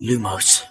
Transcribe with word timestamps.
Lumos 0.00 0.67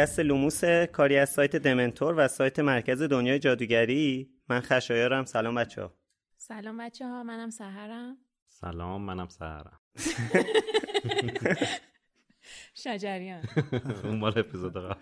پادکست 0.00 0.20
لوموس 0.20 0.64
کاری 0.92 1.16
از 1.16 1.30
سایت 1.30 1.56
دمنتور 1.56 2.14
و 2.16 2.28
سایت 2.28 2.58
مرکز 2.58 3.02
دنیای 3.02 3.38
جادوگری. 3.38 4.30
من 4.48 4.60
خشایارم. 4.60 5.24
سلام 5.24 5.54
بچه 5.54 5.82
ها 5.82 5.94
سلام 6.36 6.76
بچه 6.78 7.06
ها 7.06 7.22
منم 7.22 7.50
سهرم. 7.50 8.16
سلام 8.48 9.02
منم 9.02 9.28
سهرم. 9.28 9.80
شجریان. 12.84 13.42
اون 14.04 14.16
مال 14.18 14.38
اپیزود 14.38 14.96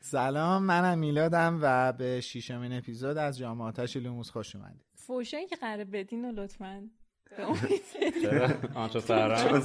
سلام 0.00 0.62
منم 0.62 0.98
میلادم 0.98 1.58
و 1.62 1.92
به 1.92 2.20
شیشمین 2.20 2.72
اپیزود 2.72 3.16
از 3.16 3.38
جامعاتش 3.38 3.96
لوموس 3.96 4.30
خوش 4.30 4.56
اومدید. 4.56 4.84
فوشایی 4.94 5.46
که 5.46 5.56
قرار 5.56 5.84
بدین 5.84 6.24
و 6.24 6.32
لطفا. 6.32 6.90
آنچه 8.74 9.00
سهرم. 9.00 9.62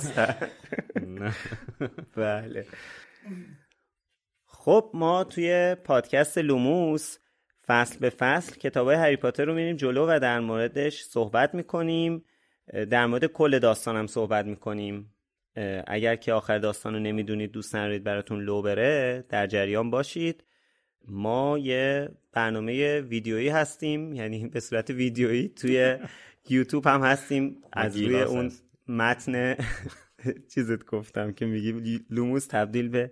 بله. 2.16 2.68
خب 4.64 4.92
ما 4.94 5.23
توی 5.23 5.76
پادکست 5.84 6.38
لوموس 6.38 7.17
فصل 7.67 8.00
به 8.00 8.09
فصل 8.09 8.56
کتاب 8.56 8.88
های 8.88 8.95
هری 8.95 9.16
پاتر 9.16 9.45
رو 9.45 9.53
میریم 9.53 9.76
جلو 9.76 10.06
و 10.09 10.20
در 10.20 10.40
موردش 10.40 11.02
صحبت 11.02 11.53
می‌کنیم. 11.56 12.26
در 12.90 13.06
مورد 13.06 13.26
کل 13.26 13.59
داستانم 13.59 14.08
صحبت 14.08 14.45
می‌کنیم. 14.45 15.14
اگر 15.88 16.16
که 16.16 16.34
آخر 16.34 16.58
داستان 16.58 16.94
رو 16.94 17.00
نمی‌دونید 17.00 17.52
دوست 17.52 17.76
ندارید 17.76 18.03
براتون 18.03 18.42
لو 18.42 18.62
بره 18.62 19.26
در 19.30 19.48
جریان 19.48 19.90
باشید. 19.90 20.44
ما 21.08 21.58
یه 21.58 22.09
برنامه 22.34 23.02
ویدیویی 23.02 23.50
هستیم 23.50 24.14
یعنی 24.14 24.48
به 24.48 24.59
صورت 24.59 24.90
ویدیویی 24.90 25.50
توی 25.50 25.98
یوتیوب 26.50 26.88
هم 26.88 27.02
هستیم. 27.02 27.62
از 27.73 27.98
روی 27.98 28.22
اون 28.22 28.52
متن 28.88 29.56
چیزت 30.53 30.86
گفتم 30.86 31.31
که 31.31 31.46
میگی 31.46 32.00
لوموس 32.09 32.48
تبدیل 32.48 32.90
به 32.90 33.12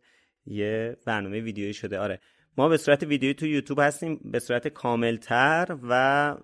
یه 0.49 0.97
برنامه 1.05 1.39
ویدیویی 1.39 1.73
شده. 1.73 1.99
آره. 1.99 2.19
ما 2.57 2.69
به 2.69 2.77
صورت 2.77 3.03
ویدیویی 3.03 3.33
تو 3.33 3.47
یوتیوب 3.47 3.79
هستیم 3.79 4.21
به 4.25 4.39
صورت 4.39 4.67
کاملتر 4.67 5.77
و 5.89 6.35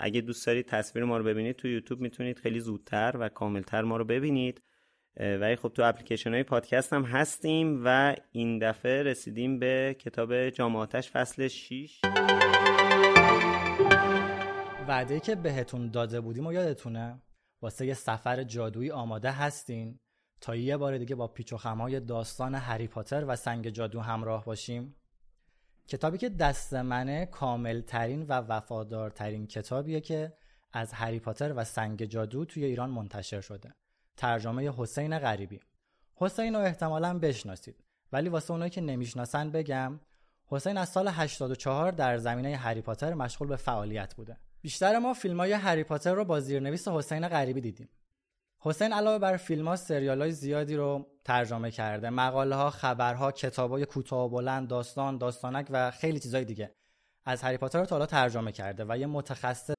اگه 0.00 0.20
دوست 0.20 0.46
دارید 0.46 0.66
تصویر 0.66 1.04
ما 1.04 1.18
رو 1.18 1.24
ببینید 1.24 1.56
تو 1.56 1.68
یوتیوب 1.68 2.00
می‌تونید 2.00 2.38
خیلی 2.38 2.60
زودتر 2.60 3.16
و 3.20 3.28
کاملتر 3.28 3.82
ما 3.82 3.96
رو 3.96 4.04
ببینید. 4.04 4.62
ولی 5.20 5.56
خب 5.56 5.68
تو 5.68 5.82
اپلیکیشن 5.82 6.34
های 6.34 6.42
پادکست 6.42 6.92
هم 6.92 7.02
هستیم 7.02 7.82
و 7.84 8.16
این 8.32 8.58
دفعه 8.58 9.02
رسیدیم 9.02 9.58
به 9.58 9.96
کتاب 9.98 10.50
جامعاتش 10.50 11.10
فصل 11.10 11.48
6 11.48 12.00
وعده 14.88 15.20
که 15.20 15.34
بهتون 15.34 15.90
داده 15.90 16.20
بودیم 16.20 16.46
و 16.46 16.52
یادتونه 16.52 17.22
واسه 17.62 17.86
یه 17.86 17.94
سفر 17.94 18.42
جادویی 18.42 18.90
آماده 18.90 19.30
هستین. 19.30 19.98
تا 20.40 20.56
یه 20.56 20.76
بار 20.76 20.98
دیگه 20.98 21.14
با 21.14 21.28
پیچ 21.28 21.52
و 21.52 21.56
خمای 21.56 22.00
داستان 22.00 22.54
هری 22.54 22.88
پاتر 22.88 23.24
و 23.28 23.36
سنگ 23.36 23.68
جادو 23.68 24.00
همراه 24.00 24.44
باشیم. 24.44 24.94
کتابی 25.88 26.18
که 26.18 26.28
دست 26.28 26.74
منه 26.74 27.26
کامل 27.26 27.80
ترین 27.80 28.22
و 28.22 28.32
وفادارترین 28.32 29.46
کتابیه 29.46 30.00
که 30.00 30.32
از 30.72 30.92
هری 30.92 31.20
پاتر 31.20 31.52
و 31.56 31.64
سنگ 31.64 32.04
جادو 32.04 32.44
توی 32.44 32.64
ایران 32.64 32.90
منتشر 32.90 33.40
شده. 33.40 33.74
ترجمه 34.16 34.72
حسین 34.76 35.18
غریبی. 35.18 35.60
حسین 36.16 36.54
رو 36.54 36.60
احتمالا 36.60 37.18
بشناسید 37.18 37.84
ولی 38.12 38.28
واسه 38.28 38.50
اونایی 38.50 38.70
که 38.70 38.80
نمی‌شناسن 38.80 39.50
بگم 39.50 40.00
حسین 40.46 40.76
از 40.76 40.88
سال 40.88 41.08
84 41.08 41.92
در 41.92 42.18
زمینه 42.18 42.56
هری 42.56 42.80
پاتر 42.80 43.14
مشغول 43.14 43.48
به 43.48 43.56
فعالیت 43.56 44.14
بوده. 44.14 44.36
بیشتر 44.60 44.98
ما 44.98 45.14
فیلم 45.14 45.40
های 45.40 45.52
هری 45.52 45.84
پاتر 45.84 46.14
رو 46.14 46.24
با 46.24 46.40
زیرنویس 46.40 46.88
حسین 46.88 47.28
غریبی 47.28 47.60
دیدیم. 47.60 47.88
حسین 48.60 48.92
علاوه 48.92 49.18
بر 49.18 49.36
فیلم 49.36 49.68
ها 49.68 49.76
سریال 49.76 50.20
های 50.20 50.32
زیادی 50.32 50.76
رو 50.76 51.06
ترجمه 51.24 51.70
کرده 51.70 52.10
مقاله 52.10 52.56
ها 52.56 52.70
خبرها 52.70 53.32
کتاب 53.32 53.70
های 53.70 53.84
کوتاه 53.84 54.24
و 54.24 54.28
بلند 54.28 54.68
داستان 54.68 55.18
داستانک 55.18 55.66
و 55.70 55.90
خیلی 55.90 56.20
چیزای 56.20 56.44
دیگه 56.44 56.74
از 57.24 57.42
هری 57.42 57.56
پاتر 57.56 57.78
رو 57.78 57.86
تا 57.86 57.94
حالا 57.94 58.06
ترجمه 58.06 58.52
کرده 58.52 58.84
و 58.88 58.98
یه 58.98 59.06
متخصص 59.06 59.74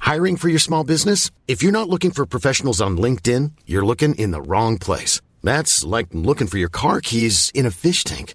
Hiring 0.00 0.36
for 0.36 0.48
your 0.54 0.64
small 0.68 0.84
business? 0.94 1.30
If 1.52 1.62
you're 1.62 1.78
not 1.80 1.88
looking 1.88 2.12
for 2.16 2.24
professionals 2.26 2.80
on 2.86 2.92
LinkedIn, 3.04 3.42
you're 3.70 3.86
looking 3.90 4.14
in 4.24 4.30
the 4.32 4.42
wrong 4.50 4.74
place. 4.86 5.14
That's 5.50 5.74
like 5.94 6.08
looking 6.28 6.48
for 6.52 6.58
your 6.58 6.72
car 6.80 7.00
keys 7.00 7.36
in 7.58 7.64
a 7.66 7.70
fish 7.84 8.04
tank. 8.04 8.34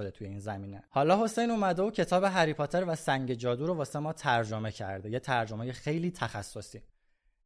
شده 0.00 0.10
توی 0.10 0.26
این 0.26 0.38
زمینه. 0.38 0.82
حالا 0.90 1.24
حسین 1.24 1.50
اومده 1.50 1.82
و 1.82 1.90
کتاب 1.90 2.24
هری 2.24 2.54
پاتر 2.54 2.84
و 2.84 2.94
سنگ 2.94 3.34
جادو 3.34 3.66
رو 3.66 3.74
واسه 3.74 3.98
ما 3.98 4.12
ترجمه 4.12 4.72
کرده. 4.72 5.10
یه 5.10 5.18
ترجمه 5.18 5.72
خیلی 5.72 6.10
تخصصی. 6.10 6.82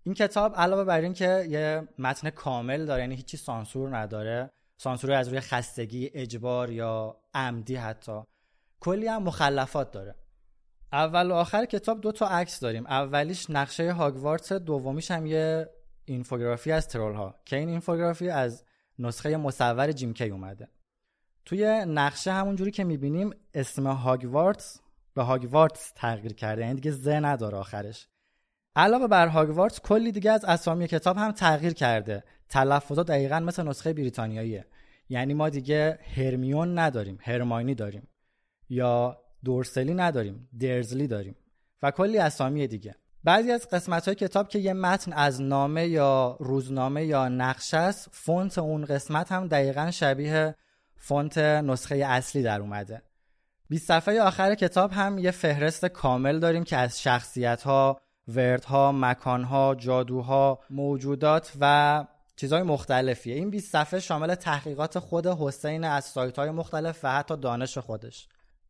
این 0.03 0.15
کتاب 0.15 0.57
علاوه 0.57 0.85
بر 0.85 1.01
این 1.01 1.13
که 1.13 1.47
یه 1.49 1.89
متن 1.99 2.31
کامل 2.31 2.87
داره 2.87 3.01
یعنی 3.01 3.15
هیچی 3.15 3.37
سانسور 3.37 3.97
نداره. 3.97 4.51
سانسور 4.77 5.13
از 5.13 5.29
روی 5.29 5.41
خستگی 5.41 6.11
اجبار 6.15 6.71
یا 6.71 7.17
عمدی 7.35 7.77
حتی. 7.77 8.21
کلی 8.81 9.07
هم 9.07 9.23
مخلفات 9.23 9.91
داره. 9.91 10.15
اول 10.93 11.31
و 11.31 11.35
آخر 11.35 11.65
کتاب 11.65 12.01
دو 12.01 12.13
تا 12.13 12.29
عکس 12.29 12.61
داریم. 12.61 12.87
اولیش 12.87 13.51
نقشه 13.51 13.93
هاگوارتس 13.93 14.53
دومیش 14.53 15.11
هم 15.11 15.27
یه 15.27 15.71
اینفوگرافی 16.05 16.73
از 16.73 16.89
ترول 16.89 17.15
ها 17.15 17.41
که 17.45 17.57
این 17.57 17.69
اینفوگرافی 17.69 18.29
از 18.29 18.65
نسخه 18.99 19.37
مصور 19.37 19.93
جیم 19.93 20.13
کی 20.13 20.29
اومده. 20.29 20.69
توی 21.45 21.85
نقشه 21.85 22.33
همون 22.33 22.57
جوری 22.57 22.71
که 22.71 22.85
می‌بینیم 22.85 23.31
اسم 23.55 23.87
هاگوارتس 23.87 24.81
به 25.15 25.23
هاگوارتس 25.23 25.93
تغییر 25.97 26.33
کرده 26.33 26.63
یعنی 26.63 26.75
دیگه 26.75 26.91
ز 26.91 27.09
نداره 27.09 27.59
آخرش. 27.59 28.09
علاوه 28.77 29.07
بر 29.07 29.29
هاگوارتس 29.29 29.81
کلی 29.81 30.13
دیگه 30.13 30.33
از 30.33 30.45
اسامی 30.45 30.89
کتاب 30.89 31.17
هم 31.17 31.33
تغییر 31.33 31.73
کرده. 31.73 32.25
تلفظات 32.49 33.07
دقیقا 33.07 33.41
مثل 33.41 33.69
نسخه 33.69 33.93
بریتانیاییه. 33.93 34.67
یعنی 35.09 35.35
ما 35.35 35.49
دیگه 35.49 35.99
هرمیون 36.17 36.79
نداریم 36.79 37.19
هرماینی 37.21 37.75
داریم. 37.75 38.09
یا 38.69 39.19
دورسلی 39.45 39.95
نداریم 39.95 40.49
درزلی 40.61 41.07
داریم. 41.07 41.37
و 41.83 41.91
کلی 41.91 42.19
اسامی 42.19 42.67
دیگه. 42.67 42.95
بعضی 43.25 43.51
از 43.51 43.69
قسمت 43.69 44.05
های 44.05 44.15
کتاب 44.15 44.49
که 44.49 44.59
یه 44.59 44.73
متن 44.73 45.13
از 45.13 45.43
نامه 45.43 45.89
یا 45.89 46.37
روزنامه 46.41 47.05
یا 47.05 47.29
نقشه 47.29 47.77
است 47.77 48.09
فونت 48.13 48.59
اون 48.59 48.85
قسمت 48.85 49.33
هم 49.33 49.49
دقیقا 49.49 49.91
شبیه 49.91 50.55
فونت 50.97 51.39
نسخه 51.39 51.95
اصلی 51.97 52.43
در 52.43 52.61
اومده. 52.61 53.03
20 53.69 53.87
صفحه 53.87 54.21
آخر 54.21 54.55
کتاب 54.55 54.93
هم 54.93 55.19
یه 55.19 55.31
فهرست 55.31 55.87
کامل 55.87 56.39
داریم 56.39 56.65
که 56.65 56.77
از 56.77 57.03
شخصیت 57.03 57.63
ها، 57.63 58.01
وردها، 58.29 58.93
مکانها، 58.93 59.75
جادوها، 59.75 60.61
موجودات 60.71 61.53
و 61.61 62.05
چیزهای 62.37 62.63
مختلفیه. 62.63 63.35
این 63.35 63.51
20 63.51 63.73
صفحه 63.73 64.01
شامل 64.01 64.35
تحقیقات 64.35 64.99
خود 64.99 65.27
حسین 65.27 65.85
از 65.85 66.05
سایت 66.05 66.39
های 66.39 66.51
مختلف 66.51 67.01
و 67.03 67.13
حتی 67.13 67.37
دانش 67.37 67.79
خودش. 67.79 68.29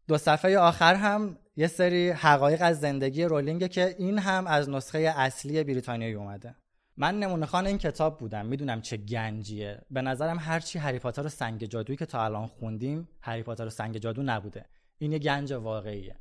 دو 0.08 0.18
صفحه 0.18 0.58
آخر 0.58 0.94
هم 0.94 1.38
یه 1.56 1.66
سری 1.66 2.10
حقایق 2.10 2.58
از 2.62 2.80
زندگی 2.80 3.24
رولینگه 3.24 3.68
که 3.68 3.94
این 3.98 4.18
هم 4.18 4.46
از 4.46 4.68
نسخه 4.68 4.98
اصلی 4.98 5.64
بریتانیایی 5.64 6.14
اومده. 6.14 6.54
من 6.96 7.18
نمونه 7.18 7.46
خان 7.46 7.66
این 7.66 7.78
کتاب 7.78 8.18
بودم 8.18 8.46
می‌دونم 8.46 8.80
چه 8.80 8.96
گنجیه. 8.96 9.80
به 9.90 10.02
نظرم 10.02 10.38
هرچی 10.38 10.78
هری 10.78 10.98
پاتر 10.98 11.26
و 11.26 11.28
سنگ 11.28 11.64
جادویی 11.64 11.96
که 11.96 12.06
تا 12.06 12.24
الان 12.24 12.46
خوندیم 12.46 13.08
هری 13.20 13.42
پاتر 13.42 13.68
سنگ 13.68 13.98
جادو 13.98 14.22
نبوده. 14.22 14.64
این 14.98 15.12
یه 15.12 15.18
گنج 15.18 15.52
واقعیه. 15.52 16.16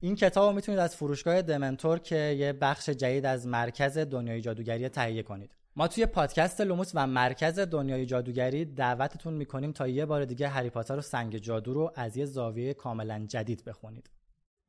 این 0.00 0.14
کتاب 0.14 0.48
رو 0.48 0.56
می‌تونید 0.56 0.80
از 0.80 0.96
فروشگاه 0.96 1.42
دمنتور 1.42 1.98
که 1.98 2.16
یه 2.16 2.52
بخش 2.52 2.90
جدید 2.90 3.26
از 3.26 3.46
مرکز 3.46 3.98
دنیای 3.98 4.40
جادوگری 4.40 4.88
تهیه 4.88 5.22
کنید. 5.22 5.56
ما 5.76 5.88
توی 5.88 6.06
پادکست 6.06 6.60
لوموس 6.60 6.92
و 6.94 7.06
مرکز 7.06 7.58
دنیای 7.58 8.06
جادوگری 8.06 8.64
دعوتتون 8.64 9.34
می‌کنیم 9.34 9.72
تا 9.72 9.88
یه 9.88 10.06
بار 10.06 10.24
دیگه 10.24 10.48
هری 10.48 10.70
پاتر 10.70 11.00
سنگ 11.00 11.36
جادو 11.38 11.74
رو 11.74 11.92
از 11.94 12.16
یه 12.16 12.24
زاویه 12.24 12.74
کاملا 12.74 13.26
جدید 13.28 13.64
بخونید. 13.64 14.10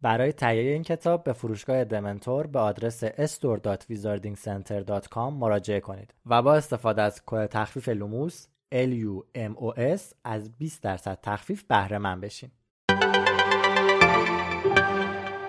برای 0.02 0.32
تهیه 0.32 0.74
این 0.74 0.84
کتاب 0.84 1.24
به 1.24 1.34
فروشگاه 1.34 1.84
دمنتور 1.84 2.48
به 2.48 2.60
آدرس 2.60 3.06
store.wizardingcenter.com 3.06 5.18
مراجعه 5.18 5.80
کنید 5.80 6.14
و 6.26 6.42
با 6.42 6.56
استفاده 6.56 7.02
از 7.02 7.22
کد 7.26 7.46
تخفیف 7.46 7.90
لوموس 7.90 8.48
LUMOS 8.74 10.02
از 10.24 10.58
20 10.58 10.84
درصد 10.84 11.20
تخفیف 11.24 11.64
بهره 11.64 11.98
من 11.98 12.22
بشین. 12.22 12.52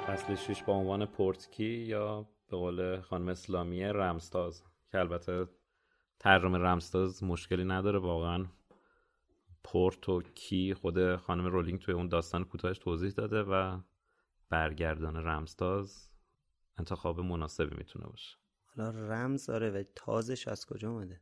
فصل 0.06 0.34
6 0.34 0.62
با 0.62 0.72
عنوان 0.72 1.06
پورتکی 1.06 1.64
یا 1.64 2.28
به 2.50 2.56
قول 2.56 3.00
خانم 3.00 3.28
اسلامی 3.28 3.84
رمستاز 3.84 4.62
که 4.92 4.98
البته 4.98 5.46
ترجمه 6.18 6.58
رمستاز 6.58 7.24
مشکلی 7.24 7.64
نداره 7.64 7.98
واقعا 7.98 8.46
پورت 9.64 10.08
و 10.08 10.22
کی 10.22 10.74
خود 10.74 11.16
خانم 11.16 11.46
رولینگ 11.46 11.80
توی 11.80 11.94
اون 11.94 12.08
داستان 12.08 12.44
کوتاهش 12.44 12.78
توضیح 12.78 13.10
داده 13.10 13.42
و 13.42 13.78
برگردان 14.50 15.16
رمزتاز 15.16 16.10
انتخاب 16.78 17.20
مناسبی 17.20 17.76
می‌تونه 17.76 18.06
باشه. 18.06 18.36
حالا 18.64 18.90
رمز 18.90 19.46
داره 19.46 19.70
و 19.70 19.84
تازش 19.94 20.48
از 20.48 20.66
کجا 20.66 20.90
اومده؟ 20.90 21.20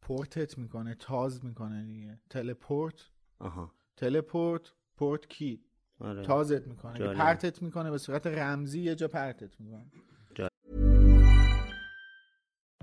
پورتت 0.00 0.58
می‌کنه 0.58 0.94
تاز 0.94 1.44
می‌کنه 1.44 1.84
دیگه. 1.84 2.20
تلپورت. 2.30 3.10
آها. 3.38 3.74
تلپورت 3.96 4.72
پورت 4.96 5.26
کی؟ 5.28 5.64
آره. 5.98 6.22
تازت 6.22 6.66
می‌کنه. 6.66 6.98
جالب. 6.98 7.18
پرتت 7.18 7.62
می‌کنه 7.62 7.90
به 7.90 7.98
صورت 7.98 8.26
رمزی 8.26 8.80
یه 8.80 8.94
جا 8.94 9.08
پرتت 9.08 9.60
می‌کنه. 9.60 9.90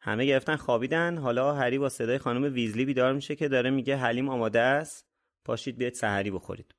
همه 0.00 0.26
گرفتن 0.26 0.56
خوابیدن. 0.56 1.18
حالا 1.18 1.54
هری 1.54 1.78
با 1.78 1.88
صدای 1.88 2.18
خانم 2.18 2.54
ویزلی 2.54 2.84
بیدار 2.84 3.12
میشه 3.12 3.36
که 3.36 3.48
داره 3.48 3.70
میگه 3.70 3.96
حلیم 3.96 4.28
آماده 4.28 4.60
است. 4.60 5.06
پاشید 5.44 5.78
بیاید 5.78 5.94
سحری 5.94 6.30
بخورید. 6.30 6.74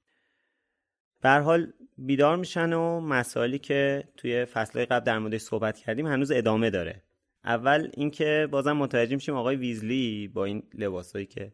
به 1.21 1.29
حال 1.29 1.73
بیدار 1.97 2.35
میشن 2.35 2.73
و 2.73 2.99
مسائلی 2.99 3.59
که 3.59 4.03
توی 4.17 4.45
فصلهای 4.45 4.85
قبل 4.85 5.05
در 5.05 5.19
موردش 5.19 5.41
صحبت 5.41 5.77
کردیم 5.77 6.07
هنوز 6.07 6.31
ادامه 6.31 6.69
داره. 6.69 7.03
اول 7.43 7.89
اینکه 7.93 8.47
بازم 8.51 8.71
متوجه 8.71 9.15
میشیم 9.15 9.35
آقای 9.35 9.55
ویزلی 9.55 10.27
با 10.27 10.45
این 10.45 10.63
لباسایی 10.73 11.25
که 11.25 11.53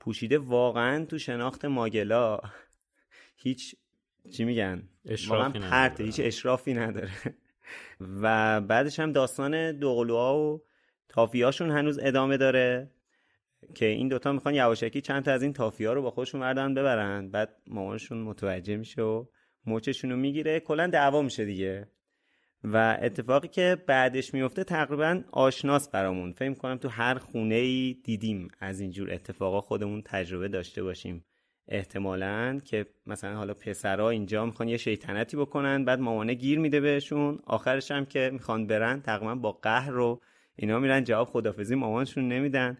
پوشیده 0.00 0.38
واقعا 0.38 1.04
تو 1.04 1.18
شناخت 1.18 1.64
ماگلا 1.64 2.38
هیچ 3.36 3.76
چی 4.32 4.44
میگن؟ 4.44 4.88
اشرافی 5.04 5.42
واقعا 5.42 5.48
نداره. 5.48 5.70
پرته 5.70 6.04
هیچ 6.04 6.20
اشرافی 6.24 6.74
نداره. 6.74 7.10
و 8.00 8.60
بعدش 8.60 9.00
هم 9.00 9.12
داستان 9.12 9.78
دوقلوها 9.78 10.38
و 10.38 10.62
تافیاشون 11.08 11.70
هنوز 11.70 11.98
ادامه 12.02 12.36
داره 12.36 12.90
که 13.74 13.86
این 13.86 14.08
دوتا 14.08 14.32
می‌خوان 14.32 14.54
یواشکی 14.54 15.00
چند 15.00 15.24
تا 15.24 15.32
از 15.32 15.42
این 15.42 15.52
تافیا 15.52 15.92
رو 15.92 16.02
با 16.02 16.10
خودشون 16.10 16.40
بردن 16.40 16.74
ببرن. 16.74 17.30
بعد 17.30 17.56
مامانشون 17.66 18.18
متوجه 18.18 18.76
میشه 18.76 19.02
و 19.02 19.24
موچشون 19.66 20.10
رو 20.10 20.16
می‌گیره. 20.16 20.60
کلا 20.60 20.86
دعوا 20.86 21.22
میشه 21.22 21.44
دیگه. 21.44 21.88
و 22.64 22.98
اتفاقی 23.02 23.48
که 23.48 23.76
بعدش 23.86 24.34
میفته 24.34 24.64
تقریبا 24.64 25.22
آشناس 25.32 25.90
برامون. 25.90 26.32
فکر 26.32 26.54
کنم 26.54 26.76
تو 26.76 26.88
هر 26.88 27.14
خونه 27.14 27.54
ای 27.54 27.96
دیدیم 28.04 28.48
از 28.60 28.80
اینجور 28.80 29.12
اتفاقا 29.12 29.60
خودمون 29.60 30.02
تجربه 30.02 30.48
داشته 30.48 30.82
باشیم. 30.82 31.24
احتمالا 31.68 32.60
که 32.64 32.86
مثلا 33.06 33.36
حالا 33.36 33.54
پسرها 33.54 34.10
اینجا 34.10 34.46
می‌خوان 34.46 34.68
یه 34.68 34.76
شیطنتی 34.76 35.36
بکنن 35.36 35.84
بعد 35.84 36.00
مامانه 36.00 36.34
گیر 36.34 36.58
میده 36.58 36.80
بهشون. 36.80 37.38
آخرش 37.46 37.90
هم 37.90 38.06
که 38.06 38.30
می‌خوان 38.32 38.66
برن 38.66 39.00
تقریبا 39.00 39.34
با 39.34 39.52
قهر 39.52 39.90
رو 39.90 40.20
اینا 40.56 40.78
میرن 40.78 41.04
جواب 41.04 41.28
خدافزی 41.28 41.74
مامانشون 41.74 42.28
نمیدن. 42.28 42.78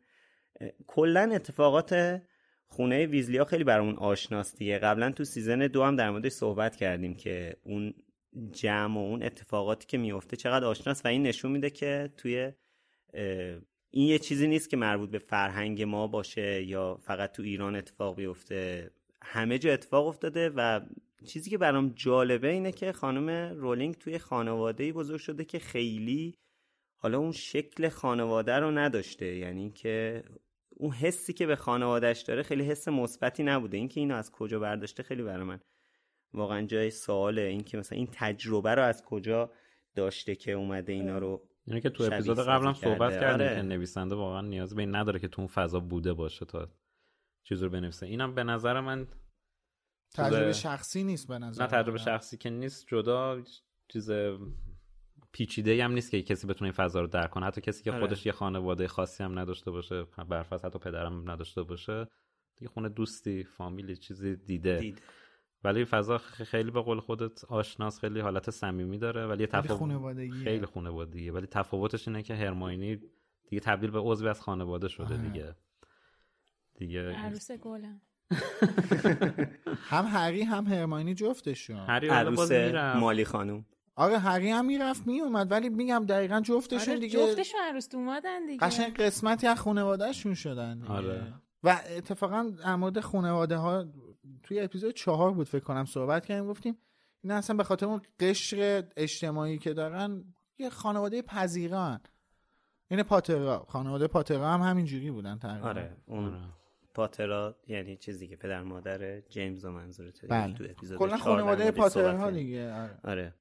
کلا 0.86 1.30
اتفاقات 1.34 2.20
خونه 2.66 3.06
ویزلیا 3.06 3.44
خیلی 3.44 3.64
برامون 3.64 3.96
آشناست 3.96 4.58
دیگه 4.58 4.78
قبلا 4.78 5.10
تو 5.10 5.24
season 5.24 5.58
دو 5.58 5.84
هم 5.84 5.96
در 5.96 6.10
موردش 6.10 6.32
صحبت 6.32 6.76
کردیم 6.76 7.14
که 7.14 7.56
اون 7.62 7.94
جمع 8.52 8.94
و 8.94 8.98
اون 8.98 9.22
اتفاقاتی 9.22 9.86
که 9.86 9.98
میفته 9.98 10.36
چقدر 10.36 10.64
آشناست 10.64 11.04
و 11.04 11.08
این 11.08 11.22
نشون 11.22 11.52
میده 11.52 11.70
که 11.70 12.10
توی 12.16 12.52
این 13.90 14.08
یه 14.08 14.18
چیزی 14.18 14.46
نیست 14.46 14.70
که 14.70 14.76
مربوط 14.76 15.10
به 15.10 15.18
فرهنگ 15.18 15.82
ما 15.82 16.06
باشه 16.06 16.62
یا 16.62 16.98
فقط 17.02 17.32
تو 17.32 17.42
ایران 17.42 17.76
اتفاق 17.76 18.16
بیفته. 18.16 18.90
همه 19.22 19.58
جا 19.58 19.72
اتفاق 19.72 20.06
افتاده 20.06 20.48
و 20.56 20.80
چیزی 21.26 21.50
که 21.50 21.58
برام 21.58 21.92
جالبه 21.96 22.48
اینه 22.48 22.72
که 22.72 22.92
خانم 22.92 23.58
رولینگ 23.58 23.94
توی 23.94 24.18
خانواده 24.18 24.92
بزرگ 24.92 25.20
شده 25.20 25.44
که 25.44 25.58
خیلی 25.58 26.38
حالا 26.96 27.18
اون 27.18 27.32
شکل 27.32 27.88
خانواده 27.88 28.52
رو 28.52 28.70
نداشته 28.70 29.36
یعنی 29.36 29.70
که 29.70 30.24
اون 30.70 30.92
حسی 30.92 31.32
که 31.32 31.46
به 31.46 31.56
خانوادهش 31.56 32.22
داره 32.22 32.42
خیلی 32.42 32.64
حس 32.64 32.88
مثبتی 32.88 33.42
نبوده 33.42 33.76
اینکه 33.76 34.00
اینو 34.00 34.14
از 34.14 34.30
کجا 34.30 34.58
برداشته 34.58 35.02
خیلی 35.02 35.22
برای 35.22 35.44
من 35.44 35.60
واقعا 36.32 36.62
جای 36.62 36.90
سواله 36.90 37.42
اینکه 37.42 37.78
مثلا 37.78 37.98
این 37.98 38.08
تجربه 38.12 38.74
رو 38.74 38.82
از 38.82 39.04
کجا 39.04 39.52
داشته 39.94 40.34
که 40.34 40.52
اومده 40.52 40.92
اینا 40.92 41.18
رو 41.18 41.48
یعنی 41.66 41.80
که 41.80 41.90
تو 41.90 42.04
اپیزود 42.04 42.38
قبلم 42.38 42.72
کرده. 42.72 42.94
صحبت 42.94 43.12
کردیم 43.12 43.46
آره. 43.46 43.56
که 43.56 43.62
نویسنده 43.62 44.14
واقعا 44.14 44.40
نیاز 44.40 44.74
به 44.74 44.82
این 44.82 44.96
نداره 44.96 45.18
که 45.18 45.28
تو 45.28 45.42
اون 45.42 45.48
فضا 45.48 45.80
بوده 45.80 46.12
باشه 46.12 46.44
تا 46.44 46.68
چیز 47.44 47.62
رو 47.62 47.70
بنویسه 47.70 48.06
اینم 48.06 48.34
به 48.34 48.44
نظر 48.44 48.80
من 48.80 49.06
تجربه 50.14 50.52
شخصی 50.52 51.04
نیست 51.04 51.28
به 51.28 51.38
نظر 51.38 51.62
نه 51.62 51.68
تجربه. 51.68 51.98
شخصی 51.98 52.36
که 52.36 52.50
نیست 52.50 52.86
جدا 52.88 53.42
چیز 53.88 54.10
پیچیده 55.36 55.84
هم 55.84 55.92
نیست 55.92 56.10
که 56.10 56.22
کسی 56.22 56.46
بتونه 56.46 56.66
این 56.66 56.72
فضا 56.72 57.00
رو 57.00 57.06
درک 57.06 57.30
کنه. 57.30 57.46
حتی 57.46 57.60
کسی 57.60 57.84
که 57.84 57.92
آره. 57.92 58.00
خودش 58.00 58.26
یه 58.26 58.32
خانواده 58.32 58.88
خاصی 58.88 59.24
هم 59.24 59.38
نداشته 59.38 59.70
باشه 59.70 60.04
برفرض 60.28 60.64
حتی 60.64 60.78
پدرم 60.78 61.30
نداشته 61.30 61.62
باشه 61.62 62.06
دیگه 62.56 62.70
خونه 62.70 62.88
دوستی 62.88 63.44
فامیلی 63.44 63.96
چیزی 63.96 64.36
دیده. 64.36 64.78
دید 64.78 65.02
ولی 65.64 65.84
فضا 65.84 66.18
خیلی 66.18 66.70
به 66.70 66.80
قول 66.80 67.00
خودت 67.00 67.44
آشناس 67.44 68.00
خیلی 68.00 68.20
حالت 68.20 68.50
صمیمی 68.50 68.98
داره 68.98 69.26
ولی 69.26 69.46
تفاوت 69.46 69.78
خانوادگیه. 69.78 70.44
خیلی 70.44 70.66
خانوادگیه 70.66 71.32
ولی 71.32 71.46
تفاوتش 71.46 72.08
اینه 72.08 72.22
که 72.22 72.34
هرماینی 72.34 72.96
دیگه 73.48 73.60
تبدیل 73.60 73.90
به 73.90 73.98
عضوی 73.98 74.28
از 74.28 74.40
خانواده 74.40 74.88
شده 74.88 75.14
آره. 75.14 75.16
دیگه. 75.16 75.54
دیگه 76.74 77.12
عروس 77.12 77.50
گلم. 77.50 78.00
هم 79.90 80.04
هری 80.04 80.42
هم 80.42 80.66
هرماینی 80.66 81.14
جفتشون. 81.14 81.86
هری 81.86 82.08
عروس 82.08 82.52
مالی 82.96 83.24
خانوم 83.24 83.66
آره 83.96 84.18
هری 84.18 84.50
هم 84.50 84.64
می‌رفت 84.66 85.06
میومد 85.06 85.50
ولی 85.50 85.68
میگم 85.68 86.06
دقیقا 86.08 86.40
جفتشون 86.40 86.90
آره 86.90 87.00
دیگه 87.00 87.18
جفتشون 87.18 87.60
عروس 87.60 87.94
اومدن 87.94 88.46
دیگه 88.46 88.66
قشنگ 88.66 88.96
قسمتی 88.96 89.46
از 89.46 89.58
خانوادهشون 89.58 90.34
شدن 90.34 90.78
دیگه. 90.78 90.92
آره. 90.92 91.34
و 91.62 91.80
اتفاقا 91.96 92.52
در 92.64 92.76
مورد 92.76 93.00
خانواده 93.00 93.56
ها 93.56 93.84
توی 94.42 94.60
اپیزود 94.60 94.94
چهار 94.94 95.32
بود 95.32 95.48
فکر 95.48 95.64
کنم 95.64 95.84
صحبت 95.84 96.26
کردیم 96.26 96.46
گفتیم 96.46 96.78
این 97.22 97.32
اصلا 97.32 97.56
به 97.56 97.64
خاطر 97.64 97.86
اون 97.86 98.00
قشر 98.20 98.84
اجتماعی 98.96 99.58
که 99.58 99.72
دارن 99.72 100.24
یه 100.58 100.70
خانواده 100.70 101.22
پذیران 101.22 102.00
این 102.90 103.02
پاترا 103.02 103.66
خانواده 103.68 104.06
پاترا 104.06 104.48
هم 104.48 104.60
همینجوری 104.60 105.10
بودن 105.10 105.38
تقریبا 105.38 105.68
آره 105.68 105.96
اون 106.06 106.24
آره. 106.24 106.40
پاترا 106.94 107.56
یعنی 107.66 107.96
چیزی 107.96 108.28
که 108.28 108.36
پدر 108.36 108.62
مادر 108.62 109.20
جیمز 109.20 109.64
و 109.64 109.70
منظورته 109.70 110.26
بله 110.26 110.54
تو 110.54 110.64
اپیزود 110.64 110.98
کلا 110.98 111.16
خانواده 111.16 111.70
پاترها. 111.70 112.30
دیگه 112.30 112.72
آره. 112.72 113.00
آره 113.04 113.34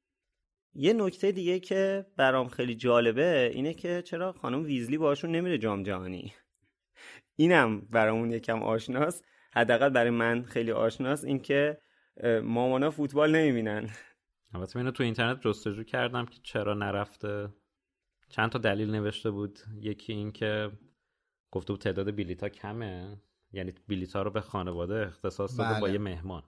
یه 0.75 0.93
نکته 0.93 1.31
دیگه 1.31 1.59
که 1.59 2.05
برام 2.17 2.47
خیلی 2.47 2.75
جالبه 2.75 3.51
اینه 3.53 3.73
که 3.73 4.01
چرا 4.01 4.31
خانم 4.33 4.63
ویزلی 4.63 4.97
باشون 4.97 5.31
نمیره 5.31 5.57
جام 5.57 5.83
جهانی؟ 5.83 6.33
اینم 7.35 7.81
برامون 7.81 8.31
یکم 8.31 8.63
آشناست 8.63 9.25
حداقل 9.53 9.89
برای 9.89 10.09
من 10.09 10.43
خیلی 10.43 10.71
آشناست 10.71 11.25
اینکه 11.25 11.77
مامانا 12.43 12.91
فوتبال 12.91 13.35
نمی‌بینن. 13.35 13.89
البته 14.53 14.77
اینو 14.77 14.91
تو 14.91 15.03
اینترنت 15.03 15.41
جستجو 15.41 15.83
کردم 15.83 16.25
که 16.25 16.39
چرا 16.43 16.73
نرفته. 16.73 17.49
چند 18.29 18.49
تا 18.49 18.59
دلیل 18.59 18.91
نوشته 18.91 19.31
بود. 19.31 19.59
یکی 19.81 20.13
این 20.13 20.31
که 20.31 20.71
گفته 21.51 21.73
بود 21.73 21.81
تعداد 21.81 22.15
بلیتا 22.15 22.49
کمه. 22.49 23.21
یعنی 23.51 23.73
بلیتا 23.87 24.21
رو 24.21 24.31
به 24.31 24.41
خانواده 24.41 24.95
اختصاص 25.07 25.59
داده 25.59 25.69
بله. 25.69 25.81
با 25.81 25.89
یه 25.89 25.97
مهمان. 25.97 26.43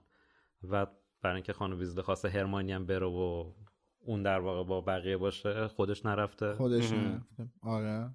و 0.62 0.86
برای 1.22 1.34
اینکه 1.34 1.52
خانم 1.52 1.78
ویزلی 1.78 2.02
خواسته 2.02 2.28
هرمانی 2.28 2.72
هم 2.72 2.86
بره 2.86 3.06
و 3.06 3.52
اون 4.08 4.22
در 4.22 4.38
واقع 4.38 4.68
با 4.68 4.80
بقیه 4.80 5.16
باشه 5.16 5.68
خودش 5.68 6.06
نرفته 6.06 6.52
خودش. 6.54 6.92
نرفته. 6.92 7.48
آره 7.62 8.10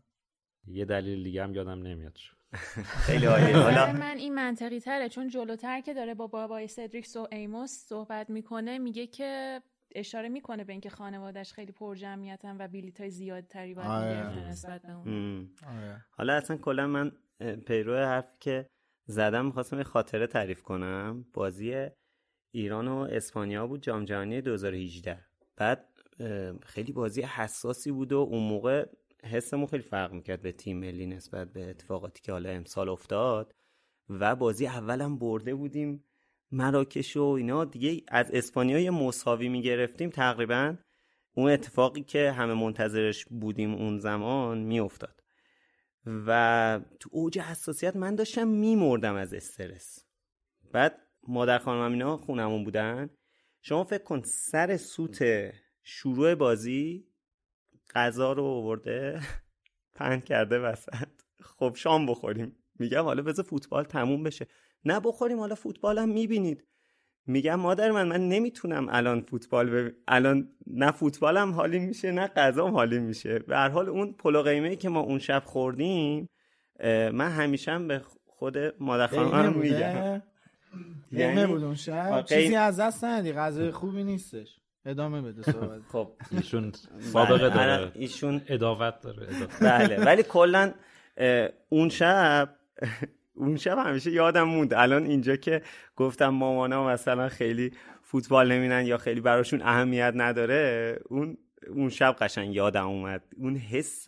یه 0.68 0.86
دلیل 0.86 1.24
دیگه 1.24 1.44
هم 1.44 1.56
یادم 1.56 1.82
نمیاد 1.82 2.18
خیلی 3.08 3.26
نظر 3.26 3.54
حالا 3.54 3.94
من 3.94 4.18
این 4.18 4.36
منطقی 4.36 4.80
تره 4.80 5.10
چون 5.10 5.28
جلوتر 5.28 5.82
که 5.82 5.94
داره 5.94 6.14
با 6.14 6.28
بابای 6.28 6.68
سدریکس 6.68 7.16
و 7.16 7.28
ایموس 7.32 7.72
صحبت 7.72 8.30
می‌کنه 8.30 8.78
میگه 8.78 9.08
که 9.08 9.62
اشاره 9.96 10.30
می‌کنه 10.30 10.64
به 10.64 10.72
اینکه 10.72 10.90
خانوادهش 10.90 11.54
خیلی 11.54 11.72
پر 11.72 11.96
جمعیتن 11.96 12.58
و 12.60 12.68
بیلیت 12.68 13.02
های 13.02 13.10
زیادتری 13.10 13.74
باید 13.74 13.88
آره. 13.88 14.50
نسبت 14.50 14.82
به 14.82 14.94
اون. 14.94 15.50
آره 15.68 16.06
حالا 16.12 16.34
اصلا 16.34 16.58
کلا 16.58 16.88
من 16.88 17.12
پیرو 17.66 17.98
حرفی 17.98 18.38
که 18.40 18.70
زدم 19.06 19.46
می‌خواستم 19.46 19.78
یه 19.78 19.84
خاطره 19.84 20.28
تعریف 20.28 20.62
کنم 20.62 21.26
بازی 21.34 21.88
ایران 22.52 22.88
و 22.88 22.98
اسپانیا 22.98 23.68
بود 23.68 23.82
جام 23.82 24.06
جهانی 24.06 24.42
2018 24.42 25.33
بعد 25.56 25.90
خیلی 26.64 26.92
بازی 26.92 27.22
حساسی 27.22 27.92
بود 27.92 28.14
و 28.14 28.18
اون 28.18 28.44
موقع 28.44 28.86
حسمون 29.24 29.66
خیلی 29.68 29.84
فرق 29.84 30.14
می‌کرد 30.14 30.42
به 30.42 30.52
تیم 30.52 30.80
ملی 30.80 31.06
نسبت 31.06 31.54
به 31.54 31.70
اتفاقاتی 31.70 32.22
که 32.22 32.32
حالا 32.32 32.50
امسال 32.50 32.90
افتاد 32.90 33.56
و 34.10 34.36
بازی 34.36 34.68
اولم 34.68 35.18
برده 35.18 35.56
بودیم 35.56 36.04
مراکش 36.52 37.18
و 37.18 37.24
اینا. 37.24 37.66
دیگه 37.66 38.04
از 38.08 38.32
اسپانیا 38.32 38.80
یه 38.80 38.92
مساوی 38.92 39.50
می‌گرفتیم 39.50 40.10
تقریبا 40.10 40.76
اون 41.36 41.52
اتفاقی 41.52 42.02
که 42.02 42.32
همه 42.32 42.54
منتظرش 42.54 43.26
بودیم 43.26 43.74
اون 43.74 44.00
زمان 44.00 44.58
میافتاد. 44.58 45.24
و 46.06 46.82
تو 47.00 47.10
اوج 47.12 47.40
حساسیت 47.40 47.96
من 47.96 48.16
داشتم 48.16 48.48
میمردم 48.48 49.16
از 49.16 49.34
استرس. 49.34 50.06
بعد 50.72 51.00
مادر 51.28 51.58
خانم 51.58 51.92
اینا 51.92 52.18
خونمون 52.18 52.64
بودن. 52.64 53.10
شما 53.66 53.84
فکر 53.84 54.04
کن 54.04 54.22
سر 54.22 54.78
سوت 54.78 55.24
شروع 55.84 56.36
بازی 56.36 57.08
غذا 57.96 58.34
رو 58.34 58.44
آورده 58.44 59.22
پهن 59.96 60.20
کرده 60.20 60.60
وسط. 60.60 61.08
خب 61.42 61.74
شام 61.76 62.06
بخوریم. 62.06 62.56
میگم 62.80 63.04
حالا 63.04 63.24
بذار 63.24 63.46
فوتبال 63.46 63.84
تموم 63.84 64.24
بشه. 64.24 64.48
نه 64.86 65.00
بخوریم 65.00 65.40
حالا 65.40 65.56
فوتبال 65.56 66.00
هم 66.00 66.10
می‌بینید. 66.10 66.68
میگم 67.26 67.56
مادر 67.56 67.92
من 67.92 68.08
من 68.08 68.30
نمی‌تونم 68.30 68.88
الان 68.90 69.22
فوتبال 69.22 69.70
بب... 69.70 69.94
الان 70.08 70.50
نه 70.68 70.92
فوتبالم 70.92 71.52
حالی 71.52 71.80
میشه 71.80 72.12
نه 72.12 72.28
غذام 72.28 72.72
حالی 72.72 73.00
میشه. 73.00 73.40
به 73.40 73.56
هر 73.56 73.70
حال 73.70 73.90
اون 73.90 74.14
پلو 74.14 74.42
قیمه 74.42 74.76
که 74.76 74.90
ما 74.90 75.00
اون 75.00 75.20
شب 75.20 75.44
خوردیم 75.46 76.30
من 76.84 77.30
همیشه 77.30 77.72
هم 77.72 77.88
به 77.88 78.02
خود 78.26 78.58
مادر 78.80 79.08
خانمم 79.08 79.54
بوده؟ 79.54 79.60
میگم. 79.60 80.22
یعنی- 81.12 81.46
بود 81.46 81.64
اون 81.64 81.76
شب 81.76 82.26
چیزی 82.26 82.56
از 82.56 82.80
دست 82.80 83.04
ندی 83.04 83.34
غذای 83.34 83.72
خوبی 83.72 84.04
نیستش. 84.04 84.60
ادامه 84.86 85.22
بده 85.22 85.52
صحبت. 85.52 85.82
خب. 85.92 86.12
ایشون 86.32 86.72
سابقه 87.00 87.38
بله، 87.38 87.50
داره. 87.50 87.74
الان 87.74 87.92
ایشون 87.96 88.42
اداوت 88.48 89.02
داره. 89.02 89.28
بله. 89.62 90.06
ولی 90.06 90.24
کلا 90.24 90.74
اون 91.70 91.90
شب 91.90 92.56
اون 93.36 93.58
شب 93.58 93.78
همیشه 93.78 94.12
یادم 94.12 94.44
موند. 94.44 94.74
الان 94.74 95.06
اینجا 95.06 95.36
که 95.36 95.62
گفتم 95.96 96.30
مامانا 96.30 96.88
مثلا 96.88 97.30
خیلی 97.30 97.72
فوتبال 98.02 98.52
نمینن 98.52 98.86
یا 98.86 98.98
خیلی 98.98 99.22
براشون 99.22 99.62
اهمیت 99.62 100.14
نداره 100.16 101.00
اون 101.10 101.38
اون 101.68 101.90
شب 101.90 102.16
قشنگ 102.20 102.56
یادم 102.56 102.88
اومد. 102.88 103.24
اون 103.38 103.56
حس 103.56 104.06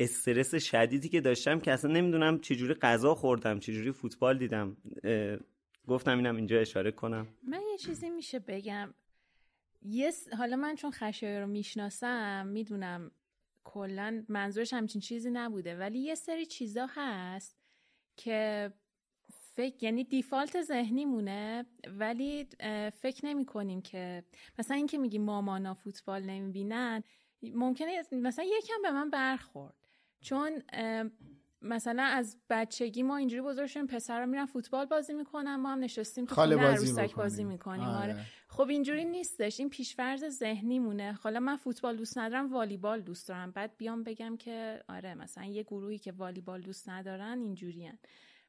استرس 0.00 0.54
شدیدی 0.54 1.08
که 1.08 1.20
داشتم 1.20 1.60
که 1.60 1.72
اصلا 1.72 1.92
نمی‌دونم 1.92 2.38
چجوری 2.38 2.74
غذا 2.74 3.14
خوردم 3.14 3.58
چجوری 3.58 3.92
فوتبال 3.92 4.38
دیدم. 4.38 4.76
گفتم 5.88 6.16
اینم 6.18 6.36
اینجا 6.36 6.58
اشاره 6.60 6.90
کنم. 6.90 7.26
من 7.42 7.60
یه 7.70 7.78
چیزی 7.78 8.10
میشه 8.10 8.38
بگم. 8.38 8.94
یه 9.82 10.10
س- 10.10 10.28
حالا 10.28 10.56
من 10.56 10.74
چون 10.74 10.90
خشایار 10.90 11.40
رو 11.42 11.46
می‌شناسم 11.46 12.46
می‌دونم 12.46 13.10
کلا 13.64 14.24
منظورش 14.28 14.72
همچین 14.72 15.00
چیزی 15.00 15.30
نبوده 15.30 15.76
ولی 15.76 15.98
یه 15.98 16.14
سری 16.14 16.46
چیزا 16.46 16.86
هست 16.90 17.56
که 18.16 18.72
فکر 19.30 19.84
یعنی 19.84 20.04
دیفالت 20.04 20.62
ذهنی 20.62 21.04
مونه 21.04 21.66
ولی 21.88 22.48
فکر 22.94 23.26
نمی 23.26 23.44
کنیم 23.44 23.82
که 23.82 24.24
مثلا 24.58 24.76
اینکه 24.76 24.98
میگی 24.98 25.18
مامانا 25.18 25.74
فوتبال 25.74 26.22
نمی‌بینن 26.22 27.02
ممکنه 27.42 28.02
مثلا 28.12 28.44
یکم 28.44 28.82
به 28.82 28.90
من 28.90 29.10
برخورد. 29.10 29.74
چون 30.20 30.62
مثلا 31.62 32.02
از 32.02 32.36
بچگی 32.50 33.02
ما 33.02 33.16
اینجوری 33.16 33.42
بزرگ 33.42 33.66
شدیم 33.66 33.86
پسرا 33.86 34.26
میرن 34.26 34.46
فوتبال 34.46 34.86
بازی 34.86 35.12
می‌کنن 35.14 35.56
ما 35.56 35.72
هم 35.72 35.78
نشستیم 35.78 36.24
تو 36.24 36.34
خاله 36.34 36.56
خونه 36.56 36.70
بازی 36.70 36.86
عروسک 36.86 37.02
بکنیم. 37.02 37.16
بازی 37.16 37.44
می‌کنیم 37.44 37.84
آره. 37.84 38.12
آره. 38.12 38.24
خب 38.48 38.68
اینجوری 38.68 39.04
نیستش 39.04 39.60
این 39.60 39.70
پیشفرض 39.70 40.24
ذهنی 40.24 40.78
مونه 40.78 41.12
حالا 41.12 41.40
من 41.40 41.56
فوتبال 41.56 41.96
دوست 41.96 42.18
ندارم 42.18 42.52
والیبال 42.52 43.00
دوست 43.00 43.28
دارم 43.28 43.50
بعد 43.50 43.76
بیام 43.76 44.02
بگم 44.04 44.36
که 44.36 44.82
آره 44.88 45.14
مثلا 45.14 45.44
یه 45.44 45.62
گروهی 45.62 45.98
که 45.98 46.12
والیبال 46.12 46.60
دوست 46.60 46.88
ندارن 46.88 47.38
اینجورین 47.42 47.98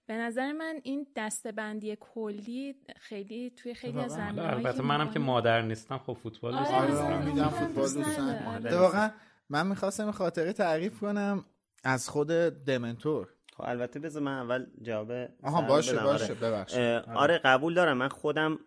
به 0.06 0.18
نظر 0.18 0.52
من 0.52 0.80
این 0.84 1.08
دستبندی 1.16 1.98
کلی 2.00 2.76
خیلی 3.00 3.50
توی 3.50 3.74
خیلی 3.74 4.00
از 4.00 4.12
اتفاقاً. 4.12 4.32
زمینه‌های 4.32 4.66
البته 4.66 4.82
منم 4.82 5.12
که 5.12 5.20
مادر 5.20 5.62
نیستم 5.62 5.98
خب 5.98 6.14
فوتبال 6.14 6.58
دوست 6.58 6.72
آره، 6.72 6.96
آره 6.98 7.16
ندارم. 7.16 7.36
من 7.36 7.50
فوتبال 7.50 7.94
دوست 7.94 7.98
ندارم. 8.20 8.48
آره. 8.48 8.78
واقعا 8.78 9.12
من 9.50 9.68
می‌خواستم 9.68 10.12
خاطره 10.12 10.54
تعریف 10.54 11.00
کنم 11.00 11.46
از 11.84 12.10
خود 12.10 12.28
دمنتور 12.66 13.28
خب 13.58 13.64
البته 13.68 14.00
بذار 14.00 14.24
من 14.24 14.40
اول 14.40 14.66
جواب 14.82 15.12
آها 15.44 15.62
باشه 15.62 15.94
بدم. 15.94 16.04
باشه 16.04 16.24
آره. 16.26 16.34
ببخشید 16.34 16.80
اه، 16.80 17.14
آره 17.16 17.38
قبول 17.38 17.74
دارم 17.74 17.98
من 17.98 18.10
خودم 18.10 18.60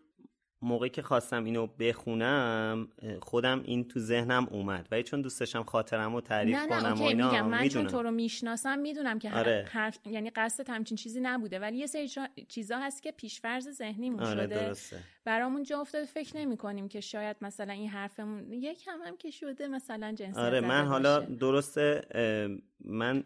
موقعی 0.62 0.90
که 0.90 1.02
خواستم 1.02 1.45
اینو 1.45 1.66
بخونم 1.66 2.88
خودم 3.23 3.62
این 3.64 3.88
تو 3.88 4.00
ذهنم 4.00 4.47
اومد. 4.50 4.88
ولی 4.90 5.02
چون 5.02 5.23
دوست 5.23 5.40
داشتم 5.40 5.62
خاطرم 5.62 6.14
رو 6.14 6.21
تعریف 6.21 6.57
نه 6.57 6.66
کنم 6.66 6.78
نه 6.78 6.88
و 6.88 6.92
اوکی 6.92 7.04
اینا 7.04 7.31
میگم 7.31 7.47
من 7.47 7.59
چون 7.59 7.62
می‌دونم. 7.66 7.87
تو 7.87 8.02
رو 8.02 8.11
می‌شناسم 8.11 8.78
می‌دونم 8.78 9.19
که 9.19 9.33
آره. 9.33 9.69
حرف 9.71 9.99
یعنی 10.07 10.31
قصد 10.31 10.71
همچین 10.71 10.97
چیزی 10.97 11.21
نبوده. 11.21 11.59
ولی 11.59 11.76
یه 11.76 11.87
سری 11.87 12.11
چیزا 12.49 12.78
هست 12.78 13.02
که 13.02 13.12
پیشفرض 13.12 13.69
ذهنیمون 13.69 14.23
آره 14.23 14.47
شده. 14.47 14.66
درسته. 14.66 14.99
برامون 15.25 15.62
جا 15.62 15.81
افتاده. 15.81 16.04
فکر 16.04 16.37
نمی 16.37 16.57
کنیم 16.57 16.88
که 16.88 17.00
شاید 17.00 17.37
مثلا 17.40 17.73
این 17.73 17.88
حرفمون 17.88 18.52
یک 18.52 18.88
هم 18.88 19.00
هم 19.07 19.16
که 19.16 19.31
شده 19.31 19.69
مثلا 19.69 20.12
جنسیت 20.12 20.38
آره 20.38 20.61
من 20.61 20.87
حالا. 20.87 21.21
درسته 21.21 22.02
من 22.85 23.25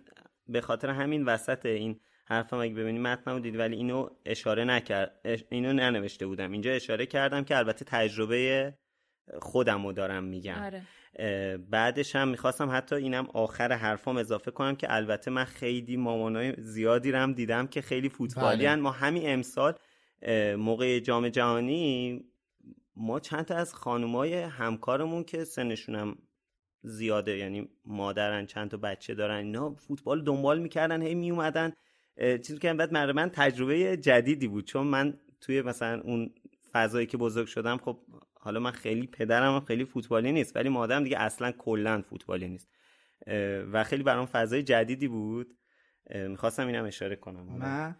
به 0.49 0.61
خاطر 0.61 0.91
همین 0.91 1.25
وسط 1.25 1.67
این 1.67 2.01
حرفم 2.29 2.57
اگه 2.57 2.75
ببینی 2.75 2.99
متن 2.99 3.41
دید 3.41 3.57
ولی 3.59 3.77
اینو 3.77 4.09
اشاره 4.25 4.65
نکرد 4.65 5.21
اینو 5.51 5.73
ننوشته 5.73 6.27
بودم 6.27 6.53
اینجا 6.53 6.73
اشاره 6.73 7.07
کردم 7.07 7.45
که 7.45 7.57
البته 7.57 7.85
تجربه 7.85 8.75
خودم 9.43 9.87
رو 9.87 9.93
دارم 9.93 10.25
میگم 10.25 10.63
آره. 10.63 10.83
بعدش 11.57 12.17
هم 12.17 12.29
می‌خواستم 12.29 12.71
حتی 12.71 12.95
اینم 12.95 13.29
آخر 13.35 13.73
حرفام 13.73 14.17
اضافه 14.17 14.51
کنم 14.51 14.77
که 14.77 14.87
البته 14.91 15.31
من 15.31 15.45
خیلی 15.45 15.97
مامانای 15.97 16.55
زیادی 16.59 17.13
رم 17.13 17.33
دیدم 17.33 17.67
که 17.67 17.81
خیلی 17.81 18.09
فوتبالی 18.09 18.67
بله. 18.67 18.77
ما 18.77 18.91
همین 18.91 19.23
امسال 19.27 19.75
موقع 20.57 20.99
جام 20.99 21.29
جهانی 21.29 22.25
ما 22.97 23.21
چند 23.21 23.45
تا 23.45 23.55
از 23.55 23.75
خانمای 23.75 24.35
همکارمون 24.35 25.25
که 25.25 25.45
سنشونم 25.45 26.19
زیاده 26.83 27.37
یعنی 27.37 27.69
مادرن 27.85 28.47
چند 28.47 28.71
تا 28.71 28.77
بچه 28.77 29.15
دارن 29.15 29.37
اینا 29.37 29.75
فوتبال 29.75 30.25
دنبال 30.25 30.59
می‌کردن 30.59 31.03
هی 31.03 31.15
میومدن 31.15 31.73
چیزی 32.19 32.59
که 32.59 32.75
بعد 32.75 32.93
برای 32.93 33.13
من 33.13 33.31
تجربه 33.31 33.97
جدیدی 33.97 34.49
بود. 34.49 34.65
چون 34.65 34.87
من 34.87 35.19
توی 35.41 35.63
مثلا 35.63 36.01
اون 36.01 36.35
فضایی 36.73 37.07
که 37.07 37.17
بزرگ 37.17 37.47
شدم 37.47 37.77
خب 37.77 37.99
حالا 38.35 38.61
من 38.61 38.71
خیلی 38.71 39.07
پدرم 39.07 39.61
خیلی 39.61 39.85
فوتبالی 39.85 40.33
نیست 40.33 40.57
ولی 40.57 40.69
مادرم 40.69 41.05
دیگه 41.05 41.19
اصلا 41.19 41.53
کلا 41.53 42.03
فوتبالی 42.03 42.49
نیست. 42.49 42.69
و 43.73 43.85
خیلی 43.85 44.03
برام 44.03 44.27
فضای 44.27 44.63
جدیدی 44.63 45.09
بود. 45.09 45.57
می‌خواستم 46.15 46.67
اینم 46.67 46.85
اشاره 46.85 47.17
کنم. 47.17 47.43
من 47.43 47.97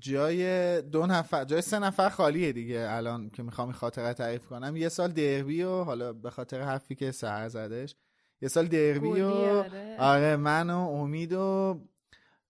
جای 0.00 0.82
دو 0.82 1.06
نفر 1.06 1.44
جای 1.44 1.60
سه 1.60 1.78
نفر 1.78 2.08
خالیه 2.08 2.52
دیگه 2.52 2.86
الان 2.90 3.30
که 3.30 3.42
می‌خوام 3.42 3.68
این 3.68 3.74
خاطره 3.74 4.14
تعریف 4.14 4.46
کنم. 4.46 4.76
یه 4.76 4.88
سال 4.88 5.12
دربی 5.12 5.62
و 5.62 5.84
حالا 5.84 6.12
به 6.12 6.30
خاطر 6.30 6.60
حرفی 6.60 6.94
که 6.94 7.10
سهر 7.10 7.48
زدش 7.48 7.96
یه 8.40 8.48
سال 8.48 8.66
دربی 8.66 9.20
و 9.20 9.26
آره. 9.26 9.96
آره 9.98 10.36
من 10.36 10.70
و 10.70 10.76
امید 10.78 11.32
و 11.32 11.80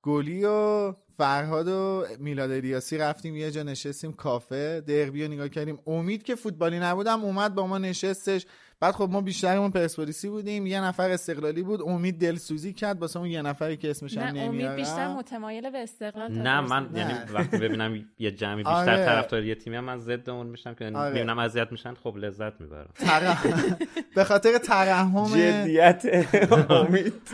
گلی 0.07 0.45
و 0.45 0.93
فرهاد 1.17 1.69
و 1.69 2.07
میلاد 2.19 2.53
ریاسی 2.53 2.99
رفتیم 2.99 3.37
یه 3.37 3.51
جا 3.51 3.63
نشستیم 3.63 4.13
کافه 4.13 4.81
دربی 4.81 5.25
رو 5.25 5.33
نگاه 5.33 5.49
کردیم. 5.49 5.79
امید 5.87 6.23
که 6.23 6.35
فوتبالی 6.35 6.79
نبودم 6.79 7.25
اومد 7.25 7.55
با 7.55 7.67
ما 7.67 7.79
نشستش. 7.79 8.47
بعد 8.80 8.95
خب 8.95 9.09
ما 9.11 9.21
بیشترمون 9.21 9.71
پرسپولیسی 9.71 10.28
بودیم 10.28 10.66
یه 10.66 10.80
نفر 10.80 11.11
استقلالی 11.11 11.62
بود 11.62 11.83
امید 11.83 12.21
دلسوزی 12.21 12.73
کرد 12.73 13.00
واسه 13.00 13.18
اون 13.18 13.28
یه 13.28 13.42
نفری 13.42 13.76
که 13.76 13.90
اسمش 13.90 14.18
هم 14.18 14.23
نه 14.23 14.40
امید 14.40 14.50
نمیارم 14.50 14.76
بیشتر 14.76 15.14
متمایل 15.14 15.71
به 15.71 15.83
استقلال 15.83 16.33
نه 16.33 16.61
من 16.61 16.85
پرسپولیس. 16.85 17.09
یعنی 17.09 17.33
وقتی 17.33 17.59
ببینم 17.59 18.04
یه 18.18 18.30
جمعی 18.30 18.62
بیشتر 18.64 18.95
آره. 18.95 19.04
طرفدار 19.04 19.45
یه 19.45 19.54
تیمی 19.54 19.76
هم 19.76 19.85
من 19.85 19.99
ضد 19.99 20.30
اون 20.30 20.47
میشم 20.47 20.75
که 20.75 20.85
آره. 20.95 21.12
می‌بینم 21.12 21.38
اذیت 21.38 21.73
میشن 21.73 21.95
خب 21.95 22.16
لذت 22.16 22.61
می‌برم 22.61 22.88
به 24.16 24.25
خاطر 24.25 24.59
ترحم 24.59 25.28
جدیت 25.35 26.26
امید 26.71 27.30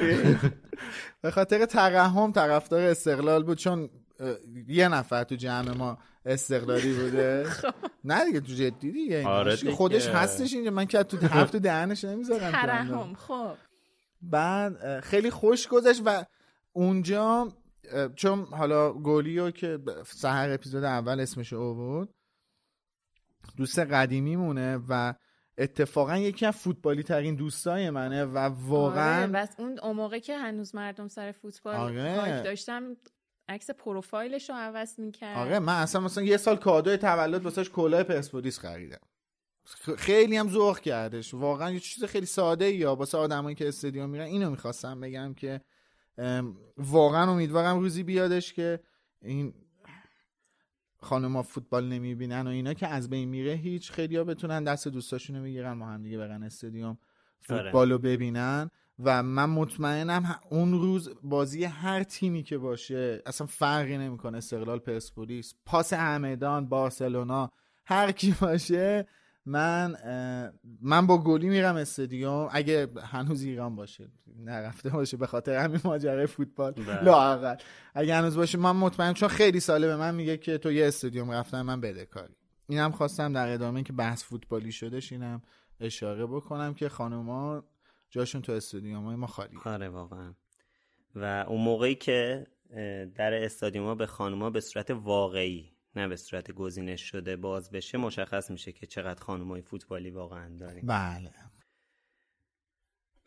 به 1.23 1.31
خاطر 1.31 1.67
ترحم 1.67 2.33
طرفدار 2.33 2.83
استقلال 2.83 3.43
بود 3.43 3.59
چون 3.59 3.91
یه 4.69 4.89
نفر 4.89 5.25
تو 5.25 5.35
جمع 5.35 5.77
ما 5.77 5.99
استقلالی 6.27 6.93
بوده؟ 6.93 7.47
نه 8.05 8.25
دیگه 8.25 8.41
تو 8.41 8.53
جدی 8.53 8.93
دیگه 8.93 9.27
آره. 9.27 9.57
خودش 9.57 10.09
هستش 10.09 10.55
اینجا. 10.55 10.71
من 10.71 10.87
که 10.87 11.03
تو 11.03 11.17
تو 11.53 11.59
دهنش 11.59 12.05
نمی‌ذارم 12.05 12.53
ترحم 12.53 13.15
خب. 13.15 13.55
بعد 14.23 15.01
خیلی 15.01 15.31
خوش 15.31 15.69
گذشت 15.69 16.03
و 16.05 16.25
اونجا 16.73 17.53
چون 18.17 18.45
حالا 18.45 18.93
گلیو 18.93 19.51
که 19.51 19.79
سهر 20.07 20.51
اپیزود 20.51 20.85
اول 20.85 21.21
اسمش 21.21 21.53
آورد 21.53 22.09
دوست 23.57 23.79
قدیمی 23.79 24.37
مونه 24.37 24.81
و 24.89 25.15
اتفاقا 25.59 26.17
یکی 26.17 26.47
از 26.47 26.57
فوتبالی 26.57 27.03
ترین 27.03 27.35
دوستای 27.35 27.91
منه 27.91 28.25
و 28.25 28.39
واقعا 28.39 29.23
آره، 29.23 29.33
بس 29.33 29.55
اون 29.59 29.79
اون 29.79 29.97
موقع 29.97 30.19
که 30.19 30.39
هنوز 30.39 30.75
مردم 30.75 31.09
سر 31.09 31.33
فوتبال 31.33 31.75
آره. 31.75 32.43
داشتم 32.43 32.97
عکس 33.53 33.71
پروفایلش 33.71 34.51
رو 34.51 34.57
عوض 34.57 35.01
می‌کرد. 35.01 35.39
آره 35.39 35.59
من 35.59 35.83
اصلا 35.83 36.01
مثلا 36.01 36.25
یه 36.25 36.37
سال 36.37 36.57
کادوی 36.57 36.97
تولد 36.97 37.45
واسش 37.45 37.71
کلاه 37.71 38.03
پرسپولیس 38.03 38.59
خریدم. 38.59 39.01
خیلی 39.99 40.37
هم 40.37 40.49
ذوق 40.49 40.79
کردش. 40.79 41.35
واقعا 41.35 41.71
یه 41.71 41.81
چیز 41.81 42.05
خیلی 42.05 42.27
ساده 42.27 42.71
یا 42.71 42.95
واسه 42.95 43.19
آدمایی 43.19 43.57
که 43.57 43.69
استادیوم 43.69 44.11
میرن 44.11 44.25
اینو 44.25 44.51
می‌خواستم 44.51 45.01
بگم 45.01 45.35
که 45.35 45.61
واقعا 46.77 47.31
امیدوارم 47.31 47.79
روزی 47.79 48.03
بیادش 48.03 48.53
که 48.53 48.81
این 49.23 49.55
خانوما 51.01 51.43
فوتبال 51.43 51.89
نمی‌بینن 51.89 52.47
و 52.47 52.51
اینا 52.51 52.75
که 52.75 52.87
از 52.87 53.11
بین 53.11 53.29
میره 53.29 53.53
هیچ 53.53 53.93
خیلی 53.93 54.17
ها 54.17 54.25
بتونن 54.25 54.65
دست 54.65 54.89
دوستاشونو 54.89 55.43
بگیرن 55.43 55.73
ما 55.73 55.87
هم 55.87 56.03
دیگه 56.03 56.19
برن 56.19 56.43
استادیوم 56.43 56.89
آره. 56.89 57.63
فوتبال 57.63 57.93
رو 57.93 57.99
ببینن. 57.99 58.71
و 59.05 59.23
من 59.23 59.51
مطمئنم 59.51 60.41
اون 60.51 60.73
روز 60.73 61.11
بازی 61.23 61.65
هر 61.65 62.03
تیمی 62.03 62.43
که 62.43 62.59
باشه 62.59 63.23
اصلا 63.27 63.47
فرقی 63.47 63.99
نمی‌کنه. 63.99 64.39
استقلال 64.39 64.79
پرسپولیس 64.79 65.55
پاس 65.67 65.93
همدان 65.93 66.69
بارسلونا 66.69 67.51
هر 67.85 68.13
کی 68.13 68.35
باشه 68.41 69.07
من 69.47 69.97
من 70.83 71.07
با 71.07 71.19
گلی 71.19 71.49
میرم 71.49 71.77
استادیوم. 71.77 72.49
اگه 72.53 72.89
هنوز 73.03 73.43
ایران 73.43 73.77
باشه 73.77 74.11
نرفته 74.37 74.91
باشه 74.91 75.17
به 75.17 75.27
خاطر 75.27 75.57
همین 75.57 75.81
ماجرای 75.85 76.27
فوتبال. 76.27 76.73
بله. 76.73 77.03
لااقل. 77.03 77.57
اگه 77.95 78.15
هنوز 78.15 78.37
باشه 78.37 78.59
من 78.59 78.77
مطمئنم 78.77 79.15
چون 79.15 79.29
خیلی 79.29 79.61
ساله 79.61 79.87
به 79.87 79.97
من 79.97 80.15
میگه 80.15 80.37
که 80.37 80.59
تو 80.59 80.73
یه 80.73 80.87
استادیوم 80.87 81.31
رفتن 81.31 81.63
من 81.63 81.81
بده 81.81 82.07
کاری. 82.07 82.35
اینم 82.69 82.91
خواستم 82.91 83.33
در 83.33 83.49
ادامه 83.49 83.83
که 83.83 83.93
بحث 83.93 84.25
فوتبالی 84.25 84.73
شدش 84.73 85.13
اینم 85.13 85.43
اشاره 85.81 86.27
بکنم 86.27 86.75
که 86.75 86.89
خانوما 86.89 87.65
جاشون 88.13 88.43
تو 88.43 88.53
استادیوم 88.53 89.05
های 89.05 89.17
ما 89.17 89.27
خالی 89.27 89.57
آره 89.65 89.89
واقعا. 89.89 90.35
و 91.15 91.45
اون 91.49 91.61
موقعی 91.61 91.95
که 91.95 92.47
در 93.15 93.35
استادیوم 93.35 93.95
به 93.95 94.07
خانوما 94.07 94.51
به 94.51 94.61
صورت 94.61 94.91
واقعی 94.91 95.77
نه 95.97 96.09
به 96.09 96.17
صورت 96.17 96.53
گزینش 96.53 97.01
شده 97.03 97.37
باز 97.37 97.71
بشه 97.71 97.99
مشخص 97.99 98.51
میشه 98.51 98.73
که 98.73 98.87
چقدر 98.87 99.21
خانمای 99.23 99.63
فوتبالی 99.63 100.11
واقعا 100.11 100.57
داریم. 100.57 100.87
بله. 100.87 101.31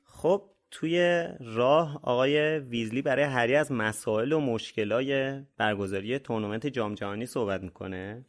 خب 0.04 0.52
توی 0.72 1.24
راه 1.40 2.00
آقای 2.04 2.60
ویزلی 2.60 3.02
برای 3.02 3.26
هری 3.26 3.56
از 3.56 3.72
مسائل 3.72 4.32
و 4.32 4.40
مشکلای 4.40 5.42
برگزاری 5.58 6.20
تورنمنت 6.20 6.68
جام 6.68 6.94
جهانی 6.94 7.26
صحبت 7.26 7.64
می‌کنه. 7.64 8.26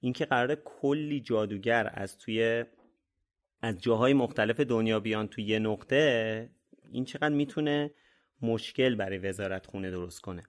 اینکه 0.00 0.24
قرار 0.24 0.54
کلی 0.54 1.20
جادوگر 1.20 1.90
از 1.94 2.18
توی 2.18 2.64
از 3.62 3.78
جاهای 3.78 4.12
مختلف 4.12 4.60
دنیا 4.60 5.00
بیان 5.00 5.28
توی 5.28 5.44
یه 5.44 5.58
نقطه 5.58 6.50
این 6.90 7.04
چقدر 7.04 7.34
می‌تونه 7.34 7.90
مشکل 8.42 8.94
برای 8.94 9.18
وزارت 9.18 9.66
خونه 9.66 9.90
درست 9.90 10.20
کنه. 10.20 10.42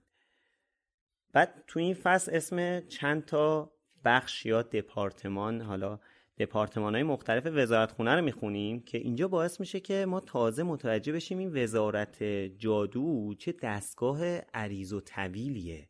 بعد 1.32 1.64
تو 1.66 1.80
این 1.80 1.94
فصل 1.94 2.34
اسم 2.34 2.80
چند 2.80 3.24
تا 3.24 3.72
بخش 4.04 4.46
یا 4.46 4.62
دپارتمان 4.62 5.60
حالا 5.60 6.00
دپارتمان 6.38 6.94
های 6.94 7.02
مختلف 7.02 7.46
وزارت 7.46 7.92
خونه 7.92 8.14
رو 8.14 8.24
می‌خونیم 8.24 8.80
که 8.80 8.98
اینجا 8.98 9.28
باعث 9.28 9.60
میشه 9.60 9.80
که 9.80 10.06
ما 10.06 10.20
تازه 10.20 10.62
متوجه 10.62 11.12
بشیم 11.12 11.38
این 11.38 11.62
وزارت 11.62 12.22
جادو 12.58 13.34
چه 13.34 13.54
دستگاه 13.62 14.24
عریض 14.38 14.92
و 14.92 15.00
طویلیه. 15.00 15.88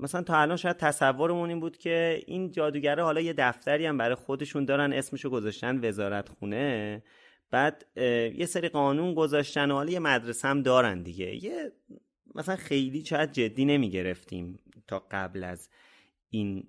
مثلا 0.00 0.22
تا 0.22 0.36
الان 0.36 0.56
شاید 0.56 0.76
تصورمون 0.76 1.48
این 1.48 1.60
بود 1.60 1.76
که 1.76 2.22
این 2.26 2.50
جادوگره 2.50 3.02
حالا 3.02 3.20
یه 3.20 3.32
دفتری 3.32 3.86
هم 3.86 3.98
برای 3.98 4.14
خودشون 4.14 4.64
دارن 4.64 4.92
اسمشو 4.92 5.30
گذاشتن 5.30 5.84
وزارت 5.84 6.28
خونه 6.28 7.02
بعد 7.50 7.86
یه 8.36 8.46
سری 8.46 8.68
قانون 8.68 9.14
گذاشتن 9.14 9.70
و 9.70 9.74
حالا 9.74 9.90
یه 9.90 9.98
مدرسه 9.98 10.48
هم 10.48 10.62
دارن 10.62 11.02
دیگه. 11.02 11.44
یه 11.44 11.72
مثلا 12.34 12.56
خیلی 12.56 13.04
شاید 13.04 13.32
جدی 13.32 13.64
نمی 13.64 13.90
گرفتیم 13.90 14.58
تا 14.86 15.06
قبل 15.10 15.44
از 15.44 15.68
این 16.30 16.68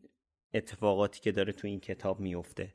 اتفاقاتی 0.53 1.21
که 1.21 1.32
داره 1.32 1.53
تو 1.53 1.67
این 1.67 1.79
کتاب 1.79 2.19
میفته 2.19 2.73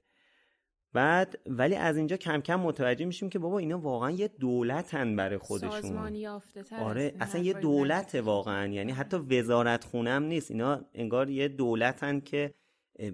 بعد 0.94 1.38
ولی 1.46 1.74
از 1.74 1.96
اینجا 1.96 2.16
کم 2.16 2.40
کم 2.40 2.60
متوجه 2.60 3.04
میشیم 3.04 3.30
که 3.30 3.38
بابا 3.38 3.58
اینا 3.58 3.78
واقعا 3.78 4.10
یه 4.10 4.28
دولتن 4.28 5.16
برای 5.16 5.38
خودشون. 5.38 5.70
سازمانی 5.70 6.18
یافته 6.18 6.62
تر 6.62 6.76
آره 6.76 7.14
اصلا 7.20 7.42
یه 7.42 7.52
دولت 7.52 8.14
واقعا 8.14 8.66
یعنی 8.66 8.92
حتی 8.92 9.16
وزارت 9.16 9.84
خونم 9.84 10.22
نیست. 10.22 10.50
اینا 10.50 10.84
انگار 10.94 11.30
یه 11.30 11.48
دولتن 11.48 12.20
که 12.20 12.54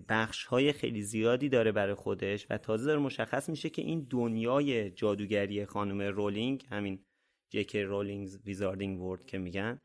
بخش 0.09 0.45
های 0.45 0.73
خیلی 0.73 1.03
زیادی 1.03 1.49
داره 1.49 1.73
برای 1.73 1.95
خودش 1.95 2.47
و 2.51 2.59
تازه 2.59 2.87
داره 2.87 3.01
مشخص 3.01 3.49
میشه 3.49 3.71
که 3.71 3.83
این 3.83 4.07
دنیای 4.11 4.91
جادوگری 4.91 5.65
خانم 5.65 6.01
رولینگ 6.01 6.67
همین 6.71 7.05
J.K. 7.51 7.83
Rowling's 7.83 8.39
Wizarding 8.47 9.01
World 9.01 9.27
که 9.27 9.39
میگن 9.39 9.81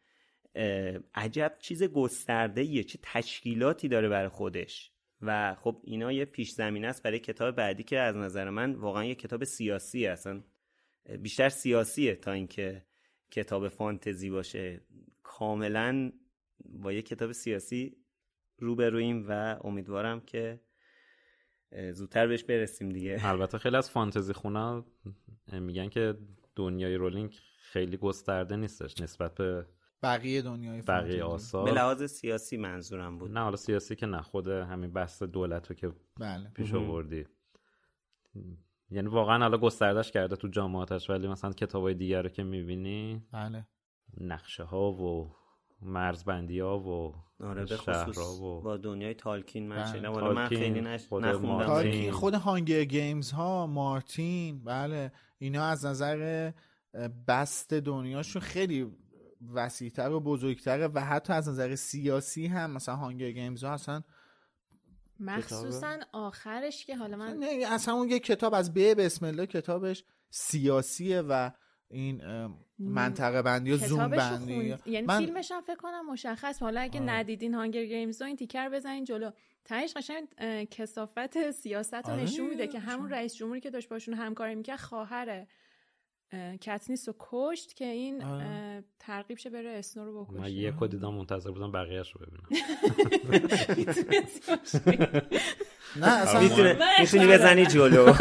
عجب 1.15 1.55
چیز 1.59 1.83
گسترده 1.83 2.61
ایه 2.61 2.83
چه 2.83 2.99
تشکیلاتی 3.03 3.87
داره 3.87 4.09
برای 4.09 4.29
خودش. 4.29 4.94
و 5.21 5.55
خب 5.55 5.81
اینا 5.83 6.11
یه 6.11 6.25
پیش 6.25 6.51
زمینه 6.51 6.87
است 6.87 7.03
برای 7.03 7.19
کتاب 7.19 7.55
بعدی 7.55 7.83
که 7.83 7.99
از 7.99 8.15
نظر 8.15 8.49
من 8.49 8.75
واقعا 8.75 9.05
یه 9.05 9.15
کتاب 9.15 9.43
سیاسی 9.43 10.07
اصلا 10.07 10.43
بیشتر 11.19 11.49
سیاسیه 11.49 12.15
تا 12.15 12.31
اینکه 12.31 12.85
کتاب 13.31 13.67
فانتزی 13.67 14.29
باشه. 14.29 14.81
کاملا 15.23 16.11
با 16.65 16.91
یه 16.91 17.01
کتاب 17.01 17.31
سیاسی 17.31 17.97
روبرویم 18.57 19.25
و 19.29 19.59
امیدوارم 19.63 20.21
که 20.21 20.59
زودتر 21.91 22.27
بهش 22.27 22.43
برسیم 22.43 22.89
دیگه. 22.89 23.19
البته 23.21 23.57
خیلی 23.57 23.75
از 23.75 23.91
فانتزی 23.91 24.33
خونا 24.33 24.85
میگن 25.51 25.89
که 25.89 26.17
دنیای 26.55 26.95
رولینگ 26.95 27.39
خیلی 27.57 27.97
گسترده 27.97 28.55
نیستش 28.55 29.01
نسبت 29.01 29.35
به 29.35 29.65
بقیه 30.03 30.41
دنیای 30.41 30.81
بقیه 30.81 30.81
فانتزی. 30.81 31.21
آثار. 31.21 31.65
به 31.65 31.71
لحاظ 31.71 32.03
سیاسی 32.03 32.57
منظورم 32.57 33.17
بود. 33.17 33.31
نه 33.31 33.39
حالا 33.39 33.55
سیاسی 33.55 33.95
که 33.95 34.05
نه 34.05 34.21
خود 34.21 34.47
همین 34.47 34.93
بحث 34.93 35.23
دولت 35.23 35.67
رو 35.67 35.75
که 35.75 35.91
بله. 36.19 36.49
پیش 36.49 36.73
آوردی. 36.73 37.25
یعنی 38.91 39.07
واقعا 39.07 39.39
حالا 39.39 39.57
گستردش 39.57 40.11
کرده 40.11 40.35
تو 40.35 40.47
جامعاتش 40.47 41.09
ولی 41.09 41.27
مثلا 41.27 41.51
کتابای 41.51 41.93
دیگر 41.93 42.21
رو 42.21 42.29
که 42.29 42.43
می‌بینی؟ 42.43 43.23
بله. 43.31 43.67
نقشه 44.21 44.63
ها 44.63 44.91
و 44.91 45.35
مرزبندی 45.81 46.59
ها 46.59 46.79
و 46.79 47.15
آره 47.43 47.65
به 47.65 47.77
خصوص 47.77 48.39
و 48.41 48.61
با 48.61 48.77
دنیای 48.77 49.13
تالکین 49.13 49.67
من 49.67 49.75
بله. 49.75 49.91
شنیدم. 49.91 50.11
حالا 50.11 50.33
من 50.33 50.47
تالکین، 50.47 50.57
خیلی 50.57 50.81
نش... 50.81 51.07
خود 51.07 51.25
نخوندم. 51.25 51.47
مارتین. 51.47 51.67
تالکین 51.67 52.11
خود 52.11 52.33
Hunger 52.33 52.83
Games 52.83 53.31
ها 53.31 53.67
مارتین 53.67 54.63
بله. 54.63 55.11
اینا 55.37 55.65
از 55.65 55.85
نظر 55.85 56.51
بسط 57.27 57.73
دنیاشون 57.73 58.41
خیلی 58.41 58.91
وسیعتر 59.53 60.11
و 60.11 60.19
بزرگتره 60.19 60.87
و 60.87 60.99
حتی 60.99 61.33
از 61.33 61.49
نظر 61.49 61.75
سیاسی 61.75 62.47
هم 62.47 62.71
مثلا 62.71 62.95
Hunger 62.95 63.31
Games 63.31 63.63
ها 63.63 63.71
اصلا 63.73 64.01
مخصوصا 65.19 65.97
آخرش 66.11 66.85
که 66.85 66.95
حالا 66.97 67.17
من 67.17 67.37
نه 67.37 67.63
اصلا 67.67 67.93
اون 67.93 68.09
یه 68.09 68.19
کتاب 68.19 68.53
از 68.53 68.73
به 68.73 68.95
بسم 68.95 69.25
الله 69.25 69.45
کتابش 69.45 70.03
سیاسیه 70.29 71.21
و 71.21 71.51
این 71.89 72.25
اه، 72.25 72.59
منطقه 72.79 73.41
بندی 73.41 73.71
و 73.71 73.77
zone 73.77 74.07
بندی. 74.07 74.53
خوند- 74.53 74.87
یعنی 74.87 75.07
من- 75.07 75.19
فیلمش 75.19 75.51
هم 75.51 75.61
فکر 75.61 75.75
کنم 75.75 76.05
مشخص. 76.11 76.61
حالا 76.61 76.81
اگه 76.81 76.99
آره. 76.99 77.09
ندیدین 77.11 77.53
Hunger 77.53 77.85
Games 77.85 78.21
رو 78.21 78.27
این 78.27 78.35
تیکه 78.35 78.60
رو 78.60 78.69
بزنین 78.69 79.03
جلو. 79.03 79.31
تهش 79.65 79.93
قشنگ 79.93 80.27
کثافت 80.71 81.51
سیاست 81.51 81.93
رو 81.93 82.09
آره، 82.11 82.23
نشون 82.23 82.49
میده 82.49 82.67
که 82.67 82.79
همون 82.79 83.09
رئیس 83.09 83.35
جمهوری 83.35 83.61
که 83.61 83.69
داشت 83.69 83.89
باشون 83.89 84.13
همکاری 84.13 84.55
می‌کرد 84.55 84.79
خواهر 84.79 85.29
اه، 85.29 85.45
کتنیس 86.61 87.07
رو 87.07 87.15
کشت 87.19 87.73
که 87.73 87.85
این 87.85 88.23
آره. 88.23 88.83
ترغیب 88.99 89.37
شه 89.37 89.49
بره 89.49 89.69
اسنو 89.69 90.05
رو 90.05 90.27
من 90.31 90.41
بکشه 90.41 90.51
یک 90.51 90.75
رو 90.79 90.87
دیدم 90.87 91.13
منتظر 91.13 91.51
بودم 91.51 91.71
بقیهش 91.71 92.11
رو 92.11 92.25
ببینم. 92.25 92.45
نه 96.01 96.07
اصلا 96.07 96.41
من 96.41 96.77
می‌تونی 96.99 97.27
بزنی 97.27 97.65
جلو. 97.65 98.13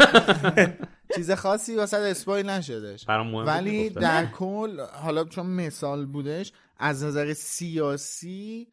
چیز 1.15 1.31
خاصی 1.31 1.75
واسه 1.75 1.97
spoil 1.97 2.49
نشدش. 2.49 3.09
ولی. 3.09 3.89
در 3.89 4.25
کل 4.25 4.79
حالا 4.79 5.23
چون 5.23 5.45
مثال 5.45 6.05
بودش 6.05 6.51
از 6.77 7.03
نظر 7.03 7.33
سیاسی 7.33 8.67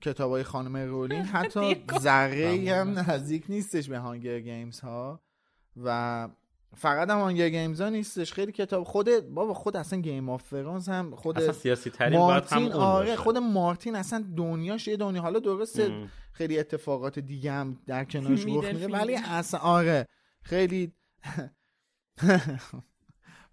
کتاب 0.00 0.30
های 0.30 0.42
خانم 0.42 0.76
رولینگ 0.76 1.24
حتی 1.24 1.84
ذره 2.00 2.74
هم 2.74 2.98
نزدیک 2.98 3.44
نیستش 3.48 3.88
به 3.88 3.98
Hunger 3.98 4.40
Games 4.40 4.80
ها. 4.80 5.20
و 5.76 6.28
فقط 6.76 7.10
هم 7.10 7.18
Hunger 7.18 7.48
Games 7.48 7.80
ها 7.80 7.88
نیستش 7.88 8.32
خیلی 8.32 8.52
کتاب 8.52 8.84
خود 8.84 9.34
بابا 9.34 9.54
خود 9.54 9.76
اصلا 9.76 10.00
Game 10.00 10.28
of 10.28 10.42
Thrones 10.42 10.88
هم 10.88 11.16
خود 11.16 11.38
اصلا 11.38 11.52
سیاسی 11.52 11.90
ترین 11.90 12.18
باید 12.18 12.44
هم 12.44 12.62
مارتین 12.62 12.72
آره. 12.72 13.16
خود 13.16 13.38
مارتین 13.38 13.96
اصلا 13.96 14.24
دنیاش 14.36 14.88
یه 14.88 14.96
دنیا 14.96 15.22
حالا 15.22 15.38
درسته 15.38 15.82
ام. 15.82 16.10
خیلی 16.32 16.58
اتفاقات 16.58 17.18
دیگه 17.18 17.52
هم 17.52 17.78
در 17.86 18.04
کنارش 18.04 18.44
رخ 18.46 18.64
میده. 18.64 18.88
ولی 18.88 19.16
اصلا 19.16 19.60
آره 19.60 20.06
خیلی 20.42 20.92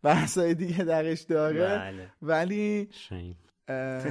بحثای 0.03 0.53
دیگه 0.53 0.83
درش 0.83 1.21
داره 1.21 1.77
بله 1.77 2.11
ولی 2.21 2.89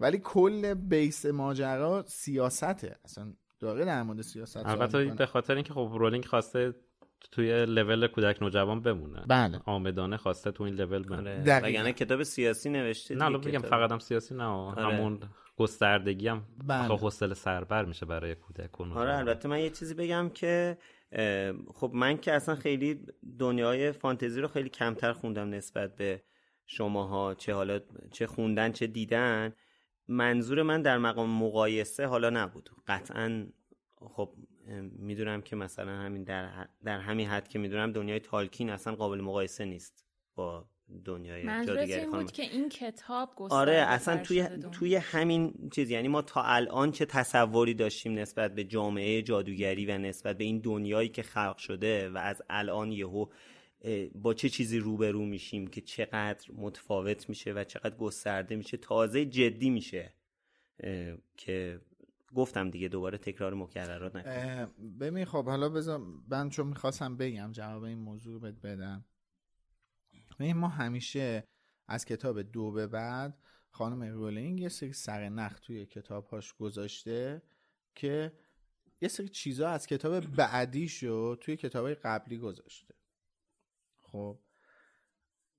ولی 0.00 0.18
کل 0.18 0.74
بیس 0.74 1.26
ماجرا 1.26 2.04
سیاسته 2.08 2.98
اصلا 3.04 3.32
داره 3.60 3.84
در 3.84 4.02
مورد 4.02 4.20
سیاست 4.20 4.56
البته. 4.56 5.04
به 5.04 5.26
خاطر 5.26 5.54
اینکه 5.54 5.74
خب 5.74 5.90
رولینگ 5.94 6.24
خواسته 6.24 6.74
توی 7.32 7.66
لول 7.66 8.06
کودک 8.06 8.42
نوجوان 8.42 8.80
بمونه 8.80 9.24
بله. 9.28 9.60
آمدانه 9.66 10.16
خواسته 10.16 10.50
تو 10.50 10.64
این 10.64 10.74
لول 10.74 11.02
بمونه 11.02 11.54
آره 11.54 11.92
کتاب 11.92 12.22
سیاسی 12.22 12.70
نوشته 12.70 13.14
نه 13.14 13.38
بگم. 13.38 13.58
فقط 13.58 13.92
هم 13.92 13.98
سیاسی 13.98 14.34
نه 14.34 14.44
آره. 14.44 14.82
همون 14.82 15.18
گستردگی 15.56 16.28
هم 16.28 16.44
بله. 16.66 16.96
حوصله 16.96 17.34
سربر 17.34 17.84
میشه 17.84 18.06
برای 18.06 18.34
کودک 18.34 18.80
آره. 18.80 19.16
البته 19.16 19.48
من 19.48 19.60
یه 19.60 19.70
چیزی 19.70 19.94
بگم 19.94 20.30
که 20.34 20.78
خب 21.74 21.90
من 21.94 22.16
که 22.16 22.32
اصلا 22.32 22.54
خیلی 22.54 23.00
دنیای 23.38 23.92
فانتزی 23.92 24.40
رو 24.40 24.48
خیلی 24.48 24.68
کمتر 24.68 25.12
خوندم 25.12 25.50
نسبت 25.50 25.96
به 25.96 26.22
شماها 26.66 27.34
چه 27.34 27.54
حالا 27.54 27.80
چه 28.12 28.26
خوندن 28.26 28.72
چه 28.72 28.86
دیدن 28.86 29.52
منظور 30.08 30.62
من 30.62 30.82
در 30.82 30.98
مقام 30.98 31.30
مقایسه 31.30 32.06
حالا 32.06 32.30
نبود 32.30 32.70
قطعا 32.86 33.46
خب 33.96 34.32
می‌دونم 34.98 35.42
که 35.42 35.56
مثلا 35.56 35.96
همین 35.96 36.24
در, 36.24 36.68
در 36.84 36.98
همین 36.98 37.28
حد 37.28 37.48
که 37.48 37.58
می‌دونم 37.58 37.92
دنیای 37.92 38.20
تالکین 38.20 38.70
اصلا 38.70 38.94
قابل 38.94 39.20
مقایسه 39.20 39.64
نیست 39.64 40.04
با 40.34 40.64
دنیای 41.04 41.66
جادوگری 41.66 42.06
خانم 42.06 42.22
بود 42.22 42.32
که 42.32 42.42
این 42.42 42.68
کتاب 42.68 43.30
آره 43.50 43.72
اصلا 43.72 44.16
توی. 44.16 44.48
توی 44.72 44.96
همین 44.96 45.70
چیز 45.72 45.90
یعنی 45.90 46.08
ما 46.08 46.22
تا 46.22 46.42
الان 46.42 46.92
چه 46.92 47.04
تصوری 47.04 47.74
داشتیم 47.74 48.18
نسبت 48.18 48.54
به 48.54 48.64
جامعه 48.64 49.22
جادوگری 49.22 49.86
و 49.86 49.98
نسبت 49.98 50.38
به 50.38 50.44
این 50.44 50.58
دنیایی 50.58 51.08
که 51.08 51.22
خلق 51.22 51.56
شده 51.56 52.10
و 52.10 52.18
از 52.18 52.42
الان 52.50 52.92
یهو 52.92 53.26
با 54.14 54.34
چه 54.34 54.48
چیزی 54.48 54.78
روبرو 54.78 55.24
میشیم 55.24 55.66
که 55.66 55.80
چقدر 55.80 56.50
متفاوت 56.56 57.28
میشه 57.28 57.52
و 57.52 57.64
چقدر 57.64 57.96
گسترده 57.96 58.56
میشه 58.56 58.76
تازه 58.76 59.24
جدی 59.24 59.70
میشه 59.70 60.14
که 61.36 61.80
گفتم 62.34 62.70
دیگه 62.70 62.88
دوباره 62.88 63.18
تکرار 63.18 63.54
مکررات 63.54 64.16
نکنم. 64.16 64.72
ببین 65.00 65.24
خب 65.24 65.44
حالا 65.44 65.68
بذار 65.68 65.98
من 66.28 66.50
چون 66.50 66.66
می‌خواستم 66.66 67.16
بگم 67.16 67.52
جواب 67.52 67.82
این 67.82 67.98
موضوع 67.98 68.32
رو 68.32 68.40
بهت 68.40 68.54
بدم. 68.54 69.04
ببین 70.38 70.56
ما 70.56 70.68
همیشه 70.68 71.44
از 71.88 72.04
کتاب 72.04 72.42
دو 72.42 72.72
به 72.72 72.86
بعد 72.86 73.38
خانم 73.70 74.02
رولینگ 74.02 74.60
یه 74.60 74.68
سری 74.68 74.92
سرنخ 74.92 75.60
توی 75.60 75.86
کتابهاش 75.86 76.54
گذاشته 76.54 77.42
که 77.94 78.32
یه 79.00 79.08
سری 79.08 79.28
چیزا 79.28 79.68
از 79.68 79.86
کتاب 79.86 80.20
بعدیشو 80.20 81.36
توی 81.36 81.56
کتاب 81.56 81.94
قبلی 81.94 82.38
گذاشته. 82.38 82.94
خب 83.98 84.38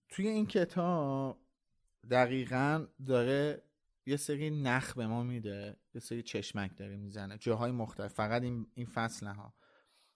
توی 0.10 0.28
این 0.28 0.46
کتاب 0.46 1.42
دقیقا 2.12 2.88
داره 3.06 3.62
یه 4.06 4.18
سری 4.18 4.50
نخ 4.50 4.94
به 4.94 5.08
ما 5.08 5.24
میده 5.24 5.78
یه 5.94 6.02
سری 6.02 6.24
چشمک 6.24 6.78
داره 6.78 6.98
می‌زنه. 6.98 7.38
جاهای 7.38 7.72
مختلف 7.72 8.14
فقط 8.14 8.42
این, 8.42 8.68
این 8.74 8.86
فصل 8.86 9.28
ها. 9.28 9.54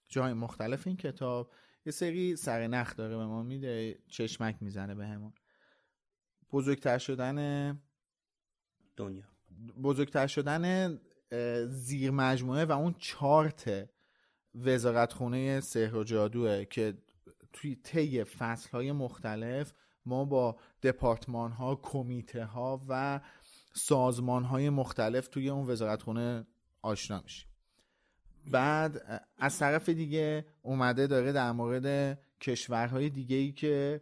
جاهای 0.08 0.32
مختلف 0.32 0.86
این 0.86 0.96
کتاب 0.96 1.52
یه 1.86 1.92
سری 1.92 2.36
سر 2.36 2.66
نخ 2.66 2.96
داره 2.96 3.16
به 3.16 3.26
ما 3.26 3.42
میده 3.42 3.98
چشمک 4.08 4.56
می‌زنه 4.60 4.94
به 4.94 5.06
همون 5.06 5.32
بزرگتر 6.52 6.98
شدن 6.98 7.80
دنیا. 8.96 9.24
بزرگتر 9.82 10.26
شدن 10.26 10.96
زیر 11.66 12.10
مجموعه 12.10 12.64
و 12.64 12.72
اون 12.72 12.94
چارت 12.98 13.90
وزارتخونه 14.54 15.60
سحر 15.60 15.96
و 15.96 16.04
جادوه 16.04 16.64
که 16.64 16.98
توی 17.52 17.74
طی 17.74 18.24
فصل 18.24 18.70
های 18.70 18.92
مختلف 18.92 19.72
ما 20.06 20.24
با 20.24 20.58
دپارتمان 20.82 21.52
ها 21.52 21.74
کمیته 21.74 22.44
ها 22.44 22.84
و 22.88 23.20
سازمان 23.76 24.44
های 24.44 24.70
مختلف 24.70 25.28
توی 25.28 25.48
اون 25.48 25.70
وزارتخونه 25.70 26.46
آشنا 26.82 27.20
میشیم. 27.20 27.48
بعد 28.50 29.22
از 29.38 29.58
طرف 29.58 29.88
دیگه 29.88 30.46
اومده 30.62 31.06
داره 31.06 31.32
در 31.32 31.52
مورد 31.52 32.18
کشورهای 32.40 33.10
دیگه 33.10 33.36
ای 33.36 33.52
که 33.52 34.00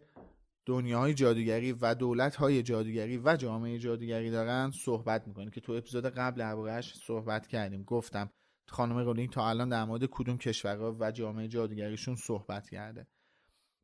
دنیاهای 0.65 1.13
جادوگری 1.13 1.71
و 1.71 1.95
دولت‌های 1.95 2.63
جادوگری 2.63 3.17
و 3.17 3.35
جامعه 3.35 3.79
جادوگری 3.79 4.31
دارن 4.31 4.71
صحبت 4.71 5.27
می‌کنه 5.27 5.51
که 5.51 5.61
تو 5.61 5.71
اپیزود 5.71 6.05
قبل 6.05 6.39
دربارهش 6.39 6.93
صحبت 6.95 7.47
کردیم. 7.47 7.83
گفتم 7.83 8.29
خانم 8.67 8.97
رولینگ 8.97 9.29
تا 9.29 9.49
الان 9.49 9.69
در 9.69 9.85
مورد 9.85 10.05
کدوم 10.05 10.37
کشورها 10.37 10.95
و 10.99 11.11
جامعه 11.11 11.47
جادوگریشون 11.47 12.15
صحبت 12.15 12.69
کرده. 12.69 13.07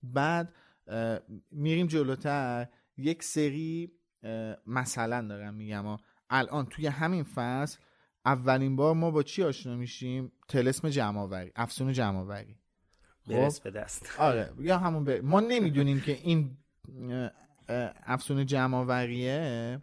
بعد 0.03 0.53
میریم 1.51 1.87
جلوتر. 1.87 2.67
یک 2.97 3.23
سری 3.23 3.91
مثلا 4.67 5.27
دارم 5.27 5.53
میگم 5.53 5.83
ها. 5.83 5.99
الان 6.29 6.65
توی 6.65 6.87
همین 6.87 7.23
فصل 7.23 7.79
اولین 8.25 8.75
بار 8.75 8.95
ما 8.95 9.11
با 9.11 9.23
چی 9.23 9.43
آشنا 9.43 9.75
میشیم؟ 9.75 10.31
تلسم 10.47 10.89
جمعآوری 10.89 11.51
افسون 11.55 11.93
جمعآوری. 11.93 12.57
برس 13.27 13.61
به 13.61 13.71
دست. 13.71 14.19
آره 14.19 14.53
یا 14.59 14.77
همون 14.77 15.03
به 15.03 15.21
ما 15.21 15.39
نمی‌دونیم 15.39 16.01
که 16.01 16.11
این 16.11 16.57
افسون 18.05 18.45
جمعآوریه. 18.45 19.81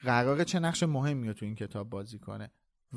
قراره 0.00 0.44
چه 0.44 0.58
نقش 0.58 0.82
مهمی 0.82 1.28
رو 1.28 1.32
تو 1.32 1.46
این 1.46 1.54
کتاب 1.54 1.90
بازی 1.90 2.18
کنه. 2.18 2.50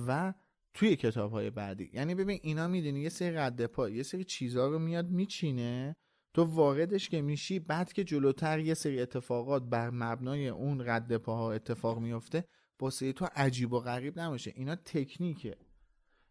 و 0.07 0.33
توی 0.73 0.95
کتاب 0.95 1.31
های 1.31 1.49
بعدی 1.49 1.89
یعنی 1.93 2.15
ببین 2.15 2.39
اینا 2.43 2.67
می‌دونی 2.67 2.99
یه 2.99 3.09
سری 3.09 3.31
رد 3.31 3.65
پا 3.65 3.89
یه 3.89 4.03
سری 4.03 4.23
چیزها 4.23 4.67
رو 4.67 4.79
میاد 4.79 5.09
میچینه. 5.09 5.95
تو 6.37 6.43
واردش 6.43 7.09
که 7.09 7.21
میشی 7.21 7.59
بعد 7.59 7.93
که 7.93 8.03
جلوتر 8.03 8.59
یه 8.59 8.73
سری 8.73 9.01
اتفاقات 9.01 9.63
بر 9.63 9.89
مبنای 9.89 10.47
اون 10.47 10.89
رد 10.89 11.17
پاها 11.17 11.51
اتفاق 11.51 11.99
میفته 11.99 12.47
واسه 12.79 13.13
تو 13.13 13.27
عجیب 13.35 13.73
و 13.73 13.79
غریب 13.79 14.19
نمیشه 14.19 14.53
اینا 14.55 14.75
تکنیکه. 14.75 15.57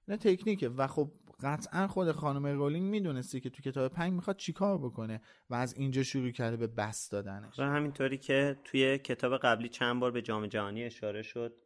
اینا 0.08 0.16
تکنیکه. 0.16 0.68
و 0.68 0.86
خب 0.86 1.12
قطعا 1.42 1.86
خود 1.86 2.12
خانم 2.12 2.46
رولینگ 2.46 2.90
می‌دونستی 2.90 3.40
که 3.40 3.50
تو 3.50 3.62
کتاب 3.62 3.92
پنج 3.92 4.12
می‌خواد 4.12 4.36
چیکار 4.36 4.78
بکنه 4.78 5.20
و 5.50 5.54
از 5.54 5.74
اینجا 5.74 6.02
شروع 6.02 6.30
کرده 6.30 6.56
به 6.56 6.66
بس 6.66 7.10
دادنش. 7.10 7.58
و 7.58 7.62
همینطوری 7.62 8.18
که 8.18 8.56
توی 8.64 8.98
کتاب 8.98 9.38
قبلی 9.38 9.68
چند 9.68 10.00
بار 10.00 10.10
به 10.10 10.22
جام 10.22 10.46
جهانی 10.46 10.84
اشاره 10.84 11.22
شد 11.22 11.56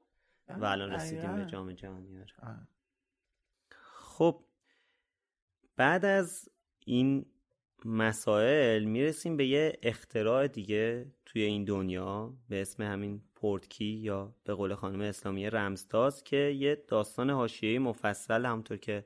و 0.49 0.65
الان 0.65 0.91
رسیدیم 0.91 1.37
به 1.37 1.47
جام 1.47 1.73
جهانی 1.73 2.19
آره. 2.43 2.69
خب 3.71 4.45
بعد 5.77 6.05
از 6.05 6.49
این 6.85 7.27
مسائل 7.85 8.85
می‌رسیم 8.85 9.37
به 9.37 9.47
یه 9.47 9.79
اختراع 9.83 10.49
دیگه 10.49 11.07
توی 11.27 11.43
این 11.43 11.65
دنیا 11.65 12.35
به 12.49 12.61
اسم 12.63 12.83
همین 12.83 13.23
پورتکی 13.35 13.85
یا 13.85 14.35
به 14.45 14.55
قول 14.55 14.75
خانم 14.75 15.01
اسلامی 15.01 15.51
رمزتاز 15.51 16.25
که 16.25 16.37
یه 16.37 16.85
داستان 16.89 17.31
حاشیه‌ای 17.31 17.79
مفصل 17.79 18.45
همونطور 18.47 18.77
که 18.77 19.05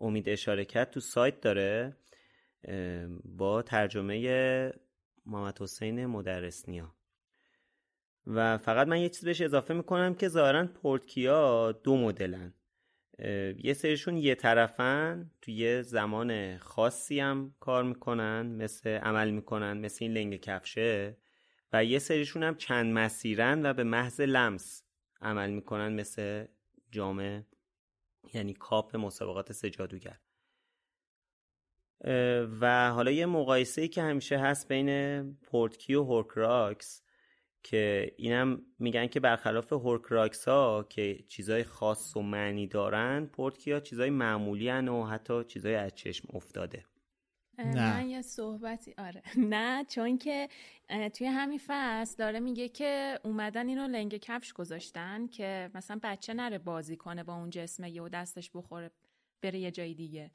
امید 0.00 0.28
اشاره 0.28 0.64
کرد 0.64 0.90
تو 0.90 1.00
سایت 1.00 1.40
داره 1.40 1.96
با 3.24 3.62
ترجمه 3.62 4.72
محمد 5.26 5.62
حسین 5.62 6.06
مدرسنیا. 6.06 6.94
و 8.26 8.58
فقط 8.58 8.88
من 8.88 9.00
یه 9.00 9.08
چیز 9.08 9.24
بهش 9.24 9.40
اضافه 9.40 9.74
می‌کنم 9.74 10.14
که 10.14 10.28
ظاهرا 10.28 10.66
پورتکیا 10.66 11.72
دو 11.72 11.96
مدلن. 11.96 12.54
یه 13.64 13.74
سریشون 13.74 14.16
یه 14.16 14.34
طرفن 14.34 15.30
تو 15.42 15.50
یه 15.50 15.82
زمان 15.82 16.58
خاصی 16.58 17.20
هم 17.20 17.54
کار 17.60 17.84
می‌کنن 17.84 18.46
مثل 18.46 18.88
عمل 18.88 19.30
می‌کنن 19.30 19.78
مثل 19.78 20.04
این 20.04 20.12
لنگ 20.12 20.36
کفشه. 20.36 21.16
و 21.72 21.84
یه 21.84 21.98
سریشون 21.98 22.42
هم 22.42 22.54
چند 22.54 22.92
مسیرن 22.92 23.66
و 23.66 23.74
به 23.74 23.84
محض 23.84 24.20
لمس 24.20 24.82
عمل 25.20 25.50
می‌کنن 25.50 25.92
مثل 25.92 26.44
جام 26.90 27.46
یعنی 28.34 28.54
کاپ 28.54 28.96
مسابقات 28.96 29.52
سه 29.52 29.71
جادوگر 29.71 30.18
و 32.60 32.90
حالا 32.90 33.10
یه 33.10 33.26
مقایسه 33.26 33.88
که 33.88 34.02
همیشه 34.02 34.38
هست 34.38 34.68
بین 34.68 35.32
portkey 35.34 35.94
و 35.94 36.02
horcrux 36.02 37.02
که 37.66 38.14
اینم 38.16 38.62
میگن 38.78 39.06
که 39.06 39.20
برخلاف 39.20 39.72
horcrux 39.72 40.48
ها 40.48 40.86
که 40.88 41.24
چیزای 41.28 41.64
خاص 41.64 42.16
و 42.16 42.22
معنی 42.22 42.66
دارن 42.66 43.26
portkey 43.26 43.72
ها 43.72 43.80
چیزای 43.80 44.10
معمولی 44.10 44.68
هن 44.68 44.88
و 44.88 45.06
حتی 45.06 45.44
چیزای 45.44 45.74
از 45.74 45.94
چشم 45.94 46.28
افتاده. 46.32 46.84
نه. 47.58 47.96
من 47.96 48.08
یه 48.08 48.22
صحبتی 48.22 48.94
آره. 48.98 49.22
نه 49.54 49.84
چون 49.84 50.18
که 50.18 50.48
توی 51.14 51.26
همین 51.26 51.60
فصل 51.66 52.16
داره 52.18 52.40
میگه 52.40 52.68
که 52.68 53.18
اومدن 53.24 53.68
اینو 53.68 53.86
لنگ 53.88 54.16
کفش 54.16 54.52
گذاشتن 54.52 55.26
که 55.26 55.70
مثلا 55.74 56.00
بچه 56.02 56.34
نره 56.34 56.58
بازی 56.58 56.96
کنه 56.96 57.24
با 57.24 57.34
اون 57.34 57.50
جسمه 57.50 57.90
یه 57.90 58.02
و 58.02 58.08
دستش 58.08 58.50
بخوره 58.54 58.90
بره 59.42 59.58
یه 59.58 59.70
جای 59.70 59.94
دیگه. 59.94 60.30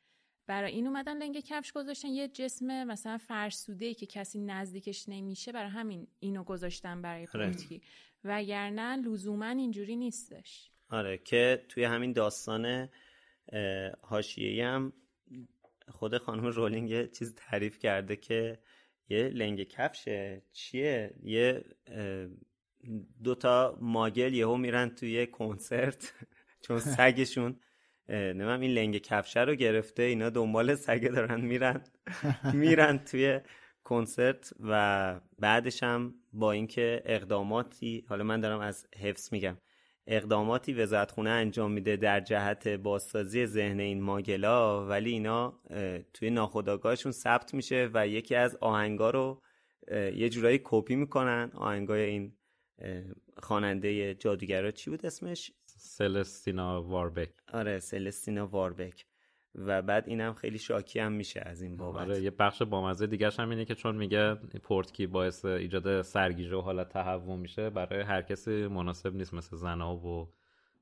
برای 0.52 0.72
این 0.72 0.88
اومدن 0.88 1.18
لنگ 1.18 1.40
کفش 1.40 1.72
گذاشتن. 1.72 2.08
یه 2.08 2.28
جسم 2.28 2.84
مثلا 2.84 3.18
فرسوده 3.18 3.94
که 3.94 4.06
کسی 4.06 4.40
نزدیکش 4.40 5.10
نمیشه 5.10 5.52
برای 5.52 5.70
همین 5.70 6.08
اینو 6.20 6.44
گذاشتن 6.44 7.02
برای 7.02 7.28
آره. 7.34 7.46
پورتکی 7.46 7.82
وگرنه 8.24 8.96
لزوما 8.96 9.46
اینجوری 9.46 9.96
نیستش. 9.96 10.72
آره 10.90 11.18
که 11.18 11.66
توی 11.70 11.84
همین 11.84 12.14
داستان 12.14 12.90
حاشیه‌ای 14.02 14.62
هم 14.62 14.94
خود 15.88 16.18
خانم 16.18 16.46
رولینگ 16.46 16.90
یه 16.90 17.08
چیز 17.08 17.36
تعریف 17.36 17.80
کرده 17.80 18.16
که 18.16 18.60
یه 19.10 19.24
لنگ 19.24 19.64
کفشه. 19.64 20.42
چیه؟ 20.52 21.14
یه 21.24 21.66
دوتا 23.24 23.78
ماگل 23.82 24.34
یهو 24.34 24.58
میرن 24.58 24.90
توی 24.90 25.28
کنسرت. 25.28 26.14
چون 26.64 26.80
سگشون 26.80 27.60
نمیم 28.10 28.60
این 28.60 28.72
لنگ 28.72 28.98
کفشه 28.98 29.40
رو 29.40 29.56
گرفته 29.56 30.04
اینا 30.04 30.30
دنبال 30.30 30.76
سگه 30.76 31.10
دارن 31.10 31.42
میرن. 31.42 31.84
میرن 32.54 32.98
توی 32.98 33.40
کنسرت 33.84 34.54
و 34.60 35.20
بعدش 35.40 35.84
هم 35.84 36.16
با 36.34 36.52
اینکه 36.52 37.02
اقداماتی 37.06 38.06
حالا 38.10 38.24
من 38.24 38.40
دارم 38.40 38.60
از 38.60 38.88
حفظ 38.98 39.34
میگم 39.34 39.58
اقداماتی 40.08 40.74
وزارتخونه 40.74 41.30
انجام 41.30 41.72
میده 41.72 41.96
در 41.96 42.20
جهت 42.20 42.68
بازسازی 42.68 43.46
ذهن 43.46 43.80
این 43.80 44.02
ماگلا 44.02 44.88
ولی 44.88 45.12
اینا 45.12 45.60
توی 46.14 46.30
ناخودآگاهشون 46.30 47.12
ثبت 47.12 47.54
میشه 47.54 47.90
و 47.94 48.08
یکی 48.08 48.36
از 48.36 48.56
آهنگا 48.56 49.10
رو 49.10 49.42
یه 49.92 50.30
جورایی 50.30 50.62
کپی 50.64 50.96
می‌کنن. 50.96 51.52
آهنگای 51.56 52.02
این 52.02 52.34
خواننده 53.38 54.16
جادوگرا 54.16 54.72
چی 54.72 54.90
بود 54.90 55.06
اسمش؟ 55.06 55.52
سلستینا 55.82 56.84
واربک. 56.84 57.30
آره 57.54 57.80
سلستینا 57.80 58.48
واربک. 58.48 59.06
و 59.56 59.82
بعد 59.82 60.08
اینم 60.08 60.34
خیلی 60.34 60.58
شاکی 60.58 61.00
هم 61.00 61.12
میشه 61.12 61.41
از 61.46 61.62
این 61.62 61.78
بابت. 61.78 62.02
آره 62.02 62.22
یه 62.22 62.32
بخش 62.32 62.62
بامزه 62.62 63.08
دیگه 63.08 63.30
هم 63.39 63.50
اینه 63.50 63.65
که 63.65 63.76
چون 63.76 63.96
میگه 63.96 64.36
پورتکی 64.63 65.08
باعث 65.08 65.46
ایجاد 65.46 66.02
سرگیجه 66.02 66.56
و 66.56 66.62
حالت 66.62 66.89
تهوع 66.89 67.38
میشه 67.38 67.70
برای 67.70 68.02
هر 68.02 68.22
کسی 68.22 68.67
مناسب 68.67 69.15
نیست 69.15 69.34
مثل 69.34 69.56
زنا 69.56 69.96
و 69.96 70.30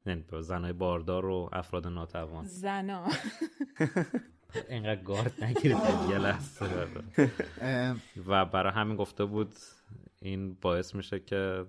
یعنی 0.05 0.23
زنای 0.41 0.73
باردار 0.73 1.25
و 1.25 1.49
افراد 1.53 1.87
ناتوان. 1.87 2.45
زنا. 2.45 3.07
اینقدر 4.69 5.03
گارد 5.03 5.43
نگیرید 5.43 5.77
یه 6.09 6.17
لحظه. 6.17 6.65
و 8.27 8.45
برای 8.45 8.73
همین 8.73 8.95
گفته 8.95 9.25
بود 9.25 9.53
این 10.21 10.53
باعث 10.53 10.95
میشه 10.95 11.19
که 11.19 11.65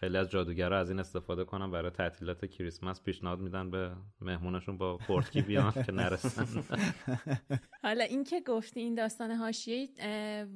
خیلی 0.00 0.16
از 0.16 0.30
جادوگرا 0.30 0.78
از 0.78 0.90
این 0.90 0.98
استفاده 0.98 1.44
کنن 1.44 1.70
برای 1.70 1.90
تعطیلات 1.90 2.44
کریسمس 2.44 3.02
پیشنهاد 3.02 3.40
میدن 3.40 3.70
به 3.70 3.92
مهمونشون 4.20 4.78
با 4.78 4.96
پورتکی 4.96 5.42
بیان 5.42 5.72
که 5.72 5.92
نرسن. 5.92 6.64
حالا 7.82 8.04
این 8.04 8.24
که 8.24 8.40
گفتی 8.40 8.80
این 8.80 8.94
داستان 8.94 9.30
حاشیه 9.30 9.88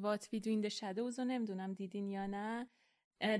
وات 0.01 0.29
وی 0.33 0.41
دو 0.41 0.51
این 0.51 0.69
شادوز 0.69 1.19
رو 1.19 1.25
نمی‌دونم 1.25 1.73
دیدین 1.73 2.09
یا 2.09 2.27
نه. 2.27 2.69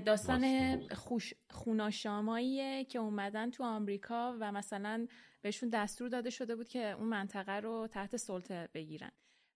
داستان 0.05 0.77
خوش 0.87 1.33
خوناشاماییه 1.49 2.85
که 2.85 2.99
اومدن 2.99 3.49
تو 3.49 3.63
آمریکا 3.63 4.37
و 4.39 4.51
مثلا 4.51 5.07
بهشون 5.41 5.69
دستور 5.69 6.09
داده 6.09 6.29
شده 6.29 6.55
بود 6.55 6.67
که 6.67 6.91
اون 6.91 7.07
منطقه 7.07 7.59
رو 7.59 7.87
تحت 7.87 8.17
سلطه 8.17 8.69
بگیرن. 8.73 9.11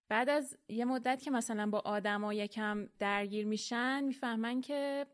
بعد 0.08 0.28
از 0.28 0.58
یه 0.68 0.84
مدت 0.84 1.22
که 1.22 1.30
مثلا 1.30 1.70
با 1.70 1.78
آدما 1.78 2.34
یکم 2.34 2.88
درگیر 2.98 3.46
میشن 3.46 4.04
می‌فهمن 4.04 4.60
که 4.60 5.06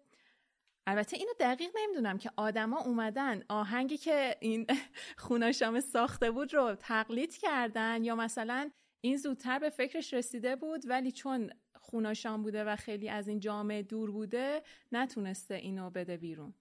البته 0.86 1.16
اینو 1.16 1.32
دقیق 1.40 1.70
نمی‌دونم 1.74 2.18
که 2.18 2.30
آدما 2.36 2.80
اومدن 2.80 3.42
آهنگی 3.48 3.96
که 3.96 4.36
این 4.40 4.66
خوناشام 5.18 5.80
ساخته 5.80 6.30
بود 6.30 6.54
رو 6.54 6.74
تقلید 6.74 7.36
کردن 7.36 8.04
یا 8.04 8.16
مثلا 8.16 8.70
این 9.00 9.16
زودتر 9.16 9.58
به 9.58 9.70
فکرش 9.70 10.14
رسیده 10.14 10.56
بود 10.56 10.82
ولی 10.88 11.12
چون 11.12 11.50
خوناشام 11.74 12.42
بوده 12.42 12.64
و 12.64 12.76
خیلی 12.76 13.08
از 13.08 13.28
این 13.28 13.40
جامعه 13.40 13.82
دور 13.82 14.10
بوده 14.10 14.62
نتونسته 14.92 15.54
اینو 15.54 15.90
بده 15.90 16.16
بیرون. 16.16 16.54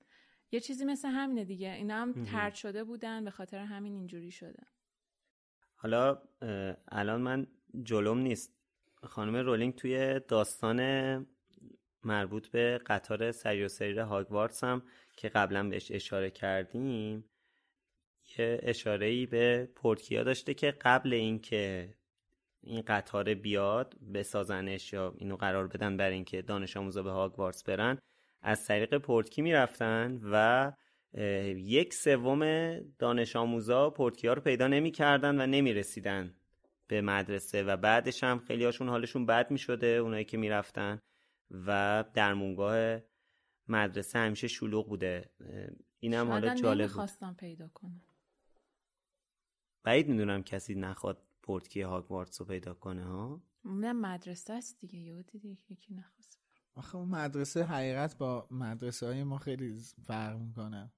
یه 0.51 0.60
چیزی 0.60 0.86
مثل 0.86 1.07
همینه 1.07 1.45
دیگه. 1.45 1.71
اینا 1.71 1.95
هم 2.01 2.23
ترد 2.23 2.55
شده 2.55 2.84
بودن 2.84 3.23
به 3.23 3.31
خاطر 3.31 3.57
همین 3.57 3.93
اینجوری 3.93 4.31
شده. 4.31 4.63
حالا 5.75 6.21
الان 6.91 7.21
من 7.21 7.47
جلوم 7.84 8.17
نیست. 8.17 8.53
خانم 9.03 9.36
رولینگ 9.36 9.75
توی 9.75 10.19
داستان 10.19 10.79
مربوط 12.04 12.48
به 12.48 12.78
قطار 12.86 13.32
سری 13.32 13.64
و 13.64 13.68
سریر 13.68 14.00
هاگوارتس 14.00 14.64
هم 14.64 14.84
که 15.18 15.30
قبلا 15.30 15.70
بهش 15.70 15.92
اشاره 15.92 16.32
کردیم 16.32 17.26
یه 18.38 18.60
اشاره 18.64 19.06
ای 19.06 19.26
به 19.26 19.70
پورتکیا 19.76 20.24
داشته 20.24 20.54
که 20.54 20.72
قبل 20.72 21.14
اینکه 21.14 21.94
این 22.62 22.82
قطار 22.82 23.34
بیاد 23.34 23.96
بسازنش 24.14 24.94
یا 24.94 25.14
اینو 25.18 25.36
قرار 25.36 25.68
بدن 25.68 25.98
برای 25.98 26.14
اینکه 26.14 26.42
دانش 26.42 26.78
آموزا 26.78 27.04
به 27.04 27.12
هاگوارتس 27.12 27.64
برن 27.64 27.98
از 28.42 28.66
طریق 28.66 28.98
پورتکی 28.98 29.42
می‌رفتن 29.42 30.20
و 30.32 30.72
یک 31.58 31.94
سوم 31.94 32.74
دانش 33.00 33.36
آموزا 33.36 33.90
پورتکیا 33.90 34.34
رو 34.34 34.42
پیدا 34.42 34.68
نمی‌کردن 34.68 35.42
و 35.42 35.48
نمی‌رسیدن 35.48 36.36
به 36.88 37.02
مدرسه 37.02 37.64
و 37.64 37.78
بعدش 37.78 38.24
هم 38.24 38.40
خیلی 38.40 38.66
هاشون 38.66 38.90
حالشون 38.90 39.26
بد 39.26 39.52
می 39.52 39.58
شده 39.58 39.88
اونایی 39.88 40.26
که 40.26 40.38
می‌رفتن. 40.38 41.02
و 41.52 42.04
درمونگاه 42.14 43.00
مدرسه 43.68 44.20
همیشه 44.20 44.48
شلوغ 44.48 44.90
بوده. 44.90 45.32
اینم 46.00 46.28
حالا 46.28 46.56
جالب 46.56 46.88
خواستم 46.88 47.34
پیدا 47.34 47.68
کنم. 47.68 48.02
بعید 49.84 50.10
می‌دونم 50.10 50.44
کسی 50.44 50.76
نخواد 50.76 51.24
پورتکی 51.42 51.82
هاگوارتس 51.82 52.42
رو 52.42 52.48
پیدا 52.48 52.74
کنه 52.74 53.04
ها؟ 53.04 53.42
نه 53.66 53.94
مدرسه 53.94 54.54
است 54.54 54.80
دیگه 54.80 55.00
یه 55.00 55.24
دیدی 55.24 55.58
یکی 55.70 55.94
نخواست 55.94 56.40
آخه 56.76 56.96
اون 56.96 57.08
مدرسه 57.08 57.64
حقیقت 57.64 58.18
با 58.18 58.48
مدرسه 58.52 59.06
های 59.06 59.24
ما 59.24 59.38
خیلی 59.38 59.82
فرق 60.08 60.40
می‌کنه. 60.40 60.92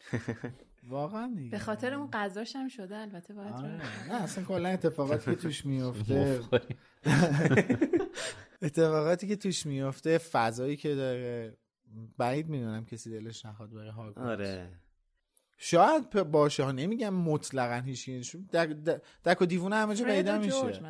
واقعا 0.88 1.34
دیگه. 1.36 1.50
به 1.50 1.58
خاطر 1.58 1.94
اون 1.94 2.08
قضاش 2.12 2.56
هم 2.56 2.68
شده 2.68 2.96
البته 2.96 3.34
باید 3.34 3.54
نه 3.54 4.22
اصلا 4.22 4.44
کلا 4.44 4.68
اتفاقاتی 4.68 5.30
که 5.30 5.36
توش 5.36 5.66
میفته 5.66 6.40
اتفاقاتی 8.62 9.28
که 9.28 9.36
توش 9.36 9.66
میفته 9.66 10.18
فضایی 10.18 10.76
که 10.76 10.94
داره. 10.94 11.56
بعید 12.18 12.48
می‌دونم 12.48 12.84
کسی 12.84 13.10
دلش 13.10 13.46
نخواد 13.46 13.70
بره 13.70 13.92
هاگوارتس 13.92 14.40
آره. 14.40 14.80
شاید 15.58 16.10
باشه. 16.10 16.64
ها 16.64 16.72
نمیگم 16.72 17.14
مطلقا 17.14 17.82
هیچ 17.84 18.10
دک 19.24 19.42
و 19.42 19.46
دیوونه 19.46 19.76
همه 19.76 19.94
جا 19.94 20.04
پیدا 20.04 20.38
میشه. 20.38 20.80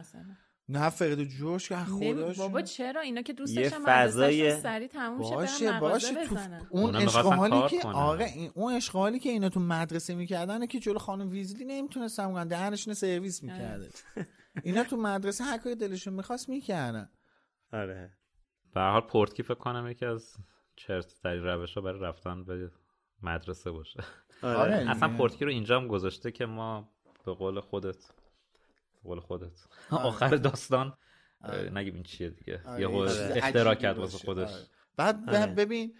نه 0.69 0.91
فرید 0.91 1.29
جوش 1.29 1.69
که 1.69 1.77
خودش 1.77 2.39
بابا 2.39 2.63
چرا؟ 2.63 3.01
اینا 3.01 3.23
که 3.23 3.33
دوست 3.33 3.57
داشتن 3.57 3.85
فضای 3.85 4.61
سری 4.61 4.89
تموم 4.89 5.47
شه 5.47 5.81
باشه 5.81 5.81
باشه. 5.81 6.27
تو 6.27 6.37
اون 6.71 6.97
اشغالی 6.97 7.69
که 7.69 7.89
آره 7.89 8.51
اون 8.55 8.73
اشغالی 8.73 9.19
که 9.19 9.31
اینا 9.31 9.49
تو 9.49 9.61
مدرسه 9.61 10.15
می‌کردن 10.15 10.67
که 10.67 10.81
جلو 10.81 10.99
خانم 10.99 11.31
ویزلی 11.31 11.65
نمی‌تونستن 11.65 12.33
بگن 12.33 12.49
دهنشون 12.49 12.95
سرویس 12.95 13.45
آره. 13.45 13.53
می‌کرده 13.53 13.89
اینا 14.63 14.85
تو 14.85 14.97
مدرسه 14.97 15.45
هر 15.45 15.59
کاری 15.59 15.77
دلشون 15.77 16.15
می‌خواست 16.15 16.49
می‌کردن. 16.49 17.09
آره. 17.73 18.17
به 18.75 18.81
حال 18.81 19.01
پورتکی 19.01 19.43
فکر 19.43 19.55
کنم 19.55 19.89
یکی 19.91 20.07
از 20.07 20.37
چرت 20.77 21.15
تری 21.23 21.41
روش 21.41 21.75
ها 21.75 21.81
برای 21.81 22.01
رفتن 22.01 22.45
به 22.45 22.71
مدرسه 23.23 23.71
باشه. 23.71 24.05
آره. 24.43 24.59
آره 24.59 24.91
اصلا 24.91 25.17
پورتکی 25.17 25.45
رو 25.45 25.51
اینجا 25.51 25.81
هم 25.81 25.89
گذاشته 25.89 26.33
که 26.33 26.47
ما 26.47 26.93
به 27.25 27.35
قول 27.35 27.61
خودت 27.61 28.13
قول 29.03 29.21
خودت. 29.21 29.67
آخر 29.91 30.37
داستان 30.37 30.97
نگیم 31.73 31.95
این 31.95 32.03
چیه 32.03 32.31
دیگه. 32.31 32.63
یه 32.79 32.89
اختراع 33.37 33.75
کرد 33.75 33.99
واسه 33.99 34.19
خودش. 34.19 34.67
بعد 34.97 35.55
ببین 35.55 35.95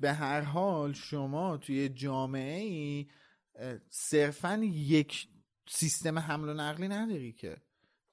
به 0.00 0.12
هر 0.12 0.40
حال 0.40 0.92
شما 0.92 1.56
توی 1.56 1.88
جامعه 1.88 2.60
ای 2.60 3.08
صرفا 3.88 4.60
یک 4.64 5.28
سیستم 5.68 6.18
حمل 6.18 6.48
و 6.48 6.54
نقلی 6.54 6.88
نداری 6.88 7.32
که. 7.32 7.56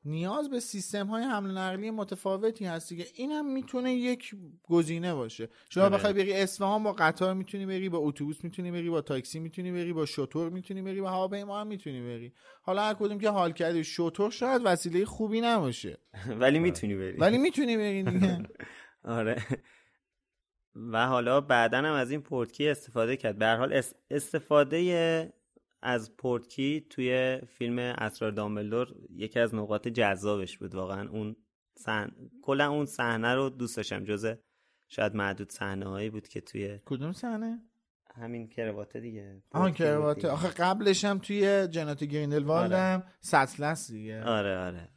نیاز 0.06 0.50
به 0.50 0.60
سیستم 0.60 1.08
های 1.08 1.24
حمل 1.24 1.58
نقلی 1.58 1.92
متفاوتی 1.92 2.66
هست 2.66 2.90
دیگه. 2.90 3.06
این 3.16 3.32
هم 3.32 3.54
می‌تونه 3.54 3.94
یک 3.94 4.36
گزینه 4.64 5.14
باشه. 5.14 5.50
شما 5.70 5.84
آره. 5.84 5.94
بخوای 5.94 6.14
بری 6.14 6.34
اصفهان 6.34 6.84
با 6.84 6.94
قطار 6.94 7.34
می‌تونی 7.34 7.66
بری 7.66 7.90
با 7.90 7.98
اتوبوس 7.98 8.44
می‌تونی 8.44 8.72
بری 8.72 8.90
با 8.90 9.02
تاکسی 9.02 9.40
می‌تونی 9.40 9.72
بری 9.72 9.94
با 9.94 10.06
شطور 10.06 10.50
می‌تونی 10.50 10.82
بری 10.82 11.02
با 11.02 11.10
هواپیما 11.10 11.62
هم 11.62 11.68
می‌تونی 11.68 12.02
بری. 12.02 12.34
حالا 12.62 12.82
هر 12.82 12.94
کدوم 12.94 13.20
که 13.20 13.30
حال 13.30 13.52
کردی 13.52 13.84
شطور 13.84 14.32
شاید 14.32 14.62
وسیله 14.66 15.06
خوبی 15.06 15.42
نباشه. 15.42 15.98
ولی 16.42 16.60
می‌تونی 16.60 16.96
بری. 16.96 17.18
ولی 17.18 17.38
می‌تونی 17.38 17.78
بری 17.78 18.04
دیگه. 18.04 18.44
آره. 19.04 19.46
و 20.76 21.08
حالا 21.08 21.42
بعدا 21.42 21.78
هم 21.78 21.94
از 21.94 22.12
این 22.12 22.22
پورتکی 22.22 22.70
استفاده 22.70 23.18
کرد؟ 23.18 23.38
به 23.38 23.48
حال 23.48 23.82
استفاده 24.10 25.34
از 25.86 26.18
پورتکی 26.18 26.88
توی 26.90 27.42
فیلم 27.48 27.80
اسرار 27.80 28.32
دامبلدور 28.32 28.96
یکی 29.10 29.40
از 29.40 29.56
نقاط 29.56 29.88
جذابش 29.88 30.58
بود. 30.58 30.76
واقعا 30.76 31.10
اون 31.10 31.36
سن... 31.76 32.12
کلا 32.42 32.70
اون 32.70 32.86
صحنه 32.86 33.36
رو 33.36 33.50
دوست 33.50 33.78
داشتم 33.78 34.04
جزه 34.04 34.40
شاید 34.88 35.16
معدود 35.16 35.52
صحنه 35.52 35.86
هایی 35.86 36.10
بود 36.10 36.28
که 36.28 36.42
توی 36.42 36.80
کدوم 36.86 37.12
صحنه؟ 37.12 37.60
همین 38.16 38.48
کرواته 38.48 39.00
دیگه. 39.00 39.44
آن 39.52 39.74
کرواته 39.74 40.30
آخه 40.30 40.48
قبلش 40.48 41.06
هم 41.06 41.20
توی 41.20 41.68
جنات 41.68 42.04
گریندلوالد 42.04 42.74
آره. 42.74 42.82
هم 42.82 43.04
سطلس 43.20 43.92
دیگه. 43.92 44.24
آره 44.24 44.58
آره. 44.58 44.90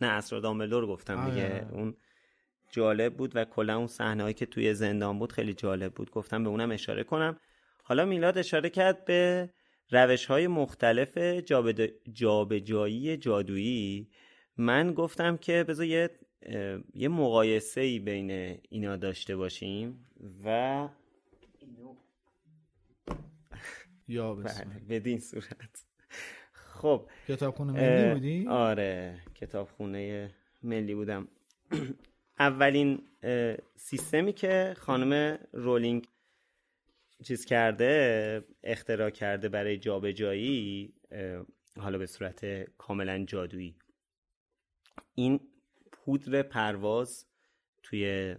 نه 0.00 0.06
اسرار 0.06 0.40
دامبلدور 0.40 0.86
گفتم 0.86 1.18
آره. 1.18 1.30
دیگه 1.30 1.66
اون 1.72 1.96
جالب 2.70 3.16
بود 3.16 3.36
و 3.36 3.44
کلا 3.44 3.76
اون 3.76 3.86
صحنه 3.86 4.22
هایی 4.22 4.34
که 4.34 4.46
توی 4.46 4.74
زندان 4.74 5.18
بود 5.18 5.32
خیلی 5.32 5.54
جالب 5.54 5.94
بود. 5.94 6.10
گفتم 6.10 6.44
به 6.44 6.50
اونم 6.50 6.70
اشاره 6.70 7.04
کنم. 7.04 7.36
حالا 7.82 8.04
میلاد 8.04 8.38
اشاره 8.38 8.70
کرد 8.70 9.04
به 9.04 9.50
روش 9.90 10.26
های 10.26 10.46
مختلف 10.46 11.18
جابجایی 12.12 13.16
جادویی. 13.16 14.08
من 14.56 14.92
گفتم 14.92 15.36
که 15.36 15.64
بذار 15.64 15.86
یه 15.86 16.10
یه 16.94 17.08
مقایسه 17.08 17.80
ای 17.80 17.98
بین 17.98 18.30
اینا 18.68 18.96
داشته 18.96 19.36
باشیم 19.36 20.06
و 20.44 20.88
یا 24.08 24.34
بله 24.34 24.80
بدین 24.88 25.18
صورت. 25.18 25.84
خب. 26.52 27.08
کتابخونه 27.28 27.72
ملی 27.72 28.14
بودی؟ 28.14 28.46
آره 28.48 29.20
کتابخونه 29.34 30.30
ملی 30.62 30.94
بودم. 30.94 31.28
اولین 32.38 33.02
سیستمی 33.76 34.32
که 34.32 34.74
خانم 34.78 35.38
رولینگ 35.52 36.06
چیز 37.24 37.44
کرده 37.44 38.44
اختراع 38.62 39.10
کرده 39.10 39.48
برای 39.48 39.78
جابجایی 39.78 40.92
حالا 41.78 41.98
به 41.98 42.06
صورت 42.06 42.70
کاملا 42.78 43.24
جادویی. 43.24 43.76
این 45.14 45.40
پودر 45.92 46.42
پرواز 46.42 47.26
توی 47.82 48.34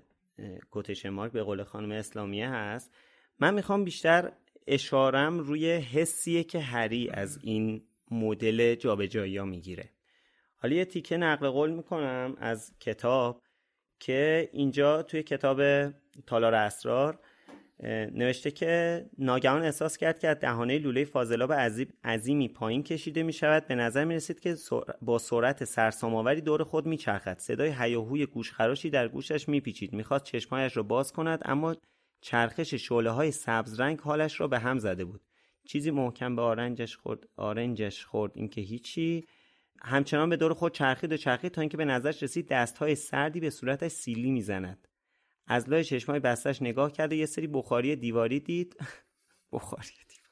کوتش 0.72 1.06
مارک 1.06 1.32
به 1.32 1.44
قول 1.44 1.64
خانم 1.64 1.92
اسلامیه 1.92 2.50
هست. 2.50 2.96
من 3.40 3.54
می‌خوام 3.54 3.84
بیشتر 3.84 4.32
اشارم 4.68 5.40
روی 5.40 5.72
حسیه 5.72 6.44
که 6.44 6.60
هری 6.60 7.10
از 7.10 7.40
این 7.44 7.84
مدل 8.12 8.76
جابجایی 8.76 9.38
ها 9.38 9.46
می‌گیره. 9.46 9.90
حالا 10.58 10.76
یه 10.76 10.86
تیکه 10.86 11.18
نقل 11.18 11.50
قول 11.50 11.72
می‌کنم 11.72 12.36
از 12.38 12.80
کتاب 12.80 13.42
که 14.00 14.50
اینجا 14.54 15.04
توی 15.04 15.24
کتاب 15.24 15.92
تالار 16.28 16.54
اسرار 16.56 17.20
نوشته 17.84 18.52
که 18.52 19.06
ناگهان 19.18 19.62
احساس 19.62 19.98
کرد 19.98 20.20
که 20.20 20.28
از 20.28 20.40
دهانه 20.40 20.78
لوله 20.78 21.06
فاضلاب 21.06 21.54
عظیمی 22.04 22.50
پایین 22.50 22.84
کشیده 22.84 23.24
می 23.24 23.34
شود 23.34 23.68
به 23.68 23.76
نظر 23.76 24.06
می 24.06 24.16
رسید 24.16 24.40
که 24.40 24.56
با 25.02 25.18
سرعت 25.18 25.64
سرسام‌آوری 25.64 26.42
دور 26.42 26.64
خود 26.64 26.86
می 26.86 26.98
چرخد 26.98 27.40
صدای 27.40 27.74
هیاهوی 27.80 28.26
گوشخراشی 28.26 28.90
در 28.90 29.08
گوشش 29.08 29.50
می 29.50 29.62
پیچید 29.62 29.94
می‌خواست 29.94 30.24
چشمهایش 30.24 30.78
را 30.78 30.84
باز 30.84 31.14
کند 31.14 31.42
اما 31.46 31.76
چرخش 32.22 32.74
شعله 32.74 33.10
های 33.10 33.32
سبز 33.32 33.80
رنگ 33.80 34.00
حالش 34.00 34.40
را 34.40 34.48
به 34.48 34.60
هم 34.60 34.80
زده 34.80 35.06
بود. 35.06 35.22
چیزی 35.68 35.92
محکم 35.92 36.36
به 36.36 36.42
آرنجش 36.42 36.96
خورد 36.96 37.20
آرنجش 37.36 38.06
خورد. 38.06 38.32
اینکه 38.36 38.62
هیچی. 38.62 39.26
همچنان 39.82 40.30
به 40.30 40.38
دور 40.38 40.54
خود 40.54 40.74
چرخید 40.74 41.12
و 41.12 41.18
چرخید 41.18 41.52
تا 41.52 41.62
اینکه 41.62 41.78
به 41.78 41.86
نظرش 41.86 42.24
رسید 42.24 42.48
دستهای 42.48 42.96
سردی 42.96 43.40
به 43.40 43.50
صورتش 43.50 43.92
سیلی 43.92 44.32
می‌زند. 44.32 44.88
از 45.48 45.70
لای 45.70 45.84
چشمای 45.84 46.20
بستش 46.20 46.62
نگاه 46.62 46.92
کرد 46.92 47.12
و 47.12 47.16
یه 47.16 47.26
سری 47.26 47.48
بخاری 47.48 47.96
دیواری 47.96 48.40
دید. 48.40 48.76
بخاری 49.54 49.90
دیواری. 50.10 50.26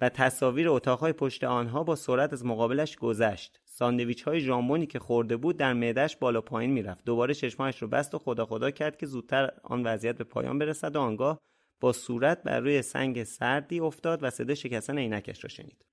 و 0.00 0.08
تصاویر 0.08 0.68
اتاقهای 0.68 1.12
پشت 1.12 1.44
آنها 1.44 1.84
با 1.84 1.96
سرعت 1.96 2.32
از 2.32 2.44
مقابلش 2.44 2.96
گذشت. 2.96 3.60
ساندویچ 3.64 4.22
های 4.22 4.40
ژامبونی 4.40 4.86
که 4.86 4.98
خورده 4.98 5.36
بود 5.36 5.56
در 5.56 5.72
معدهش 5.72 6.16
بالا 6.16 6.40
پایین 6.40 6.70
می‌رفت. 6.70 7.04
دوباره 7.04 7.34
چشمایش 7.34 7.82
رو 7.82 7.88
بست 7.88 8.14
و 8.14 8.18
خدا 8.18 8.46
خدا 8.46 8.70
کرد 8.70 8.96
که 8.96 9.06
زودتر 9.06 9.50
آن 9.62 9.82
وضعیت 9.86 10.16
به 10.18 10.24
پایان 10.24 10.58
برسد 10.58 10.96
و 10.96 11.00
آنگاه 11.00 11.40
با 11.80 11.92
صورت 11.92 12.42
بر 12.42 12.60
روی 12.60 12.82
سنگ 12.82 13.24
سردی 13.24 13.80
افتاد 13.80 14.22
و 14.22 14.30
صدای 14.30 14.56
شکستن 14.56 14.98
عینکش 14.98 15.44
را 15.44 15.48
شنید. 15.48 15.84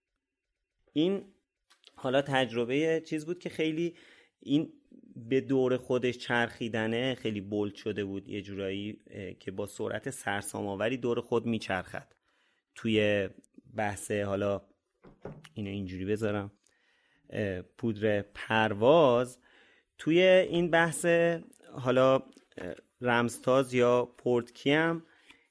این 0.93 1.25
حالا 1.95 2.21
تجربه 2.21 3.03
چیز 3.05 3.25
بود 3.25 3.39
که 3.39 3.49
خیلی 3.49 3.95
این 4.39 4.73
به 5.29 5.41
دور 5.41 5.77
خودش 5.77 6.17
چرخیدنه 6.17 7.15
خیلی 7.15 7.41
بولد 7.41 7.75
شده 7.75 8.05
بود 8.05 8.27
یه 8.27 8.41
جورایی 8.41 9.01
که 9.39 9.51
با 9.51 9.65
سرعت 9.65 10.09
سرسام‌آوری 10.09 10.97
دور 10.97 11.21
خود 11.21 11.45
میچرخد. 11.45 12.07
توی 12.75 13.29
بحث 13.75 14.11
حالا 14.11 14.61
اینو 15.53 15.69
اینجوری 15.69 16.05
بذارم. 16.05 16.51
پودر 17.77 18.21
پرواز 18.21 19.39
توی 19.97 20.21
این 20.21 20.71
بحث 20.71 21.05
حالا 21.73 22.23
رمزتاز 23.01 23.73
یا 23.73 24.05
پورتکی 24.17 24.71
هم 24.71 25.05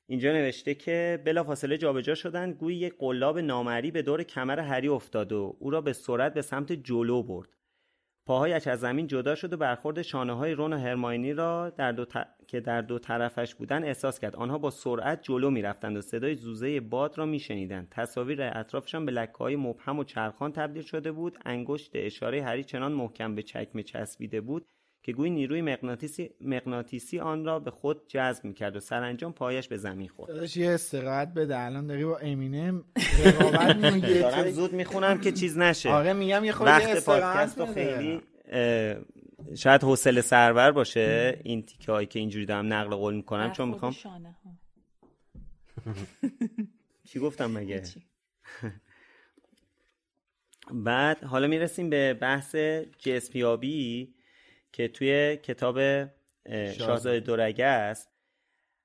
اینجا 0.06 0.32
نوشته 0.32 0.74
که 0.74 1.22
بلافاصله 1.24 1.78
جابجا 1.78 2.14
شدن 2.14 2.52
گویی 2.52 2.78
یک 2.78 2.94
قلاب 2.98 3.38
نامری 3.38 3.90
به 3.90 4.02
دور 4.02 4.22
کمر 4.22 4.60
هری 4.60 4.88
افتاد 4.88 5.32
و 5.32 5.56
او 5.58 5.70
را 5.70 5.80
به 5.80 5.92
سرعت 5.92 6.34
به 6.34 6.42
سمت 6.42 6.72
جلو 6.72 7.22
برد. 7.22 7.48
پاهایش 8.30 8.66
از 8.66 8.80
زمین 8.80 9.06
جدا 9.06 9.34
شد 9.34 9.52
و 9.52 9.56
برخورد 9.56 10.02
شانه 10.02 10.32
های 10.32 10.52
رون 10.52 10.72
و 10.72 10.78
هرماینی 10.78 11.32
را 11.32 11.70
در 11.70 11.92
دو 11.92 12.06
که 12.46 12.60
در 12.60 12.82
دو 12.82 12.98
طرفش 12.98 13.54
بودن 13.54 13.84
احساس 13.84 14.18
کرد. 14.18 14.36
آنها 14.36 14.58
با 14.58 14.70
سرعت 14.70 15.22
جلو 15.22 15.50
می‌رفتند 15.50 15.96
و 15.96 16.00
صدای 16.00 16.34
زوزه 16.34 16.80
باد 16.80 17.18
را 17.18 17.26
میشنیدند. 17.26 17.88
تصاویر 17.90 18.42
اطرافشان 18.42 19.06
به 19.06 19.12
لکه 19.12 19.38
های 19.38 19.56
مبهم 19.56 19.98
و 19.98 20.04
چرخان 20.04 20.52
تبدیل 20.52 20.82
شده 20.82 21.12
بود. 21.12 21.38
انگشت 21.44 21.90
اشاره 21.94 22.42
هری 22.42 22.64
چنان 22.64 22.92
محکم 22.92 23.34
به 23.34 23.42
چکمه 23.42 23.82
چسبیده 23.82 24.40
بود 24.40 24.66
که 25.02 25.12
گویی 25.12 25.30
نیروی 25.30 25.62
مغناطیسی 25.62 26.30
مغناطیسی 26.40 27.20
آن 27.20 27.44
را 27.44 27.58
به 27.58 27.70
خود 27.70 28.08
جذب 28.08 28.44
می‌کرد 28.44 28.76
و 28.76 28.80
سرانجام 28.80 29.32
پایش 29.32 29.68
به 29.68 29.76
زمین 29.76 30.08
خورد. 30.08 30.28
داداش 30.28 30.56
یه 30.56 30.70
استراحت 30.70 31.34
بده. 31.34 31.58
الان 31.58 31.86
داری 31.86 32.04
با 32.04 32.18
امینم 32.18 32.84
رقابت 33.24 33.80
دارم 34.20 34.50
زود 34.50 34.72
می‌خونم 34.72 35.20
که 35.20 35.32
چیز 35.32 35.58
نشه. 35.58 35.90
آره 35.90 36.12
میگم 36.12 36.44
یه 36.44 36.52
خورده 36.52 36.72
وقت 36.72 37.04
پادکست 37.04 37.64
خیلی 37.64 38.20
شاید 39.56 39.82
حوصله 39.82 40.20
سرور 40.20 40.70
باشه. 40.70 41.40
این 41.44 41.62
تیکه 41.62 41.92
هایی 41.92 42.06
که 42.06 42.18
اینجوری 42.18 42.46
دارم 42.46 42.72
نقل 42.72 42.94
قول 42.94 43.14
می‌کنم 43.14 43.52
چون 43.52 43.68
می‌خوام 43.68 43.92
چی 47.08 47.18
گفتم 47.18 47.50
مگه؟ 47.50 47.82
بعد 50.72 51.24
حالا 51.24 51.46
می‌رسیم 51.46 51.90
به 51.90 52.14
بحث 52.14 52.56
جسمیابی. 52.98 54.14
که 54.72 54.88
توی 54.88 55.36
کتاب 55.36 56.04
شاهزاده. 56.78 57.20
دورگه 57.20 57.64
است 57.64 58.10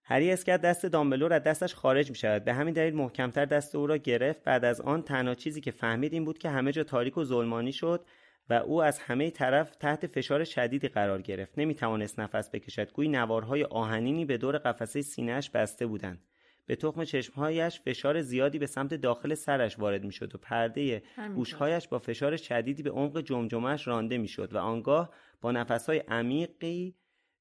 هری 0.03 0.31
از 0.31 0.45
دست 0.45 0.85
دامبلور 0.85 1.33
از 1.33 1.43
دستش 1.43 1.75
خارج 1.75 2.09
می 2.09 2.15
شود 2.15 2.43
به 2.43 2.53
همین 2.53 2.73
دلیل 2.73 2.95
محکمتر 2.95 3.45
دست 3.45 3.75
او 3.75 3.87
را 3.87 3.97
گرفت. 3.97 4.43
بعد 4.43 4.65
از 4.65 4.81
آن 4.81 5.01
تنها 5.01 5.35
چیزی 5.35 5.61
که 5.61 5.71
فهمید 5.71 6.13
این 6.13 6.25
بود 6.25 6.37
که 6.37 6.49
همه 6.49 6.71
جا 6.71 6.83
تاریک 6.83 7.17
و 7.17 7.23
ظلمانی 7.23 7.71
شد 7.71 8.05
و 8.49 8.53
او 8.53 8.83
از 8.83 8.99
همه 8.99 9.29
طرف 9.29 9.75
تحت 9.75 10.07
فشار 10.07 10.43
شدیدی 10.43 10.87
قرار 10.87 11.21
گرفت. 11.21 11.53
نمی 11.57 11.75
توانست 11.75 12.19
نفس 12.19 12.49
بکشد. 12.49 12.91
گویی 12.91 13.09
نوارهای 13.09 13.63
آهنینی 13.63 14.25
به 14.25 14.37
دور 14.37 14.57
قفسه 14.57 15.01
سینهاش 15.01 15.49
بسته 15.49 15.85
بودند. 15.85 16.21
به 16.65 16.75
تخم 16.75 17.03
چشمهایش 17.03 17.79
فشار 17.79 18.21
زیادی 18.21 18.59
به 18.59 18.65
سمت 18.65 18.93
داخل 18.93 19.33
سرش 19.33 19.79
وارد 19.79 20.03
می 20.03 20.11
شد 20.11 20.35
و 20.35 20.37
پرده 20.37 21.03
گوشهایش 21.35 21.87
با 21.87 21.99
فشار 21.99 22.37
شدیدی 22.37 22.83
به 22.83 22.89
عمق 22.91 23.21
جمجمهش 23.21 23.87
رانده 23.87 24.17
می 24.17 24.27
شد 24.27 24.53
و 24.53 24.57
آنگاه 24.57 25.13
با 25.41 25.51
نفسهای 25.51 25.97
عمیقی 25.99 26.95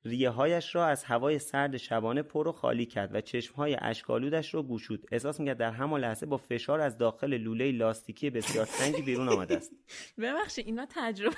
ریه 0.05 0.31
هایش 0.31 0.75
را 0.75 0.87
از 0.87 1.05
هوای 1.05 1.39
سرد 1.39 1.77
شبانه 1.77 2.23
پر 2.23 2.49
و 2.49 2.53
خالی 2.53 2.87
کرد 2.87 3.15
و 3.15 3.21
چشم 3.21 3.55
های 3.55 3.77
اشکالودش 3.81 4.55
را 4.55 4.63
گوشود 4.63 5.07
احساس 5.13 5.41
می‌کرد 5.41 5.59
در 5.59 5.71
همان 5.71 6.01
لحظه 6.01 6.27
با 6.27 6.37
فشار 6.37 6.81
از 6.81 6.99
داخل 6.99 7.37
لوله 7.37 7.73
لاستیکی 7.73 8.31
بسیار 8.31 8.67
تنگی 8.67 9.03
بیرون 9.03 9.29
آمده 9.29 9.57
است. 9.57 9.73
ببخشید 10.19 10.67
اینا 10.67 10.87
تجربه 10.91 11.37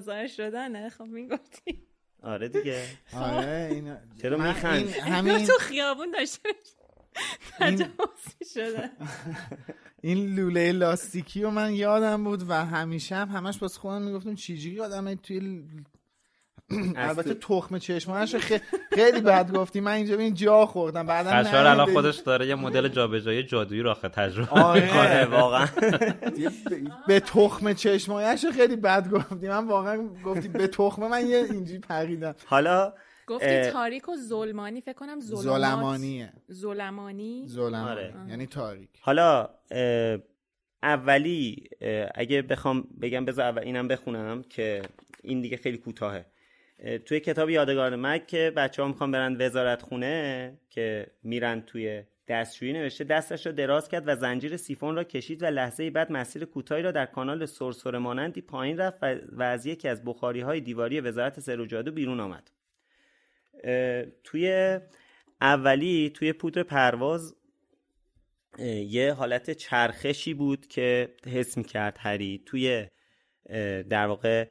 ظاهر 0.00 0.26
شدنه. 0.26 0.88
خب 0.88 1.04
می‌گفتی. 1.04 1.82
آره 2.22 2.48
دیگه. 2.48 2.84
آره 3.12 3.68
اینا 3.72 3.96
چرا 4.22 4.36
میخند؟ 4.36 4.74
این 4.74 4.88
همین 4.88 5.38
تو 5.46 5.52
خیابون 5.52 6.10
داشته 6.10 6.48
تجاوزی 7.58 8.44
شده. 8.54 8.90
این 10.02 10.34
لوله 10.34 10.72
لاستیکی 10.72 11.42
و 11.44 11.50
من 11.50 11.74
یادم 11.74 12.24
بود 12.24 12.50
و 12.50 12.52
همیشه 12.64 13.16
هم 13.16 13.28
همش 13.28 13.58
باز 13.58 13.78
خودم 13.78 14.02
می‌گفتم 14.02 14.34
چیجوری 14.34 14.80
آدم 14.80 15.14
توی 15.14 15.62
البته 16.96 17.34
تخم 17.34 17.78
چشمانش 17.78 18.34
رو 18.34 18.40
خی- 18.40 18.60
خیلی 18.94 19.20
بد 19.20 19.52
گفتی. 19.52 19.80
من 19.80 19.92
اینجا 19.92 20.16
این 20.18 20.34
جا 20.34 20.66
خوردم. 20.66 21.06
بعدا 21.06 21.30
قشار 21.30 21.66
الان 21.66 21.92
خودش 21.92 22.16
داره 22.16 22.46
یه 22.46 22.54
مدل 22.54 22.88
جابجایی 22.88 23.42
جادویی 23.42 23.80
رو 23.80 23.90
آخه 23.90 24.08
تجربه 24.08 24.50
آره. 24.50 24.98
آره 24.98 25.24
واقعا. 25.24 25.66
به 27.08 27.20
تخم 27.20 27.72
چشمایش 27.72 28.44
رو 28.44 28.52
خیلی 28.52 28.76
بد 28.76 29.10
گفتی. 29.10 29.48
من 29.48 29.66
واقعا 29.66 30.08
گفتی 30.24 30.48
به 30.48 30.66
تخم 30.66 31.06
من 31.08 31.26
یه 31.26 31.36
اینجوری 31.50 31.78
پریدم. 31.78 32.34
حالا 32.46 32.92
گفتی 33.26 33.70
تاریک 33.70 34.08
و 34.08 34.16
ظلمانی 34.16 34.80
فکر 34.80 34.92
کنم 34.92 35.20
ظلمانیه. 35.20 36.32
ظلمانی؟ 36.52 37.44
ظلمانی. 37.48 37.90
آره. 37.90 38.14
یعنی 38.28 38.46
تاریک. 38.46 38.90
حالا 39.00 39.48
اولی 40.82 41.68
اگه 42.14 42.42
بخوام 42.42 42.88
بگم 43.02 43.24
بذار 43.24 43.44
اول 43.46 43.62
اینم 43.62 43.88
بخونم 43.88 44.42
که 44.42 44.82
این 45.22 45.40
دیگه 45.40 45.56
خیلی 45.56 45.78
کوتاهه. 45.78 46.26
اه، 46.78 46.98
توی 46.98 47.20
کتاب 47.20 47.50
یادگار 47.50 47.96
مک 47.96 48.26
که 48.26 48.52
بچه 48.56 48.82
ها 48.82 48.88
می‌خوان 48.88 49.10
برن 49.10 49.36
وزارت 49.40 49.82
خونه 49.82 50.58
که 50.70 51.06
میرن 51.22 51.60
توی 51.60 52.02
دستشویی 52.28 52.72
نوشته 52.72 53.04
دستش 53.04 53.46
را 53.46 53.52
دراز 53.52 53.88
کرد 53.88 54.02
و 54.06 54.16
زنجیر 54.16 54.56
سیفون 54.56 54.96
را 54.96 55.04
کشید 55.04 55.42
و 55.42 55.46
لحظه 55.46 55.90
بعد 55.90 56.12
مسیر 56.12 56.44
کوتاهی 56.44 56.82
را 56.82 56.92
در 56.92 57.06
کانال 57.06 57.46
سرسره 57.46 57.98
مانندی 57.98 58.40
پایین 58.40 58.78
رفت 58.78 58.98
و- 59.32 59.42
از 59.42 59.66
یکی 59.66 59.88
از 59.88 60.04
بخاری 60.04 60.40
های 60.40 60.60
دیواری 60.60 61.00
وزارت 61.00 61.40
سر 61.40 61.60
و 61.60 61.66
جادو 61.66 61.92
بیرون 61.92 62.20
آمد. 62.20 62.50
توی 64.24 64.78
اولی 65.40 66.10
توی 66.14 66.32
پودر 66.32 66.62
پرواز 66.62 67.34
یه 68.88 69.12
حالت 69.12 69.50
چرخشی 69.50 70.34
بود 70.34 70.66
که 70.66 71.14
حس 71.26 71.58
می‌کرد 71.58 71.96
هری. 72.00 72.42
توی 72.46 72.86
در 73.88 74.06
واقع 74.06 74.48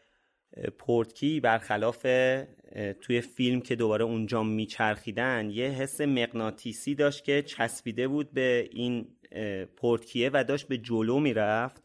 پورتکی 0.78 1.40
برخلاف 1.40 2.02
توی 3.02 3.22
فیلم 3.22 3.62
که 3.62 3.76
دوباره 3.76 4.06
اونجا 4.06 4.44
میچرخیدن 4.44 5.50
یه 5.50 5.66
حس 5.66 6.02
مغناطیسی 6.02 6.96
داشت 6.96 7.24
که 7.24 7.42
چسبیده 7.42 8.08
بود 8.08 8.34
به 8.34 8.70
این 8.72 9.08
پورتکیه 9.76 10.30
و 10.34 10.44
داشت 10.44 10.68
به 10.68 10.78
جلو 10.78 11.20
می‌رفت. 11.20 11.84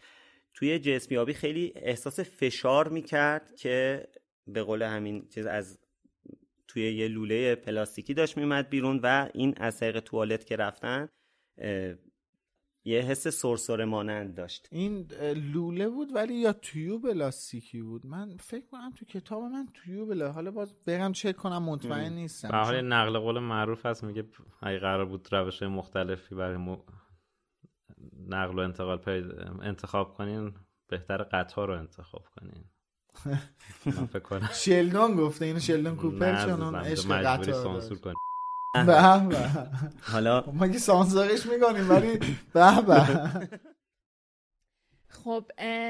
توی 0.54 0.78
جسمیابی 0.78 1.32
خیلی 1.32 1.72
احساس 1.76 2.20
فشار 2.20 2.88
می‌کرد 2.88 3.56
که 3.56 4.08
به 4.46 4.62
قول 4.62 4.82
همین 4.82 5.28
چیز 5.28 5.46
از 5.46 5.78
توی 6.72 6.92
یه 6.92 7.08
لوله 7.08 7.54
پلاستیکی 7.54 8.14
داشت 8.14 8.36
میومد 8.36 8.68
بیرون 8.68 9.00
و 9.02 9.28
این 9.34 9.54
از 9.56 9.78
طریق 9.78 10.00
توالت 10.00 10.46
که 10.46 10.56
رفتن 10.56 11.08
یه 12.84 13.00
حس 13.00 13.28
سرسره 13.28 13.84
مانند 13.84 14.34
داشت. 14.34 14.68
این 14.70 15.06
لوله 15.52 15.88
بود 15.88 16.08
ولی 16.14 16.34
یا 16.34 16.52
تیوب 16.52 17.06
لاستیکی 17.06 17.82
بود؟ 17.82 18.06
من 18.06 18.36
فکر 18.36 18.66
کنم 18.66 18.90
تو 18.90 19.04
کتاب 19.04 19.42
من 19.42 19.68
تیوب 19.84 20.12
لا 20.12 20.32
حالا 20.32 20.50
باز 20.50 20.84
برم 20.84 21.12
چک 21.12 21.36
کنم 21.36 21.62
مطمئن 21.62 22.12
نیستم. 22.12 22.48
به 22.48 22.56
حال 22.56 22.80
نقل 22.80 23.18
قول 23.18 23.38
معروف 23.38 23.86
هست 23.86 24.04
میگه 24.04 24.24
اگه 24.62 24.78
قرار 24.78 25.04
بود 25.04 25.28
روش 25.32 25.62
مختلفی 25.62 26.34
برای 26.34 26.56
م... 26.56 26.76
نقل 28.28 28.58
و 28.58 28.58
انتقال 28.58 28.96
پید... 28.96 29.24
انتخاب 29.62 30.14
کنین 30.14 30.54
بهتر 30.88 31.22
قطار 31.22 31.68
رو 31.68 31.78
انتخاب 31.78 32.24
کنین. 32.36 32.64
شلدون 34.52 35.16
گفته 35.16 35.44
اینو 35.44 35.58
شلدون 35.58 35.96
کوپر 35.96 36.44
چون 36.44 36.62
اون 36.62 36.74
عشق 36.74 37.12
قطار 37.12 37.80
به 38.74 39.28
به. 39.28 39.48
حالا 40.02 40.44
ما 40.52 40.68
که 40.68 40.78
سانسورش 40.78 41.46
می‌کنیم 41.46 41.90
ولی 41.90 42.18
به 42.54 42.82
به. 42.82 43.48
خب 45.08 45.44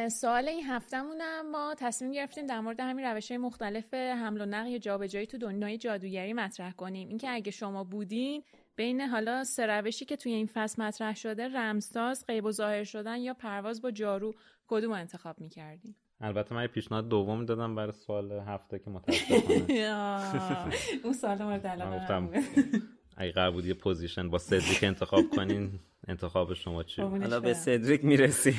سوال 0.09 0.49
این 0.49 0.66
هفتمونم 0.66 1.51
ما 1.51 1.75
تصمیم 1.79 2.12
گرفتیم 2.12 2.47
در 2.47 2.61
مورد 2.61 2.81
همین 2.81 3.05
روش 3.05 3.31
های 3.31 3.39
مختلف 3.39 3.95
حمل 3.95 4.41
و 4.41 4.47
نقل 4.47 4.68
یا 4.68 4.79
جابجایی 4.79 5.27
تو 5.27 5.39
دنیای 5.39 5.79
جادوگری 5.79 6.33
مطرح 6.33 6.73
کنیم. 6.73 7.09
اینکه 7.09 7.31
اگه 7.31 7.51
شما 7.51 7.85
بودین 7.85 8.43
بین 8.77 9.01
حالا 9.01 9.45
سه 9.45 9.66
روشی 9.66 10.05
که 10.05 10.16
توی 10.16 10.33
این 10.33 10.47
فصل 10.47 10.83
مطرح 10.83 11.14
شده 11.14 11.49
رمزتاز 11.49 12.24
غیب 12.27 12.45
و 12.45 12.53
ظاهر 12.53 12.85
شدن 12.85 13.16
یا 13.16 13.35
پرواز 13.35 13.83
با 13.83 13.91
جارو 13.91 14.35
کدوم 14.66 14.91
رو 14.91 14.97
انتخاب 14.97 15.41
می‌کردیم 15.41 15.97
البته 16.21 16.55
من 16.55 16.62
یه 16.62 16.68
پیشنهاد 16.68 17.09
دوم 17.09 17.45
دادم 17.45 17.75
برای 17.75 17.93
سوال 17.93 18.33
هفته 18.33 18.79
که 18.79 18.91
متاسفانه. 18.91 19.66
اون 21.05 21.12
سوال 21.12 21.43
مورد 21.43 21.66
علاقه 21.66 21.97
گفتم 21.97 22.18
من 22.18 22.27
بود. 22.27 22.83
اگه 23.16 23.33
قرار 23.33 23.51
بود 23.51 23.66
یه 23.66 23.75
position 23.74 24.30
با 24.31 24.39
سدریک 24.39 24.85
انتخاب 24.85 25.25
کنین 25.37 25.71
انتخاب 26.09 26.55
شما 26.55 26.83
چی 26.83 27.03
حالا 27.03 27.41
به. 27.41 27.55
سدریک 27.55 28.05
می‌رسی. 28.05 28.55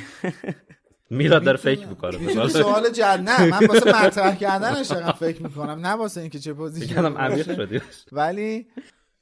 میلاد 1.09 1.43
داره 1.43 1.57
فکر 1.57 1.87
می‌کنه. 1.87 2.17
می‌تونه 2.17 2.47
سوال 2.47 2.89
جد 2.89 3.03
نه 3.03 3.45
من 3.45 3.67
واسه 3.67 4.05
مطرح 4.05 4.35
کردنش 4.35 4.87
دارم 4.87 5.11
فکر 5.11 5.43
می‌کنم. 5.43 5.79
نه 5.79 5.89
واسه 5.89 6.21
اینکه 6.21 6.39
چه 6.39 6.53
position 6.53 7.05
عمیق 7.05 7.55
شدی. 7.55 7.81
ولی 8.11 8.67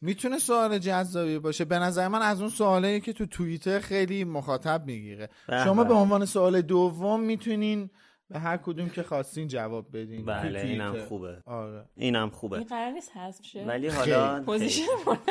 می‌تونه 0.02 0.38
سوال 0.38 0.78
جذابی 0.78 1.40
باشه. 1.40 1.66
به 1.66 1.80
نظر 1.80 2.08
من 2.08 2.22
از 2.22 2.42
اون 2.42 2.50
سوالایی 2.50 3.00
که 3.00 3.14
تو 3.14 3.26
توییتر 3.26 3.80
خیلی 3.80 4.24
مخاطب 4.24 4.86
می‌گیره. 4.86 5.30
شما 5.64 5.84
به. 5.84 5.90
به 5.90 5.96
عنوان 5.96 6.26
سوال 6.26 6.62
دوم 6.62 7.20
می‌تونین 7.20 7.90
به 8.30 8.40
هر 8.40 8.58
کدوم 8.58 8.90
که 8.90 9.04
خواستین 9.04 9.48
جواب 9.48 9.98
بدین. 9.98 10.26
بله 10.26 10.60
اینم. 10.60 11.00
خوبه. 11.00 11.42
آره. 11.46 11.86
اینم 11.96 12.22
این 12.22 12.30
خوبه 12.30 12.60
قرار 12.60 12.92
نیست 12.92 13.18
حذف 13.18 13.46
شه. 13.46 13.66
ولی 13.66 13.88
حالا 13.88 14.44
position 14.44 14.82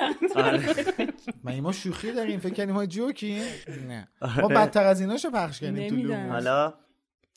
آره. 0.36 0.62
من 1.44 1.60
ما 1.60 1.72
شوخی 1.72 2.12
داریم 2.12 2.40
فکر 2.40 2.54
کنیم 2.54 2.74
ما 2.74 2.86
جوکی 2.86 3.42
نه. 3.88 4.08
ما 4.36 4.48
بدتر 4.48 4.84
از 4.84 5.00
ایناشو 5.00 5.30
پخش 5.30 5.60
کنیم 5.60 6.06
تو. 6.06 6.14
حالا 6.14 6.74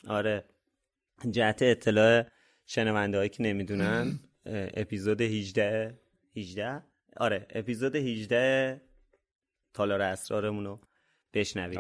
آره. 0.08 0.46
جهت 1.32 1.62
اطلاع 1.62 2.26
شنونده 2.66 3.18
هایی 3.18 3.30
که 3.30 3.44
نمی‌دونن 3.44 4.20
اپیزود 4.46 5.22
18 5.22 6.00
18 6.38 6.84
آره 7.18 7.48
اپیزود 7.50 7.96
18 7.96 8.82
تالار 9.74 10.02
اسرارمون 10.02 10.66
رو 10.66 10.80
بشنوید. 11.34 11.80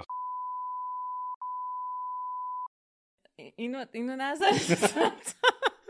اینو 3.55 3.85
اینو 3.91 4.15
نذارید. 4.19 4.77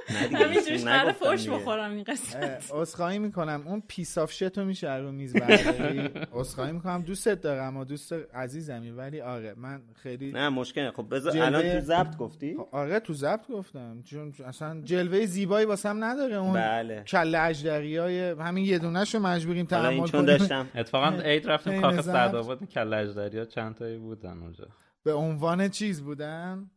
نه 0.10 0.28
دیگه، 0.28 0.38
همینجوریش 0.38 0.68
ایشون 0.72 0.92
قرار 0.92 1.12
فوش. 1.12 1.50
بخورم 1.50 1.92
این 1.92 2.04
قصه 2.04 2.40
اه، 2.72 2.82
عذرخواهی 2.82 3.20
می‌کنم. 3.20 3.64
اون 3.68 3.84
piece 3.88 4.18
of 4.18 4.32
shit 4.32 4.58
رو 4.58 4.66
میشه 4.66 4.96
رو 4.96 5.12
میز 5.12 5.34
برداری؟ 5.34 6.10
عذرخواهی 6.34 6.72
می‌کنم. 6.72 7.02
دوستت 7.02 7.42
دارم 7.42 7.78
و 7.78 7.84
دوست 7.86 8.14
عزیزمی 8.34 8.92
ولی 8.92 9.22
آره 9.22 9.54
من 9.58 9.82
خیلی 9.96 10.32
نه 10.32 10.50
مشکل 10.50 10.92
خب 10.92 11.08
بذار 11.16 11.34
جلوه- 11.34 11.46
الان 11.46 11.62
تو 11.74 11.80
ضبط 11.80 12.18
گفتی؟ 12.18 12.58
آره 12.72 13.00
تو 13.00 13.14
ضبط 13.14 13.48
گفتم. 13.48 14.02
چون 14.06 14.34
اصلا 14.46 14.82
جلوه 14.82 15.26
زیبایی 15.26 15.66
واسم 15.66 16.04
نداره. 16.04 16.36
اون 16.36 16.54
بله. 16.54 17.04
کله 17.04 17.40
اجدری 17.42 17.98
های 17.98 18.30
همین 18.30 18.66
یه 18.66 18.80
دونش 18.80 19.16
رو 19.16 19.22
مجبوریم 19.22 19.66
تحمل 19.66 19.98
چون 19.98 20.08
کنیم. 20.08 20.26
داشتم. 20.26 20.68
اتفاقا 20.76 21.18
عید 21.26 21.48
رفتیم 21.50 21.82
کاخ. 21.82 22.02
سعدآباد 22.02 22.64
کله 22.70 22.98
اجدری 22.98 23.46
چند 23.46 23.76
تایی 23.76 23.98
بودن 23.98 24.38
اونجا. 24.38 24.68
به 25.04 25.14
عنوان 25.14 25.70
چیز 25.70 26.02
بودن؟ 26.04 26.70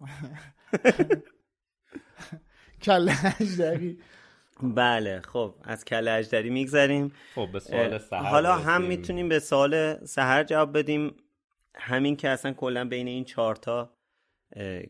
کله 2.82 3.12
اجدری. 3.40 3.98
بله 4.62 5.20
خب 5.20 5.54
از 5.64 5.84
کله 5.84 6.10
اجدری 6.10 6.50
میگذریم. 6.50 7.12
خب 7.34 7.48
به 7.52 7.60
سوال 7.60 7.98
سهر 7.98 8.22
حالا 8.22 8.56
هم. 8.56 8.82
می‌تونیم 8.82 9.28
به 9.28 9.38
سوال 9.38 10.04
سهر 10.04 10.44
جواب 10.44 10.78
بدیم. 10.78 11.16
همین 11.76 12.16
که 12.16 12.28
اصلا 12.28 12.52
کلا 12.52 12.88
بین 12.88 13.08
این 13.08 13.24
چهارتا 13.24 13.96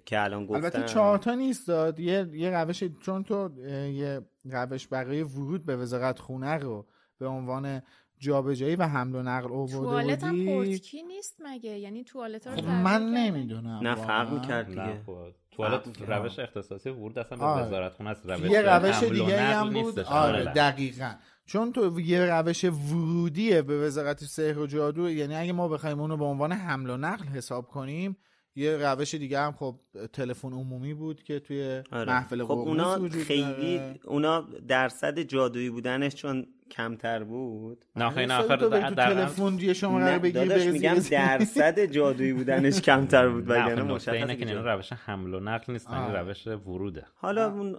که 0.07 0.23
الان 0.23 0.47
گفتم 0.47 0.55
البته 0.55 0.83
چهار 0.83 1.19
تا 1.19 1.35
نیست 1.35 1.69
داد. 1.69 2.01
یه 2.01 2.29
یه 2.33 2.51
روش 2.51 2.85
چون 2.85 3.25
تو 3.25 3.51
یه 3.69 4.21
روش 4.45 4.87
برای 4.87 5.23
ورود 5.23 5.67
به 5.67 5.77
وزارت 5.77 6.19
خونه 6.19 6.55
رو 6.55 6.87
به 7.19 7.27
عنوان 7.27 7.83
جابجایی 8.25 8.77
و 8.77 8.83
حمل 8.83 9.15
و 9.15 9.23
نقل 9.23 9.49
توالت 9.49 9.75
آورده 9.75 10.27
هم 10.27 10.33
بودی 10.33 10.55
پورتکی 10.55 11.03
نیست 11.03 11.37
مگه 11.45 11.79
یعنی 11.79 12.05
توالت 12.05 12.47
رو 12.47 12.57
خب 12.57 12.65
من؟ 12.65 13.03
نمی‌دونم 13.03 13.81
نه 13.83 13.95
فرق. 13.95 14.33
می‌کرد 14.33 14.67
دیگه 14.67 15.03
توالت 15.51 16.03
روش 16.09 16.39
اختصاصی 16.39 16.91
ورود 16.91 17.19
اصلا 17.19 17.39
به 17.39 17.45
آره. 17.45 17.67
وزارتخونه 17.67 18.11
است 18.11 18.27
روش 18.27 18.51
یه 18.51 18.63
روش 18.63 19.03
دیگه 19.03 19.41
هم 19.41 19.71
بود 19.71 19.77
نیستش. 19.77 20.07
آره. 20.07 20.45
دقیقا 20.45 21.15
چون 21.47 21.73
تو 21.73 22.01
یه 22.01 22.25
روش 22.25 22.65
ورودیه 22.65 23.63
به 23.63 23.87
وزارت 23.87 24.25
سحر 24.25 24.59
و 24.59 24.67
جادو 24.67 25.11
یعنی 25.11 25.35
اگه 25.35 25.53
ما 25.53 25.69
بخوایم 25.69 26.01
اونو 26.01 26.17
به 26.17 26.25
عنوان 26.25 26.53
حمل 26.53 26.91
و 26.91 26.97
نقل 26.97 27.25
حساب 27.25 27.67
کنیم 27.69 28.17
یه 28.57 28.77
روش 28.77 29.15
دیگه 29.15 29.41
هم 29.41 29.53
خب 29.53 29.81
تلفن 30.13 30.53
عمومی 30.53 30.95
بود 30.95 31.23
که 31.23 31.41
توی 31.41 31.83
آره. 31.93 32.13
محفل 32.13 32.45
خب 32.45 32.51
اونا 32.51 33.09
خیلی 33.09 33.79
داره. 33.79 33.99
اونا 34.05 34.41
درصد 34.69 35.19
جادویی 35.19 35.71
بودنش 35.71 36.15
چون 36.15 36.47
کمتر 36.71 37.25
بود 37.25 37.85
نه 37.97 38.11
خیلی 38.11 38.33
آخر 38.33 38.57
تلفن 38.91 39.59
یه 39.59 39.73
شماره 39.73 40.19
بری 40.19 40.71
میگم 40.71 40.95
درصد 40.95 41.85
جادویی 41.85 42.33
بودنش 42.33 42.81
کمتر 42.81 43.29
بود 43.29 43.53
نه، 43.53 43.65
وگرنه 43.65 43.83
مشخصه 43.83 44.13
اینه 44.13 44.37
که 44.37 44.47
اینا. 44.47 44.75
روش 44.75 44.93
حمل 44.93 45.35
و 45.35 45.41
نقل 45.41 45.73
نیستن 45.73 45.95
این 45.95 46.17
آه. 46.17 46.21
روش 46.21 46.47
وروده 46.47 47.07
حالا 47.15 47.53
اون 47.53 47.77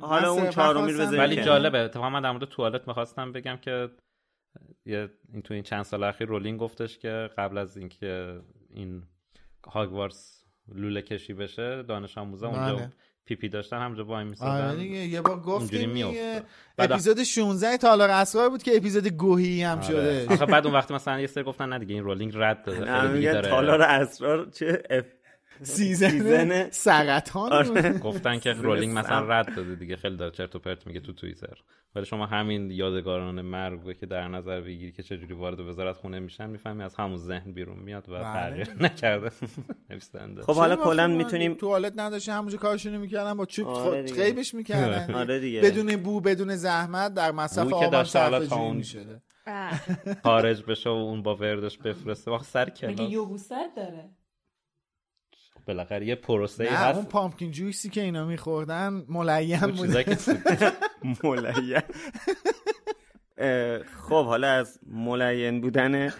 حالا 0.00 0.30
اون 0.30 0.50
چهارمی 0.50 0.92
رو 0.92 0.98
بذاریم 0.98 1.20
ولی. 1.20 1.42
جالبه 1.42 1.78
اتفاقا 1.78 2.10
من 2.10 2.22
در 2.22 2.32
مورد 2.32 2.44
توالت 2.44 2.88
می‌خواستم 2.88 3.32
بگم 3.32 3.56
که 3.56 3.90
یه 4.86 5.10
این 5.32 5.42
تو 5.42 5.54
این 5.54 5.62
چند 5.62 5.82
سال 5.82 6.04
اخیر 6.04 6.28
رولینگ 6.28 6.60
گفتش 6.60 6.98
که 6.98 7.30
قبل 7.38 7.58
از 7.58 7.76
اینکه 7.76 8.40
این 8.70 9.02
هاگوارتس 9.66 10.44
لوله 10.74 11.02
کشی 11.02 11.34
بشه 11.34 11.82
دانش 11.82 12.18
آموزا 12.18 12.48
اونجا 12.48 12.76
بله. 12.76 12.92
پیپی 13.24 13.48
داشتن 13.48 13.76
همونجا 13.82 14.04
وای 14.04 14.16
آره 14.16 14.24
میسادن 14.24 14.76
دیگه 14.76 14.96
یه 14.96 15.20
بار 15.20 15.32
اونجوری 15.32 15.86
گفتیم. 15.86 16.08
دیگه 16.08 16.42
اپیزود 16.78 17.22
16 17.22 17.76
تالار 17.76 18.10
اسرار 18.10 18.48
بود 18.48 18.62
که 18.62 18.76
اپیزود 18.76 19.08
گوهی 19.08 19.62
هم 19.62 19.80
شده. 19.80 20.26
آخه 20.30 20.46
بعد 20.46 20.66
اون 20.66 20.74
وقتی 20.74 20.94
مثلا 20.94 21.20
یه 21.20 21.26
سری 21.26 21.44
گفتن 21.44 21.68
نه 21.68 21.78
دیگه 21.78 21.94
این 21.94 22.04
رولینگ 22.04 22.32
رد 22.36 22.62
داده 22.64 22.78
نه 22.80 23.00
خیلی 23.00 23.12
دیگه 23.12 23.18
میگن 23.18 23.32
داره 23.32 23.48
تالار 23.48 23.82
اسرار 23.82 24.50
چه 24.50 24.82
اف... 24.90 25.04
season 25.62 26.08
season- 26.10 26.70
سرطان. 26.70 27.52
آره. 27.52 27.98
گفتن 27.98 28.38
که. 28.38 28.52
رولینگ 28.52 28.98
مثلا 28.98 29.20
رد 29.28 29.54
داده 29.56 29.74
دیگه. 29.74 29.96
خیلی 29.96 30.16
داره 30.16 30.30
چرت 30.30 30.56
و 30.56 30.58
پرت 30.58 30.86
میگه 30.86 31.00
تو 31.00 31.12
توییتر. 31.12 31.56
ولی 31.94 32.04
شما 32.04 32.26
همین 32.26 32.70
یادگاران 32.70 33.40
مرگ 33.40 33.80
رو 33.84 33.92
که 33.92 34.06
در 34.06 34.28
نظر 34.28 34.60
بگیری 34.60 34.92
که 34.92 35.02
چجوری 35.02 35.34
وارد 35.34 35.60
وزارت 35.60 35.96
خونه 35.96 36.18
میشن 36.18 36.50
می‌فهمی 36.50 36.82
از 36.82 36.94
همون 36.94 37.16
ذهن 37.16 37.52
بیرون 37.52 37.78
میاد 37.78 38.08
و 38.08 38.12
بله. 38.12 38.22
تغییر 38.24 38.68
نکرده. 38.82 39.30
نویسنده. 39.90 40.42
خب 40.42 40.54
حالا 40.54 40.76
کلا 40.76 41.06
می‌تونیم 41.06 41.54
توالت 41.54 41.92
نداشته 41.96 42.32
همونجا 42.32 42.58
کارشونو 42.58 42.98
می‌کردن 42.98 43.34
با 43.34 43.46
چوب 43.46 43.68
آره. 43.68 44.02
غیبش 44.02 44.54
می‌کردن. 44.54 45.14
آره 45.20 45.40
دیگه. 45.40 45.60
بدون 45.60 45.96
بو 45.96 46.20
بدون 46.20 46.56
زحمت 46.56 47.14
در 47.14 47.32
مصرف 47.32 47.72
آب 47.72 48.04
تا 48.04 48.42
جویی 48.42 49.06
اه، 49.48 49.80
خارج 50.22 50.62
بشه 50.64 50.90
و 50.90 50.92
اون 50.92 51.22
با 51.22 51.34
وردش 51.36 51.78
بفرسته. 51.78 52.30
واقعا 52.30 52.44
سر 52.46 52.70
کلاس. 52.70 53.10
یوبوست 53.10 53.50
داره؟ 53.76 54.10
بالاخره 55.66 56.06
یه 56.06 56.14
پروسه 56.14 56.64
ای 56.64 56.70
نه 56.70 56.88
اون 56.88 56.98
هست 56.98 57.08
پامپکین 57.08 57.50
جویسی 57.50 57.88
که 57.88 58.00
اینا 58.00 58.24
میخوردن 58.24 59.04
ملیم 59.08 59.64
اون 59.64 59.72
بود 59.72 59.86
چیزایی 59.86 60.04
که 60.04 60.16
ملین 61.24 61.82
اه، 63.38 63.82
خب 63.82 64.26
حالا 64.26 64.48
از 64.48 64.78
ملین 64.86 65.60
بودن 65.60 66.12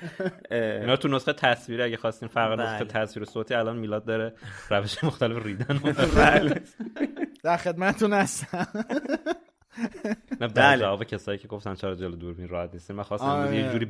اینا 0.51 0.97
تو 0.97 1.09
نسخه 1.09 1.32
تصویری 1.32 1.82
اگه 1.82 1.97
خواستین 1.97 2.28
فرق 2.28 2.57
بله. 2.57 2.72
نسخه 2.72 2.84
تصویر 2.84 3.22
و 3.22 3.26
صوتی 3.26 3.55
الان 3.55 3.78
میلاد 3.78 4.05
داره 4.05 4.34
روش 4.70 5.05
مختلف 5.05 5.47
ریدن 5.47 5.78
بله. 6.16 6.62
در 7.42 7.57
خدمتتون 7.57 8.12
هستم. 8.12 8.66
نه 10.40 10.48
در 10.48 10.48
بله. 10.48 10.80
جواب 10.80 11.04
کسایی 11.04 11.38
که 11.38 11.48
گفتن 11.48 11.74
چرا 11.74 11.94
جلو 11.94 12.16
دوربین 12.16 12.48
راحت 12.48 12.70
نیستیم 12.72 12.96
من 12.96 13.02
خواستم 13.02 13.26
آره. 13.26 13.56
یه 13.56 13.72
جوری 13.72 13.88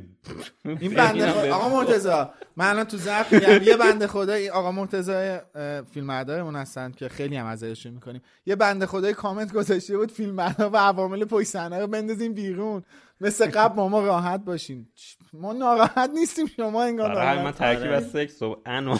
این 0.64 0.94
بنده 0.94 1.32
خدا 1.32 1.54
آقا 1.54 1.68
مرتضی 1.68 2.08
من 2.56 2.66
الان 2.66 2.84
تو 2.84 2.96
میگم 3.30 3.62
یه 3.62 3.76
بنده 3.76 4.06
خدا 4.06 4.32
این 4.32 4.50
آقا 4.50 4.72
مرتضی 4.72 5.38
فیلم 5.92 6.06
بردارمون 6.06 6.56
هستن 6.56 6.92
که 6.92 7.08
خیلی 7.08 7.36
هم 7.36 7.46
ازشون 7.46 7.92
می‌کنیم 7.92 8.22
یه 8.46 8.56
بنده 8.56 8.86
خدای 8.86 9.14
کامنت 9.14 9.52
گذاشته 9.52 9.96
بود 9.96 10.10
فیلم 10.12 10.36
و 10.36 10.76
عوامل 10.76 11.24
پشت 11.24 11.48
صحنه 11.48 11.78
رو 11.78 11.86
بندازیم 11.86 12.34
بیرون 12.34 12.82
مثل 13.20 13.50
قبل 13.50 13.76
ما 13.76 13.88
ما 13.88 14.06
راحت 14.06 14.40
باشین. 14.44 14.88
ما 15.32 15.52
ناراحت 15.52 16.10
نیستیم 16.14 16.46
شما 16.46 16.82
انگار 16.82 17.14
برای 17.14 17.44
من 17.44 17.52
ترکیب 17.52 17.86
آره. 17.86 17.96
از 17.96 18.10
سکس 18.10 18.42
و 18.42 18.62
ان 18.66 18.98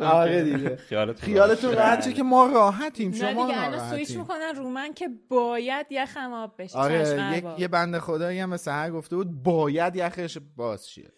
آره 0.00 0.42
دیگه. 0.42 0.76
خیالتون 1.20 1.72
راحت 1.74 2.04
شه. 2.04 2.12
که 2.12 2.22
ما 2.22 2.46
راحتیم 2.46 3.10
نه 3.10 3.16
شما 3.16 3.46
دیگه 3.46 3.64
الان 3.64 3.90
سویچ 3.90 4.16
می‌کنن 4.16 4.54
رو 4.56 4.70
من 4.70 4.94
که 4.94 5.08
باید 5.28 5.86
یخم 5.90 6.32
آب 6.32 6.54
بشه. 6.58 6.78
آره 6.78 7.42
یه 7.58 7.68
بنده 7.68 8.00
خدایی 8.00 8.40
هم 8.40 8.50
به 8.50 8.56
سهر 8.56 8.90
گفته 8.90 9.16
بود 9.16 9.42
باید 9.42 9.96
یخش 9.96 10.38
باز 10.56 10.90
شه. 10.90 11.12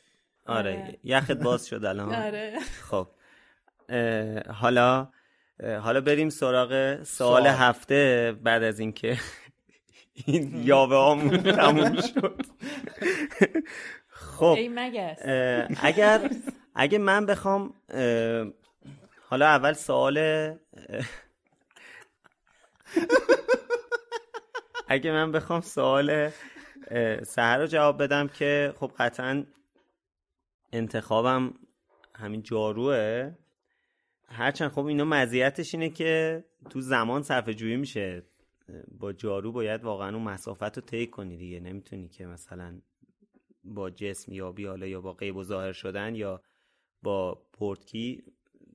آره. 0.46 0.98
یخت 1.04 1.32
باز 1.32 1.66
شد 1.66 1.84
الان. 1.84 2.14
آره. 2.14 2.58
خب. 2.90 3.08
حالا 4.54 5.08
حالا 5.82 6.00
بریم 6.00 6.28
سراغ 6.28 7.02
سوال. 7.02 7.46
هفته 7.46 8.32
بعد 8.42 8.62
از 8.62 8.80
اینکه 8.80 9.18
این 10.14 10.62
یاوه 10.64 10.96
هامون 10.96 11.38
تموم 11.42 12.00
شد. 12.00 12.42
خب 14.08 14.58
اگر 15.82 16.30
اگه 16.74 16.98
من 16.98 17.26
بخوام 17.26 17.74
حالا 19.28 19.46
اول 19.46 19.72
سوال 19.72 20.18
اگه 24.88 25.12
من 25.12 25.32
بخوام 25.32 25.60
سوال 25.60 26.30
سهر 27.22 27.58
رو 27.58 27.66
جواب 27.66 28.02
بدم 28.02 28.28
که 28.28 28.74
خب 28.76 28.92
قطعا 28.98 29.44
انتخابم 30.72 31.54
همین 32.14 32.42
جاروه. 32.42 33.30
هرچند 34.28 34.70
خب 34.70 34.86
اینا 34.86 35.04
مزیتش 35.04 35.74
اینه 35.74 35.90
که 35.90 36.44
تو 36.70 36.80
زمان 36.80 37.22
صرف 37.22 37.48
جویی 37.48 37.76
میشه. 37.76 38.22
با 38.98 39.12
جارو 39.12 39.52
باید 39.52 39.84
واقعا 39.84 40.14
اون 40.16 40.22
مسافت 40.22 40.78
رو 40.78 40.84
طی 40.84 41.06
کنی 41.06 41.36
دیگه. 41.36 41.60
نمی‌تونی 41.60 42.08
که 42.08 42.26
مثلا 42.26 42.80
با 43.64 43.90
جسم 43.90 44.32
یا 44.32 44.52
بیاله 44.52 44.88
یا 44.90 45.00
با 45.00 45.12
غیب 45.12 45.36
و 45.36 45.42
ظاهر 45.44 45.72
شدن 45.72 46.14
یا 46.14 46.42
با 47.02 47.46
پورتکی 47.52 48.22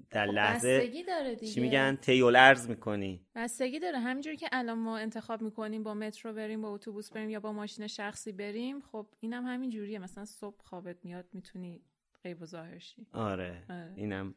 در 0.09 0.25
لحظه 0.25 0.79
بستگی 0.79 1.03
داره 1.03 1.35
دیگه. 1.35 1.51
چی 1.51 1.61
میگن 1.61 1.95
تیول 1.95 2.35
ارز 2.35 2.69
می‌کنی. 2.69 3.25
بستگی 3.35 3.79
داره. 3.79 3.99
همینجوری 3.99 4.37
که 4.37 4.49
الان 4.51 4.77
ما 4.77 4.97
انتخاب 4.97 5.41
می‌کنیم 5.41 5.83
با 5.83 5.93
مترو 5.93 6.33
بریم 6.33 6.61
با 6.61 6.73
اتوبوس 6.73 7.11
بریم 7.11 7.29
یا 7.29 7.39
با 7.39 7.53
ماشین 7.53 7.87
شخصی 7.87 8.31
بریم 8.31 8.81
خب 8.81 9.07
اینم 9.19 9.45
همین 9.45 9.69
جوریه. 9.69 9.99
مثلا 9.99 10.25
صبح 10.25 10.63
خوابت 10.63 11.05
میاد 11.05 11.25
می‌تونی 11.33 11.81
غیب 12.23 12.41
و 12.41 12.45
ظاهر 12.45 12.79
شی. 12.79 13.07
آره. 13.13 13.65
آره. 13.69 13.93
اینم 13.95 14.35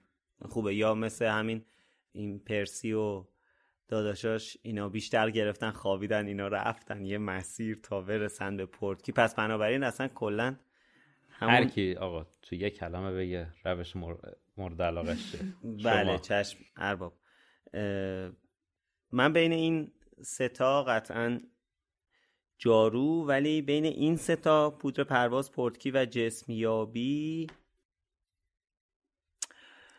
خوبه. 0.48 0.74
یا 0.74 0.94
مثل 0.94 1.26
همین 1.26 1.64
این 2.12 2.38
پرسی 2.38 2.92
و 2.92 3.24
داداشاش 3.90 4.56
اینا 4.62 4.88
بیشتر 4.88 5.30
گرفتن 5.30 5.70
خوابیدن 5.70 6.26
اینا 6.26 6.48
رفتن. 6.48 7.04
یه 7.04 7.18
مسیر 7.18 7.78
تا 7.82 8.00
برسن 8.00 8.56
به 8.56 8.66
پورتکی 8.66 9.12
پس 9.12 9.34
بنابراین 9.34 9.82
اصلا 9.82 10.08
کلا 10.08 10.56
هر 11.28 11.48
همون 11.50 11.68
کی 11.68 11.94
آقا 11.94 12.26
تو 12.42 12.54
یه 12.54 12.70
کلمه 12.70 13.12
بگه 13.12 13.46
روش 13.64 13.96
مر- 13.96 14.32
مورد 14.56 14.82
علاقش 14.82 15.36
بله. 15.84 16.18
چشم 16.18 16.58
ارباب. 16.76 17.12
من 19.12 19.32
بین 19.32 19.52
این 19.52 19.92
ستا 20.22 20.82
قطعا 20.84 21.40
جارو 22.58 23.26
ولی 23.26 23.62
بین 23.62 23.84
این 23.84 24.16
ستا 24.16 24.70
پودر 24.70 25.04
پرواز 25.04 25.52
پورتکی 25.52 25.90
و 25.90 26.04
جسمیابی 26.10 27.46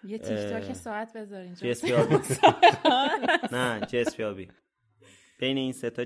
یه 0.04 0.18
تیک 0.18 0.38
تاک 0.38 0.74
ساعت 0.74 1.14
بذار 1.18 1.42
اینجا 1.42 1.68
جسمیابی 1.70 2.16
نه 3.52 3.80
جسپیابی 3.80 4.48
بین 5.40 5.58
این 5.58 5.72
سه 5.74 5.90
تا 5.90 6.04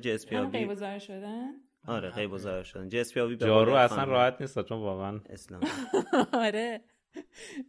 غیب 0.52 0.70
و 0.70 0.76
ظاهر 0.76 1.00
شدن؟ 1.00 1.52
آره 1.88 2.10
غیب 2.10 2.32
و 2.32 2.38
ظاهر 2.38 2.64
شدن 2.64 2.89
جسپیابی 2.89 3.36
به 3.36 3.46
جارو 3.46 3.74
اصلا 3.74 4.04
راحت 4.04 4.41
نیست 4.41 4.62
چون 4.62 4.80
واقعا 4.80 5.20
اسلام. 5.30 5.62
آره. 6.34 6.82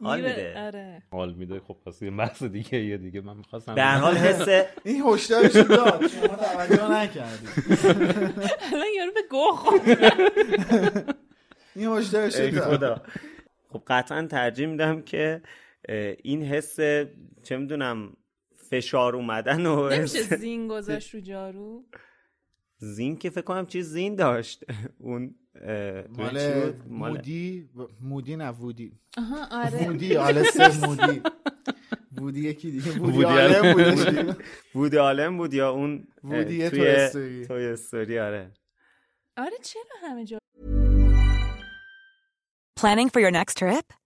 حال 0.02 0.20
میره- 0.20 0.36
میده. 0.36 0.60
آره. 0.66 1.02
حال 1.10 1.34
میده. 1.34 1.60
خب 1.60 1.76
پس 1.86 2.02
یه 2.02 2.10
بحث 2.10 2.42
دیگه 2.42 2.78
یه 2.84 2.96
دیگه. 2.96 3.20
من 3.20 3.36
می‌خواستم 3.36 3.74
به 3.74 3.82
هر 3.82 3.98
حال 3.98 4.16
حس 4.16 4.66
این 4.84 5.02
هشدارش 5.06 5.52
داد. 5.56 6.06
شما 6.06 6.26
توجه 6.36 6.90
نکردید 6.92 7.48
الان 8.72 8.86
یارو 8.96 9.12
به 9.14 9.22
گوه 9.30 9.56
خورد. 9.56 11.16
این 11.76 11.88
هشدارش 11.88 12.34
داد. 12.34 12.76
خدا. 12.76 13.02
خب 13.68 13.82
قطعا 13.86 14.26
ترجیح 14.26 14.66
میدم 14.66 15.02
که 15.02 15.42
این 16.22 16.42
حس 16.42 16.76
چه 17.42 17.56
می‌دونم 17.56 18.16
فشار 18.70 19.16
اومدن 19.16 19.66
و 19.66 19.88
نمیشه 19.88 20.22
زین 20.36 20.68
گذاشت 20.68 21.14
رو 21.14 21.20
جارو؟ 21.20 21.84
زین 22.78 23.16
که 23.16 23.30
فکر 23.30 23.40
کنم 23.40 23.66
چیز 23.66 23.86
زین 23.88 24.14
داشت. 24.16 24.64
اون 24.98 25.34
چی 25.54 25.60
مال 26.08 26.54
بود؟ 26.54 26.88
مودی 26.88 27.70
مودی 28.00 28.36
نه 28.36 28.48
وودی. 28.48 28.92
آها 29.18 29.46
آره. 29.64 29.84
مودی 29.88 30.16
آلستر 30.16 30.86
مودی. 30.86 31.22
بودی 32.10 32.48
یکی 32.48 32.70
دیگه 32.70 32.92
بودی 32.92 33.24
آلن. 33.24 33.72
بودش 33.72 34.36
وودی 34.74 34.96
عالم 34.96 35.36
بود 35.36 35.54
یا 35.54 35.70
اون 35.70 36.06
توی 36.22 36.70
توی 36.70 36.86
استوری. 36.86 37.46
توی 37.46 37.66
استوری 37.66 38.18
آره. 38.18 38.52
آره 39.36 39.56
چرا 39.62 39.82
همه 40.02 40.24
جا؟ 40.24 40.38
Planning 42.80 43.08
for 43.08 43.20
your 43.20 43.32
next 43.32 43.54
trip? 43.58 44.05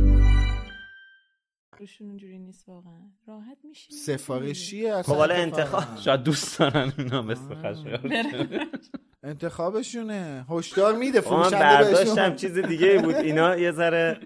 روشون 1.81 2.07
اونجوری 2.07 2.39
نیست 2.39 2.69
واقعا. 2.69 2.99
راحت 3.27 3.57
میشین 3.63 3.97
سفارشیه 3.97 5.01
خب 5.01 5.15
حالا 5.15 5.35
انتخاب 5.35 5.97
شاید 5.97 6.23
دوست 6.23 6.59
دارن 6.59 6.93
اینا 6.97 7.21
مثل 7.21 7.55
خشایار. 7.55 7.99
انتخابشونه. 9.23 10.45
هشدار 10.49 10.95
میده 10.95 11.21
فروشنده 11.21 11.57
برداشتم 11.57 12.35
چیز 12.35 12.57
دیگه 12.57 12.87
ای 12.87 12.97
بود. 12.97 13.15
اینا 13.15 13.55
یه 13.55 13.71
ذره 13.71 14.19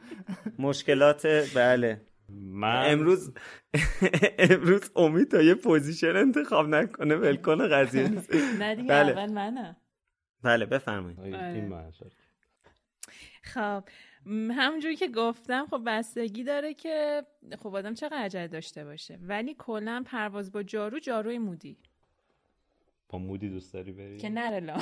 مشکلات 0.59 1.27
بله. 1.55 2.01
من 2.29 2.83
امروز 2.85 3.33
امروز 4.49 4.91
امید 4.95 5.31
تا 5.31 5.41
یه 5.41 5.55
position 5.55 6.15
انتخاب 6.15 6.67
نکنه 6.67 7.15
ولکن 7.15 7.67
قضیه 7.67 8.07
نیست. 8.07 8.33
نه 8.33 8.75
دیگه 8.75 8.87
بله. 8.87 9.11
اول 9.11 9.31
منم. 9.31 9.75
بله 10.43 10.65
بفرمایید. 10.65 11.19
این 11.19 11.67
من 11.67 11.91
شد. 11.91 12.11
خب 13.43 13.83
همونجوری 14.27 14.95
که 14.95 15.07
گفتم 15.07 15.65
خب 15.65 15.81
بستگی 15.85 16.43
داره 16.43 16.73
که 16.73 17.23
خب 17.63 17.75
آدم 17.75 17.93
چقدر 17.93 18.17
عجله 18.17 18.47
داشته 18.47 18.85
باشه 18.85 19.19
ولی 19.21 19.55
کلا 19.59 20.03
پرواز 20.05 20.51
با 20.51 20.63
جارو 20.63 20.99
جاروی 20.99 21.37
مودی 21.37 21.77
با 23.09 23.19
مودی 23.19 23.49
دوست 23.49 23.73
داری 23.73 23.91
بری 23.91 24.17
که 24.17 24.29
نره 24.29 24.59
لا 24.59 24.77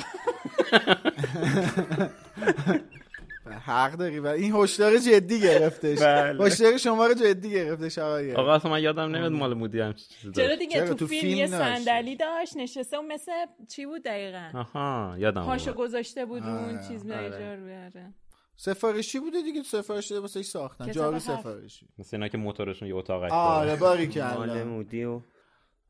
حق 3.66 3.92
داری 3.92 4.18
و 4.18 4.26
این 4.26 4.54
هشدار 4.54 4.98
جدی 4.98 5.40
گرفتش 5.40 5.98
بله. 6.02 6.44
هشدار 6.44 6.76
شما 6.76 7.06
رو 7.06 7.14
جدی 7.14 7.50
گرفتش 7.50 7.98
آقای 7.98 8.34
آقا 8.34 8.54
اصلا 8.54 8.70
من 8.70 8.82
یادم 8.82 9.02
نمیاد 9.16 9.32
مال 9.32 9.54
مودی 9.54 9.80
هم 9.80 9.92
چیزی 9.92 10.32
چرا 10.32 10.46
داشت. 10.46 10.58
دیگه 10.58 10.74
چرا؟ 10.74 10.88
تو, 10.88 10.94
تو 10.94 11.06
فیلم, 11.06 11.20
فیلم 11.20 11.36
یه. 11.36 11.46
صندلی 11.46 12.16
داشت 12.16 12.56
نشسته 12.56 12.98
و 12.98 13.02
مثل 13.02 13.32
چی 13.68 13.86
بود 13.86 14.02
دقیقا 14.02 14.50
آها 14.54 15.14
یادم 15.18 15.42
پاشو. 15.44 15.72
گذاشته 15.72 16.24
بود 16.24 16.42
اون 16.42 16.80
چیز 16.88 17.10
آره. 17.10 17.30
جارو 17.30 17.84
آره 17.84 18.14
سفارشی 18.56 19.20
بوده 19.20 19.42
دیگه 19.42 19.62
سفارش 19.62 20.06
داده 20.06 20.20
واسه 20.20 20.42
ساختن 20.42 20.92
جارو. 20.92 21.18
سفارشی 21.18 21.88
مثل 21.98 22.16
اینا 22.16 22.28
که 22.28 22.38
موتورشون 22.38 22.88
یه 22.88 22.94
اتاقک 22.94 23.32
آره 23.32 23.66
داره. 23.66 23.80
باری 23.80 24.04
مال 24.04 24.12
کردم 24.12 24.68
مودی 24.68 25.04
و 25.04 25.20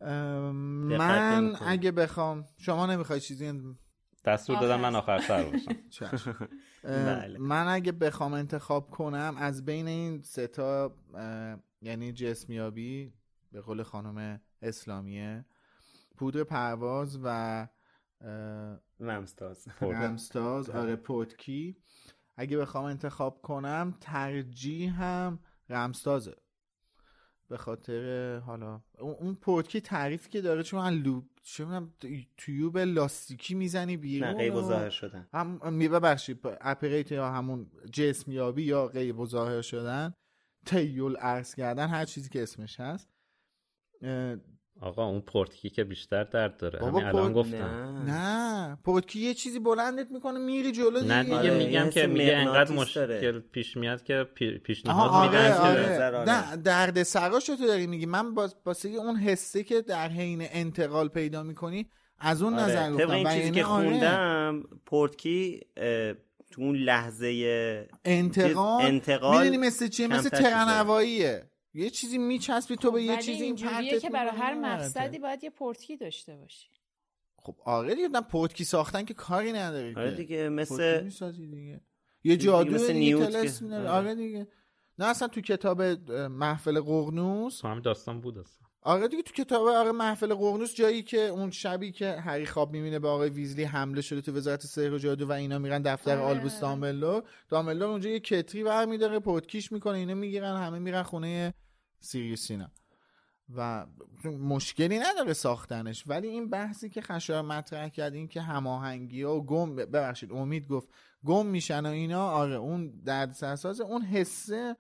من. 0.01 1.57
اگه 1.67 1.91
بخوام 1.91 2.45
شما 2.59 2.87
نمی‌خوای 2.87 3.21
چیزی 3.21 3.53
دستور 4.25 4.61
دادم 4.61 4.81
من 4.81 4.95
آخر. 4.95 5.19
سر 5.19 5.43
باشم. 5.45 6.49
من 7.39 7.67
اگه 7.69 7.93
بخوام 7.93 8.33
انتخاب 8.33 8.91
کنم 8.91 9.35
از 9.39 9.65
بین 9.65 9.89
این 9.89 10.23
سه 10.23 10.47
تا 10.47 10.97
یعنی 11.83 12.13
جسمیابی 12.13 13.13
به 13.53 13.61
قول 13.61 13.83
خانم 13.83 14.41
اسلامیه 14.63 15.45
پودر 16.17 16.45
پرواز 16.45 17.19
و 17.25 17.29
اه، 18.21 18.79
ممستاز 19.01 19.69
رمستاز 19.81 20.71
آره 20.71 20.97
پودکی 20.97 21.77
اگه 22.37 22.59
بخوام 22.59 22.85
انتخاب 22.85 23.43
کنم 23.43 23.95
ترجیح 24.01 25.03
هم 25.03 25.39
رمستازه 25.69 26.37
به 27.49 27.57
خاطر 27.57 28.37
حالا 28.39 28.81
اون 28.99 29.35
پودکی 29.35 29.81
تعریفی 29.81 30.31
که 30.31 30.41
داره 30.41 30.63
چون 30.63 30.81
من 30.81 30.95
لوب 30.95 31.31
چون 31.43 31.93
تیوب 32.37 32.79
لاستیکی 32.79 33.55
می‌زنی 33.55 33.97
بیرون 33.97 34.29
نه 34.29 34.37
غیب 34.37 34.55
و 34.55 34.63
ظاهر 34.63 34.91
شدن. 34.91 35.29
هم 35.33 35.79
ببخشید 35.79 36.39
اپریت 36.43 37.13
یا 37.13 37.31
همون 37.31 37.71
جسمیابی 37.93 38.63
یا 38.63 38.89
غیب 38.89 39.19
و 39.19 39.27
ظاهر 39.27 39.63
شدن 39.63 40.15
تیول 40.67 41.17
عرض 41.17 41.55
کردن 41.55 41.89
هر 41.89 42.05
چیزی 42.05 42.29
که 42.29 42.43
اسمش 42.43 42.81
هست 42.81 43.09
آقا 44.85 45.05
اون 45.07 45.21
پورتکی 45.21 45.71
که 45.71 45.85
بیشتر 45.85 46.25
درد 46.25 46.57
داره 46.57 46.79
بابا 46.79 46.99
همین 46.99 47.05
الان 47.05 47.33
پورت- 47.33 47.35
گفتم 47.47 48.03
نه 48.07 48.13
نه 48.13 48.79
پودکی 48.85 49.21
یه 49.21 49.35
چیزی 49.35 49.59
بلندت 49.59 50.07
می‌کنه 50.11 50.39
میری 50.39 50.73
جلو 50.73 51.01
دیگه 51.01 51.15
نه 51.15 51.23
دیگه 51.25 51.37
آره، 51.37 51.59
میگم 51.67 51.91
که 51.91 52.07
میگه 52.07 52.37
انقدر 52.37 52.73
مغناطیس 52.73 52.95
داره. 52.95 53.15
مشکل 53.17 53.41
پیش 53.41 53.77
میاد 53.77 54.03
که 54.03 54.25
پی- 54.35 54.49
آها 54.49 54.59
پیشنهاد 54.65 55.11
آره 55.11 55.29
میدن 55.31 55.55
که 55.55 55.61
آره 55.61 56.17
آره. 56.17 56.31
نه 56.31 56.57
درد 56.57 57.03
سراشو 57.03 57.57
تو 57.57 57.67
داری 57.67 57.87
میگی 57.87 58.07
من 58.07 58.35
واسه 58.67 58.89
اون 58.89 59.17
حسه 59.17 59.63
که 59.65 59.81
در 59.83 60.09
حین 60.09 60.47
انتقال 60.51 61.09
پیدا 61.09 61.43
می‌کنی 61.43 61.87
از 62.19 62.43
اون 62.43 62.55
آره. 62.55 62.63
نظر 62.65 62.93
گفتم 62.93 63.11
این 63.11 63.29
چیزی 63.31 63.51
که 63.51 63.65
آره. 63.65 63.89
خوندم 63.91 64.63
پورتکی 64.87 65.61
تو 66.51 66.63
اون 66.63 66.77
لحظه 66.77 67.89
انتقال 68.05 68.83
انتقال 68.85 69.39
می‌دونی 69.45 69.67
مثل 69.67 69.89
چیه 69.89 70.07
مثل 70.07 70.23
کمتر 70.23 70.37
چیزه. 70.37 70.51
ترن 70.51 70.69
هواییه 70.69 71.51
یه 71.75 71.91
چیزی 71.91 72.19
میچسبی 72.19 72.77
تو 72.77 72.91
به 72.91 73.03
یه 73.03 73.13
خب، 73.13 73.15
ولی 73.19 73.27
چیزی 73.27 73.45
این 73.45 73.57
پرتت 73.57 74.01
که 74.01 74.11
برای 74.11 74.31
هر. 74.31 74.55
مقصدی 74.55 75.19
باید 75.19 75.45
یه 75.45 75.51
پورتکی 75.51 75.97
داشته 75.97 76.37
باشی 76.37 76.69
خب 77.37 77.57
آره 77.65 77.95
دیگه 77.95 78.09
نه 78.09 78.21
پودکی 78.21 78.65
ساختن 78.65 79.05
که 79.05 79.15
کاری 79.15 79.53
نداری 79.53 79.95
آره. 79.95 80.11
دیگه 80.11 80.49
مثل 80.49 81.11
دیگه 81.33 81.81
یه 82.25 82.37
جادو 82.37 82.71
مثل 82.71 82.87
دیگه 82.87 82.99
نیوت 82.99 83.27
که- 83.27 83.33
طلسم 83.33 83.69
داره. 83.69 83.89
آره. 83.89 84.15
دیگه 84.15 84.49
نه 84.99 85.07
اصلا 85.07 85.29
تو 85.29 85.41
کتاب 85.41 85.83
محفل 86.13 86.81
قرنوس 86.81 87.59
تو 87.59 87.69
هم 87.69 87.81
داستان 87.81 88.21
بود 88.21 88.39
اصلا 88.39 88.67
آره 88.83 89.09
دیگه 89.09 89.23
تو 89.23 89.33
کتاب 89.33 89.67
آره 89.67 89.93
محفل 89.93 90.35
قرنوس 90.35 90.75
جایی 90.75 91.03
که 91.03 91.21
اون 91.21 91.51
شبی 91.51 91.93
که 91.93 92.13
هری 92.13 92.47
خواب 92.47 92.73
می‌بینه 92.73 92.99
به 92.99 93.09
آقای 93.09 93.31
ویزلی 93.31 93.65
حمله 93.65 94.01
شده 94.01 94.21
تو 94.21 94.33
وزارت 94.33 94.67
سحر 94.67 94.93
و 94.93 94.99
جادو 94.99 95.27
و 95.29 95.33
اینا 95.33 95.59
میرن 95.59 95.83
دفتر 95.83 96.19
آره. 96.19 96.21
آلبوس 96.21 96.61
دامبلدور 96.61 97.23
دامبلدور 97.49 97.89
اونجا 97.89 98.11
یه 98.11 98.21
کتری 98.21 98.65
برمیداره 98.65 99.19
پودکیش 99.19 99.73
می‌کنه 99.73 99.99
اینا 99.99 100.15
می‌گیرن 100.15 100.57
همه 100.57 100.79
میرن 100.79 101.03
خونه 101.03 101.55
سیریوس 102.05 102.51
اینا 102.51 102.71
و 103.57 103.87
مشکلی 104.25 104.99
نداره 104.99 105.33
ساختنش 105.33 106.05
ولی 106.07 106.29
این 106.29 106.51
بحثی 106.51 106.89
که 106.89 107.01
خشایار 107.01 107.43
مطرح 107.43 107.89
کرد 107.89 108.15
این 108.15 108.29
که 108.29 108.41
هماهنگی 108.41 109.23
و 109.23 109.41
گم 109.41 109.77
ببخشید 109.77 110.33
امید 110.33 110.69
گفت 110.69 110.89
گم 111.25 111.47
میشن 111.47 111.87
و 111.87 111.89
اینا 111.89 112.31
آره 112.31 112.55
اون 112.55 113.01
درد 113.05 113.33
سرساز 113.33 113.81
اون 113.81 114.03
حسه 114.03 114.77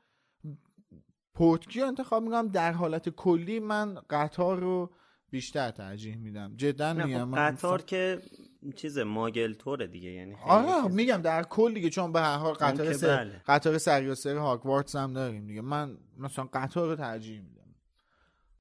پورتکی 1.35 1.81
رو 1.81 1.87
انتخاب 1.87 2.23
می‌کنم. 2.23 2.49
در 2.49 2.73
حالت 2.73 3.09
کلی 3.09 3.61
من 3.61 3.95
قطار 4.11 4.61
رو 4.61 4.95
بیشتر 5.31 5.71
ترجیح 5.71 6.17
میدم. 6.17 6.57
جدا 6.57 6.93
میگم 6.93 7.19
خب 7.19 7.25
من 7.25 7.51
قطار 7.51 7.83
که 7.83 8.23
چیز 8.77 8.99
ماگل 8.99 9.53
توره 9.53 9.87
دیگه 9.87 10.11
یعنی 10.11 10.35
آره 10.47 10.83
چیز- 10.83 10.95
میگم 10.95 11.17
در 11.23 11.43
کل 11.43 11.75
دیگه 11.75 11.91
چون 11.91 12.13
به 12.13 12.21
هر 12.21 12.37
حال 12.37 12.55
قطار 12.55 12.93
سر... 12.93 13.17
بله. 13.17 13.43
قطار 13.47 13.79
سری 13.79 14.09
و 14.09 14.15
سر 14.15 14.37
هاگوارتس 14.37 14.97
هم 14.97 15.13
داریم 15.13 15.47
دیگه. 15.47 15.61
من 15.61 15.97
مثلا 16.19 16.49
قطار 16.53 16.89
رو 16.89 16.97
ترجیح 16.97 17.41
میدم. 17.41 17.75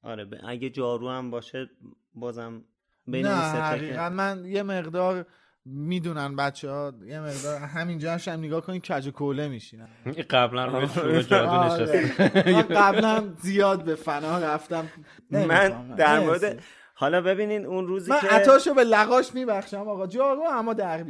آره 0.02 0.24
ب- 0.24 0.40
اگه 0.48 0.70
جارو 0.70 1.10
هم 1.10 1.30
باشه 1.30 1.70
بازم 2.14 2.62
بین 3.06 3.26
نه 3.26 3.32
اون 3.32 3.52
سه 3.52 3.52
تا 3.52 3.58
که- 3.58 3.64
حقیقا 3.86 4.08
من 4.10 4.44
یه 4.44 4.62
مقدار 4.62 5.26
می‌دونن 5.66 6.36
بچه 6.36 6.70
ها 6.70 6.92
یه 7.06 7.20
مقدار 7.20 7.58
همینجا 7.60 8.16
هم 8.26 8.38
نگاه 8.38 8.60
کنید 8.60 8.82
کج 8.82 9.08
کوله 9.08 9.48
میشینن. 9.48 9.88
این 10.06 10.14
قبلا 10.30 10.66
روی 10.66 10.88
شروع 10.88 11.22
جادو 11.22 11.82
نشسته. 11.82 12.52
من 12.52 12.62
قبلا 12.62 13.24
زیاد 13.40 13.84
به 13.84 13.94
فنا 13.94 14.38
رفتم. 14.38 14.88
من. 15.30 15.94
در. 15.96 16.20
مورد 16.20 16.62
حالا 17.04 17.20
ببینین 17.20 17.66
اون 17.66 17.86
روزی 17.86 18.10
من 18.10 18.20
که 18.20 18.26
عطاشو 18.26 18.74
به 18.74 18.84
لقاش 18.84 19.34
میبخشم 19.34 19.88
آقا. 19.88 20.06
جارو 20.06 20.42
اما 20.42 20.74
در 20.74 21.02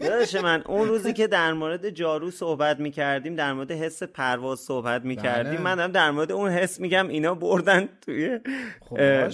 داداش 0.00 0.34
من 0.34 0.62
اون 0.68 0.88
روزی 0.88 1.12
که 1.12 1.26
در 1.26 1.52
مورد 1.52 1.90
جارو 1.90 2.30
صحبت 2.30 2.80
می‌کردیم 2.80 3.34
در 3.34 3.52
مورد 3.52 3.72
حس 3.72 4.02
پرواز 4.02 4.60
صحبت 4.60 5.04
می‌کردیم 5.04 5.52
بله. 5.52 5.60
من 5.60 5.74
دارم 5.74 5.92
در 5.92 6.10
مورد 6.10 6.32
اون 6.32 6.50
حس 6.50 6.80
میگم 6.80 7.08
اینا 7.08 7.34
بردن 7.34 7.88
توی 8.00 8.40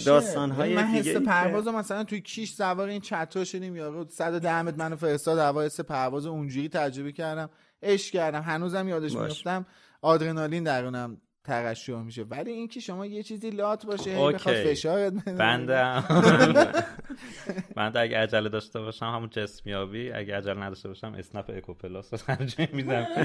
داستان 0.06 0.50
های 0.50 0.74
من 0.74 0.82
حس 0.82 1.16
پرواز 1.16 1.66
رو 1.66 1.72
مثلا 1.72 2.04
توی 2.04 2.20
کیش 2.20 2.52
سوار 2.52 2.88
این 2.88 3.00
چترا 3.00 3.44
شدیم 3.44 3.76
یارو 3.76 4.08
110 4.08 4.62
متر 4.62 4.76
منو 4.76 4.96
فرستاد 4.96 5.38
هوا 5.38 5.62
حس 5.62 5.80
پرواز 5.80 6.26
رو 6.26 6.32
اونجوری 6.32 6.68
تجربه 6.68 7.12
کردم. 7.12 7.50
عشق 7.82 8.12
کردم. 8.12 8.42
هنوزم 8.42 8.88
یادش 8.88 9.14
باش. 9.14 9.28
میفتم 9.28 9.66
آدرنالین 10.02 10.64
درونم 10.64 11.20
ترشح 11.44 12.02
میشه. 12.02 12.22
ولی 12.22 12.50
اینکه 12.50 12.80
شما 12.80 13.06
یه 13.06 13.22
چیزی 13.22 13.50
لات 13.50 13.86
باشه 13.86 14.10
هی. 14.10 14.32
بخواد 14.32 14.54
فشارت 14.54 15.12
بنده 15.12 16.02
بنده 17.76 18.00
اگه 18.04 18.18
عجله 18.18 18.48
داشته 18.48 18.80
باشم 18.80 19.06
همون 19.06 19.28
جسمیابی 19.28 20.12
اگه 20.12 20.36
عجله 20.36 20.62
نداشته 20.62 20.88
باشم 20.88 21.14
اسنپ 21.18 21.50
اکو 21.56 21.74
پلاس 21.74 22.12
رو 22.12 22.18
ترجیح 22.18 22.68
میدم. 22.72 23.06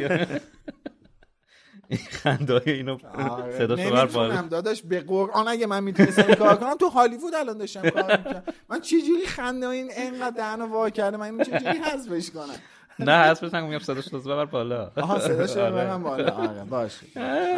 این 1.89 2.61
اینو 2.65 2.97
آره. 3.17 3.57
صدا 3.57 3.75
بر 3.75 4.05
بالا 4.05 4.41
داداش 4.41 4.81
به 4.81 5.01
قرآن 5.01 5.47
اگه 5.47 5.67
من 5.67 5.83
می‌تونستم 5.83 6.33
کار 6.33 6.55
کنم 6.55 6.75
تو 6.75 6.89
هالیوود 6.89 7.35
الان 7.35 7.57
داشتم 7.57 7.89
کار 7.89 8.17
می‌کنم 8.17 8.43
من 8.69 8.81
چجوری 8.81 9.25
خنده 9.27 9.67
این 9.67 9.91
انقدر 9.95 10.35
دهنو 10.37 10.65
وا 10.65 10.89
کرده 10.89 11.17
من 11.17 11.43
چجوری 11.43 11.77
حذفش 11.77 12.31
کنم؟ 12.31 12.55
نه 12.99 13.11
حذفش 13.11 13.47
نکنم 13.47 13.65
میگم 13.65 13.79
صداش 13.79 14.13
رو 14.13 14.19
ببر 14.19 14.45
بالا. 14.45 14.91
آها 14.97 15.19
صداش 15.19 15.57
آره. 15.57 15.71
ببرم 15.71 16.03
بالا. 16.03 16.31
آره 16.31 16.63
باشه. 16.63 17.05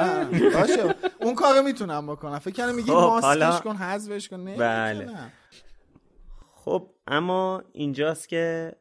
باشه. 0.60 0.96
اون 1.22 1.36
کارو 1.36 1.62
می‌تونم 1.64 2.08
بکنم. 2.08 2.40
فکر 2.40 2.54
کنم 2.54 2.76
میگی 2.76 2.92
خب، 2.92 2.98
ماسکش 2.98 3.62
کن 3.62 3.76
حذفش 3.76 4.30
کن. 4.30 4.46
بله. 4.46 4.94
نمی‌تونم. 4.94 5.32
خب 6.56 6.90
اما 7.08 7.64
اینجاست 7.72 8.30
که 8.30 8.76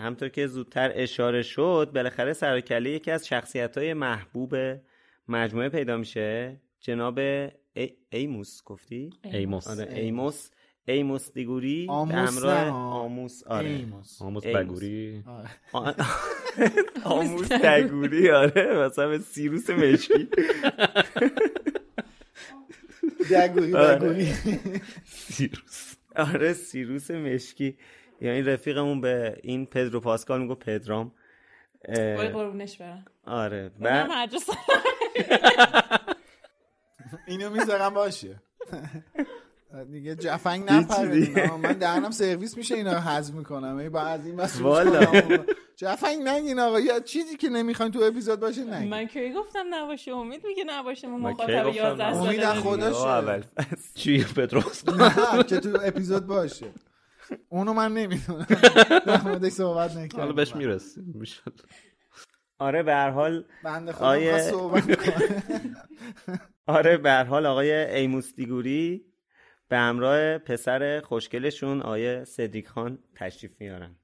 همطور 0.00 0.28
که 0.28 0.46
زودتر 0.46 0.92
اشاره 0.94 1.42
شد 1.42 1.90
بالاخره 1.94 2.32
سرکله 2.32 2.90
یکی 2.90 3.10
از 3.10 3.26
شخصیت 3.26 3.78
های 3.78 3.94
محبوب 3.94 4.54
مجموعه 5.28 5.68
پیدا 5.68 5.96
میشه. 5.96 6.60
جناب 6.80 7.18
ای... 7.18 7.96
ایموس 8.10 8.62
گفتی؟ 8.64 9.10
ایموس. 9.24 9.68
آره 9.68 9.92
ایموس. 9.94 10.50
ایموس 10.90 11.32
دیگوری 11.32 11.86
به 11.86 11.92
آموس 11.92 12.14
همراه 12.14 12.64
نه. 12.64 12.70
آموس 12.72 13.42
آره. 13.46 13.68
ایموس. 13.68 14.22
ایموس. 14.22 14.46
بگوری. 14.56 15.24
آره. 15.72 15.94
آموس 17.04 17.52
دگوری 17.52 18.30
آره. 18.30 18.86
مثلا 18.86 19.08
به 19.08 19.18
سیروس 19.18 19.70
مشکی. 19.70 20.28
دگوری 23.30 23.74
آره. 23.74 23.96
دگوری 23.96 24.32
سیروس. 25.04 25.94
آره 26.16 26.52
سیروس 26.52 27.10
مشکی. 27.10 27.78
یعنی 28.20 28.42
رفیقمون 28.42 29.00
به 29.00 29.38
این 29.42 29.66
پدرو 29.66 30.00
پاسکال 30.00 30.40
میگو 30.42 30.54
پدرام. 30.54 31.12
وای 31.88 32.28
قربونش 32.28 32.76
برم. 32.76 33.04
آره. 33.26 33.70
بعد 33.80 34.30
اینو 37.26 37.50
می‌ذارم 37.50 37.94
باشه. 37.94 38.42
دیگه 39.92 40.14
جفنگ. 40.14 40.64
نپره 40.72 41.56
من 41.56 41.72
دهنم 41.72 42.10
سرویس 42.10 42.56
میشه 42.56 42.74
اینا 42.74 42.92
رو 42.92 42.98
حذف 42.98 43.34
می‌کنم. 43.34 43.76
ای 43.76 43.88
با 43.88 44.00
از 44.00 44.26
این 44.26 44.34
مسئول 44.40 44.66
والا. 44.66 45.44
جفنگ 45.76 46.28
نگین 46.28 46.58
آقا. 46.58 46.80
یا 46.80 47.00
چیزی 47.00 47.36
که 47.36 47.48
نمی‌خواین 47.48 47.92
تو 47.92 48.00
اپیزود 48.02 48.40
باشه 48.40 48.64
نگین. 48.64 48.88
من 48.88 49.06
کی 49.06 49.32
گفتم 49.32 49.64
نباشه؟ 49.70 50.10
امید 50.12 50.46
میگه 50.46 50.64
نباشه. 50.66 51.08
ما 51.08 51.16
من 51.18 51.30
مخاطب 51.30 51.64
گفتم 51.66 51.76
11 51.76 52.08
نباشه؟ 52.08 52.68
امید 52.68 52.92
ساله 52.92 53.30
اول 53.30 53.40
فصل. 53.40 53.94
چی؟ 53.94 54.24
پدروس 54.36 54.88
نه 54.88 55.42
که 55.42 55.60
تو 55.60 55.78
اپیزود 55.84 56.26
باشه. 56.26 56.66
اونو 57.48 57.72
من 57.72 57.94
نمی‌دونم. 57.94 58.46
در 59.06 59.22
موردش 59.22 59.52
صحبت 59.52 59.90
نکردم. 59.96 60.18
حالا 60.20 60.32
بهش 60.32 60.56
می‌رسیم. 60.56 61.12
می‌شد. 61.14 61.60
آره 62.58 62.82
به 62.82 62.92
هر 62.92 63.10
حال 63.10 63.44
بنده 63.64 63.92
خدا 63.92 64.06
آیه- 64.06 64.38
صحبت 64.38 64.96
کنه. 65.06 65.42
آره 66.66 66.96
به 66.96 67.10
هر 67.10 67.24
حال 67.24 67.46
آقای 67.46 67.72
ایموس 67.72 68.34
دیگوری 68.34 69.04
به 69.70 69.78
همراه 69.78 70.38
پسر 70.38 71.00
خوشگلشون 71.00 71.82
آیه 71.82 72.24
صدیق 72.24 72.68
خان 72.68 72.98
تشریف 73.14 73.60
میارن. 73.60 73.96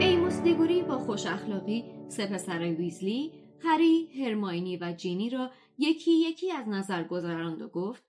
ایموس 0.00 0.42
دیگوری 0.42 0.82
با 0.82 0.98
خوش 0.98 1.26
اخلاقی 1.26 1.84
سه 2.08 2.26
پسر 2.26 2.58
ویزلی، 2.58 3.32
هری، 3.64 4.24
هرماینی 4.24 4.76
و 4.76 4.92
جینی 4.92 5.30
را 5.30 5.50
یکی 5.78 6.10
یکی 6.10 6.52
از 6.52 6.68
نظر 6.68 7.04
گذراند 7.04 7.62
و 7.62 7.68
گفت. 7.68 8.04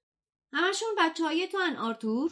همشون 0.53 0.89
بچه 0.99 1.23
های 1.23 1.47
تو 1.47 1.57
ان 1.57 1.75
آرتور؟ 1.75 2.31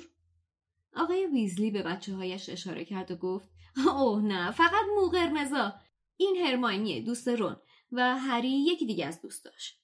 آقای 0.96 1.28
ویزلی 1.34 1.72
به 1.72 1.84
بچه 1.84 2.14
هایش 2.14 2.50
اشاره 2.50 2.86
کرد 2.86 3.12
و 3.12 3.16
گفت 3.16 3.50
اوه 3.98 4.22
نه 4.22 4.52
فقط 4.52 4.86
مو 4.96 5.10
قرمزا. 5.10 5.74
این 6.18 6.36
هرماینیه 6.46 7.02
دوست 7.02 7.28
رون. 7.28 7.56
و 7.94 8.20
هری 8.20 8.50
یکی 8.50 8.86
دیگه 8.86 9.06
از 9.06 9.22
دوستاش 9.22 9.78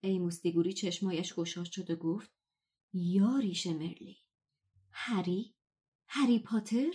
ایموس 0.00 0.42
دیگوری 0.42 0.72
چشمایش 0.72 1.34
گشاد 1.34 1.66
شد 1.66 1.90
و 1.90 1.96
گفت 1.96 2.30
یا 2.92 3.38
ریش 3.38 3.66
مرلی. 3.66 4.18
هری؟ 4.90 5.54
هری 6.06 6.38
پاتر؟ 6.38 6.92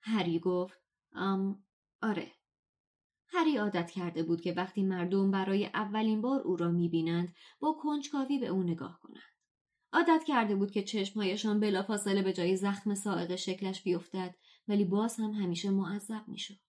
هری 0.00 0.38
گفت 0.38 0.78
ام 1.12 1.64
آره. 2.02 2.32
هری 3.28 3.56
عادت 3.56 3.90
کرده 3.90 4.22
بود 4.22 4.40
که 4.40 4.52
وقتی 4.52 4.82
مردم 4.82 5.30
برای 5.30 5.66
اولین 5.66 6.20
بار 6.20 6.40
او 6.40 6.56
را 6.56 6.70
می‌بینند 6.70 7.34
با 7.60 7.72
کنجکاوی 7.72 8.38
به 8.38 8.46
او 8.46 8.62
نگاه 8.62 9.00
کنند. 9.02 9.22
عادت 9.92 10.24
کرده 10.26 10.56
بود 10.56 10.70
که 10.70 10.82
چشمهایشان 10.82 11.60
بلافاصله 11.60 12.22
به 12.22 12.32
جای 12.32 12.56
زخم 12.56 12.94
سائق 12.94 13.36
شکلش 13.36 13.82
بیفتد 13.82 14.34
ولی 14.68 14.84
باز 14.84 15.16
هم 15.16 15.30
همیشه 15.30 15.70
معذب 15.70 16.28
می‌شد. 16.28 16.60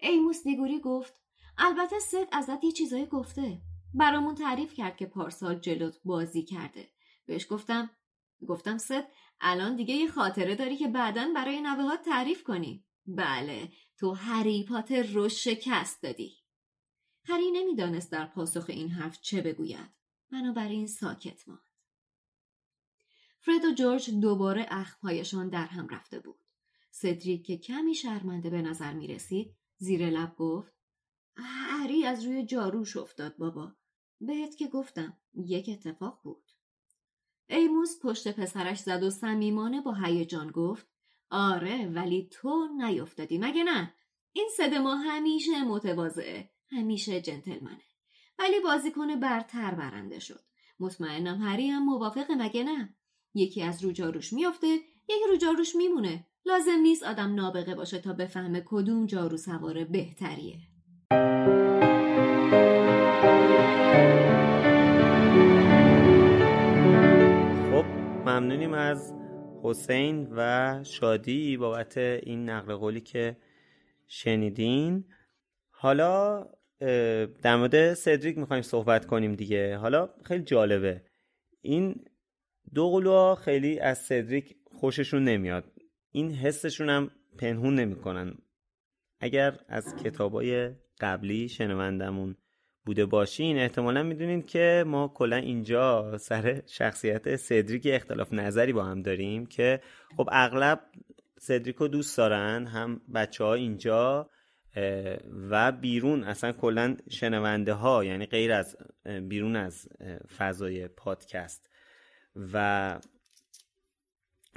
ایموس 0.00 0.44
دیگوری 0.44 0.80
گفت 0.80 1.27
البته 1.58 1.98
سد 1.98 2.28
ازت 2.32 2.64
یه 2.64 2.72
چیزایی 2.72 3.06
گفته. 3.06 3.60
برامون 3.94 4.34
تعریف 4.34 4.74
کرد 4.74 4.96
که 4.96 5.06
پارسال 5.06 5.58
جلوت 5.58 5.98
بازی 6.04 6.42
کرده. 6.42 6.88
بهش 7.26 7.46
گفتم 7.50 7.90
گفتم 8.48 8.78
سد 8.78 9.08
الان 9.40 9.76
دیگه 9.76 9.94
یه 9.94 10.08
خاطره 10.08 10.54
داری 10.54 10.76
که 10.76 10.88
بعدا 10.88 11.32
برای 11.34 11.60
نوه 11.60 11.96
تعریف 11.96 12.42
کنی. 12.42 12.84
بله 13.06 13.72
تو 13.98 14.12
هری 14.12 14.64
پاتر 14.64 15.02
رو 15.02 15.28
شکست 15.28 16.02
دادی. 16.02 16.36
هری 17.24 17.50
نمی‌دانست 17.50 18.12
در 18.12 18.26
پاسخ 18.26 18.64
این 18.68 18.90
حرف 18.90 19.20
چه 19.20 19.40
بگوید. 19.40 19.90
بنابراین 20.32 20.86
ساکت 20.86 21.48
ماند. 21.48 21.60
فرد 23.40 23.64
و 23.64 23.74
جورج 23.74 24.10
دوباره 24.10 24.66
اخمهایشان 24.70 25.48
در 25.48 25.66
هم 25.66 25.88
رفته 25.88 26.20
بود. 26.20 26.40
سدریک 26.90 27.46
که 27.46 27.58
کمی 27.58 27.94
شرمنده 27.94 28.50
به 28.50 28.62
نظر 28.62 28.92
می 28.92 29.06
رسید 29.06 29.56
زیر 29.78 30.10
لب 30.10 30.36
گفت 30.36 30.77
هری 31.44 32.04
از 32.04 32.24
روی 32.24 32.44
جاروش 32.44 32.96
افتاد 32.96 33.36
بابا. 33.36 33.72
بهت 34.20 34.56
که 34.56 34.68
گفتم 34.68 35.16
یک 35.34 35.68
اتفاق 35.68 36.20
بود. 36.24 36.44
ایموس 37.48 37.98
پشت 38.02 38.28
پسرش 38.40 38.78
زد 38.78 39.02
و 39.02 39.10
صمیمانه 39.10 39.80
با 39.80 39.94
هیجان 39.94 40.50
گفت 40.50 40.86
آره 41.30 41.88
ولی 41.88 42.28
تو 42.30 42.68
نیفتادی 42.76 43.38
مگه 43.38 43.64
نه؟ 43.64 43.94
این 44.32 44.48
صد 44.56 44.74
ما 44.74 44.94
همیشه 44.94 45.64
متواضعه 45.64 46.50
همیشه 46.70 47.20
جنتلمنه. 47.20 47.82
ولی 48.38 48.60
بازیکن 48.60 49.20
برتر 49.20 49.74
برنده 49.74 50.18
شد. 50.18 50.40
مطمئنم 50.80 51.42
هری 51.42 51.68
هم 51.68 51.84
موافقه 51.84 52.34
مگه 52.34 52.64
نه؟ 52.64 52.94
یکی 53.34 53.62
از 53.62 53.84
رو 53.84 53.92
جاروش 53.92 54.32
میافته 54.32 54.66
یکی 55.08 55.28
رو 55.28 55.36
جاروش 55.36 55.76
میمونه. 55.76 56.26
لازم 56.46 56.78
نیست 56.82 57.02
آدم 57.02 57.34
نابغه 57.34 57.74
باشه 57.74 57.98
تا 57.98 58.12
بفهمه 58.12 58.62
کدوم 58.66 59.06
جارو 59.06 59.36
سواره 59.36 59.84
بهتریه. 59.84 60.67
ممنونیم 68.38 68.72
از 68.72 69.14
حسین 69.62 70.28
و 70.36 70.80
شادی 70.84 71.56
بابت 71.56 71.98
این 71.98 72.48
نقل 72.48 72.74
قولی 72.74 73.00
که 73.00 73.36
شنیدین. 74.06 75.04
حالا 75.70 76.46
در 77.42 77.56
مورد 77.56 77.94
سدریک 77.94 78.38
می‌خوایم 78.38 78.62
صحبت 78.62 79.06
کنیم 79.06 79.34
دیگه. 79.34 79.76
حالا 79.76 80.08
خیلی 80.24 80.44
جالبه. 80.44 81.02
این 81.60 82.04
دو 82.74 82.90
قلوها 82.90 83.34
خیلی 83.34 83.80
از 83.80 83.98
سدریک 83.98 84.56
خوششون 84.64 85.24
نمیاد. 85.24 85.64
این 86.12 86.30
حسشون 86.30 86.88
هم 86.88 87.10
پنهون 87.38 87.74
نمی‌کنن. 87.74 88.34
اگر 89.20 89.58
از 89.68 89.96
کتابای 89.96 90.70
قبلی 91.00 91.48
شنوندمون 91.48 92.36
بوده 92.86 93.06
باشین 93.06 93.58
احتمالا 93.58 94.02
می‌دونید 94.02 94.46
که 94.46 94.84
ما 94.86 95.08
کلا 95.08 95.36
اینجا 95.36 96.18
سر 96.18 96.62
شخصیت 96.66 97.36
سدریک 97.36 97.82
اختلاف 97.90 98.32
نظری 98.32 98.72
با 98.72 98.84
هم 98.84 99.02
داریم 99.02 99.46
که 99.46 99.80
خب 100.16 100.28
اغلب 100.32 100.80
سدریک 101.38 101.76
رو 101.76 101.88
دوست 101.88 102.16
دارن 102.16 102.66
هم 102.66 103.00
بچه 103.14 103.44
ها 103.44 103.54
اینجا 103.54 104.30
و 105.50 105.72
بیرون 105.72 106.24
اصلا 106.24 106.52
کلا 106.52 106.96
شنونده 107.10 107.72
ها 107.72 108.04
یعنی 108.04 108.26
غیر 108.26 108.52
از 108.52 108.76
بیرون 109.28 109.56
از 109.56 109.88
فضای 110.38 110.88
پادکست. 110.88 111.70
و 112.52 112.98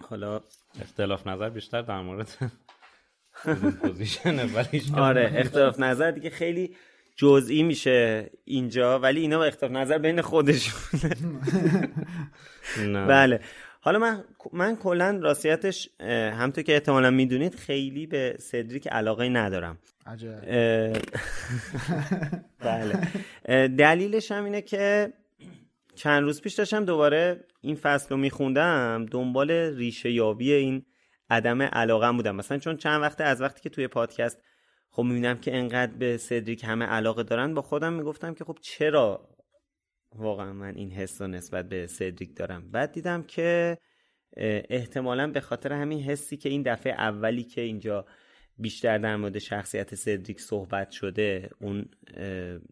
حالا 0.09 0.41
اختلاف 0.81 1.27
نظر 1.27 1.49
بیشتر 1.49 1.81
در 1.81 2.01
مورد 2.01 2.37
ولی 4.55 4.81
آره 4.97 5.31
اختلاف 5.35 5.79
نظر 5.79 6.11
دیگه 6.11 6.29
خیلی 6.29 6.75
جزئی 7.15 7.63
میشه 7.63 8.29
اینجا 8.45 8.99
ولی 8.99 9.21
اینا 9.21 9.37
با 9.37 9.45
اختلاف 9.45 9.71
نظر 9.71 9.97
بین 9.97 10.21
خودشون. 10.21 11.01
بله. 13.07 13.39
حالا 13.81 13.99
من 13.99 14.23
من 14.53 14.75
کلا 14.75 15.19
راستیتش 15.21 15.89
همونطور 15.99 16.63
که 16.63 16.73
احتمالا 16.73 17.09
می‌دونید 17.09 17.55
خیلی 17.55 18.07
به 18.07 18.35
سدریک 18.39 18.87
علاقه 18.87 19.29
ندارم. 19.29 19.77
عجب. 20.05 20.41
بله. 22.59 23.07
دلیلش 23.67 24.31
هم 24.31 24.43
اینه 24.43 24.61
که 24.61 25.13
چند 25.95 26.23
روز 26.23 26.41
پیش 26.41 26.53
داشتم 26.53 26.85
دوباره 26.85 27.43
این 27.61 27.75
فصل 27.75 28.09
رو 28.09 28.17
میخوندم 28.17 29.05
دنبال 29.11 29.51
ریشه 29.51 30.11
یابی 30.11 30.53
این 30.53 30.85
عدم 31.29 31.61
علاقه 31.61 32.11
بودم. 32.11 32.35
مثلا 32.35 32.57
چون 32.57 32.77
چند 32.77 33.01
وقته 33.01 33.23
از 33.23 33.41
وقتی 33.41 33.61
که 33.61 33.69
توی 33.69 33.87
پادکست 33.87 34.41
خب 34.93 35.03
می‌بینم 35.03 35.37
که 35.37 35.55
انقدر 35.55 35.93
به 35.93 36.17
سدریک 36.17 36.63
همه 36.63 36.85
علاقه 36.85 37.23
دارن. 37.23 37.53
با 37.53 37.61
خودم 37.61 37.93
می‌گفتم 37.93 38.33
که 38.33 38.43
خب 38.43 38.57
چرا 38.61 39.29
واقعا 40.15 40.53
من 40.53 40.75
این 40.75 40.91
حس 40.91 41.21
رو 41.21 41.27
نسبت 41.27 41.69
به 41.69 41.87
سدریک 41.87 42.35
دارم؟ 42.35 42.71
بعد 42.71 42.91
دیدم 42.91 43.23
که 43.23 43.77
احتمالا 44.69 45.27
به 45.27 45.41
خاطر 45.41 45.73
همین 45.73 45.99
حسی 45.99 46.37
که 46.37 46.49
این 46.49 46.61
دفعه 46.61 46.93
اولی 46.93 47.43
که 47.43 47.61
اینجا 47.61 48.05
بیشتر 48.57 48.97
در 48.97 49.15
مورد 49.15 49.39
شخصیت 49.39 49.95
سدریک 49.95 50.41
صحبت 50.41 50.91
شده 50.91 51.49
اون 51.61 51.85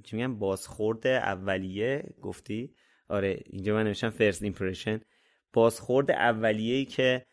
چی 0.04 0.16
میگم 0.16 0.40
بازخورد 0.40 1.08
اولیه 1.08 2.04
گفتی؟ 2.22 2.74
آره 3.10 3.40
اینجا 3.46 3.76
من 3.76 3.84
نوشتم 3.84 4.10
first 4.10 4.44
impression 4.44 5.00
بازخورد 5.54 6.12
اولیه 6.12 6.76
ای 6.76 6.86
که 6.86 7.26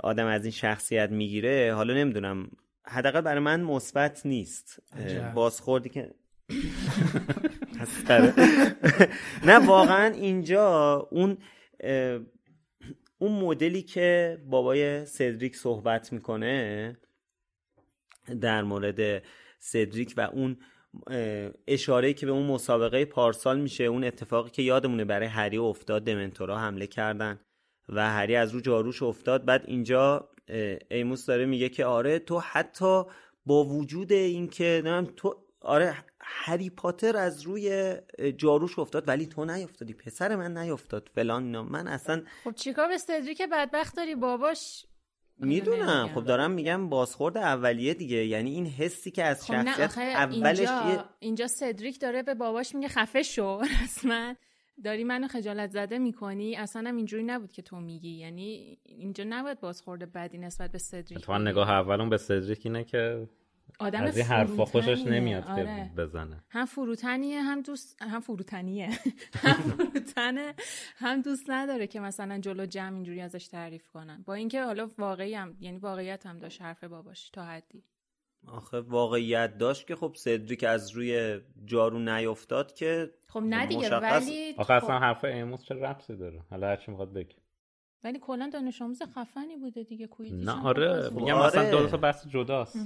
آدم 0.00 0.26
از 0.26 0.44
این 0.44 0.52
شخصیت 0.52 1.10
می‌گیره 1.10 1.74
حالا 1.74 1.94
نمی‌دونم 1.94 2.50
حداقل 2.86 3.20
برای 3.20 3.40
من 3.40 3.60
مثبت 3.60 4.26
نیست. 4.26 4.82
بازخوردی 5.34 5.88
که 5.88 6.14
نه 9.44 9.66
واقعا 9.66 10.14
اینجا 10.14 10.96
اون 11.10 11.38
اون 13.18 13.32
مدلی 13.32 13.82
که 13.82 14.38
بابای 14.46 15.06
سدریک 15.06 15.56
صحبت 15.56 16.12
می‌کنه 16.12 16.96
در 18.40 18.62
مورد 18.62 19.22
سدریک 19.58 20.14
و 20.16 20.20
اون 20.20 20.56
اشاره 21.66 22.12
که 22.12 22.26
به 22.26 22.32
اون 22.32 22.46
مسابقه 22.46 23.04
پارسال 23.04 23.60
میشه 23.60 23.84
اون 23.84 24.04
اتفاقی 24.04 24.50
که 24.50 24.62
یادمونه 24.62 25.04
برای 25.04 25.28
هری 25.28 25.56
افتاد 25.56 26.04
دمنتورا 26.04 26.58
حمله 26.58 26.86
کردن. 26.86 27.40
و 27.90 28.10
هری 28.10 28.36
از 28.36 28.50
رو 28.50 28.60
جاروش 28.60 29.02
افتاد. 29.02 29.44
بعد 29.44 29.64
اینجا 29.66 30.28
ایموس 30.90 31.26
داره 31.26 31.46
میگه 31.46 31.68
که 31.68 31.84
آره 31.84 32.18
تو 32.18 32.38
حتی 32.38 33.02
با 33.46 33.64
وجود 33.64 34.12
اینکه 34.12 34.82
تو 35.16 35.44
آره 35.60 35.94
هری 36.20 36.70
پاتر 36.70 37.16
از 37.16 37.42
روی 37.42 37.96
جاروش 38.36 38.78
افتاد 38.78 39.08
ولی 39.08 39.26
تو 39.26 39.44
نیافتادی 39.44 39.94
پسر 39.94 40.36
من 40.36 40.58
نیافتاد 40.58 41.10
فلان 41.14 41.60
من 41.60 41.88
اصلا 41.88 42.22
خب 42.44 42.54
چیکار 42.54 42.88
به 42.88 43.34
که 43.34 43.46
بدبخت 43.46 43.96
داری 43.96 44.14
باباش؟ 44.14 44.86
می‌دونم. 45.38 46.10
خب 46.14 46.24
دارم 46.24 46.50
میگم 46.50 46.88
بازخورد 46.88 47.36
اولیه 47.36 47.94
دیگه. 47.94 48.16
یعنی 48.26 48.50
این 48.50 48.66
حسی 48.66 49.10
که 49.10 49.24
از 49.24 49.46
خب 49.46 49.54
شخصیت 49.54 49.98
اولش 49.98 50.58
اینجا, 50.58 51.04
اینجا 51.18 51.46
سدریک 51.46 52.00
داره 52.00 52.22
به 52.22 52.34
باباش 52.34 52.74
میگه 52.74 52.88
خفه 52.88 53.22
شو 53.22 53.60
رسما. 53.84 54.34
داری 54.84 55.04
منو 55.04 55.28
خجالت 55.28 55.70
زده 55.70 55.98
می‌کنی؟ 55.98 56.56
اصلا 56.56 56.88
هم 56.88 56.96
اینجوری 56.96 57.22
نبود 57.22 57.52
که 57.52 57.62
تو 57.62 57.80
میگی. 57.80 58.10
یعنی 58.10 58.78
اینجا 58.84 59.24
نباید 59.28 59.60
بازخورد 59.60 60.12
بدی 60.12 60.38
نسبت 60.38 60.72
به 60.72 60.78
سدریک 60.78 61.18
تو 61.18 61.38
نگاه 61.38 61.70
اولون 61.70 62.08
به 62.08 62.16
سدریک 62.16 62.60
اینه 62.64 62.84
که 62.84 63.28
آدم 63.78 64.02
از 64.02 64.16
این 64.16 64.26
حرفا 64.26 64.64
خوشش 64.64 65.06
نمیاد 65.06 65.44
آره. 65.44 65.64
که 65.64 66.02
بزنه. 66.02 66.44
هم 66.50 66.64
فروتنیه 66.64 67.42
هم 67.42 67.62
دوست 67.62 68.02
هم 68.02 68.20
فروتنیه. 68.20 68.90
هم 69.44 69.52
فروتنه 69.52 70.54
هم 70.96 71.22
دوست 71.22 71.44
نداره 71.50 71.86
که 71.86 72.00
مثلا 72.00 72.38
جلو 72.38 72.66
جمع 72.66 72.94
اینجوری 72.94 73.20
ازش 73.20 73.48
تعریف 73.48 73.88
کنن. 73.88 74.22
با 74.26 74.34
اینکه 74.34 74.62
حالا 74.62 74.90
واقعی 74.98 75.34
هم 75.34 75.56
یعنی 75.60 75.78
واقعیت 75.78 76.26
هم 76.26 76.38
داشت 76.38 76.62
حرف 76.62 76.84
باباش 76.84 77.30
تا 77.30 77.44
حدی. 77.44 77.84
آخه 78.46 78.80
واقعیت 78.80 79.58
داشت 79.58 79.86
که 79.86 79.96
خب 79.96 80.14
سدریک 80.16 80.64
از 80.64 80.90
روی 80.90 81.40
جارو 81.64 81.98
نیفتاد 81.98 82.74
که 82.74 83.10
خب 83.28 83.40
نه 83.40 83.66
دیگه 83.66 83.98
ولی 83.98 84.54
آخه 84.58 84.74
اصلا 84.74 84.98
خب 84.98 85.04
حرف 85.04 85.24
ایموس 85.24 85.64
چه 85.64 85.74
ربطی 85.74 86.16
داره؟ 86.16 86.42
حالا 86.50 86.66
هرچی 86.66 86.90
می‌خواد 86.90 87.12
بگه. 87.12 87.36
ولی 88.04 88.18
کلا 88.18 88.50
دانش 88.52 88.82
آموز 88.82 89.02
خفنی 89.02 89.56
بوده 89.56 89.82
دیگه 89.82 90.06
کویدیش 90.06 90.46
نه 90.46 90.64
آره 90.64 91.10
میگم 91.10 91.38
مثلا 91.38 91.60
آره. 91.60 91.70
دو 91.70 91.86
تا 91.86 91.96
بحث 91.96 92.26
جداست. 92.26 92.76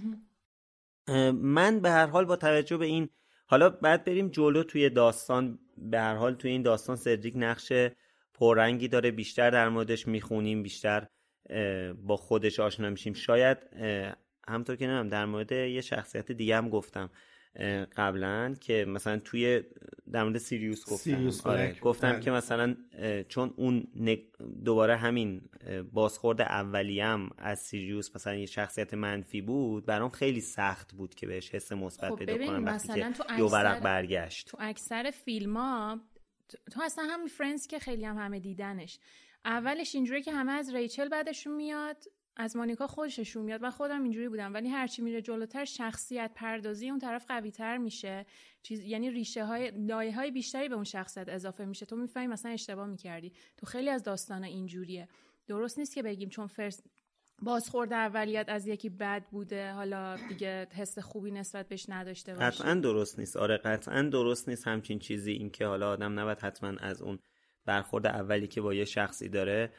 من 1.33 1.81
به 1.81 1.91
هر 1.91 2.07
حال 2.07 2.25
با 2.25 2.37
توجه 2.37 2.77
به 2.77 2.87
این 2.87 3.09
حالا 3.47 3.71
بعد 3.71 4.05
بریم 4.05 4.29
جلو 4.29 4.63
توی 4.63 4.91
داستان. 4.91 5.59
به 5.77 6.01
هر 6.01 6.15
حال 6.15 6.35
توی 6.35 6.51
این 6.51 6.63
داستان 6.63 6.97
سدریک 6.97 7.35
نقش 7.37 7.73
پررنگی 8.35 8.89
داره 8.89 9.11
بیشتر 9.11 9.51
در 9.51 9.69
موردش 9.69 10.09
می‌خونیم 10.09 10.63
بیشتر 10.63 11.07
با 12.03 12.17
خودش 12.17 12.61
آشنا 12.61 12.91
میشیم. 12.91 13.13
شاید 13.13 13.59
همطور 14.49 14.77
که 14.77 14.87
نمیم 14.87 15.09
در 15.09 15.25
مورد 15.25 15.53
یه 15.53 15.81
شخصیت 15.81 16.33
دیگه 16.33 16.57
هم 16.57 16.69
گفتم 16.69 17.11
قبلا 17.97 18.55
که 18.61 18.85
مثلا 18.89 19.19
توی 19.19 19.63
در 20.13 20.25
مورد 20.25 20.39
سیریوس 20.39 20.85
گفتم. 20.85 20.97
سیریوس 20.97 21.47
آره 21.47 21.77
گفتم 21.81 22.13
بله. 22.13 22.21
که 22.21 22.31
مثلا 22.31 22.77
چون 23.29 23.55
اون 23.57 23.87
دوباره 24.65 24.97
همین 24.97 25.43
بازخورد 25.93 26.41
اولیم 26.41 27.31
از 27.39 27.59
سیریوس 27.59 28.17
مثلا 28.17 28.35
یه 28.35 28.47
شخصیت 28.47 28.95
منفی 28.95 29.41
بود 29.41 29.87
برام 29.87 30.11
خیلی 30.11 30.41
سخت 30.41 30.93
بود 30.93 31.15
که 31.15 31.27
بهش 31.27 31.55
حس 31.55 31.73
مثبت 31.73 32.11
خب 32.11 32.17
پیدا 32.17 32.47
کنم 32.47 32.65
وقتی 32.65 32.89
که 32.89 33.13
دو 33.39 33.49
ورق 33.49 33.81
برگشت. 33.81 34.49
تو 34.49 34.57
اکثر 34.61 35.11
فیلم 35.11 35.57
ها 35.57 36.01
تو 36.73 36.83
اصلا 36.83 37.05
همین 37.05 37.27
Friends 37.27 37.67
که 37.67 37.79
خیلی 37.79 38.05
هم 38.05 38.19
همه 38.19 38.41
دیدنش 38.41 38.99
اولش 39.45 39.95
اینجوری 39.95 40.23
که 40.23 40.33
همه 40.33 40.53
از 40.53 40.75
ریچل 40.75 41.09
بعدشون 41.09 41.57
میاد 41.57 42.05
از 42.37 42.57
مانیکا 42.57 42.87
خوششون 42.87 43.45
میاد. 43.45 43.61
و 43.63 43.71
خودم 43.71 44.03
اینجوری 44.03 44.29
بودم. 44.29 44.55
ولی 44.55 44.69
هرچی 44.69 45.03
میره 45.03 45.23
جلوتر 45.23 45.65
شخصیت 45.65 46.31
پردازی 46.35 46.91
اون 46.91 46.99
طرف 46.99 47.25
قوی 47.29 47.51
تر 47.51 47.77
میشه. 47.77 48.27
چیز 48.63 48.81
یعنی 48.81 49.11
ریشه 49.11 49.45
های 49.45 49.71
لایه 49.71 50.15
های 50.15 50.31
بیشتری 50.31 50.69
به 50.69 50.75
اون 50.75 50.85
شخصیت 50.85 51.29
اضافه 51.29 51.65
میشه. 51.65 51.87
تو 51.87 51.97
می‌فهمی 51.97 52.27
مثلا 52.27 52.53
اشتباه 52.53 52.87
می‌کردی. 52.87 53.33
تو 53.57 53.67
خیلی 53.67 53.91
از 53.91 54.03
داستان 54.03 54.45
اینجوریه. 54.45 55.09
درست 55.47 55.79
نیست 55.79 55.95
که 55.95 56.03
بگیم 56.03 56.29
چون 56.29 56.47
فرست 56.47 56.87
بازخورد 57.43 57.93
اولیت 57.93 58.49
از 58.49 58.67
یکی 58.67 58.89
بد 58.89 59.25
بوده. 59.31 59.73
حالا 59.73 60.17
دیگه 60.29 60.69
حس 60.73 60.99
خوبی 60.99 61.31
نسبت 61.31 61.69
بهش 61.69 61.87
نداشته 61.89 62.35
باشه. 62.35 62.47
قطعا 62.47 62.75
درست 62.75 63.19
نیست. 63.19 63.37
آره 63.37 63.57
قطعا 63.57 64.03
درست 64.03 64.49
نیست. 64.49 64.69
همچین 64.69 64.99
چیزی 64.99 65.33
اینکه 65.33 65.67
حالا 65.67 65.91
آدم 65.91 66.21
نباید 66.21 66.39
حتما 66.39 66.73
از 66.81 67.03
اون 67.03 67.19
برخورد 67.67 68.07
اولی 68.07 68.47
که 68.47 68.61
با 68.61 68.75
یه 68.75 68.85
شخصی 68.85 69.29
داره 69.29 69.73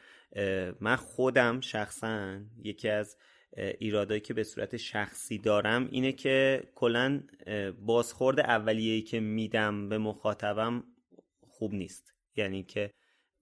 من 0.80 0.96
خودم 0.96 1.60
شخصا 1.60 2.40
یکی 2.64 2.88
از 2.88 3.16
ایرادایی 3.56 4.20
که 4.20 4.34
به 4.34 4.44
صورت 4.44 4.76
شخصی 4.76 5.38
دارم 5.38 5.88
اینه 5.90 6.12
که 6.12 6.62
کلا 6.74 7.22
بازخورد 7.78 8.40
اولیه‌ای 8.40 9.02
که 9.02 9.20
میدم 9.20 9.88
به 9.88 9.98
مخاطبم 9.98 10.84
خوب 11.40 11.74
نیست. 11.74 12.12
یعنی 12.36 12.62
که 12.62 12.90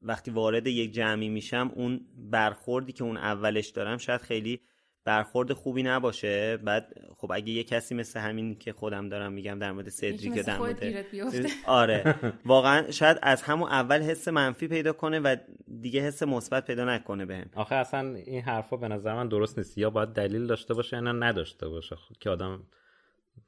وقتی 0.02 0.30
وارد 0.30 0.66
یک 0.66 0.92
جمعی 0.92 1.28
میشم 1.28 1.72
اون 1.74 2.06
برخوردی 2.30 2.92
که 2.92 3.04
اون 3.04 3.16
اولش 3.16 3.68
دارم 3.68 3.98
شاید 3.98 4.20
خیلی 4.20 4.60
برخورد 5.04 5.52
خوبی 5.52 5.82
نباشه. 5.82 6.56
بعد 6.56 6.94
خب 7.16 7.32
اگه 7.32 7.52
یه 7.52 7.64
کسی 7.64 7.94
مثل 7.94 8.20
همین 8.20 8.58
که 8.58 8.72
خودم 8.72 9.08
دارم 9.08 9.32
میگم 9.32 9.58
در 9.58 9.72
مورد 9.72 9.88
سدریک 9.88 10.34
در 10.34 10.58
مورد 10.58 10.82
آره. 11.66 12.14
واقعا 12.44 12.90
شاید 12.90 13.18
از 13.22 13.42
همون 13.42 13.68
اول 13.68 14.02
حس 14.02 14.28
منفی 14.28 14.68
پیدا 14.68 14.92
کنه 14.92 15.20
و 15.20 15.36
دیگه 15.80 16.00
حس 16.00 16.22
مثبت 16.22 16.66
پیدا 16.66 16.84
نکنه 16.84 17.26
بهم. 17.26 17.50
آخه 17.54 17.74
اصلا 17.74 18.14
این 18.14 18.42
حرفا 18.42 18.76
به 18.76 18.88
نظر 18.88 19.14
من 19.14 19.28
درست 19.28 19.58
نیست. 19.58 19.78
یا 19.78 19.90
باید 19.90 20.08
دلیل 20.08 20.46
داشته 20.46 20.74
باشه 20.74 20.96
یا 20.96 21.02
نداشته 21.02 21.68
باشه. 21.68 21.96
خب 21.96 22.14
که 22.20 22.30
آدم 22.30 22.62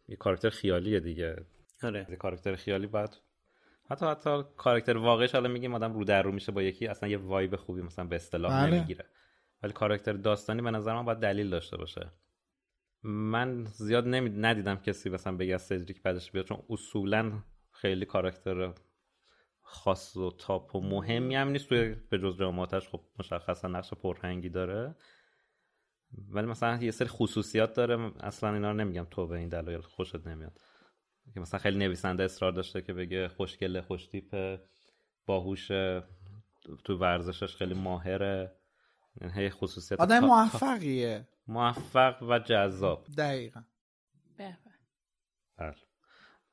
یه 0.08 0.16
کاراکتر 0.16 0.50
خیالیه 0.50 1.00
دیگه. 1.00 1.36
آره. 1.82 2.06
یه 2.10 2.16
کاراکتر 2.16 2.56
خیالی 2.56 2.86
باید 2.86 3.10
حتی 3.90 4.06
حتی 4.06 4.42
کاراکتر 4.56 4.96
واقعیش 4.96 5.32
حالا 5.32 5.48
میگیم 5.48 5.74
آدم 5.74 5.92
رو 5.92 6.04
در 6.04 6.22
رو 6.22 6.32
میشه 6.32 6.52
با 6.52 6.62
یکی 6.62 6.86
اصلا 6.86 7.08
یه 7.08 7.18
وایب 7.18 7.56
خوبی 7.56 7.82
مثلا 7.82 8.04
به 8.04 8.16
اصطلاح 8.16 8.66
بله. 8.66 8.76
نمی‌گیره. 8.76 9.04
ولی 9.62 9.72
کاراکتر 9.72 10.12
داستانی 10.12 10.62
به 10.62 10.70
نظر 10.70 10.94
من 10.94 11.04
باید 11.04 11.18
دلیل 11.18 11.50
داشته 11.50 11.76
باشه. 11.76 12.12
من 13.02 13.64
زیاد 13.64 14.06
نمی... 14.06 14.30
ندیدم 14.30 14.76
کسی 14.76 15.10
مثلا 15.10 15.36
بگه 15.36 15.54
از 15.54 15.62
سدریک 15.62 16.02
بعدش 16.02 16.30
بیاد 16.30 16.44
چون 16.44 16.62
اصولا 16.70 17.32
خیلی 17.72 18.04
کاراکتر 18.04 18.74
خاص 19.60 20.16
و 20.16 20.30
تاپ 20.30 20.74
و 20.74 20.80
مهمی 20.80 21.34
هم 21.34 21.48
نیست. 21.48 21.68
توی 21.68 21.94
به 22.10 22.18
جز 22.18 22.36
دراماتش 22.36 22.88
خب 22.88 23.00
مشخصا 23.18 23.68
نقش 23.68 23.94
پرهنگی 23.94 24.48
داره. 24.48 24.94
ولی 26.28 26.46
مثلا 26.46 26.82
یه 26.82 26.90
سری 26.90 27.08
خصوصیات 27.08 27.74
داره. 27.74 28.12
اصلا 28.20 28.54
اینا 28.54 28.70
رو 28.70 28.76
نمیگم 28.76 29.06
تو 29.10 29.26
به 29.26 29.38
این 29.38 29.48
دلایل 29.48 29.80
خوشت 29.80 30.26
نمیاد. 30.26 30.60
که 31.34 31.40
مثلا 31.40 31.60
خیلی 31.60 31.78
نویسنده 31.78 32.22
اصرار 32.22 32.52
داشته 32.52 32.82
که 32.82 32.92
بگه 32.92 33.28
خوشگله 33.28 33.82
خوشتیپ 33.82 34.58
باهوش 35.26 35.68
تو 36.84 36.98
ورزشش 37.00 37.56
خیلی 37.56 37.74
ماهره. 37.74 38.56
یعنی 39.20 39.50
خصوصیت 39.50 40.00
آدم 40.00 40.20
موفقیه. 40.20 41.28
موفق 41.48 42.22
و 42.22 42.38
جذاب. 42.38 43.06
دقیقا. 43.18 43.62
بله. 44.38 44.56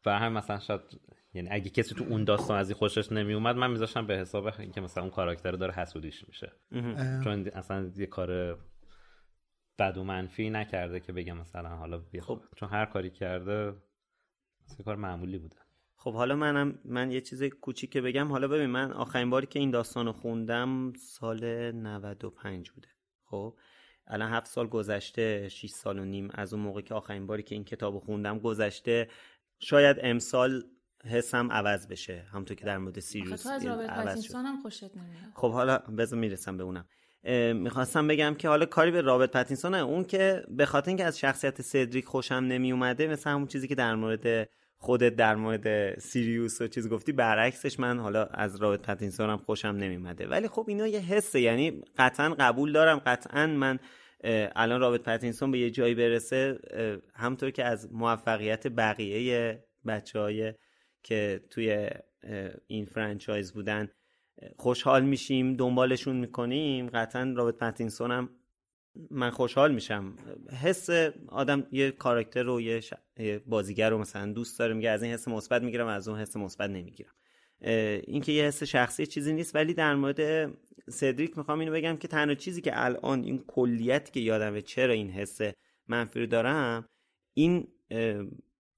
و 0.05 0.20
هم 0.20 0.34
مثلا 0.34 0.59
شاید 0.59 0.82
یعنی 1.34 1.47
اگه 1.51 1.70
کسی 1.70 1.95
تو 1.95 2.03
اون 2.03 2.24
داستان 2.24 2.59
از 2.59 2.70
این 2.70 2.78
خوشش 2.78 3.11
نمی 3.11 3.34
اومد 3.34 3.55
من 3.55 3.72
میذاشم 3.72 4.07
به 4.07 4.18
حساب 4.18 4.45
اینکه 4.59 4.82
مثلا 4.82 5.03
اون 5.03 5.11
کاراکتر 5.11 5.51
داره 5.51 5.74
حسودیش 5.74 6.28
میشه. 6.28 6.51
چون 7.24 7.47
اصلا 7.47 7.91
یه 7.95 8.05
کار 8.05 8.59
بد 9.80 9.97
و 9.97 10.03
منفی 10.03 10.49
نکرده 10.49 10.99
که 10.99 11.14
بگم 11.14 11.38
مثلا 11.38 11.70
حالا 11.70 11.97
بیا 11.97 12.22
خب. 12.22 12.41
چون 12.55 12.70
هر 12.70 12.86
کاری 12.86 13.09
کرده 13.09 13.74
یه 14.80 14.86
کار 14.86 14.95
معمولی 14.95 15.38
بوده. 15.38 15.55
خب 16.04 16.14
حالا 16.14 16.36
منم 16.36 16.80
من 16.86 17.12
یه 17.12 17.22
چیز 17.22 17.43
کوچیک 17.43 17.97
بگم. 17.97 18.28
حالا 18.28 18.47
ببین 18.47 18.66
من 18.66 18.91
آخرین 18.91 19.30
باری 19.30 19.47
که 19.47 19.60
این 19.60 19.72
داستان 19.72 20.06
رو 20.06 20.12
خوندم 20.12 20.93
سال 20.93 21.72
95 21.72 22.72
بوده. 22.72 22.88
خب؟ 23.24 23.58
الان 24.08 24.32
هفت 24.32 24.47
سال 24.47 24.68
گذشته 24.68 25.49
6 25.49 25.70
سال 25.70 25.99
و 25.99 26.06
نیم. 26.06 26.30
از 26.34 26.54
اون 26.54 26.64
موقع 26.64 26.82
که 26.82 26.93
آخرین 26.93 27.28
باری 27.28 27.43
که 27.43 27.56
این 27.56 27.64
کتاب 27.64 27.99
خوندم 27.99 28.39
گذشته. 28.39 29.08
شاید 29.60 29.97
امسال 30.01 30.64
حسم 31.06 31.51
عوض 31.51 31.88
بشه. 31.88 32.26
همونطور 32.32 32.58
که 32.58 32.66
در 32.66 32.78
مورد 32.78 32.99
سیریوس 32.99 33.43
تو 33.43 33.49
از 33.49 33.66
رابرت 33.66 33.89
عوض 33.89 34.24
شد. 34.24 34.34
هم 34.36 34.62
خوشت 34.62 34.84
نمیاد. 34.84 35.32
خب 35.36 35.51
حالا 35.51 35.78
بذار 35.78 36.20
می‌رسم 36.20 36.58
به 36.58 36.64
اونم. 36.64 36.86
می‌خواستم 37.54 38.08
بگم 38.08 38.36
که 38.36 38.47
حالا 38.47 38.66
کاری 38.66 38.91
به 38.91 39.01
رابرت 39.01 39.32
پتینسون 39.32 39.76
اون 39.76 40.04
که 40.04 40.43
به 40.49 40.66
خاطر 40.66 40.88
اینکه 40.88 41.06
از 41.06 41.20
شخصیت 41.20 41.62
سدریک 41.62 42.06
خوشم 42.06 42.36
نمی 42.36 42.72
اومده 42.72 43.08
مثل 43.08 43.30
همون 43.30 43.47
چیزی 43.47 43.68
که 43.68 43.76
در 43.76 43.95
مورد 43.95 44.49
خودت 44.84 45.16
در 45.16 45.36
مورد 45.36 46.00
سیریوس 46.00 46.62
و 46.62 46.68
چیز 46.68 46.90
گفتی 46.90 47.12
برعکسش 47.12 47.80
من 47.80 48.00
حالا 48.00 48.26
از 48.26 48.56
رابرت 48.56 48.82
پتینسون 48.82 49.30
هم 49.30 49.38
خوشم 49.38 49.68
نمیومده 49.68 50.28
ولی 50.28 50.48
خب 50.48 50.66
اینا 50.68 50.88
یه 50.88 51.00
حسه 51.00 51.42
یعنی 51.42 51.82
قطعا 51.98 52.36
قبول 52.40 52.72
دارم 52.72 53.00
قطعا 53.00 53.48
من 53.48 53.80
الان 54.56 54.80
رابرت 54.82 55.04
پتینسون 55.04 55.52
به 55.52 55.60
یه 55.60 55.70
جایی 55.70 55.96
برسه 55.96 56.60
همطور 57.16 57.52
که 57.52 57.64
از 57.64 57.94
موفقیت 57.94 58.68
بقیه 58.68 59.64
بچه 59.86 60.20
های 60.20 60.54
که 61.04 61.42
توی 61.50 61.90
این 62.68 62.86
franchise 62.86 63.54
بودن 63.54 63.90
خوشحال 64.58 65.04
میشیم 65.04 65.54
دنبالشون 65.54 66.16
می‌کنیم 66.16 66.90
قطعا 66.90 67.34
رابرت 67.38 67.58
پتینسون 67.58 68.12
هم 68.12 68.30
من 69.12 69.30
خوشحال 69.30 69.74
میشم. 69.74 70.14
حس 70.62 70.89
آدم 71.28 71.68
یه 71.72 71.91
کاراکتر 71.91 72.44
رو 72.44 72.62
یه, 72.62 72.82
بازیگر 73.46 73.89
رو 73.89 73.98
مثلا 73.98 74.32
دوست 74.32 74.60
داره 74.60 74.74
میگه 74.74 74.89
از 74.89 75.04
این 75.04 75.14
حس 75.14 75.28
مثبت 75.28 75.62
می‌گیرم 75.62 75.88
از 75.88 76.08
اون 76.08 76.20
حس 76.20 76.38
مثبت 76.38 76.70
نمی‌گیرم. 76.70 77.14
اینکه 78.08 78.32
یه 78.32 78.44
حس 78.44 78.64
شخصی 78.64 79.06
چیزی 79.06 79.34
نیست 79.34 79.56
ولی 79.56 79.74
در 79.74 79.96
مورد 79.96 80.52
سدریک 80.89 81.38
می‌خوام 81.38 81.60
اینو 81.60 81.72
بگم 81.72 81.98
که 81.98 82.08
تنها 82.08 82.36
چیزی 82.36 82.62
که 82.62 82.72
الان 82.86 83.24
این 83.24 83.44
کلیت 83.48 84.14
که 84.14 84.20
یادمه 84.20 84.62
چرا 84.62 84.94
این 84.94 85.10
حس 85.10 85.39
منفی 85.88 86.20
رو 86.20 86.26
دارم 86.26 86.86
این 87.34 87.68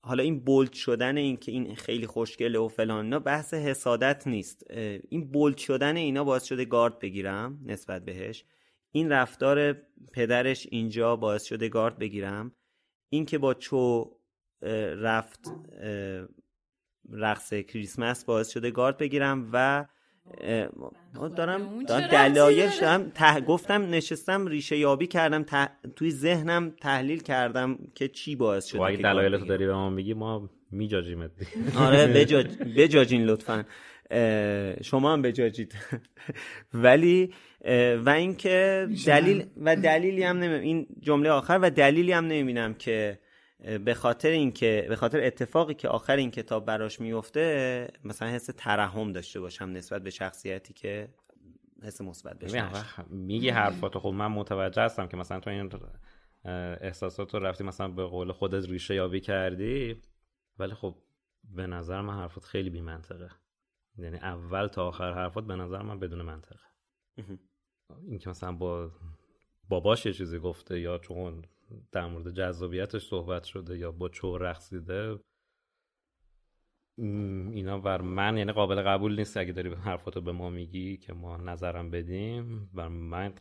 حالا 0.01 0.23
این 0.23 0.39
بولد 0.39 0.73
شدن 0.73 1.17
این 1.17 1.37
که 1.37 1.51
این 1.51 1.75
خیلی 1.75 2.07
خوشگله 2.07 2.59
و 2.59 2.67
فلان 2.67 3.19
بحث 3.19 3.53
حسادت 3.53 4.27
نیست. 4.27 4.63
این 5.09 5.31
بولد 5.31 5.57
شدن 5.57 5.97
اینا 5.97 6.23
باعث 6.23 6.43
شده 6.43 6.65
گارد 6.65 6.99
بگیرم 6.99 7.59
نسبت 7.65 8.05
بهش. 8.05 8.45
این 8.95 9.11
رفتار 9.11 9.73
پدرش 10.13 10.67
اینجا 10.71 11.15
باعث 11.15 11.43
شده 11.43 11.69
گارد 11.69 11.99
بگیرم. 11.99 12.51
این 13.09 13.25
که 13.25 13.37
با 13.37 13.53
چو 13.53 14.11
رفت 15.01 15.39
رقص 17.11 17.53
کریسمس 17.53 18.25
باعث 18.25 18.49
شده 18.49 18.71
گارد 18.71 18.97
بگیرم 18.97 19.49
و 19.53 19.85
دارم, 21.35 21.83
دارم 21.83 22.07
دلایلش 22.07 22.83
هم 22.83 23.09
ته... 23.09 23.41
گفتم 23.41 23.89
نشستم 23.89 24.47
ریشه 24.47 24.77
یابی 24.77 25.07
کردم 25.07 25.45
توی 25.95 26.11
ذهنم 26.11 26.75
تحلیل 26.81 27.19
کردم 27.19 27.77
که 27.95 28.07
چی 28.07 28.35
باعث 28.35 28.65
شده 28.65 28.81
اگه 28.81 28.97
دلایل 28.97 29.37
تو 29.37 29.45
داری 29.45 29.65
به 29.65 29.73
ما 29.73 29.89
میگی 29.89 30.13
ما 30.13 30.49
میجاجیمت. 30.71 31.31
آره 31.77 32.07
بجاج... 32.07 32.57
بجاجین 32.77 33.25
لطفا. 33.25 33.65
شما 34.83 35.13
هم 35.13 35.21
بجاجید 35.21 35.75
ولی 36.73 37.33
و 38.05 38.09
اینکه 38.09 38.87
دلیل 39.05 39.45
و 39.57 39.75
دلیلی 39.75 40.23
هم 40.23 40.37
نمیم 40.37 40.61
این 40.61 40.87
جمله 40.99 41.29
آخر 41.29 41.59
و 41.61 41.69
دلیلی 41.69 42.11
هم 42.11 42.25
نمی‌بینم 42.25 42.73
که 42.73 43.19
به 43.85 43.93
خاطر 43.93 44.29
اینکه 44.29 44.85
به 44.89 44.95
خاطر 44.95 45.23
اتفاقی 45.23 45.73
که 45.73 45.87
آخر 45.87 46.15
این 46.15 46.31
کتاب 46.31 46.65
براش 46.65 46.99
میفته 46.99 47.87
مثلا 48.03 48.27
حس 48.27 48.49
ترحم 48.57 49.11
داشته 49.11 49.39
باشم 49.39 49.65
نسبت 49.65 50.03
به 50.03 50.09
شخصیتی 50.09 50.73
که 50.73 51.07
حس 51.83 52.01
مثبت 52.01 52.39
بهش 52.39 52.53
میگی 53.09 53.49
حرفاتو 53.49 53.99
خب 53.99 54.09
من 54.09 54.27
متوجه 54.27 54.81
هستم 54.81 55.07
که 55.07 55.17
مثلا 55.17 55.39
تو 55.39 55.49
این 55.49 55.69
احساسات 56.81 57.33
رو 57.33 57.39
رفتی 57.39 57.63
مثلا 57.63 57.87
به 57.87 58.05
قول 58.05 58.31
خودت 58.31 58.69
ریشه 58.69 58.95
یابی 58.95 59.19
کردی 59.19 60.01
ولی 60.59 60.73
خب 60.73 60.95
به 61.43 61.67
نظر 61.67 62.01
من 62.01 62.13
حرفات 62.13 62.43
خیلی 62.43 62.69
بی 62.69 62.81
منطقه 62.81 63.29
یعنی 63.97 64.17
اول 64.17 64.67
تا 64.67 64.87
آخر 64.87 65.13
حرفات 65.13 65.43
به 65.43 65.55
نظر 65.55 65.81
من 65.81 65.99
بدون 65.99 66.21
منطقه. 66.21 66.59
این 68.07 68.19
که 68.19 68.29
مثلا 68.29 68.51
با 68.51 68.91
باباش 69.69 70.05
یه 70.05 70.13
چیزی 70.13 70.39
گفته 70.39 70.79
یا 70.79 70.97
چون 70.97 71.45
در 71.91 72.07
مورد 72.07 72.31
جذابیتش 72.33 73.07
صحبت 73.07 73.43
شده 73.43 73.77
یا 73.77 73.91
با 73.91 74.09
چو 74.09 74.37
رقصیده 74.37 75.19
اینا 76.97 77.79
بر 77.79 78.01
من 78.01 78.37
یعنی 78.37 78.51
قابل 78.51 78.81
قبول 78.81 79.15
نیست. 79.15 79.37
اگه 79.37 79.51
داری 79.51 79.73
حرفاتو 79.73 80.21
به 80.21 80.31
ما 80.31 80.49
میگی 80.49 80.97
که 80.97 81.13
ما 81.13 81.37
نظرم 81.37 81.91
بدیم 81.91 82.69
بر 82.73 82.87
من 82.87 83.33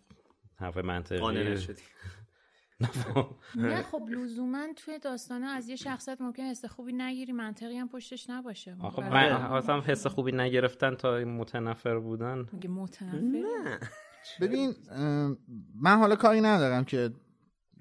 حرف 0.56 0.76
منطقی 0.76 1.20
نه 2.80 3.82
خب. 3.82 4.08
لزوما 4.08 4.66
توی 4.76 4.98
داستانه 4.98 5.46
از 5.46 5.68
یه 5.68 5.76
شخصیت 5.76 6.20
ممکن 6.20 6.42
حس 6.42 6.64
خوبی 6.64 6.92
نگیری 6.92 7.32
منطقی 7.32 7.76
هم 7.76 7.88
پشتش 7.88 8.30
نباشه. 8.30 8.76
خب 8.92 9.02
من 9.02 9.80
حس 9.80 10.06
خوبی 10.06 10.32
نگرفتن 10.32 10.94
تا 10.94 11.18
متنفر 11.18 11.98
بودن. 11.98 12.46
میگه 12.52 12.68
متنفر؟ 12.68 13.78
ببین 14.40 14.74
من 15.74 15.98
حالا 15.98 16.16
کاری 16.16 16.40
ندارم 16.40 16.84
که 16.84 17.10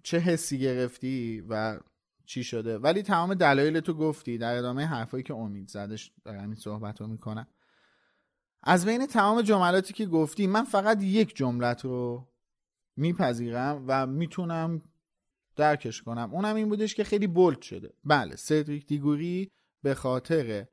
چه 0.03 0.19
حسی 0.19 0.59
گرفتی 0.59 1.43
و 1.49 1.79
چی 2.25 2.43
شده. 2.43 2.77
ولی 2.77 3.01
تمام 3.01 3.33
دلایل 3.33 3.79
تو 3.79 3.93
گفتی 3.93 4.37
در 4.37 4.55
ادامه 4.55 4.85
حرفایی 4.85 5.23
که 5.23 5.33
امید 5.33 5.67
زدش 5.67 6.11
دارم 6.25 6.43
این 6.43 6.55
صحبت 6.55 7.01
رو 7.01 7.07
می‌کنم. 7.07 7.47
از 8.63 8.85
بین 8.85 9.05
تمام 9.05 9.41
جملاتی 9.41 9.93
که 9.93 10.05
گفتی 10.05 10.47
من 10.47 10.63
فقط 10.63 11.03
یک 11.03 11.35
جملت 11.35 11.85
رو 11.85 12.27
میپذیرم 12.95 13.85
و 13.87 14.07
می‌تونم 14.07 14.81
درکش 15.55 16.01
کنم. 16.01 16.29
اونم 16.33 16.55
این 16.55 16.69
بودش 16.69 16.95
که 16.95 17.03
خیلی 17.03 17.27
بولد 17.27 17.61
شده. 17.61 17.93
بله 18.03 18.35
سدریک 18.35 18.87
دیگوری 18.87 19.51
به 19.83 19.93
خاطر 19.93 20.65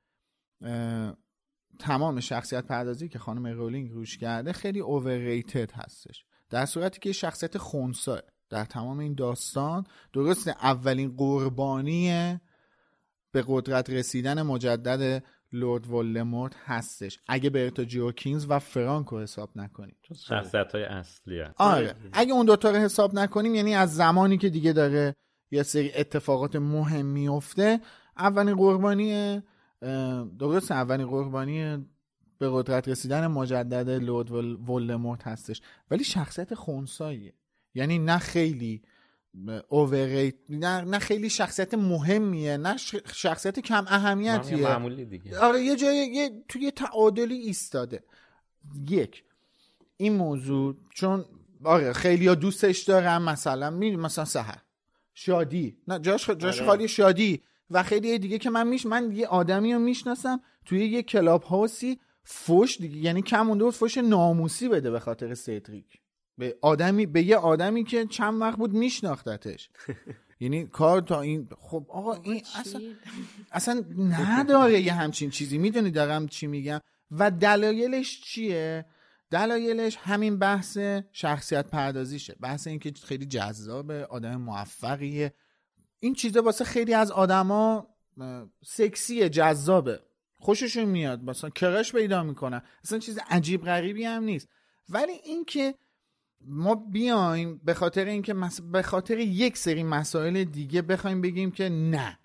تمام 1.79 2.21
شخصیت 2.21 2.65
پردازی 2.65 3.09
که 3.09 3.19
خانم 3.19 3.47
رولینگ 3.47 3.91
روش 3.91 4.19
کرده 4.19 4.53
خیلی 4.53 4.81
اوورریتد 4.81 5.73
هستش. 5.73 6.25
در 6.51 6.67
صورتی 6.67 7.01
که 7.01 7.13
شخصیت 7.13 7.59
خونساه 7.59 8.21
در 8.51 8.65
تمام 8.65 8.99
این 8.99 9.15
داستان 9.15 9.87
درست 10.13 10.49
اولین 10.49 11.17
قربانی 11.17 12.39
به 13.33 13.45
قدرت 13.47 13.91
رسیدن 13.91 14.43
مجدد 14.43 15.25
لورد 15.53 15.91
ولدمورت 15.91 16.53
هستش. 16.65 17.19
اگه 17.29 17.51
برتا 17.51 17.85
جوکینز 17.85 18.47
و 18.49 18.59
فرانکو 18.59 19.21
حساب 19.21 19.51
نکنیم. 19.57 19.97
شخصیت 20.17 20.73
های 20.73 20.85
اصلی 20.85 21.41
هست. 21.41 21.55
آره. 21.61 21.95
اگه 22.13 22.33
اون 22.33 22.47
دوتا 22.47 22.71
رو 22.71 22.77
حساب 22.77 23.15
نکنیم 23.15 23.55
یعنی 23.55 23.75
از 23.75 23.95
زمانی 23.95 24.39
که 24.39 24.49
دیگه 24.49 24.73
داره 24.73 25.17
یه 25.51 25.63
سری 25.63 25.93
اتفاقات 25.93 26.57
مهم 26.57 27.07
میفته 27.07 27.81
اولین 28.17 28.55
قربانی 28.55 29.43
درست 30.39 30.73
اولین 30.73 31.07
قربانی 31.07 31.87
به 32.39 32.51
قدرت 32.53 32.89
رسیدن 32.89 33.27
مجدد 33.27 33.91
لورد 33.91 34.31
ولدمورت 34.71 35.27
هستش. 35.27 35.61
ولی 35.91 36.05
شخصیت 36.05 36.55
خونساییه. 36.55 37.35
یعنی 37.75 37.99
نه 37.99 38.19
خیلی 38.19 38.83
اووریت 39.69 40.35
نه, 40.49 40.81
نه 40.81 40.99
خیلی 40.99 41.31
شخصیت 41.31 41.75
مهمیه 41.75 42.57
نه 42.57 42.77
شخصیت 43.15 43.61
کم 43.61 43.85
اهمیتیه. 43.89 44.57
معمولی 44.57 45.05
دیگه. 45.05 45.39
آره 45.39 45.63
یه 45.63 45.77
جای 45.77 45.97
یه 45.97 46.45
توی 46.49 46.71
تعادلی 46.71 47.35
ایستاده. 47.35 48.05
یک 48.89 49.25
این 49.97 50.17
موضوع 50.17 50.77
چون 50.95 51.25
آره 51.65 51.93
خیلی 51.93 52.27
ها 52.27 52.35
دوستش 52.35 52.79
دارم 52.79 53.23
مثلا 53.23 53.71
می 53.71 53.97
مثلا 53.97 54.25
سهر 54.25 54.63
شادی. 55.15 55.77
نه 55.89 55.99
جاش 55.99 56.31
جاش 56.31 56.59
آره. 56.59 56.67
خالی 56.67 56.89
شادی. 56.89 57.43
و 57.71 57.83
خیلی 57.83 58.19
دیگه 58.19 58.39
که 58.39 58.51
من 58.51 58.67
میش 58.67 58.87
من 58.87 59.13
یه 59.13 59.27
آدمی 59.27 59.73
رو 59.73 59.79
می‌شناسم 59.79 60.41
توی 60.65 60.87
یه 60.87 61.03
کلاب 61.03 61.43
هاوسی 61.43 62.01
فوش 62.25 62.79
دیگه 62.79 62.97
یعنی 62.97 63.23
کم 63.23 63.41
مونده 63.43 63.65
بود 63.65 63.75
فوش 63.75 63.99
ناموسی 63.99 64.69
بده 64.69 64.91
به 64.91 65.01
خاطر 65.01 65.35
سیدریک. 65.35 66.01
به 66.41 66.59
آدمی 66.61 67.07
به 67.07 67.23
یه 67.23 67.37
آدمی 67.37 67.85
که 67.85 68.07
چند 68.07 68.41
وقت 68.41 68.59
بود 68.59 68.73
میشناختتش. 68.73 69.71
یعنی 70.43 70.67
کار 70.67 71.01
تا 71.01 71.21
این 71.21 71.49
خب 71.59 71.87
آقا 71.89 72.15
این 72.15 72.43
اصلا 72.59 72.81
اصلا 73.53 73.85
نداره 73.99 74.81
یه 74.81 74.93
همچین 74.93 75.31
چیزی. 75.31 75.59
می‌دونی 75.59 75.91
دارم 75.91 76.29
چی 76.29 76.47
میگم؟ 76.47 76.81
و 77.11 77.31
دلایلش 77.31 78.21
چیه؟ 78.21 78.85
دلایلش 79.31 79.97
همین 79.97 80.39
بحث 80.39 80.79
شخصیت 81.13 81.67
پردازیشه. 81.67 82.37
بحث 82.41 82.67
اینکه 82.67 82.93
خیلی 83.05 83.27
جذابه 83.27 84.05
آدم 84.05 84.37
موفقیه. 84.37 85.35
این 85.99 86.15
چیزا 86.15 86.43
واسه 86.43 86.65
خیلی 86.65 86.95
از 86.95 87.11
آدما 87.11 87.87
سکسیه 88.65 89.29
جذابه. 89.29 90.01
خوششون 90.39 90.85
میاد. 90.85 91.23
مثلا 91.23 91.51
کرش 91.51 91.93
پیدا 91.93 92.23
می‌کنن. 92.23 92.63
اصلا 92.85 92.99
چیز 92.99 93.19
عجیب 93.31 93.65
غریبی 93.65 94.05
هم 94.05 94.23
نیست. 94.25 94.49
ولی 94.89 95.13
اینکه 95.13 95.75
ما 96.47 96.75
بیایم 96.75 97.61
به 97.65 97.75
خاطر 97.75 98.05
اینکه 98.05 98.35
مس... 98.35 98.61
به 98.61 98.83
خاطر 98.83 99.19
یک 99.19 99.57
سری 99.57 99.83
مسائل 99.83 100.45
دیگه 100.45 100.83
بخوایم 100.83 101.21
بگیم 101.21 101.51
که 101.51 101.69
نه. 101.69 102.19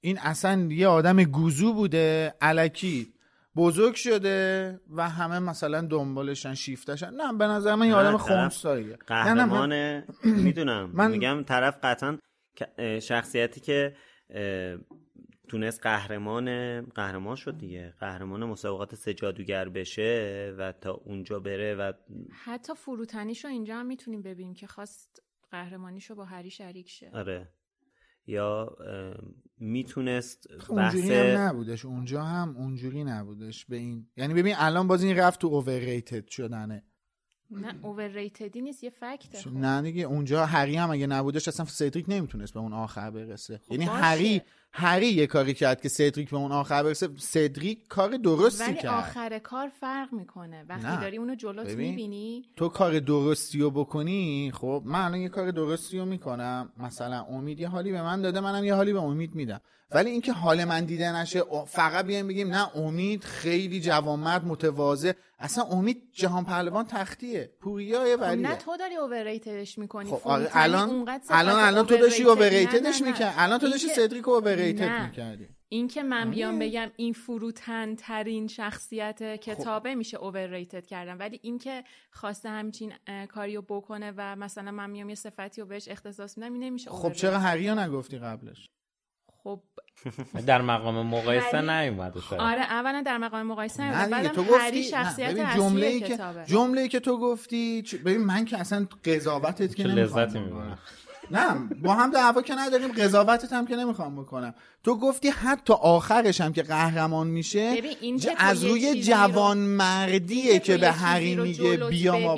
این 0.00 0.18
اصلا 0.18 0.68
یه 0.70 0.86
آدم 0.88 1.22
گوزو 1.24 1.74
بوده 1.74 2.34
علکی. 2.40 3.12
بزرگ 3.56 3.94
شده 3.94 4.80
و 4.90 5.08
همه 5.10 5.38
مثلا 5.38 5.80
دنبالشن 5.80 6.54
شیفتشن. 6.54 7.10
نه 7.14 7.32
به 7.32 7.46
نظر 7.46 7.74
من 7.74 7.86
یه 7.86 7.94
آدم 7.94 8.16
خونساییه. 8.16 8.98
من- 9.44 9.50
می‌دونم. 10.44 10.90
من- 10.94 11.10
میگم 11.10 11.42
طرف 11.42 11.78
قطعا 11.82 12.18
شخصیتی 13.02 13.60
که 13.60 13.96
تونست 15.48 15.82
قهرمان 15.82 16.80
قهرمان 16.82 17.36
شد 17.36 17.58
دیگه. 17.58 17.94
قهرمان 18.00 18.44
مسابقات 18.44 18.94
سه 18.94 19.14
جادوگر 19.14 19.68
بشه 19.68 20.54
و 20.58 20.72
تا 20.72 20.92
اونجا 20.92 21.40
بره 21.40 21.74
و 21.74 21.92
حتی 22.44 22.74
فروتنیشو 22.74 23.48
اینجا 23.48 23.76
هم 23.76 23.86
می‌تونیم 23.86 24.22
ببینیم 24.22 24.54
که 24.54 24.66
خواست 24.66 25.22
قهرمانیشو 25.50 26.14
با 26.14 26.24
هری 26.24 26.50
شریک 26.50 26.88
شه. 26.88 27.10
آره. 27.14 27.48
یا 28.26 28.76
می‌تونست 29.58 30.48
بحث 30.48 30.70
اونجوری 30.70 31.14
هم 31.14 31.38
نبودش. 31.38 31.84
اونجا 31.84 32.22
هم 32.22 32.56
اونجوری 32.56 33.04
نبودش. 33.04 33.66
به 33.66 33.76
این 33.76 34.06
یعنی 34.16 34.34
ببین 34.34 34.54
الان 34.58 34.88
باز 34.88 35.02
این 35.02 35.16
رفت 35.16 35.40
تو 35.40 35.46
اوورریتد 35.46 36.28
شدنه. 36.28 36.84
نه 37.50 37.74
اوورریتدی 37.82 38.60
نیست 38.60 38.84
یه 38.84 38.90
فکته. 38.90 39.50
نه 39.50 39.82
دیگه 39.82 40.02
اونجا 40.02 40.46
هری 40.46 40.76
هم 40.76 40.90
اگه 40.90 41.06
نبودش 41.06 41.48
اصلا 41.48 41.66
سدریک 41.66 42.04
نمی‌تونست 42.08 42.54
به 42.54 42.60
اون 42.60 42.72
آخر 42.72 43.10
برسه. 43.10 43.60
یعنی 43.70 43.86
باشه. 43.86 43.98
هری 43.98 44.42
هری 44.72 45.06
یه 45.06 45.26
کاری 45.26 45.54
کرد 45.54 45.80
که 45.80 45.88
سدریک 45.88 46.30
به 46.30 46.36
اون 46.36 46.52
آخر 46.52 46.82
برسه. 46.82 47.08
سدریک 47.18 47.86
کار 47.88 48.16
درستی 48.16 48.64
ولی 48.64 48.74
کرد. 48.74 48.94
آخر 48.94 49.38
کار 49.38 49.68
فرق 49.80 50.12
می‌کنه. 50.12 50.64
وقتی 50.68 50.86
نه. 50.86 51.00
داری 51.00 51.16
اونو 51.16 51.34
جلوت 51.34 51.66
ببین. 51.66 51.90
می‌بینی. 51.90 52.44
تو 52.56 52.68
کار 52.68 52.98
درستی 52.98 53.60
رو 53.60 53.70
بکنی 53.70 54.52
خب 54.54 54.82
من 54.84 55.00
الان 55.04 55.20
یه 55.20 55.28
کار 55.28 55.50
درستی 55.50 55.98
رو 55.98 56.04
می‌کنم. 56.04 56.72
مثلا 56.78 57.24
امید 57.24 57.60
یه 57.60 57.68
حالی 57.68 57.92
به 57.92 58.02
من 58.02 58.22
داده 58.22 58.40
منم 58.40 58.64
یه 58.64 58.74
حالی 58.74 58.92
به 58.92 59.02
امید 59.02 59.34
میدم. 59.34 59.60
ولی 59.92 60.10
اینکه 60.10 60.32
حال 60.32 60.64
من 60.64 60.84
دیده 60.84 61.16
نشه 61.16 61.42
فقط 61.66 62.06
بیایم 62.06 62.28
بگیم 62.28 62.48
نه 62.48 62.76
امید 62.76 63.24
خیلی 63.24 63.80
جوانمرد 63.80 64.44
متواضع. 64.44 65.12
اصلا 65.38 65.64
امید 65.64 66.02
جهان 66.12 66.44
پهلوان 66.44 66.86
تختیه. 66.86 67.50
پوریا 67.60 68.08
یه 68.08 68.16
خب 68.16 68.22
نه 68.22 68.56
تو 68.56 68.76
داری 68.76 68.96
اوورریتدش 68.96 69.78
می‌کنی. 69.78 70.10
خب 70.10 70.20
آره 70.24 70.50
الان 70.52 71.08
الان 71.30 71.60
الان 71.60 71.86
تو 71.86 71.96
داشتی 71.96 72.22
اوورریتدش 72.22 73.02
می‌کرد 73.02 73.34
الان 73.36 73.58
تو 73.58 73.68
داشتی 73.68 73.88
سدریک 73.88 74.28
نه. 74.60 75.06
می‌کردی 75.06 75.48
این 75.68 75.88
که 75.88 76.02
من 76.02 76.30
بیام 76.30 76.54
آره. 76.54 76.68
بگم 76.68 76.90
این 76.96 77.12
فروتن 77.12 77.94
ترین 77.94 78.48
شخصیت 78.48 79.40
کتابه 79.40 79.94
میشه 79.94 80.16
اوورریتد 80.16 80.86
کردن 80.86 81.16
ولی 81.16 81.40
اینکه 81.42 81.84
خواسته 82.10 82.48
همچین 82.48 82.92
کاریو 83.28 83.62
بکنه 83.62 84.12
و 84.16 84.36
مثلا 84.36 84.70
من 84.70 84.90
میام 84.90 85.08
یه 85.08 85.14
صفتی 85.14 85.60
رو 85.60 85.66
بهش 85.66 85.88
اختصاص 85.88 86.38
میدم 86.38 86.52
این 86.52 86.62
نمیشه 86.62 86.90
خب 86.90 87.12
چرا 87.12 87.38
هری 87.38 87.68
رو 87.68 87.78
نگفتی 87.78 88.18
قبلش 88.18 88.70
خب 89.44 89.62
در 90.46 90.62
مقام 90.62 91.06
مقایسه 91.06 91.50
شاید 91.50 92.40
آره 92.40 92.60
اولا 92.60 93.02
در 93.06 93.18
مقام 93.18 93.42
مقایسه. 93.42 93.82
دیگه 93.82 94.08
بعدم 94.10 94.28
تو 94.28 94.42
هری 94.42 94.50
گفتی 94.52 94.82
شخصیت 94.82 95.30
ببین 95.30 95.44
اصلی 95.44 95.62
جمله‌ای 95.62 96.00
که 96.00 96.18
جمله‌ای 96.46 96.88
که 96.88 97.00
تو 97.00 97.18
گفتی 97.18 97.84
ببین 98.04 98.24
من 98.24 98.44
که 98.44 98.58
اصلا 98.58 98.86
قضاوتت 99.04 99.74
که 99.74 99.82
لذتی 99.82 100.38
بکنم. 100.38 100.44
می‌برم. 100.44 100.78
نه 101.30 101.68
با 101.82 101.94
هم 101.94 102.10
دعوا 102.10 102.42
که 102.42 102.54
نداریم 102.54 102.92
قضاوتت 102.92 103.52
هم 103.52 103.66
که 103.66 103.76
نمی‌خوام 103.76 104.16
بکنم. 104.22 104.54
تو 104.84 104.96
گفتی 104.96 105.28
حتی 105.28 105.72
آخرش 105.72 106.40
هم 106.40 106.52
که 106.52 106.62
قهرمان 106.62 107.26
میشه 107.26 107.82
این 108.00 108.20
از 108.36 108.64
روی 108.64 109.02
جوانمردیه 109.02 110.58
که 110.58 110.76
به 110.76 110.90
هری 110.90 111.36
میگه 111.36 111.76
بیا 111.76 112.18
ما 112.18 112.36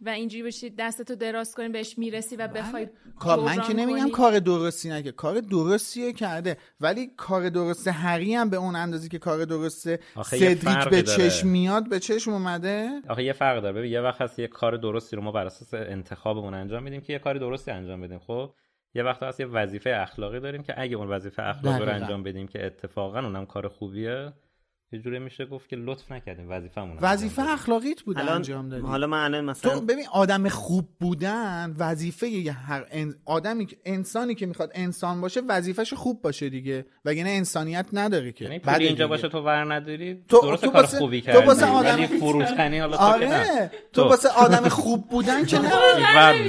و 0.00 0.08
اینجوری 0.08 0.42
بشی 0.42 0.70
دستتو 0.70 1.14
دراز 1.14 1.54
کنی 1.54 1.68
بهش 1.68 1.98
می‌رسی 1.98 2.36
و 2.36 2.48
بخوای 2.48 2.88
کار 3.18 3.40
من 3.40 3.60
که 3.60 3.74
نمیگم 3.74 4.00
کنی. 4.00 4.10
کار 4.10 4.38
درستی 4.38 4.90
نکرد 4.90 5.14
کار 5.14 5.40
درستیه 5.40 6.12
کرده. 6.12 6.56
ولی 6.80 7.06
کار 7.16 7.48
درست 7.48 7.88
هری 7.88 8.34
هم 8.34 8.50
به 8.50 8.56
اون 8.56 8.76
اندازی 8.76 9.08
که 9.08 9.18
کار 9.18 9.44
درست 9.44 9.88
آخه 10.14 10.38
یه 10.38 10.54
سدریک 10.54 10.88
به 10.88 11.02
داره. 11.02 11.30
چشم 11.30 11.48
میاد 11.48 11.88
به 11.88 12.00
چشم 12.00 12.32
اومده. 12.32 12.90
آخه 13.08 13.24
یه 13.24 13.32
فرق 13.32 13.62
داره. 13.62 13.78
ببین 13.78 13.92
یه 13.92 14.00
وقت 14.00 14.20
هست 14.20 14.38
یه 14.38 14.46
کار 14.46 14.76
درستی 14.76 15.16
رو 15.16 15.22
ما 15.22 15.32
بر 15.32 15.46
اساس 15.46 15.74
انتخابمون 15.74 16.54
انجام 16.54 16.82
میدیم 16.82 17.00
که 17.00 17.12
یه 17.12 17.18
کاری 17.18 17.38
درستی 17.38 17.70
انجام 17.70 18.00
بدیم. 18.00 18.18
خب؟ 18.18 18.54
یه 18.94 19.02
وقت 19.02 19.22
هست 19.22 19.40
یه 19.40 19.46
وظیفه 19.46 19.90
اخلاقی 19.90 20.40
داریم 20.40 20.62
که 20.62 20.74
اگه 20.76 20.96
اون 20.96 21.08
وظیفه 21.08 21.42
اخلاقی 21.42 21.84
رو. 21.84 21.92
انجام 21.92 22.22
بدیم 22.22 22.48
که 22.48 22.66
اتفاقا 22.66 23.20
اونم 23.20 23.46
کار 23.46 23.68
خوبیه 23.68 24.32
یه 24.92 24.98
جوری 24.98 25.18
میشه 25.18 25.46
گفت 25.46 25.68
که 25.68 25.76
لطف 25.76 26.12
نکردیم 26.12 26.46
وظیفمون 26.50 26.96
وظیفه 27.00 27.42
اخلاقیت 27.52 28.02
بود 28.02 28.18
الان 28.18 28.34
انجام 28.34 28.68
دادی 28.68 28.86
حالا 28.86 29.06
من 29.06 29.24
الان 29.24 29.44
مثلا 29.44 29.74
تو 29.74 29.80
ببین 29.80 30.04
آدم 30.12 30.48
خوب 30.48 30.88
بودن 31.00 31.74
وظیفه 31.78 32.28
یه 32.28 32.52
هر 32.52 32.86
ان- 32.90 33.14
آدمی 33.24 33.66
که 33.66 33.76
انسانی 33.84 34.34
که 34.34 34.46
می‌خواد 34.46 34.70
انسان 34.74 35.20
باشه 35.20 35.40
وظیفش 35.48 35.94
خوب 35.94 36.22
باشه 36.22 36.48
دیگه. 36.48 36.86
وگرنه 37.04 37.30
انسانیت 37.30 37.86
نداره 37.92 38.32
که. 38.32 38.44
یعنی 38.44 38.58
پولی 38.58 38.76
اینجا 38.86 38.94
دیگه. 39.04 39.06
باشه 39.06 39.28
تو 39.28 39.38
ور 39.40 39.74
نداری؟ 39.74 40.24
تو- 40.28 40.40
درست 40.40 40.64
تو 40.64 40.70
کار 40.70 40.86
خوبی 40.86 41.20
تو 41.20 41.26
کردی 41.26 41.46
واسه 41.46 41.66
آدم- 41.66 41.94
ولی 41.94 42.06
فروتنی 42.06 42.78
حالا 42.78 42.96
تو. 42.96 43.02
آره. 43.02 43.70
تو 43.92 44.02
واسه 44.04 44.28
آدم 44.28 44.68
خوب 44.68 45.08
بودن 45.08 45.44
که 45.46 45.58
نه. 45.62 45.68
ور- 45.68 46.42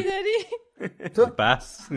تو 1.16 1.26
بس. 1.40 1.90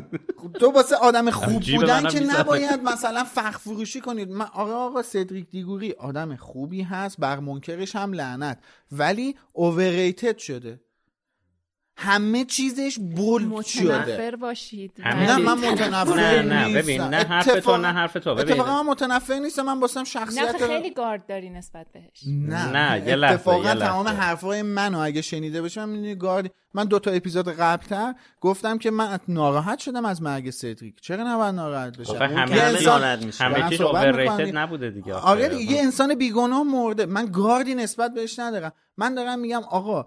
تو 0.60 0.70
واسه 0.70 0.96
آدم 0.96 1.30
خوب 1.30 1.62
بودن 1.76 2.08
که. 2.08 2.20
نباید 2.20 2.82
مثلا 2.82 3.24
فخ 3.24 3.58
فروشی 3.58 4.00
کنید. 4.00 4.30
من 4.30 4.46
آقا 4.54 4.74
آقا 4.74 5.02
سدریک 5.02 5.50
دیگوری 5.50 5.92
آدم 5.92 6.36
خوبی 6.36 6.82
هست 6.82 7.20
بر 7.20 7.38
منکرش 7.40 7.96
هم 7.96 8.12
لعنت. 8.12 8.58
ولی 8.92 9.36
اوورریتد 9.52 10.38
شده. 10.38 10.80
همه 11.96 12.44
چیزش 12.44 12.98
بولد 13.16 13.64
شده 13.66 13.84
متنفر 13.98 14.36
باشید 14.36 14.92
همه 15.02 15.26
نه 15.26 15.36
من 15.38 15.70
متنفر 15.72 16.14
نه 16.14 16.42
نه. 16.42 16.74
ببین 16.82 17.00
نه 17.02 17.16
حرف 17.16 17.44
تو 17.44 17.50
اتفاقا- 17.52 17.76
نه 17.80 17.92
حرف 17.92 18.12
تو 18.12 18.34
ببین 18.34 18.52
اتفاقا 18.52 18.82
من 18.82 18.90
متنفر 18.90 19.34
نیستم 19.38 19.62
من 19.62 19.80
واسم 19.80 20.00
نه 20.00 20.04
شخصیت 20.04 20.54
آخه 20.54 20.66
خیلی 20.66 20.90
گارد 20.94 21.26
داری 21.26 21.50
نسبت 21.50 21.86
بهش 21.94 22.22
نه 22.26 22.72
نه، 22.72 23.06
یه 23.08 23.14
لحظه، 23.16 23.34
اتفاقا. 23.34 23.74
تمام 23.74 24.08
حرفای 24.08 24.62
منو 24.62 24.98
اگه 24.98 25.22
شنیده 25.22 25.62
باشم 25.62 25.88
می‌دونی 25.88 26.14
گارد 26.14 26.50
من 26.74 26.84
دو 26.84 26.98
تا 26.98 27.10
اپیزود 27.10 27.48
قبلتر 27.48 28.14
گفتم 28.40 28.78
که 28.78 28.90
من 28.90 29.18
ناراحت 29.28 29.78
شدم 29.78 30.04
از 30.04 30.22
مرگ 30.22 30.50
سدریک 30.50 31.00
چرا 31.00 31.24
نباید 31.34 31.54
ناراحت 31.54 31.98
بشم 31.98 32.14
همه 32.14 32.34
که 32.54 32.62
همه 32.62 32.78
چیز- 32.78 32.88
انسان-. 32.88 33.02
همه 33.46 33.68
چیز 33.70 33.80
اوورریتد. 33.80 34.56
نبوده 34.56 34.90
دیگه. 34.90 35.14
آره 35.14 35.48
دیگه 35.48 35.72
یه 35.72 35.82
انسان 35.82 36.14
بیگناه 36.14 36.62
مرده 36.62 37.06
من 37.06 37.26
گاردی 37.32 37.74
نسبت 37.74 38.14
بهش 38.14 38.38
ندارم 38.38 38.72
من 38.96 39.14
دارم 39.14 39.38
میگم 39.38 39.62
آقا 39.70 40.06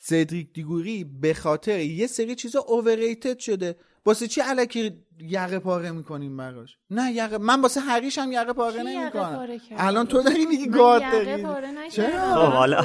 سدریک 0.00 0.52
دیگوری 0.52 1.04
به 1.04 1.34
خاطر 1.34 1.78
یه 1.80 2.06
سری 2.06 2.34
چیزا 2.34 2.60
اوورریتد 2.60 3.38
شده. 3.38 3.76
واسه 4.06 4.26
چی 4.28 4.40
الکی 4.40 4.92
یقه 5.20 5.58
پاره 5.58 5.90
می‌کنیم 5.90 6.36
براش؟ 6.36 6.76
نه 6.90 7.12
یقه 7.12 7.38
من 7.38 7.60
واسه 7.60 7.80
هریش 7.80 8.18
هم 8.18 8.32
یقه 8.32 8.52
پاره 8.52 8.82
نمی‌کنم؟ 8.82 9.48
الان 9.76 10.06
تو 10.06 10.22
داری 10.22 10.46
میگی 10.46 10.66
گارد 10.68 11.02
یقه 11.02 11.24
داری 11.24 11.42
پاره 11.42 11.68
چرا؟ 11.90 12.34
خب، 12.34 12.52
حالا- 12.52 12.80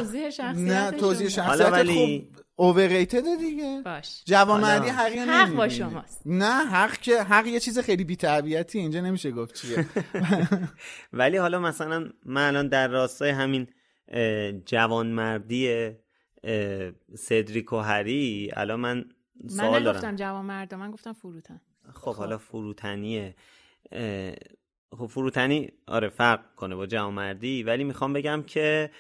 نه 0.56 0.92
توضیح 0.92 1.30
شخصیت 1.30 1.72
ولی- 1.72 2.30
اوورریتد 2.56 3.38
دیگه. 3.40 3.82
باش. 3.86 4.24
جوانمردی 4.26 4.90
حقی 4.90 5.20
حق 5.20 5.54
با. 5.54 5.70
شماست. 5.70 6.22
نه 6.26 6.66
حق 6.66 6.98
که 6.98 7.24
حق 7.24 7.48
یه 7.48 7.60
چیز 7.60 7.80
خیلی 7.80 8.04
بی‌تربیتی 8.04 8.80
اینجا 8.80 9.02
نمیشه 9.02 9.32
گفت 9.32 9.56
چیه. 9.56 9.86
ولی 11.14 11.38
حالا 11.38 11.60
مثلا 11.60 12.10
من 12.26 12.48
الان 12.48 12.68
در 12.68 12.88
راستای 12.88 13.30
همین 13.30 13.68
جوانمردی 14.66 15.92
اه، 16.44 16.92
سدریک 17.16 17.74
و 17.74 17.78
هری 17.78 18.52
الان 18.54 18.80
من 18.80 18.98
من 18.98 19.50
سوال 19.50 19.82
نگفتم 19.82 20.02
دارم. 20.02 20.16
جوان 20.16 20.46
مردا 20.46 20.78
من 20.78 20.92
گفتم 20.92 21.14
فروتن. 21.14 21.62
خب 21.94 22.16
حالا 22.16 22.38
فروتنیه. 22.38 23.36
خب 24.98 25.06
فروتنی 25.06 25.72
آره 25.88 26.10
فرق 26.10 26.56
کنه 26.56 26.76
با 26.76 26.86
جوانمردی 26.86 27.64
ولی 27.64 27.84
می‌خوام 27.84 28.14
بگم 28.14 28.44
که 28.48 28.92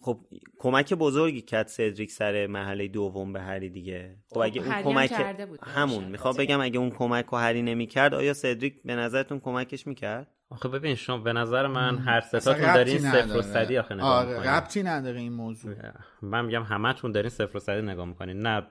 خب 0.00 0.20
کمک 0.58 0.94
بزرگی 0.94 1.40
کرد 1.40 1.66
سدریک 1.66 2.10
سر 2.10 2.46
مرحله 2.46 2.88
دوم 2.88 3.32
به 3.32 3.40
هری 3.40 3.70
دیگه 3.70 4.16
خب 4.30 4.38
اگه 4.38 4.62
اون 4.62 4.82
کمک 4.82 5.10
کرده 5.10 5.46
بود. 5.46 5.60
همون 5.62 6.04
می‌خوام 6.04 6.36
بگم 6.36 6.60
اگه 6.60 6.78
اون 6.78 6.90
کمک 6.90 7.26
رو 7.26 7.38
هری 7.38 7.62
نمی‌کرد 7.62 8.14
آیا 8.14 8.34
سدریک 8.34 8.82
به 8.84 8.94
نظرتون 8.94 9.40
کمکش 9.40 9.86
می‌کرد 9.86 10.26
آخه 10.50 10.68
ببین 10.68 10.94
شما 10.94 11.18
به 11.18 11.32
نظر 11.32 11.66
من 11.66 11.98
هر 11.98 12.20
ستاتون 12.20 12.74
دارین 12.74 12.98
صفر 12.98 13.36
و. 13.36 13.42
صدی 13.42 13.78
آخه 13.78 13.94
نگاه 13.94 14.26
آره. 14.26 14.50
ربطی 14.50 14.82
نداره 14.82 15.20
این 15.20 15.32
موضوع 15.32 15.74
من 16.22 16.44
میگم 16.44 16.62
همتون 16.62 17.12
دارین 17.12 17.30
صفر 17.30 17.56
و 17.56 17.60
صدی 17.60 17.82
نگاه 17.82 18.06
می‌کنین 18.06 18.40
نه 18.40 18.66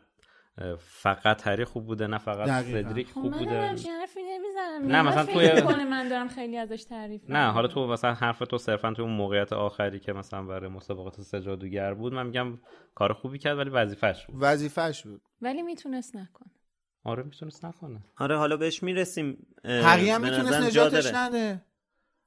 فقط 0.80 1.48
هری 1.48 1.66
خوب 1.66 1.86
بوده 1.86 2.08
نه 2.08 2.18
فقط 2.18 2.48
دقیقاً. 2.48 3.04
خب 3.04 3.12
خوب 3.14 3.32
من 3.32 3.40
بوده. 3.40 3.62
حرفی 3.62 4.20
نمی‌زنم. 4.24 4.92
نه، 4.92 5.02
مثلا 5.02 5.26
توی- 5.26 5.62
کنه 5.62 5.86
من 5.86 6.08
دارم 6.08 6.28
خیلی 6.28 6.58
ازش 6.58 6.84
تعریف 6.84 7.30
نه. 7.30 7.52
حالا 7.52 7.68
تو 7.68 7.88
مثلا 7.88 8.14
حرف 8.14 8.40
تو 8.40 8.58
صرفا 8.58 8.94
تو 8.94 9.02
اون 9.02 9.12
موقعیت 9.12 9.54
آخری 9.54 10.00
که 10.00 10.14
مثلا 10.14 10.44
برای 10.44 10.70
مسابقات 10.70 11.22
سه 11.22 11.42
جادوگر 11.42 11.94
بود 11.94 12.14
من 12.14 12.26
میگم 12.26 12.60
کار 12.96 13.14
خوبی 13.14 13.40
کرد 13.40 13.58
ولی 13.58 13.70
وظیفش 13.70 14.26
بود. 14.26 14.36
وظیفش 14.40 15.04
بود. 15.04 15.22
ولی 15.42 15.62
می‌تونست 15.62 16.16
نکنه. 16.16 16.50
آره 17.04 17.24
می‌تونست 17.24 17.66
نکنه. 17.66 18.00
آره 18.18 18.38
حالا 18.38 18.58
بهش 18.58 18.84
می‌رسیم 18.84 19.48
هم 19.66 20.22
می‌تونست 20.22 20.54
نجاتش 20.62 21.14
نده. 21.14 21.62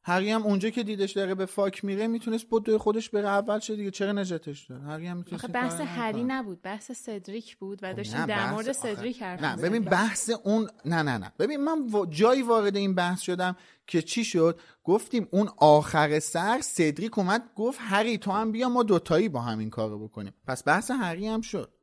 هری 0.02 0.31
هم 0.31 0.43
اونجا 0.43 0.70
که 0.70 0.82
دیدش 0.82 1.12
داره 1.12 1.35
به 1.35 1.47
فاک 1.47 1.85
میره 1.85 2.06
می‌تونست 2.06 2.44
بود 2.44 2.77
خودش 2.77 3.10
بره 3.10 3.28
اول 3.28 3.59
شه 3.59 3.77
دیگه؟ 3.77 3.90
چرا 3.90 4.12
نجاتش 4.12 4.64
داد؟ 4.64 4.82
هری 4.82 5.06
هم 5.06 5.16
می‌تونست 5.16 5.47
بحث 5.47 5.81
هری 5.81 6.24
نبود 6.24 6.62
بحث 6.62 6.93
سدریک 6.93 7.56
بود 7.56 7.78
و 7.82 7.94
داشتیم 7.94 8.27
در 8.27 8.51
مورد 8.51 8.72
سدریک 8.72 9.22
حرف 9.22 9.43
نه 9.43 9.56
ببین 9.56 9.82
بحث 9.82 10.31
اون 10.44 10.68
نه 10.85 11.02
نه 11.02 11.18
نه. 11.18 11.32
ببین 11.39 11.64
من 11.64 12.06
جایی 12.10 12.43
وارد 12.43 12.77
این 12.77 12.94
بحث 12.94 13.20
شدم 13.20 13.56
که 13.86 14.02
چی 14.02 14.24
شد؟ 14.24 14.60
گفتیم 14.85 15.28
اون 15.31 15.48
آخر 15.56 16.18
سر 16.18 16.60
سدریک 16.60 17.18
اومد 17.18 17.51
گفت 17.56 17.78
هری 17.82 18.18
تو 18.18 18.31
هم 18.31 18.52
بیا 18.52 18.68
ما 18.68 18.82
دوتایی 18.82 19.28
با 19.28 19.40
هم 19.40 19.59
این 19.59 19.70
کارو 19.70 20.09
بکنیم. 20.09 20.32
پس 20.47 20.62
بحث 20.66 20.90
هری 20.90 21.27
هم 21.27 21.40
شد. 21.40 21.74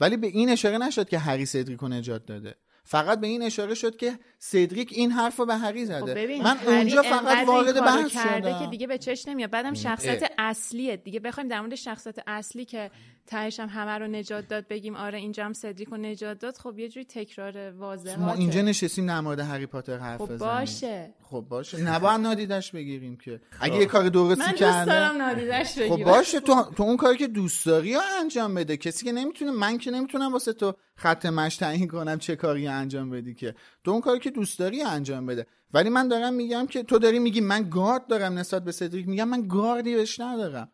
ولی 0.00 0.16
به 0.16 0.26
این 0.26 0.50
اشاره 0.50 0.78
نشد 0.78 1.08
که 1.08 1.18
هری 1.18 1.46
سدریک 1.46 1.80
رو 1.80 1.88
نجات 1.88 2.26
داده. 2.26 2.54
فقط 2.90 3.20
به 3.20 3.26
این 3.26 3.42
اشاره 3.42 3.74
شد 3.74 3.96
که 3.96 4.18
سدریک 4.38 4.92
این 4.92 5.10
حرف 5.10 5.36
رو 5.36 5.46
به 5.46 5.56
هری 5.56 5.86
زده. 5.86 6.38
خب 6.38 6.44
من 6.44 6.56
اونجا 6.66 7.02
فقط 7.02 7.46
وارد 7.46 7.80
بحث 7.80 8.12
کرده 8.12 8.56
که 8.58 8.66
دیگه 8.66 8.86
به 8.86 8.98
چش 8.98 9.28
نمیاد. 9.28 9.50
بعدم 9.50 9.74
شخصیت 9.74 10.32
اصلیه. 10.38 10.96
دیگه 10.96 11.20
بخوایم 11.20 11.48
در 11.48 11.60
مورد 11.60 11.74
شخصیت 11.74 12.18
اصلی 12.26 12.64
که 12.64 12.90
تهش 13.30 13.60
هم 13.60 13.68
همه 13.68 13.98
رو 13.98 14.06
نجات 14.06 14.48
داد 14.48 14.68
بگیم 14.68 14.96
آره 14.96 15.18
اینجا 15.18 15.44
هم 15.44 15.52
سدریک 15.52 15.88
رو 15.88 15.96
نجات 15.96 16.38
داد. 16.38 16.56
خب 16.56 16.78
یه 16.78 16.88
جوری 16.88 17.06
تکرار 17.06 17.70
واضحه. 17.70 18.16
ما 18.16 18.32
اینجا 18.32 18.62
نشستیم 18.62 19.06
در 19.06 19.20
مورد 19.20 19.40
هری 19.40 19.66
پاتر 19.66 19.98
حرف 19.98 20.20
خب 20.20 20.36
باشه. 20.36 21.14
خب 21.22 21.44
باشه. 21.48 21.80
نباید 21.80 22.20
نادیدش 22.20 22.72
بگیریم 22.72 23.16
که. 23.16 23.40
اگه 23.60 23.76
یه 23.76 23.86
کار 23.86 24.08
درستی 24.08 24.42
من 24.42 24.52
کرده 24.52 24.76
من 24.76 24.84
دوست 24.84 24.96
دارم 24.96 25.16
نادیدش 25.22 25.78
بگیرم. 25.78 25.96
خب 25.96 26.04
باشه. 26.04 26.40
تو 26.40 26.64
تو 26.76 26.82
اون 26.82 26.96
کاری 26.96 27.18
که 27.18 27.26
دوست 27.26 27.66
داری 27.66 27.96
انجام 28.20 28.54
بده. 28.54 28.76
کسی 28.76 29.04
که 29.04 29.12
نمی‌تونه 29.12 29.50
من 29.50 29.78
که 29.78 29.90
نمی‌تونم 29.90 30.32
واسه 30.32 30.52
تو 30.52 30.74
خط 30.96 31.26
مش 31.26 31.56
تعیین 31.56 31.88
کنم 31.88 32.18
چه 32.18 32.36
کاری 32.36 32.66
انجام 32.66 33.10
بدی 33.10 33.34
که. 33.34 33.54
تو 33.84 33.90
اون 33.90 34.00
کاری 34.00 34.20
که 34.20 34.30
دوست 34.30 34.58
داری 34.58 34.82
انجام 34.82 35.26
بده. 35.26 35.46
ولی 35.74 35.88
من 35.88 36.08
دارم 36.08 36.34
میگم 36.34 36.66
که 36.66 36.82
تو 36.82 36.98
داری 36.98 37.18
میگی 37.18 37.40
من 37.40 37.68
گارد 37.70 38.06
دارم 38.06 38.38
نسبت 38.38 38.64
به 38.64 38.72
سدریک 38.72 39.08
میگم 39.08 39.28
من 39.28 39.48
گاردی 39.48 39.94
بهش 39.94 40.20
ندارم. 40.20 40.68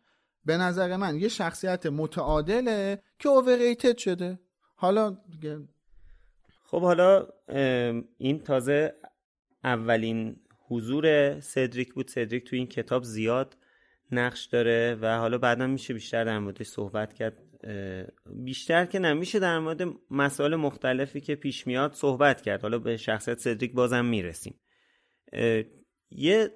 به 0.47 0.57
نظر 0.57 0.95
من 0.95 1.15
یه 1.15 1.27
شخصیت 1.27 1.85
متعادله 1.85 3.01
که 3.19 3.29
اووریتد 3.29 3.97
شده. 3.97 4.39
حالا 4.75 5.17
دیگه 5.31 5.59
خب 6.63 6.81
حالا 6.81 7.27
این 8.17 8.39
تازه 8.39 8.93
اولین 9.63 10.35
حضور 10.67 11.39
سدریک 11.39 11.93
بود. 11.93 12.07
سدریک 12.07 12.49
تو 12.49 12.55
این 12.55 12.67
کتاب 12.67 13.03
زیاد 13.03 13.57
نقش 14.11 14.45
داره 14.45 14.97
و 15.01 15.17
حالا 15.17 15.37
بعدا 15.37 15.67
میشه 15.67 15.93
بیشتر 15.93 16.23
در 16.23 16.39
موردش 16.39 16.67
صحبت 16.67 17.13
کرد. 17.13 17.43
بیشتر 18.25 18.85
که 18.85 18.99
نمیشه 18.99 19.39
در 19.39 19.59
مورد 19.59 19.81
مسائل 20.11 20.55
مختلفی 20.55 21.21
که 21.21 21.35
پیش 21.35 21.67
میاد 21.67 21.93
صحبت 21.93 22.41
کرد. 22.41 22.61
حالا 22.61 22.79
به 22.79 22.97
شخصیت 22.97 23.39
سدریک 23.39 23.73
بازم 23.73 24.05
می‌رسیم. 24.05 24.59
یه 26.11 26.51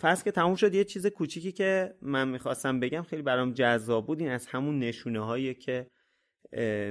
فصل 0.00 0.24
که 0.24 0.30
تموم 0.30 0.54
شد 0.54 0.74
یه 0.74 0.84
چیز 0.84 1.06
کوچیکی 1.06 1.52
که 1.52 1.94
من 2.02 2.28
می‌خواستم 2.28 2.80
بگم 2.80 3.02
خیلی 3.02 3.22
برام 3.22 3.52
جذاب 3.52 4.06
بود 4.06 4.20
این 4.20 4.30
از 4.30 4.46
همون 4.46 4.78
نشونه 4.78 5.20
هایی 5.20 5.54
که 5.54 5.86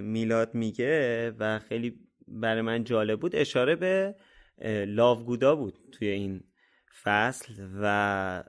میلاد 0.02 0.56
میگه 0.56 1.32
و 1.40 1.60
خیلی 1.60 2.00
برای 2.28 2.62
من 2.62 2.84
جالب 2.84 3.20
بود. 3.20 3.36
اشاره 3.36 3.76
به 3.76 4.16
لاوگودا 4.88 5.56
بود 5.56 5.80
توی 5.92 6.08
این 6.08 6.44
فصل 7.04 7.54
و 7.82 8.44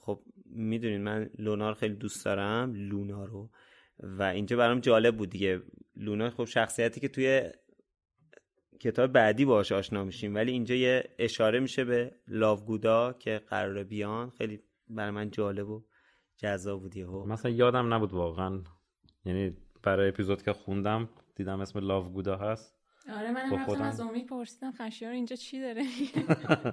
خب 0.00 0.22
می‌دونین 0.44 1.02
من 1.02 1.30
لونا 1.38 1.68
رو 1.68 1.74
خیلی 1.74 1.94
دوست 1.94 2.24
دارم 2.24 2.74
لونا 2.74 3.24
رو 3.24 3.50
و 4.02 4.22
اینجا 4.22 4.56
برام 4.56 4.80
جالب 4.80 5.16
بود 5.16 5.30
دیگه. 5.30 5.62
لونا 5.96 6.30
خب 6.30 6.44
شخصیتی 6.44 7.00
که 7.00 7.08
توی 7.08 7.50
کتاب 8.80 9.12
بعدی 9.12 9.44
باهاش 9.44 9.72
آشنا 9.72 10.04
میشیم 10.04 10.34
ولی 10.34 10.52
اینجا 10.52 10.74
یه 10.74 11.04
اشاره 11.18 11.60
میشه 11.60 11.84
به 11.84 12.14
لاوگودا 12.28 13.12
که 13.12 13.38
قرار 13.38 13.84
بیان. 13.84 14.30
خیلی 14.30 14.60
برای 14.88 15.10
من 15.10 15.30
جالب 15.30 15.68
و 15.68 15.84
جذاب 16.36 16.80
بود 16.80 16.96
یهو. 16.96 17.26
مثلا 17.26 17.50
یادم 17.50 17.94
نبود 17.94 18.12
واقعا. 18.12 18.62
یعنی 19.24 19.56
برای 19.82 20.08
اپیزود 20.08 20.42
که 20.42 20.52
خوندم 20.52 21.08
دیدم 21.34 21.60
اسم 21.60 21.78
لاوگودا 21.78 22.36
هست. 22.36 22.74
آره 23.08 23.32
من 23.32 23.52
رفتم 23.54 23.82
از 23.82 24.00
امید 24.00 24.26
پرسیدم 24.26 24.72
خشیار 24.72 25.12
اینجا 25.12 25.36
چی 25.36 25.60
داره؟ 25.60 25.82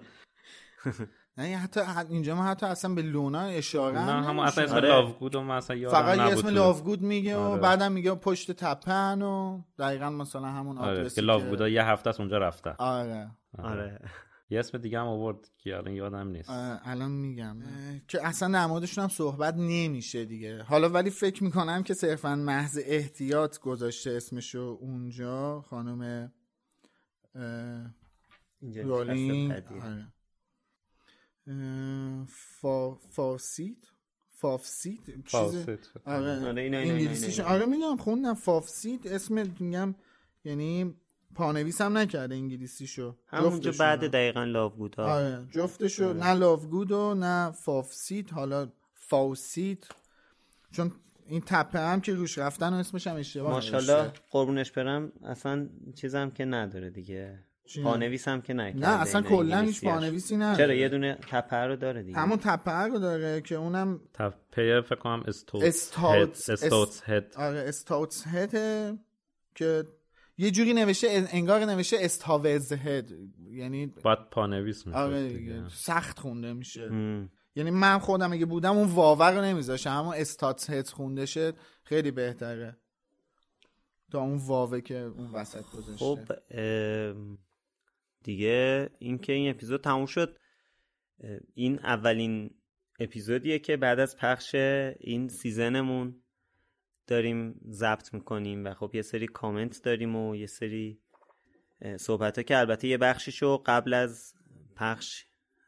نه 1.37 1.57
حتی 1.57 1.79
اینجا 2.09 2.35
ما 2.35 2.43
حتی 2.43 2.65
اصلا 2.65 2.95
به 2.95 3.01
لونا 3.01 3.41
اشاره 3.41 4.05
نه 4.05 4.11
هم 4.11 4.39
اصلا 4.39 4.63
اسم 4.63 4.75
آره. 4.75 4.89
لاوگود 4.89 5.35
و 5.35 5.49
اصلا 5.49 5.75
یادم 5.75 5.95
فقط 5.95 6.17
یه 6.17 6.23
اسم 6.23 6.47
لاوگود 6.47 7.01
میگه 7.01 7.35
آره. 7.35 7.57
و 7.57 7.61
بعدم 7.61 7.91
میگه 7.91 8.15
پشت 8.15 8.51
تپن 8.51 9.21
و 9.21 9.61
دقیقا 9.79 10.09
مثلا 10.09 10.47
همون 10.47 10.77
آره. 10.77 10.91
آدرسی 10.91 11.15
که 11.15 11.21
لاوگودا 11.21 11.69
یه 11.69 11.83
هفته 11.83 12.09
از 12.09 12.19
اونجا 12.19 12.37
رفته. 12.37 12.69
آره. 12.69 13.31
آره. 13.57 13.99
یه 14.49 14.59
اسم 14.59 14.77
دیگه 14.77 14.99
هم 14.99 15.07
آورد 15.07 15.49
که 15.57 15.75
الان 15.75 15.93
یادم 15.93 16.27
نیست. 16.27 16.49
الان 16.83 17.11
میگم. 17.11 17.57
که 18.07 18.27
اصلا 18.27 18.53
در 18.53 18.65
موردشون 18.65 19.01
هم 19.01 19.09
صحبت 19.09 19.55
نمیشه 19.57 20.25
دیگه. 20.25 20.63
حالا 20.63 20.89
ولی 20.89 21.09
فکر 21.09 21.43
می‌کنم 21.43 21.83
که 21.83 21.93
صرفا 21.93 22.35
محض 22.35 22.79
احتیاط 22.85 23.59
گذاشته 23.59 24.11
اسمشو 24.11 24.77
اونجا 24.81 25.61
خانم 25.61 26.31
رولینگ 28.83 29.51
آره. 29.51 30.14
فا... 32.27 32.95
فاسید 32.95 33.87
فافسید 34.29 35.23
فاسید 35.25 35.79
آره. 36.05 36.31
انگلیسیش 36.31 37.39
آره 37.39 37.65
میگم 37.65 37.97
خوندم. 37.97 38.33
فافسید 38.33 39.07
اسم 39.07 39.47
میگم 39.59 39.95
یعنی 40.43 40.95
پانویس 41.35 41.81
هم 41.81 41.97
نکرده 41.97 42.35
انگلیسیشو. 42.35 43.15
همونجا 43.27 43.71
بعد 43.79 44.11
دقیقا 44.11 44.43
لاوگود 44.43 44.99
آره 44.99 45.47
جفتشو 45.51 46.13
نه 46.13 46.33
لاوگود 46.33 46.91
و 46.91 47.13
نه 47.13 47.51
فافسید 47.51 48.29
حالا 48.29 48.71
فاسید 48.93 49.87
چون 50.71 50.91
این 51.27 51.41
تپه 51.45 51.79
هم 51.79 52.01
که 52.01 52.13
روش 52.13 52.37
رفتن 52.37 52.73
و 52.73 52.75
اسمش 52.75 53.07
هم 53.07 53.15
اشتباه 53.15 53.51
ماشاءالله 53.51 54.11
قربونش 54.31 54.71
برم 54.71 55.11
اصلا 55.23 55.69
چیزم 55.95 56.29
که 56.29 56.45
نداره 56.45 56.89
دیگه. 56.89 57.43
پانویس 57.83 58.27
هم 58.27 58.41
که 58.41 58.53
نکرده. 58.53 58.79
نه 58.89 59.01
اصلا 59.01 59.21
کلا 59.21 59.61
هیچ 59.61 59.83
پانویسی 59.83 60.37
نه 60.37 60.57
چرا؟ 60.57 60.73
یه 60.73 60.89
دونه 60.89 61.17
تپه 61.31 61.55
رو 61.55 61.75
داره 61.75 62.03
دیگه. 62.03 62.17
همون 62.17 62.37
تپه 62.37 62.71
رو 62.71 62.99
داره 62.99 63.41
که 63.41 63.55
اونم 63.55 63.99
تپه 64.13 64.81
فکر 64.81 64.95
کنم 64.95 65.23
استوت 65.27 65.63
استوت 65.63 66.49
استوت 66.49 67.03
هد. 67.05 67.33
آره 67.37 67.59
استوت 67.67 68.23
هد 68.27 68.51
که 69.55 69.83
یه 70.37 70.51
جوری 70.51 70.73
نوشته 70.73 71.27
انگار 71.31 71.65
نوشته 71.65 71.97
استاوز 71.99 72.71
هد. 72.71 73.11
یعنی 73.51 73.85
باید 73.85 74.19
پانویس 74.31 74.87
میشه 74.87 74.99
آره 74.99 75.29
دیگه. 75.29 75.63
سخت 75.69 76.19
خونده 76.19 76.53
میشه. 76.53 76.83
ام. 76.83 77.29
یعنی 77.55 77.71
من 77.71 77.97
خودم 77.97 78.33
اگه 78.33 78.45
بودم 78.45 78.77
اون 78.77 78.87
واور 78.87 79.35
رو 79.35 79.41
نمیذاشم 79.41 79.89
اما 79.89 80.13
استات 80.13 80.69
هد 80.69 80.87
خونده 80.87 81.25
شد 81.25 81.55
خیلی 81.83 82.11
بهتره. 82.11 82.77
تا 84.11 84.21
اون 84.21 84.37
واوه 84.37 84.81
که 84.81 84.97
اون 84.97 85.31
وسط 85.31 85.63
گذاشته. 85.73 86.05
خب 86.05 86.19
دیگه 88.25 88.89
اینکه 88.99 89.33
این 89.33 89.49
اپیزود 89.49 89.81
تموم 89.81 90.05
شد. 90.05 90.37
این 91.53 91.79
اولین 91.79 92.55
اپیزودیه 92.99 93.59
که 93.59 93.77
بعد 93.77 93.99
از 93.99 94.17
پخش 94.17 94.55
این 94.99 95.27
سیزنمون 95.27 96.21
داریم 97.07 97.59
ضبط 97.69 98.13
می‌کنیم 98.13 98.65
و 98.65 98.73
خب 98.73 98.91
یه 98.93 99.01
سری 99.01 99.27
کامنت 99.27 99.83
داریم 99.83 100.15
و 100.15 100.35
یه 100.35 100.47
سری 100.47 100.99
صحبت 101.99 102.37
ها 102.37 102.43
که 102.43 102.57
البته 102.57 102.87
یه 102.87 102.97
بخشیشو 102.97 103.63
قبل 103.65 103.93
از 103.93 104.33
پخش 104.75 105.25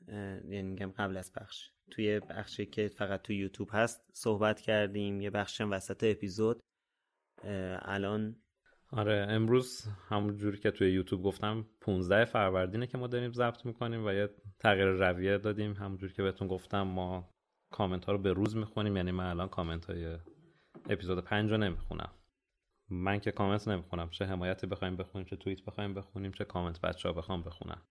یعنی 0.07 0.63
میگم 0.63 0.91
قبل 0.91 1.17
از 1.17 1.34
پخش 1.34 1.71
توی 1.91 2.19
بخشی 2.19 2.65
که 2.65 2.88
فقط 2.88 3.21
تو 3.21 3.34
یوتیوب 3.34 3.69
هست 3.71 4.01
صحبت 4.13 4.61
کردیم 4.61 5.21
یه 5.21 5.29
بخش 5.29 5.61
وسط 5.61 6.03
اپیزود. 6.03 6.59
الان 7.81 8.35
آره 8.91 9.27
امروز 9.30 9.85
همون 10.09 10.38
جوری 10.38 10.57
که 10.57 10.72
توی 10.72 10.91
یوتیوب 10.91 11.23
گفتم 11.23 11.65
15 11.81 12.26
فروردینه 12.26 12.88
که 12.88 12.97
ما 12.97 13.07
داریم 13.07 13.31
ضبط 13.31 13.65
می‌کنیم 13.65 14.05
و 14.05 14.11
یه 14.11 14.30
تغییر 14.59 14.88
رویه 14.88 15.38
دادیم. 15.38 15.73
همونجوری 15.73 16.14
که 16.14 16.23
بهتون 16.23 16.47
گفتم 16.47 16.81
ما 16.81 17.30
کامنت 17.72 18.05
ها 18.05 18.11
رو 18.11 18.18
به 18.18 18.34
روز 18.34 18.55
می‌خونیم. 18.55 18.97
یعنی 18.97 19.11
من 19.11 19.30
الان 19.30 19.49
کامنت 19.49 19.85
های 19.85 20.18
اپیزود 20.89 21.19
5 21.19 21.51
رو 21.51 21.57
نمی‌خونم. 21.57 22.09
من 22.89 23.19
که 23.19 23.31
کامنت 23.31 23.68
نمی‌خونم. 23.68 24.09
چه 24.09 24.26
حمایتی 24.26 24.68
بخوایم 24.68 24.95
بخونیم 24.95 25.27
چه 25.27 25.35
توییت 25.35 25.65
بخوایم 25.65 25.93
بخونیم 25.93 26.31
چه 26.31 26.45
کامنت 26.45 26.81
بچه 26.81 27.09
ها 27.09 27.14
بخوام 27.14 27.43
بخونم 27.43 27.81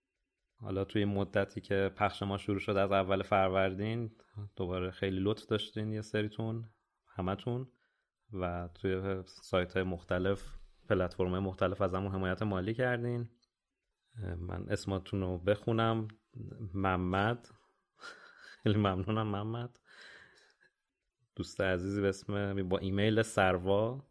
حالا 0.59 0.83
توی 0.83 1.05
مدتی 1.05 1.61
که 1.61 1.91
پخش 1.95 2.23
ما 2.23 2.37
شروع 2.37 2.59
شد 2.59 2.77
از 2.77 2.91
اول 2.91 3.23
فروردین 3.23 4.11
دوباره 4.55 4.91
خیلی 4.91 5.19
لطف 5.19 5.45
داشتین 5.45 5.93
یه 5.93 6.01
سریتون 6.01 6.69
همتون 7.15 7.67
و 8.33 8.69
توی 8.73 9.23
سایت 9.25 9.73
های 9.73 9.83
مختلف 9.83 10.57
پلتفرم 10.87 11.39
مختلف 11.39 11.81
از 11.81 11.93
همون 11.93 12.11
حمایت 12.11 12.41
مالی 12.41 12.73
کردین. 12.73 13.29
من 14.37 14.65
اسماتون 14.69 15.21
رو 15.21 15.37
بخونم. 15.37 16.07
محمد. 16.73 17.49
خیلی 18.63 18.77
ممنونم 18.77 19.27
محمد. 19.27 19.79
دوست 21.35 21.61
عزیزی 21.61 22.01
به 22.01 22.09
اسم 22.09 22.69
با 22.69 22.77
ایمیل 22.77 23.21
سروا. 23.21 24.07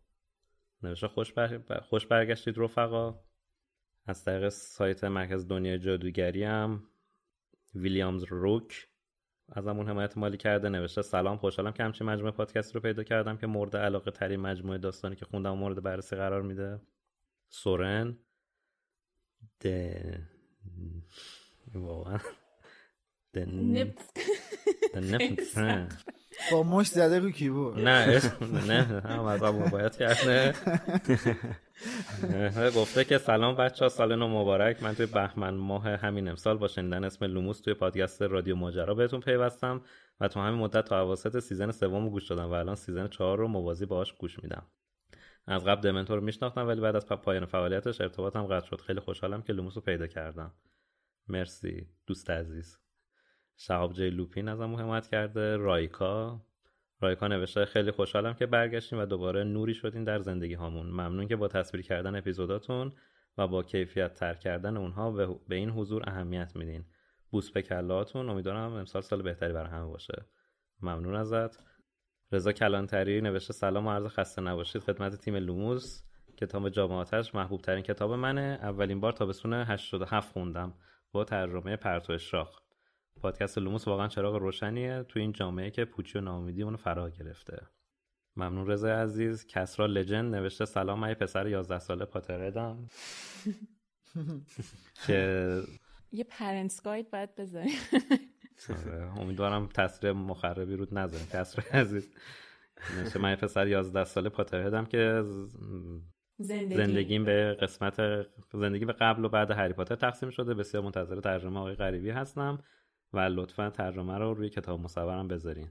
نوشته 0.83 1.09
خوش, 1.09 1.33
بر... 1.33 1.81
خوش 1.81 2.07
برگشتید 2.07 2.59
رفقا. 2.59 3.21
از 4.07 4.25
طریق 4.25 4.49
سایت 4.49 5.05
مرکز 5.05 5.49
دنیای 5.49 5.79
جادوگری 5.79 6.45
هم. 6.45 6.83
ویلیامز 7.75 8.25
روک. 8.25 8.89
از 9.53 9.67
همون 9.67 9.89
حمایت 9.89 10.19
مالی 10.19 10.37
کرده 10.37 10.69
نوشته 10.69 11.03
سلام 11.03 11.37
خوشحالم 11.37 11.73
که 11.73 11.83
همچین 11.83 12.07
مجموعه 12.07 12.33
پادکست 12.33 12.75
رو 12.75 12.81
پیدا 12.81 13.03
کردم 13.03 13.37
که 13.37 13.47
مورد 13.47 13.77
علاقه 13.77 14.11
ترین 14.11 14.41
مجموعه 14.41 14.79
داستانی 14.79 15.17
که 15.17 15.25
خوندم 15.25 15.57
مورد 15.57 15.83
بررسی 15.83 16.17
قرار 16.17 16.43
میده. 16.43 16.81
سورن. 17.49 18.19
ده 19.61 20.29
واقعا. 21.75 22.19
با 26.53 26.63
مش 26.63 26.87
زده 26.87 27.19
رو 27.19 27.31
کیبورد. 27.31 27.79
نه 27.79 28.21
نه 28.69 28.83
هم 28.83 29.25
از 29.25 29.41
باید 29.71 29.97
کرده. 29.97 30.55
گفته 32.77 33.05
که 33.05 33.19
سلام 33.19 33.57
بچه 33.57 33.85
ها 33.85 33.89
سال 33.89 34.17
نو 34.17 34.29
مبارک. 34.29 34.83
من 34.83 34.95
توی 34.95 35.07
بهمن 35.07 35.55
ماه 35.55 35.89
همین 35.89 36.29
امسال 36.29 36.57
با 36.59 36.69
شنیدن 36.69 37.05
اسم 37.05 37.25
لوموس 37.25 37.61
توی 37.61 37.75
پادکست 37.75 38.23
رادیو 38.23 38.57
ماجرا 38.57 38.95
بهتون 38.95 39.21
پیوستم 39.21 39.83
و 40.21 40.29
تو 40.29 40.41
همین 40.41 40.59
مدت 40.59 40.85
تا 40.85 41.01
اواسط 41.01 41.39
season 41.39 41.71
سوم 41.71 42.09
گوش 42.09 42.31
دادم 42.31 42.51
و 42.51 42.53
الان 42.53 42.75
season 42.75 43.09
چهار 43.09 43.39
رو 43.39 43.49
موازی 43.49 43.87
باهاش 43.87 44.13
گوش 44.13 44.43
میدم. 44.43 44.67
از 45.47 45.65
قبل 45.65 45.81
دمنتور 45.81 46.17
رو 46.19 46.25
میشناختم 46.25 46.67
ولی 46.67 46.81
بعد 46.81 46.97
از 46.97 47.07
پایان 47.07 47.47
فعالیتش 47.47 48.01
ارتباطم 48.01 48.47
قطع 48.47 48.67
شد. 48.67 48.81
خیلی 48.81 49.01
خوشحالم 49.01 49.43
که 49.43 49.53
لوموس 49.53 49.75
رو 49.77 49.81
پیدا 49.83 50.07
کردم. 50.07 50.55
مرسی 51.29 51.89
دوست 52.07 52.31
عزیز. 52.31 52.79
شهاب 53.57 53.93
جی 53.93 54.11
لوپین 54.11 54.49
ازم 54.49 54.75
حمایت 54.75 55.07
کرده. 55.07 55.57
رایکا. 55.57 56.41
رایکا 57.01 57.29
نوشته 57.29 57.65
خیلی 57.65 57.91
خوشحالم 57.91 58.35
که 58.35 58.47
برگشتین 58.47 58.99
و 58.99 59.05
دوباره 59.07 59.45
نوری 59.45 59.75
شدین 59.75 60.05
در 60.05 60.19
زندگی 60.19 60.55
هامون 60.55 60.87
ممنون 60.87 61.29
که 61.29 61.37
با 61.37 61.49
تصویر 61.49 61.83
کردن 61.83 62.17
اپیزوداتون 62.17 62.93
و 63.39 63.49
با 63.49 63.63
کیفیت 63.63 64.15
تر 64.15 64.35
کردن 64.35 64.77
اونها 64.77 65.11
به 65.49 65.55
این 65.55 65.71
حضور 65.71 66.03
اهمیت 66.07 66.57
میدین. 66.57 66.85
بوس 67.31 67.51
به 67.51 67.63
کله‌تون. 67.63 68.31
امیدوارم 68.31 68.73
امسال 68.73 69.03
سال 69.03 69.23
بهتری 69.23 69.53
برای 69.53 69.71
همه 69.71 69.87
باشه. 69.87 70.27
ممنون 70.83 71.15
ازت. 71.15 71.59
رضا 72.33 72.53
کلانتری 72.53 73.21
نوشته 73.21 73.53
سلام 73.53 73.87
و 73.87 73.91
عرض 73.91 74.07
خسته 74.07 74.43
نباشید. 74.43 74.83
خدمت 74.83 75.17
تیم 75.17 75.37
لوموس. 75.37 76.03
کتاب 76.37 76.69
جام 76.69 76.91
آتش 76.91 77.35
محبوب 77.35 77.61
ترین 77.61 77.83
کتاب 77.83 78.13
منه. 78.13 78.59
اولین 78.63 79.01
بار 79.01 79.13
تابستون 79.13 79.53
87 79.53 80.33
خوندم. 80.33 80.75
با 81.13 81.25
ترجمه 81.25 81.77
پرتو 81.77 82.13
اشراق. 82.13 82.66
پادکست 83.23 83.59
لوموس 83.59 83.89
واقعا 83.89 84.09
چراغ 84.09 84.35
روشنیه. 84.35 85.03
تو 85.09 85.19
این 85.19 85.33
جامعه 85.33 85.71
که 85.71 85.85
پوچی 85.85 86.19
و 86.19 86.21
ناامیدی 86.21 86.63
اونو 86.63 86.77
فرا 86.77 87.11
گرفته. 87.11 87.63
ممنون 88.37 88.67
رضا 88.67 88.89
عزیز. 88.89 89.47
کسرا 89.47 89.87
Legend 89.87 90.35
نوشته 90.35 90.65
سلام 90.65 91.01
من 91.01 91.15
پسر 91.15 91.49
11 91.49 91.79
ساله 91.79 92.05
Potterhead 92.05 92.81
م 92.81 92.89
که 95.07 95.61
یه 96.13 96.25
پرنس 96.25 96.83
گاید 96.83 97.11
باید 97.11 97.35
بذاری 97.35 97.71
آره، 98.69 99.21
امیدوارم 99.21 99.69
تصویر 99.75 100.13
مخربی 100.13 100.77
رود 100.77 100.95
نذاریم. 100.99 101.27
کسرا 101.33 101.65
عزیز. 101.81 102.09
نوشته 102.97 103.19
من 103.19 103.35
پسر 103.37 103.67
11 103.69 104.05
ساله 104.05 104.29
پاتردم 104.29 104.85
که 104.85 105.23
زندگی. 106.39 106.77
زندگیم 106.77 107.25
به 107.25 107.57
قسمت 107.61 108.27
زندگی 108.53 108.85
به 108.85 108.93
قبل 108.93 109.25
و 109.25 109.29
بعد 109.29 109.51
هری 109.51 109.73
پاتر 109.73 109.95
تقسیم 109.95 110.31
شده. 110.31 110.55
بسیار 110.55 110.83
منتظر 110.83 111.21
ترجمه 111.21 111.59
آقای 111.61 111.75
غریبی 111.75 112.11
هستم. 112.11 112.59
و 113.13 113.19
لطفا 113.19 113.71
ترجمه 113.71 114.19
رو 114.19 114.35
روی 114.35 114.49
کتاب 114.49 114.81
مصورم 114.81 115.29
بذارین. 115.29 115.69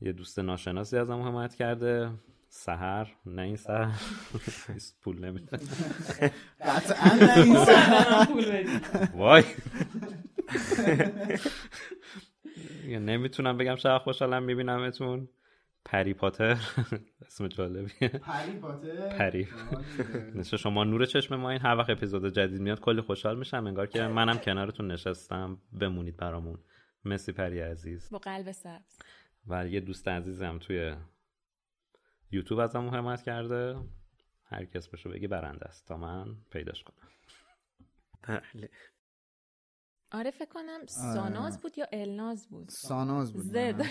یه 0.00 0.12
دوست 0.12 0.38
ناشناسی 0.38 0.96
ازم 0.96 1.22
حمایت 1.22 1.54
کرده. 1.54 2.10
سهر 2.48 3.16
نه 3.26 3.42
این 3.42 3.56
سهر 3.56 4.00
پول 5.02 5.24
نمیده. 5.24 5.58
قطعا 6.60 7.16
نه 7.16 7.38
این 7.38 7.64
سهر 7.64 8.28
وای. 9.14 9.44
نمی‌تونم 12.98 13.56
بگم 13.58 13.76
شاید 13.76 14.02
خوشحالم 14.02 14.42
میبینمتون. 14.42 15.28
پری 15.84 16.14
پاتر. 16.14 16.56
اسم 17.26 17.48
جالبیه. 17.48 18.08
پری 18.08 18.58
پاتر؟ 18.58 19.18
پری. 19.18 19.48
شما 20.44 20.84
نور 20.84 21.06
چشم 21.06 21.36
ما 21.36 21.50
این 21.50 21.60
هر 21.60 21.76
وقت 21.76 21.90
اپیزود 21.90 22.32
جدید 22.32 22.60
میاد 22.60 22.80
کلی 22.80 23.00
خوشحال 23.00 23.38
میشم. 23.38 23.66
انگار 23.66 23.86
که 23.86 24.02
منم 24.02 24.38
کنارتون 24.38 24.90
نشستم. 24.90 25.62
بمونید 25.72 26.16
برامون. 26.16 26.58
مسی 27.04 27.32
پری 27.32 27.60
عزیز. 27.60 28.10
با 28.10 28.18
قلب 28.18 28.52
سبز. 28.52 28.98
و 29.46 29.66
یه 29.68 29.80
دوست 29.80 30.08
عزیزم 30.08 30.58
توی 30.58 30.96
یوتیوب 32.30 32.60
ازم 32.60 32.88
حمایت 32.88 33.22
کرده. 33.22 33.76
هر 34.44 34.64
کس 34.64 34.88
بشه 34.88 35.08
بگی 35.08 35.26
برنده 35.26 35.66
است. 35.66 35.88
تا 35.88 35.96
من 35.96 36.36
پیداش 36.50 36.84
کنم. 36.84 37.08
بله. 38.22 38.70
آره 40.12 40.30
فکر 40.30 40.48
کنم 40.48 40.86
ساناز 40.86 41.60
بود 41.60 41.78
یا 41.78 41.86
الناز 41.92 42.48
بود؟ 42.48 42.68
ساناز 42.68 43.32
بود. 43.32 43.42
زد 43.42 43.82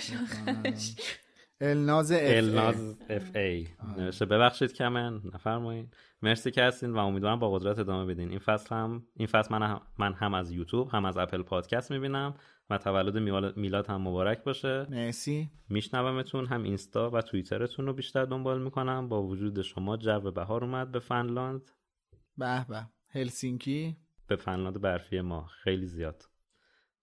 الناز 1.62 2.12
اف 2.12 2.22
الناز 2.22 2.98
اف 3.10 3.36
ای 3.36 3.68
نوشته 3.98 4.26
ببخشید 4.26 4.74
کمن 4.74 5.22
نفرمایید. 5.34 5.96
مرسی 6.22 6.52
که 6.52 6.64
هستین 6.64 6.94
و 6.94 6.98
امیدوارم 6.98 7.40
با 7.40 7.52
قدرت 7.52 7.80
ادامه 7.80 8.14
بدین. 8.14 8.30
این 8.30 8.40
فصل 8.40 8.76
هم 8.76 9.08
این 9.16 9.28
فصل 9.28 9.56
من 9.56 9.64
هم, 9.64 9.82
من 9.98 10.14
هم 10.14 10.34
از 10.34 10.52
یوتیوب 10.52 10.90
هم 10.90 11.06
از 11.06 11.18
اپل 11.18 11.42
پادکست 11.42 11.92
می‌بینم 11.92 12.36
و 12.70 12.78
تولد 12.78 13.18
میلاد 13.58 13.88
هم 13.88 14.02
مبارک 14.02 14.44
باشه. 14.44 14.88
مرسی. 14.90 15.52
میشنومتون 15.70 16.46
هم 16.46 16.64
اینستا 16.64 17.10
و 17.10 17.22
توییترتون 17.22 17.86
رو 17.86 17.94
بیشتر 17.94 18.26
دنبال 18.26 18.62
می‌کنم. 18.62 19.10
با 19.10 19.24
وجود 19.24 19.62
شما 19.62 19.98
جو 19.98 20.32
بهار 20.32 20.64
اومد 20.64 20.92
به 20.92 21.00
فنلاند. 21.00 21.72
به 22.38 22.66
به. 22.70 22.86
هلسینکی. 23.10 23.98
به 24.28 24.36
فنلاند 24.36 24.82
برفی 24.82 25.22
ما. 25.22 25.46
خیلی 25.46 25.86
زیاد. 25.86 26.24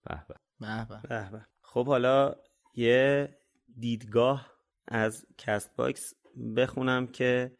به 0.03 0.25
به. 0.27 0.35
به 1.09 1.29
به. 1.31 1.45
خب 1.61 1.87
حالا 1.87 2.35
یه 2.75 3.29
دیدگاه 3.79 4.53
از 4.87 5.25
Castbox 5.37 6.13
بخونم 6.57 7.07
که 7.07 7.57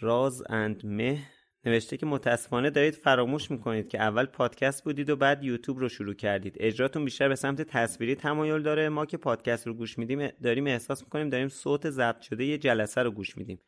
راز 0.00 0.42
اند 0.48 0.86
مه. 0.86 1.22
نوشته 1.64 1.96
که 1.96 2.06
متاسفانه 2.06 2.70
دارید 2.70 2.94
فراموش 2.94 3.50
می‌کنید 3.50 3.88
که 3.88 4.00
اول 4.00 4.26
پادکست 4.26 4.84
بودید 4.84 5.10
و 5.10 5.16
بعد 5.16 5.44
یوتیوب 5.44 5.78
رو 5.78 5.88
شروع 5.88 6.14
کردید. 6.14 6.56
اجراتون 6.60 7.04
بیشتر 7.04 7.28
به 7.28 7.34
سمت 7.34 7.62
تصویری 7.62 8.14
تمایل 8.14 8.62
داره. 8.62 8.88
ما 8.88 9.06
که 9.06 9.16
پادکست 9.16 9.66
رو 9.66 9.74
گوش 9.74 9.98
میدیم 9.98 10.28
داریم 10.28 10.66
احساس 10.66 11.02
می‌کنیم 11.02 11.28
داریم 11.28 11.48
صوت 11.48 11.90
ضبط 11.90 12.20
شده 12.20 12.44
یه 12.44 12.58
جلسه 12.58 13.02
رو 13.02 13.10
گوش 13.10 13.36
میدیم. 13.36 13.60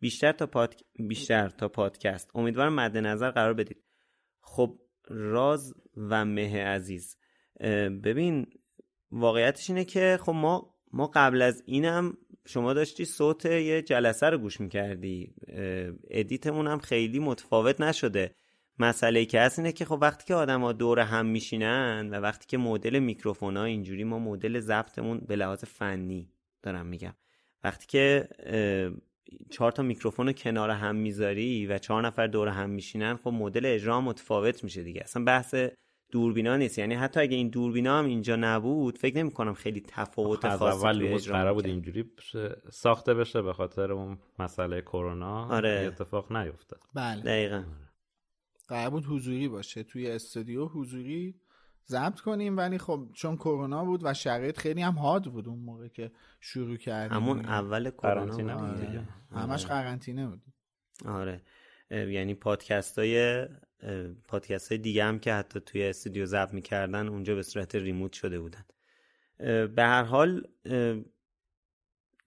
بیشتر 0.00 0.32
تا 0.32 0.46
پاد... 0.46 0.74
بیشتر 1.08 1.48
تا 1.48 1.68
پادکست. 1.68 2.30
امیدوارم 2.34 2.74
مد 2.74 2.96
نظر 2.96 3.30
قرار 3.30 3.54
بدید. 3.54 3.84
خب 4.40 4.80
راز 5.08 5.74
و 5.96 6.24
مه 6.24 6.64
عزیز. 6.64 7.16
ببین 8.04 8.46
واقعیتش 9.12 9.70
اینه 9.70 9.84
که 9.84 10.18
خب 10.22 10.32
ما 10.32 10.74
ما 10.92 11.10
قبل 11.14 11.42
از 11.42 11.62
اینم 11.66 12.16
شما 12.46 12.72
داشتی 12.72 13.04
صوت 13.04 13.46
یه 13.46 13.82
جلسه 13.82 14.26
رو 14.26 14.38
گوش 14.38 14.60
می‌کردی. 14.60 15.34
ادیتمون 16.10 16.66
هم 16.66 16.78
خیلی 16.78 17.18
متفاوت 17.18 17.80
نشده. 17.80 18.34
مسئله 18.78 19.24
که 19.24 19.40
هست 19.40 19.58
اینه 19.58 19.72
که 19.72 19.84
خب 19.84 19.98
وقتی 20.00 20.24
که 20.24 20.34
آدم 20.34 20.60
ها 20.60 20.72
دور 20.72 20.98
هم 21.00 21.26
میشینن 21.26 22.08
و 22.12 22.14
وقتی 22.14 22.46
که 22.46 22.58
مدل 22.58 22.98
میکروفون 22.98 23.56
ها 23.56 23.64
اینجوری 23.64 24.04
ما 24.04 24.18
مدل 24.18 24.60
ضبطمون 24.60 25.18
به 25.18 25.36
لحاظ 25.36 25.64
فنی 25.64 26.30
دارم 26.62 26.86
میگم. 26.86 27.14
وقتی 27.64 27.86
که 27.86 28.28
چهار 29.50 29.72
تا 29.72 29.82
میکروفون 29.82 30.26
رو 30.26 30.32
کنار 30.32 30.70
هم 30.70 30.96
می‌ذاری 30.96 31.66
و 31.66 31.78
چهار 31.78 32.06
نفر 32.06 32.26
دور 32.26 32.48
هم 32.48 32.70
میشینن 32.70 33.16
خب 33.16 33.30
مدل 33.30 33.66
اجرا 33.66 34.00
متفاوت 34.00 34.64
میشه 34.64 34.82
دیگه. 34.82 35.00
اصلا 35.04 35.24
بحث 35.24 35.54
دوربینا 36.10 36.56
نیست. 36.56 36.78
یعنی 36.78 36.94
حتی 36.94 37.20
اگه 37.20 37.36
این 37.36 37.48
دوربینا 37.48 37.98
هم 37.98 38.06
اینجا 38.06 38.36
نبود 38.36 38.98
فکر 38.98 39.16
نمی 39.16 39.30
کنم 39.30 39.54
خیلی 39.54 39.80
تفاوت 39.80 40.44
از 40.44 40.62
اول 40.62 41.18
قرار 41.18 41.54
بود 41.54 41.66
اینجوری 41.66 42.10
ساخته 42.70 43.14
بشه 43.14 43.42
به 43.42 43.52
خاطر 43.52 43.92
اون 43.92 44.18
مسئله 44.38 44.80
کرونا. 44.80 45.46
آره. 45.48 45.84
اتفاق 45.92 46.32
نیفتاد. 46.32 46.80
بله. 46.94 47.22
دقیقا. 47.22 47.64
قرار 48.68 48.90
بود 48.90 49.06
حضوری 49.06 49.48
باشه 49.48 49.82
توی 49.82 50.10
استودیو 50.10 50.66
حضوری 50.66 51.40
ضبط 51.88 52.20
کنیم 52.20 52.56
ولی 52.56 52.78
خب 52.78 53.08
چون 53.14 53.36
کرونا 53.36 53.84
بود 53.84 54.00
و 54.04 54.14
شرایط 54.14 54.58
خیلی 54.58 54.82
هم 54.82 54.98
حاد 54.98 55.24
بود 55.24 55.48
اون 55.48 55.58
موقع 55.58 55.88
که 55.88 56.12
شروع 56.40 56.76
کردیم. 56.76 57.16
همون 57.16 57.44
اول 57.44 57.90
کرونا 57.90 58.56
بود. 58.56 59.06
همش 59.30 59.66
قرنطینه 59.66 60.26
بود. 60.26 60.42
آره. 61.04 61.42
یعنی 61.90 62.34
پادکست 62.34 62.98
های 62.98 63.46
پادکست 64.28 64.68
های 64.68 64.78
دیگه 64.78 65.04
هم 65.04 65.18
که 65.18 65.32
حتی 65.32 65.60
توی 65.60 65.84
استودیو 65.84 66.26
ضبط 66.26 66.54
می‌کردن 66.54 67.08
اونجا 67.08 67.34
به 67.34 67.42
صورت 67.42 67.74
remote 67.74 68.12
شده 68.12 68.40
بودن. 68.40 68.64
به 69.66 69.82
هر 69.82 70.02
حال 70.02 70.46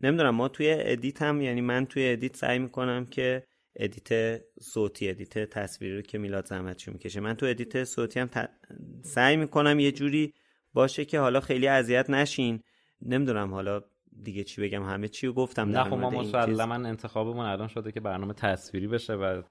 نمی‌دونم 0.01 0.35
ما 0.35 0.47
توی 0.47 0.75
edit 0.79 1.21
هم 1.21 1.41
یعنی 1.41 1.61
من 1.61 1.85
توی 1.85 2.09
edit 2.09 2.35
سعی 2.35 2.59
می‌کنم 2.59 3.05
که 3.05 3.43
edit 3.75 4.41
صوتی 4.61 5.09
edit 5.09 5.49
تصویری 5.49 5.95
رو 5.95 6.01
که 6.01 6.17
میلاد 6.17 6.45
زحمتشو 6.45 6.91
می‌کشه. 6.91 7.19
من 7.19 7.33
تو 7.33 7.45
edit 7.45 7.83
صوتی 7.83 8.19
هم 8.19 8.29
سعی 9.03 9.37
می‌کنم 9.37 9.79
یه 9.79 9.91
جوری 9.91 10.33
باشه 10.73 11.05
که 11.05 11.19
حالا 11.19 11.39
خیلی 11.39 11.67
اذیت 11.67 12.09
نشین. 12.09 12.63
نمی‌دونم 13.01 13.53
حالا 13.53 13.81
دیگه 14.23 14.43
چی 14.43 14.61
بگم 14.61 14.83
همه 14.83 15.07
چی 15.07 15.27
رو 15.27 15.33
گفتم 15.33 15.69
نه 15.69 15.83
خب 15.83 15.93
ما 15.93 16.09
مسلما 16.09 16.75
انتخابمون 16.75 17.45
الان 17.45 17.67
شده 17.67 17.91
که 17.91 17.99
برنامه 17.99 18.33
تصویری 18.33 18.87
بشه 18.87 19.13
و 19.13 19.41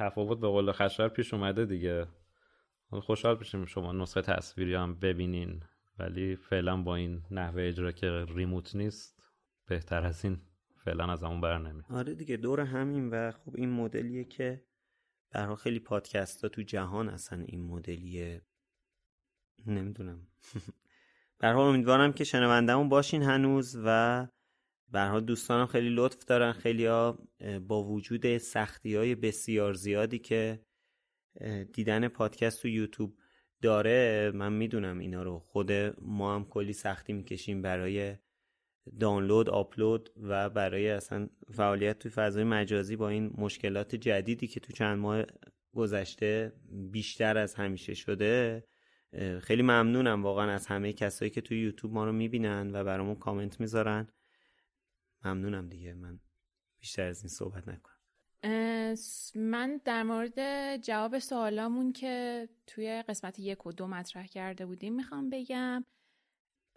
تفاوت 0.00 0.40
به 0.40 0.48
قول 0.48 0.72
خشر 0.72 1.08
پیش 1.08 1.34
اومده 1.34 1.66
دیگه. 1.66 2.06
خوشحال 2.90 3.34
بشیم 3.34 3.64
شما 3.64 3.92
نسخه 3.92 4.22
تصویری 4.22 4.74
هم 4.74 4.94
ببینین 4.94 5.62
ولی 5.98 6.36
فعلا 6.36 6.82
با 6.82 6.96
این 6.96 7.22
نحوه 7.30 7.62
اجرا 7.62 7.92
که 7.92 8.26
ریموت 8.28 8.76
نیست 8.76 9.22
بهتر 9.66 10.06
از 10.06 10.24
این 10.24 10.40
فعلا 10.84 11.12
از 11.12 11.22
همون 11.22 11.40
بر 11.40 11.58
نمی 11.58 11.82
آره 11.90 12.14
دیگه 12.14 12.36
دور 12.36 12.60
همین 12.60 13.10
و 13.10 13.32
خب 13.32 13.56
این 13.56 13.70
مدلیه 13.70 14.24
که 14.24 14.64
برای 15.30 15.56
خیلی 15.56 15.78
پادکست 15.78 16.42
ها 16.42 16.48
تو 16.48 16.62
جهان 16.62 17.08
اصلا 17.08 17.44
این 17.46 17.62
مدلیه. 17.66 18.42
نمی‌دونم. 19.66 20.26
برای 21.40 21.68
امیدوارم 21.68 22.12
که 22.12 22.24
شنوندهمون 22.24 22.88
باشین 22.88 23.22
هنوز 23.22 23.76
و 23.84 24.26
برها 24.90 25.20
دوستانم 25.20 25.66
خیلی 25.66 25.90
لطف 25.90 26.24
دارن. 26.24 26.52
خیلی 26.52 26.86
ها 26.86 27.18
با 27.68 27.84
وجود 27.84 28.38
سختی 28.38 28.94
های 28.96 29.14
بسیار 29.14 29.72
زیادی 29.72 30.18
که 30.18 30.60
دیدن 31.72 32.08
پادکست 32.08 32.62
تو 32.62 32.68
یوتیوب 32.68 33.16
داره 33.62 34.30
من 34.34 34.52
می‌دونم 34.52 34.98
اینا 34.98 35.22
رو. 35.22 35.38
خود 35.38 35.72
ما 36.02 36.34
هم 36.34 36.44
کلی 36.44 36.72
سختی 36.72 37.12
می‌کشیم 37.12 37.62
برای 37.62 38.16
دانلود 39.00 39.50
آپلود 39.50 40.10
و 40.16 40.50
برای 40.50 40.90
اصلا 40.90 41.28
فعالیت 41.52 41.98
توی 41.98 42.10
فضای 42.10 42.44
مجازی 42.44 42.96
با 42.96 43.08
این 43.08 43.30
مشکلات 43.38 43.94
جدیدی 43.94 44.46
که 44.46 44.60
تو 44.60 44.72
چند 44.72 44.98
ماه 44.98 45.24
گذشته 45.72 46.52
بیشتر 46.90 47.38
از 47.38 47.54
همیشه 47.54 47.94
شده. 47.94 48.64
خیلی 49.40 49.62
ممنونم 49.62 50.22
واقعا 50.22 50.50
از 50.50 50.66
همه 50.66 50.92
کسایی 50.92 51.30
که 51.30 51.40
توی 51.40 51.60
یوتیوب 51.60 51.94
ما 51.94 52.04
رو 52.04 52.12
می‌بینن 52.12 52.70
و 52.74 52.84
برامون 52.84 53.14
کامنت 53.14 53.60
می‌ذارن. 53.60 54.08
ممنونم 55.24 55.68
دیگه. 55.68 55.94
من 55.94 56.20
بیشتر 56.80 57.06
از 57.06 57.22
این 57.22 57.28
صحبت 57.28 57.68
نکنم. 57.68 57.96
من 59.34 59.80
در 59.84 60.02
مورد 60.02 60.76
جواب 60.76 61.18
سوالامون 61.18 61.92
که 61.92 62.48
توی 62.66 63.04
قسمت 63.08 63.38
یک 63.38 63.66
و 63.66 63.72
دو 63.72 63.86
مطرح 63.86 64.26
کرده 64.26 64.66
بودیم 64.66 64.94
می‌خوام 64.94 65.30
بگم 65.30 65.84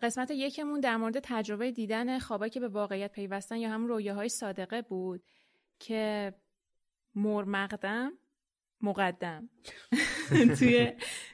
قسمت 0.01 0.31
یکمون 0.31 0.79
در 0.79 0.97
مورد 0.97 1.19
تجربه 1.19 1.71
دیدن 1.71 2.19
خوابایی 2.19 2.49
که 2.49 2.59
به 2.59 2.67
واقعیت 2.67 3.11
پیوستن 3.11 3.57
یا 3.57 3.69
هم 3.69 3.85
رویاهای 3.85 4.29
صادقه 4.29 4.81
بود 4.81 5.23
که 5.79 6.33
مرمقدم 7.15 8.13
مقدم. 8.81 9.49
توی 10.59 10.93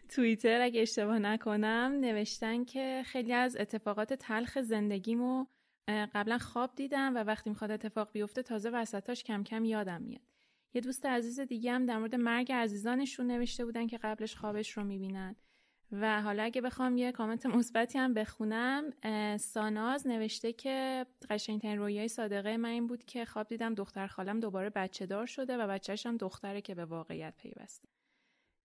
توییتر 0.09 0.61
اگه 0.61 0.81
اشتباه 0.81 1.19
نکنم 1.19 1.97
نوشتن 1.99 2.65
که 2.65 3.03
خیلی 3.05 3.33
از 3.33 3.55
اتفاقات 3.55 4.13
تلخ 4.13 4.61
زندگیمو 4.61 5.45
قبلا 5.89 6.37
خواب 6.37 6.75
دیدم 6.75 7.15
و 7.15 7.23
وقتی 7.23 7.49
می‌خواد 7.49 7.71
اتفاق 7.71 8.11
بیفته 8.11 8.43
تازه 8.43 8.69
وسطاش 8.69 9.23
کم 9.23 9.43
کم 9.43 9.65
یادم 9.65 10.01
میاد. 10.01 10.21
یه 10.73 10.81
دوست 10.81 11.05
عزیز 11.05 11.39
دیگه 11.39 11.71
هم 11.71 11.85
در 11.85 11.97
مورد 11.97 12.15
مرگ 12.15 12.51
عزیزانشون 12.51 13.27
نوشته 13.27 13.65
بودن 13.65 13.87
که 13.87 13.97
قبلش 13.97 14.35
خوابش 14.35 14.71
رو 14.71 14.83
می‌بینن. 14.83 15.35
و 15.91 16.21
حالا 16.21 16.43
اگه 16.43 16.61
بخوام 16.61 16.97
یه 16.97 17.11
کامنت 17.11 17.45
مثبتی 17.45 17.97
هم 17.97 18.13
بخونم 18.13 18.83
ساناز 19.37 20.07
نوشته 20.07 20.53
که 20.53 21.05
قشنگترین 21.29 21.77
رویای 21.77 22.07
صادقه 22.07 22.57
من 22.57 22.69
این 22.69 22.87
بود 22.87 23.03
که 23.05 23.25
خواب 23.25 23.47
دیدم 23.47 23.73
دختر 23.73 24.07
خالم 24.07 24.39
دوباره 24.39 24.69
بچه 24.69 25.05
دار 25.05 25.25
شده 25.25 25.57
و 25.57 25.67
بچهش 25.67 26.05
هم 26.05 26.17
دختره 26.17 26.61
که 26.61 26.75
به 26.75 26.85
واقعیت 26.85 27.33
پیوسته. 27.37 27.89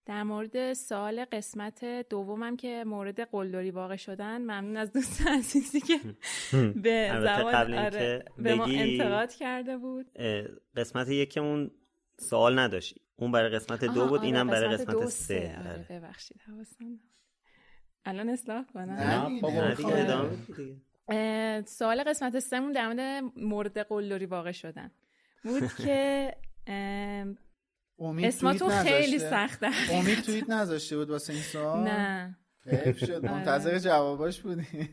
در 0.06 0.22
مورد 0.22 0.72
سال 0.72 1.24
قسمت 1.24 1.84
دومم 1.84 2.56
که 2.56 2.84
مورد 2.86 3.20
قلدری 3.20 3.70
واقع 3.70 3.96
شدن 3.96 4.40
ممنون 4.40 4.76
از 4.76 4.92
دوست 4.92 5.26
عزیزی 5.26 5.80
که 5.80 5.98
به 6.82 7.10
زبان 7.22 7.74
آره 7.74 8.24
به 8.38 8.54
ما 8.54 8.64
انتقاد 8.64 9.32
کرده 9.32 9.78
بود. 9.78 10.06
قسمت 10.76 11.08
یکمون 11.08 11.70
سوال 12.18 12.58
نداشت. 12.58 12.98
اون 13.16 13.32
برای 13.32 13.50
قسمت 13.50 13.84
دو 13.84 14.06
بود 14.06 14.18
آره 14.18 14.26
اینم 14.26 14.46
برای 14.46 14.76
قسمت 14.76 15.06
سه. 15.06 15.56
آره, 15.58 15.70
آره. 15.70 15.86
ببخشید 15.90 16.40
حواسم 16.46 17.00
الان 18.04 18.28
اصلاح 18.28 18.64
کنم؟ 18.74 18.90
نه 18.90 19.40
سوال 21.66 22.04
قسمت 22.04 22.38
سمون 22.38 22.72
در 22.72 22.88
مورد 22.88 23.22
مورد 23.36 23.78
قلدری 23.78 24.26
واقع 24.26 24.52
شدن 24.52 24.90
بود 25.44 25.62
که 25.84 26.34
اسماتون 27.98 28.68
خیلی 28.70 29.18
سخته. 29.18 29.70
امید 29.92 30.20
توییت 30.20 30.50
نذاشته 30.50 30.96
بود 30.96 31.10
واسه 31.10 31.32
این 31.32 31.42
سوال 31.42 31.84
نه. 31.84 32.38
حیف 32.66 32.98
شد. 32.98 33.24
منتظر 33.26 33.78
جواباش 33.78 34.40
بودی. 34.40 34.88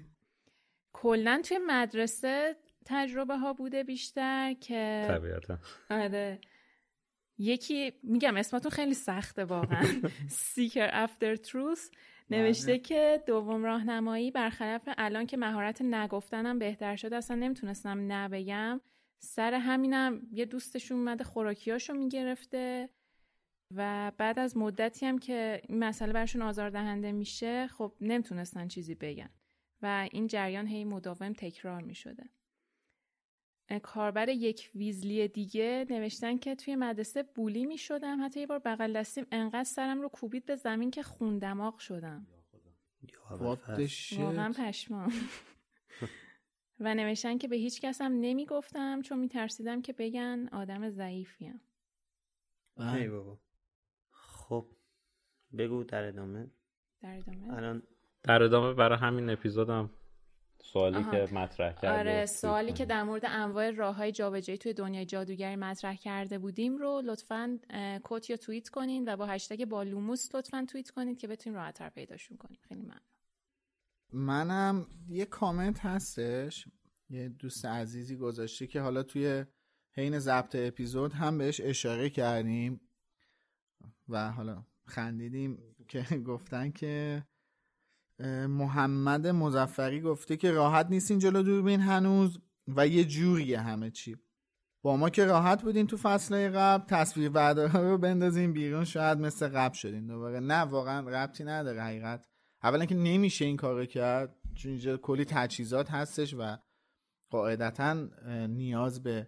کلا 0.94 1.42
توی 1.46 1.60
مدرسه 1.68 2.56
تجربه 2.86 3.38
ها 3.38 3.54
بوده 3.54 3.84
بیشتر 3.84 4.54
که 4.54 5.06
طبیعتا. 5.08 5.58
آره. 5.90 6.40
یکی 7.38 7.94
میگم 8.04 8.38
اسمتون 8.38 8.72
خیلی 8.72 8.94
سخته 8.94 9.46
واقعا. 9.46 9.86
Seeker 10.56 10.92
After 10.92 11.38
Truth 11.48 11.96
نوشته 12.30 12.80
که 12.80 13.24
دوم 13.28 13.64
راهنمایی 13.64 14.32
برخلاف 14.32 14.90
الان 14.98 15.26
که 15.26 15.38
مهارت 15.38 15.82
نگفتنم 15.82 16.60
بهتر 16.60 16.96
شده 16.96 17.16
اصلا 17.16 17.36
نمی‌تونستم 17.38 18.12
نبگم. 18.12 18.82
سر 19.24 19.54
همینم 19.54 20.22
یه 20.32 20.46
دوستشون 20.46 20.98
اومده 20.98 21.24
خوراکیاشو 21.24 21.94
می‌گرفته 21.94 22.90
و 23.76 24.12
بعد 24.18 24.40
از 24.40 24.58
مدتی 24.58 25.06
هم 25.06 25.20
که 25.20 25.62
این 25.70 25.80
مسئله 25.80 26.14
برشون 26.14 26.42
آزاردهنده 26.42 27.12
میشه 27.12 27.68
خب 27.68 27.94
نمی‌تونستن 28.02 28.68
چیزی 28.68 28.96
بگن 28.96 29.30
و 29.82 30.08
این 30.12 30.28
جریان 30.28 30.68
هی 30.68 30.84
مداوم 30.84 31.34
تکرار 31.34 31.82
می‌شده. 31.82 32.30
کاربر 33.84 34.30
یک 34.30 34.72
ویزلی 34.76 35.28
دیگه 35.28 35.86
نوشتن 35.90 36.38
که 36.38 36.56
توی 36.56 36.76
مدرسه 36.76 37.24
بولی 37.24 37.66
می 37.66 37.78
شدم 37.78 38.26
حتی 38.26 38.40
یه 38.40 38.48
بار 38.48 38.60
بغل 38.60 38.94
دستیم 38.94 39.26
انقدر 39.32 39.64
سرم 39.64 40.02
رو 40.02 40.10
کوبید 40.10 40.46
به 40.46 40.56
زمین 40.56 40.92
که 40.92 41.04
خوندماغ 41.04 41.78
شدم. 41.78 42.28
واقعا. 44.24 44.52
پشمام. 44.54 45.14
و 46.82 46.96
نوشتن 46.96 47.38
که 47.38 47.48
به 47.48 47.56
هیچ 47.56 47.82
کس 47.82 48.02
هم 48.02 48.12
نمی 48.12 48.46
گفتم 48.46 49.02
چون 49.02 49.20
می 49.20 49.28
ترسیدم 49.28 49.82
که 49.82 49.94
بگن 49.94 50.48
آدم 50.52 50.90
ضعیفیم 50.90 51.62
ای 52.78 53.08
بابا. 53.08 53.38
خب 54.12 54.66
بگو 55.58 55.84
در 55.84 56.04
ادامه. 56.04 56.52
در 57.02 57.18
ادامه؟ 57.18 57.54
الان 57.54 57.84
در 58.24 58.44
ادامه 58.44 58.74
برای 58.74 58.98
همین 58.98 59.30
اپیزودم 59.30 59.90
سوالی 60.64 60.98
آها. 60.98 61.12
که 61.12 61.34
مطرح 61.34 61.74
کرده 61.74 62.00
آره 62.00 62.26
سوالی 62.26 62.74
که 62.74 62.86
در 62.86 63.04
مورد 63.04 63.26
انواع 63.26 63.72
راه 63.72 63.96
های 63.96 64.12
جابجایی 64.12 64.58
توی 64.58 64.74
دنیای 64.74 65.06
جادوگری 65.06 65.56
مطرح 65.56 65.96
کرده 65.96 66.40
بودیم 66.40 66.78
رو 66.78 67.02
لطفا 67.06 67.60
کوت 68.04 68.30
یا 68.30 68.38
توییت 68.38 68.70
کنین 68.70 69.14
و 69.14 69.18
با 69.18 69.26
هشتگ 69.26 69.66
بالوموس 69.66 70.36
لطفا 70.36 70.66
توییت 70.72 70.90
کنید 70.90 71.18
که 71.18 71.28
بتونیم 71.28 71.60
راحتتر 71.60 71.90
پیداشون 71.90 72.38
کنیم 72.38 72.60
خیلی 72.68 72.82
ممنون. 72.82 73.11
منم 74.14 74.88
یه 75.10 75.26
کامنت 75.26 75.86
هستش 75.86 76.68
یه 77.10 77.30
دوست 77.30 77.66
عزیزی 77.66 78.16
گذاشته 78.16 78.68
که 78.68 78.82
حالا 78.82 79.04
توی 79.04 79.46
حین 79.92 80.20
ضبط 80.20 80.56
اپیزود 80.56 81.14
هم 81.14 81.38
بهش 81.38 81.62
اشاره 81.64 82.10
کردیم 82.10 82.82
و 84.10 84.32
حالا 84.32 84.66
خندیدیم 84.86 85.58
که 85.88 86.04
گفتن 86.28 86.72
که 86.72 87.24
محمد 88.48 89.28
مزفری 89.28 90.02
گفته 90.02 90.38
که 90.38 90.52
راحت 90.52 90.88
نیستین 90.90 91.20
جلو 91.20 91.44
دوربین 91.44 91.82
هنوز 91.82 92.40
و 92.68 92.88
یه 92.88 93.04
جوریه 93.04 93.60
همه 93.60 93.92
چی. 93.92 94.18
با 94.82 94.98
ما 94.98 95.10
که 95.10 95.26
راحت 95.26 95.62
بودین 95.62 95.88
تو 95.88 95.98
فصله 95.98 96.50
قبل 96.50 96.86
تصویر 96.86 97.30
بردارا 97.30 97.92
رو 97.92 97.98
بندازین 97.98 98.54
بیرون 98.54 98.84
شاید 98.84 99.18
مثل 99.18 99.48
قبل 99.48 99.74
شدین 99.74 100.08
دوباره. 100.08 100.40
نه 100.40 100.60
واقعا 100.60 101.10
ربطی 101.10 101.44
نداره 101.44 101.84
حقیقت. 101.84 102.31
اولا 102.64 102.86
که 102.86 102.96
نمیشه 102.96 103.46
این 103.46 103.58
کارو 103.58 103.86
کرد 103.86 104.36
چون 104.56 104.72
اینجا 104.72 104.98
کلی 104.98 105.26
تجهیزات 105.26 105.92
هستش 105.92 106.34
و 106.34 106.58
قاعدتا 107.30 108.08
نیاز 108.48 109.04
به 109.04 109.28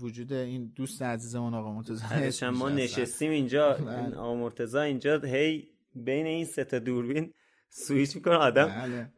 وجود 0.00 0.32
این 0.32 0.72
دوست 0.76 1.02
عزیزمون 1.02 1.54
آقا 1.54 1.72
مرتضی 1.72 2.46
ما 2.46 2.68
نشستیم 2.68 3.30
اینجا. 3.30 3.72
بله. 3.72 4.16
آقا 4.16 4.34
مرتضی 4.34 4.78
اینجا 4.78 5.18
هی 5.18 5.68
بین 5.94 6.26
این 6.26 6.44
سه 6.44 6.64
تا 6.64 6.78
دوربین 6.78 7.32
سویچ 7.68 8.16
می‌کنه. 8.16 8.34
آدم 8.34 8.66
بله. 8.66 9.10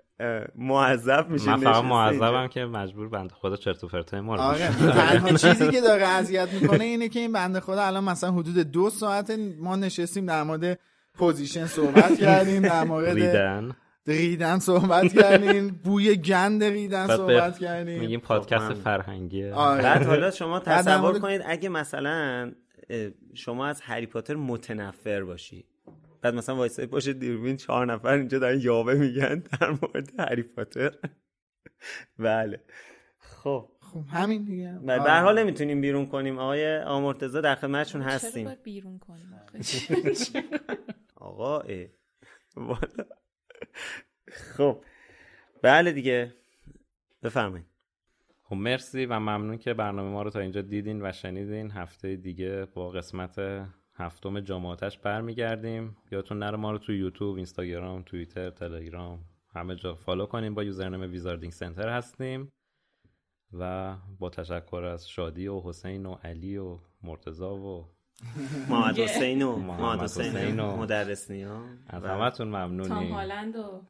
معذب 0.55 1.29
میشه 1.29 1.51
من 1.51 1.57
فقط 1.57 1.85
معذبم 1.85 2.49
که 2.49 2.65
مجبور 2.65 3.09
بنده 3.09 3.35
خدا 3.35 3.57
چرت 3.57 3.85
و 3.85 3.89
پرتای 3.89 4.21
ما 4.21 4.35
رو 4.35 4.55
تنها 4.55 5.33
چیزی 5.53 5.71
که 5.71 5.81
داره 5.81 6.07
اذیت 6.07 6.53
می‌کنه 6.53 6.85
اینه 6.85 7.09
که 7.09 7.21
این 7.21 7.33
بنده 7.33 7.61
خدا 7.61 7.83
الان 7.83 8.05
مثلا 8.05 8.33
حدود 8.33 8.59
دو 8.59 8.91
ساعت 8.91 9.31
ما 9.59 9.77
نشستیم 9.77 10.27
در 10.27 10.43
مورد 10.43 10.79
position 11.17 11.67
صحبت 11.67 12.21
کردیم 12.21 12.63
در 12.63 12.85
مورد 12.85 13.15
ریدن. 13.15 13.77
ریدن 14.07 14.59
صحبت 14.59 15.13
کردیم 15.13 15.81
بوی 15.85 16.17
گند 16.17 16.65
ریدن 16.65 17.07
صحبت 17.07 17.59
کردیم 17.59 18.01
میگیم 18.01 18.21
پادکست 18.21 18.73
فرهنگیه 18.75 19.55
آره. 19.55 19.83
بعد 19.83 20.03
حالا 20.03 20.31
شما 20.31 20.61
تصور 20.61 21.19
کنید 21.19 21.43
اگه 21.47 21.69
مثلا 21.69 22.53
شما 23.35 23.67
از 23.67 23.81
هری 23.81 24.07
پاتر 24.07 24.35
متنفر 24.35 25.25
باشی. 25.25 25.65
بعد 26.23 26.35
مثلا 26.35 26.57
وایسای 26.57 26.87
باشه 26.87 27.13
دوربین 27.13 27.57
چهار 27.57 27.87
نفر 27.87 28.09
اینجا 28.09 28.39
دارن 28.39 28.61
یاوه 28.61 28.95
میگن 28.95 29.43
در 29.61 29.71
مورد 29.71 30.13
هری 30.19 30.43
پاتر. 30.43 30.93
بله. 32.19 32.61
خب. 33.19 33.69
خب 33.81 34.05
همین 34.13 34.45
دیگه. 34.45 34.79
به 34.87 34.93
هر 34.93 35.23
حال 35.23 35.39
نمی‌تونیم 35.39 35.81
بیرون 35.81 36.07
کنیم. 36.07 36.39
آقای 36.39 36.79
آمرتضی 36.79 37.41
در 37.41 37.55
خدمتشون 37.55 38.03
هستیم. 38.03 38.33
چرا 38.33 38.45
باید 38.45 38.63
بیرون 38.63 38.99
کنیم؟ 38.99 39.35
آقا. 41.17 41.63
والا. 42.57 43.05
خب. 44.29 44.85
بله 45.63 45.93
دیگه. 45.93 46.35
بفرمایید. 47.23 47.67
خب 48.43 48.55
مرسی 48.57 49.07
و 49.07 49.19
ممنون 49.19 49.59
که 49.59 49.75
برنامه 49.75 50.11
ما 50.11 50.23
رو 50.23 50.31
تا 50.31 50.41
اینجا 50.41 50.63
دیدین 50.63 51.03
و 51.03 51.13
شنیدین. 51.13 51.71
هفته 51.71 52.17
دیگه 52.17 52.67
با 52.75 52.91
قسمت 52.91 53.39
هفتم 53.95 54.41
جام 54.41 54.60
آتش 54.60 54.99
برمیگردیم. 54.99 55.97
یادتون 56.11 56.39
نره 56.39 56.57
ما 56.57 56.71
رو 56.71 56.79
تو 56.79 56.93
یوتیوب 56.93 57.37
اینستاگرام 57.37 58.03
توییتر 58.03 58.51
تلگرام 58.51 59.25
همه 59.57 59.77
جا 59.77 59.95
follow 59.95 60.27
کنیم 60.27 60.55
با 60.55 60.65
username 60.65 61.01
Wizarding 61.01 61.53
Center 61.53 61.89
هستیم 61.89 62.53
و 63.53 63.97
با 64.19 64.31
تشکر 64.31 64.85
از 64.85 65.09
شادی 65.09 65.49
و 65.49 65.61
حسین 65.61 66.07
و 66.07 66.15
علی 66.15 66.57
و 66.57 66.79
مرتضی 67.03 67.57
و 67.57 67.96
محمد 68.69 68.99
حسین 68.99 69.43
و 69.43 69.57
محمد 69.69 70.03
حسین 70.03 70.61
و 70.61 70.77
مدرس 70.77 71.31
نیا 71.31 71.61
از 71.89 72.05
همتون 72.05 72.51
تام 72.51 72.63
ممنونیم 72.63 73.13
هالند 73.13 73.57
و 73.57 73.83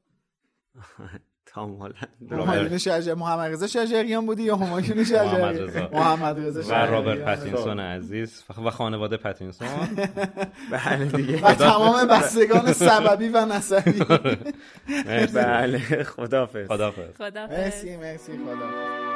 تام 1.47 1.77
هالند. 1.77 2.77
شجر 2.77 3.15
محمد 3.15 3.53
رضا 3.53 3.67
شجریان 3.67 4.27
بودی 4.27 4.43
یا 4.43 4.57
همایون 4.57 4.89
محمد 4.99 5.05
شجریان؟ 5.05 5.55
رضا. 5.59 5.89
محمد 5.93 6.41
رضا 6.41 6.63
و. 6.63 6.91
رابرت 6.91 7.25
پتینسون 7.25 7.81
عزیز. 7.81 8.45
و 8.65 8.71
خانواده 8.71 9.17
پتینسون 9.17 9.69
بله 10.73 11.05
دیگه. 11.05 11.45
و 11.47 11.55
تمام 11.55 12.09
بستگان 12.09 12.73
سببی 12.73 13.29
و 13.29 13.45
نسبی. 13.47 14.03
مرسی. 15.07 15.35
بله. 15.35 15.79
خدافظ 16.03 16.67
خدافظ 16.69 17.17
خدا 17.17 17.47
مرسی 17.47 17.97
مرسی. 17.97 18.33
خدا 18.33 19.16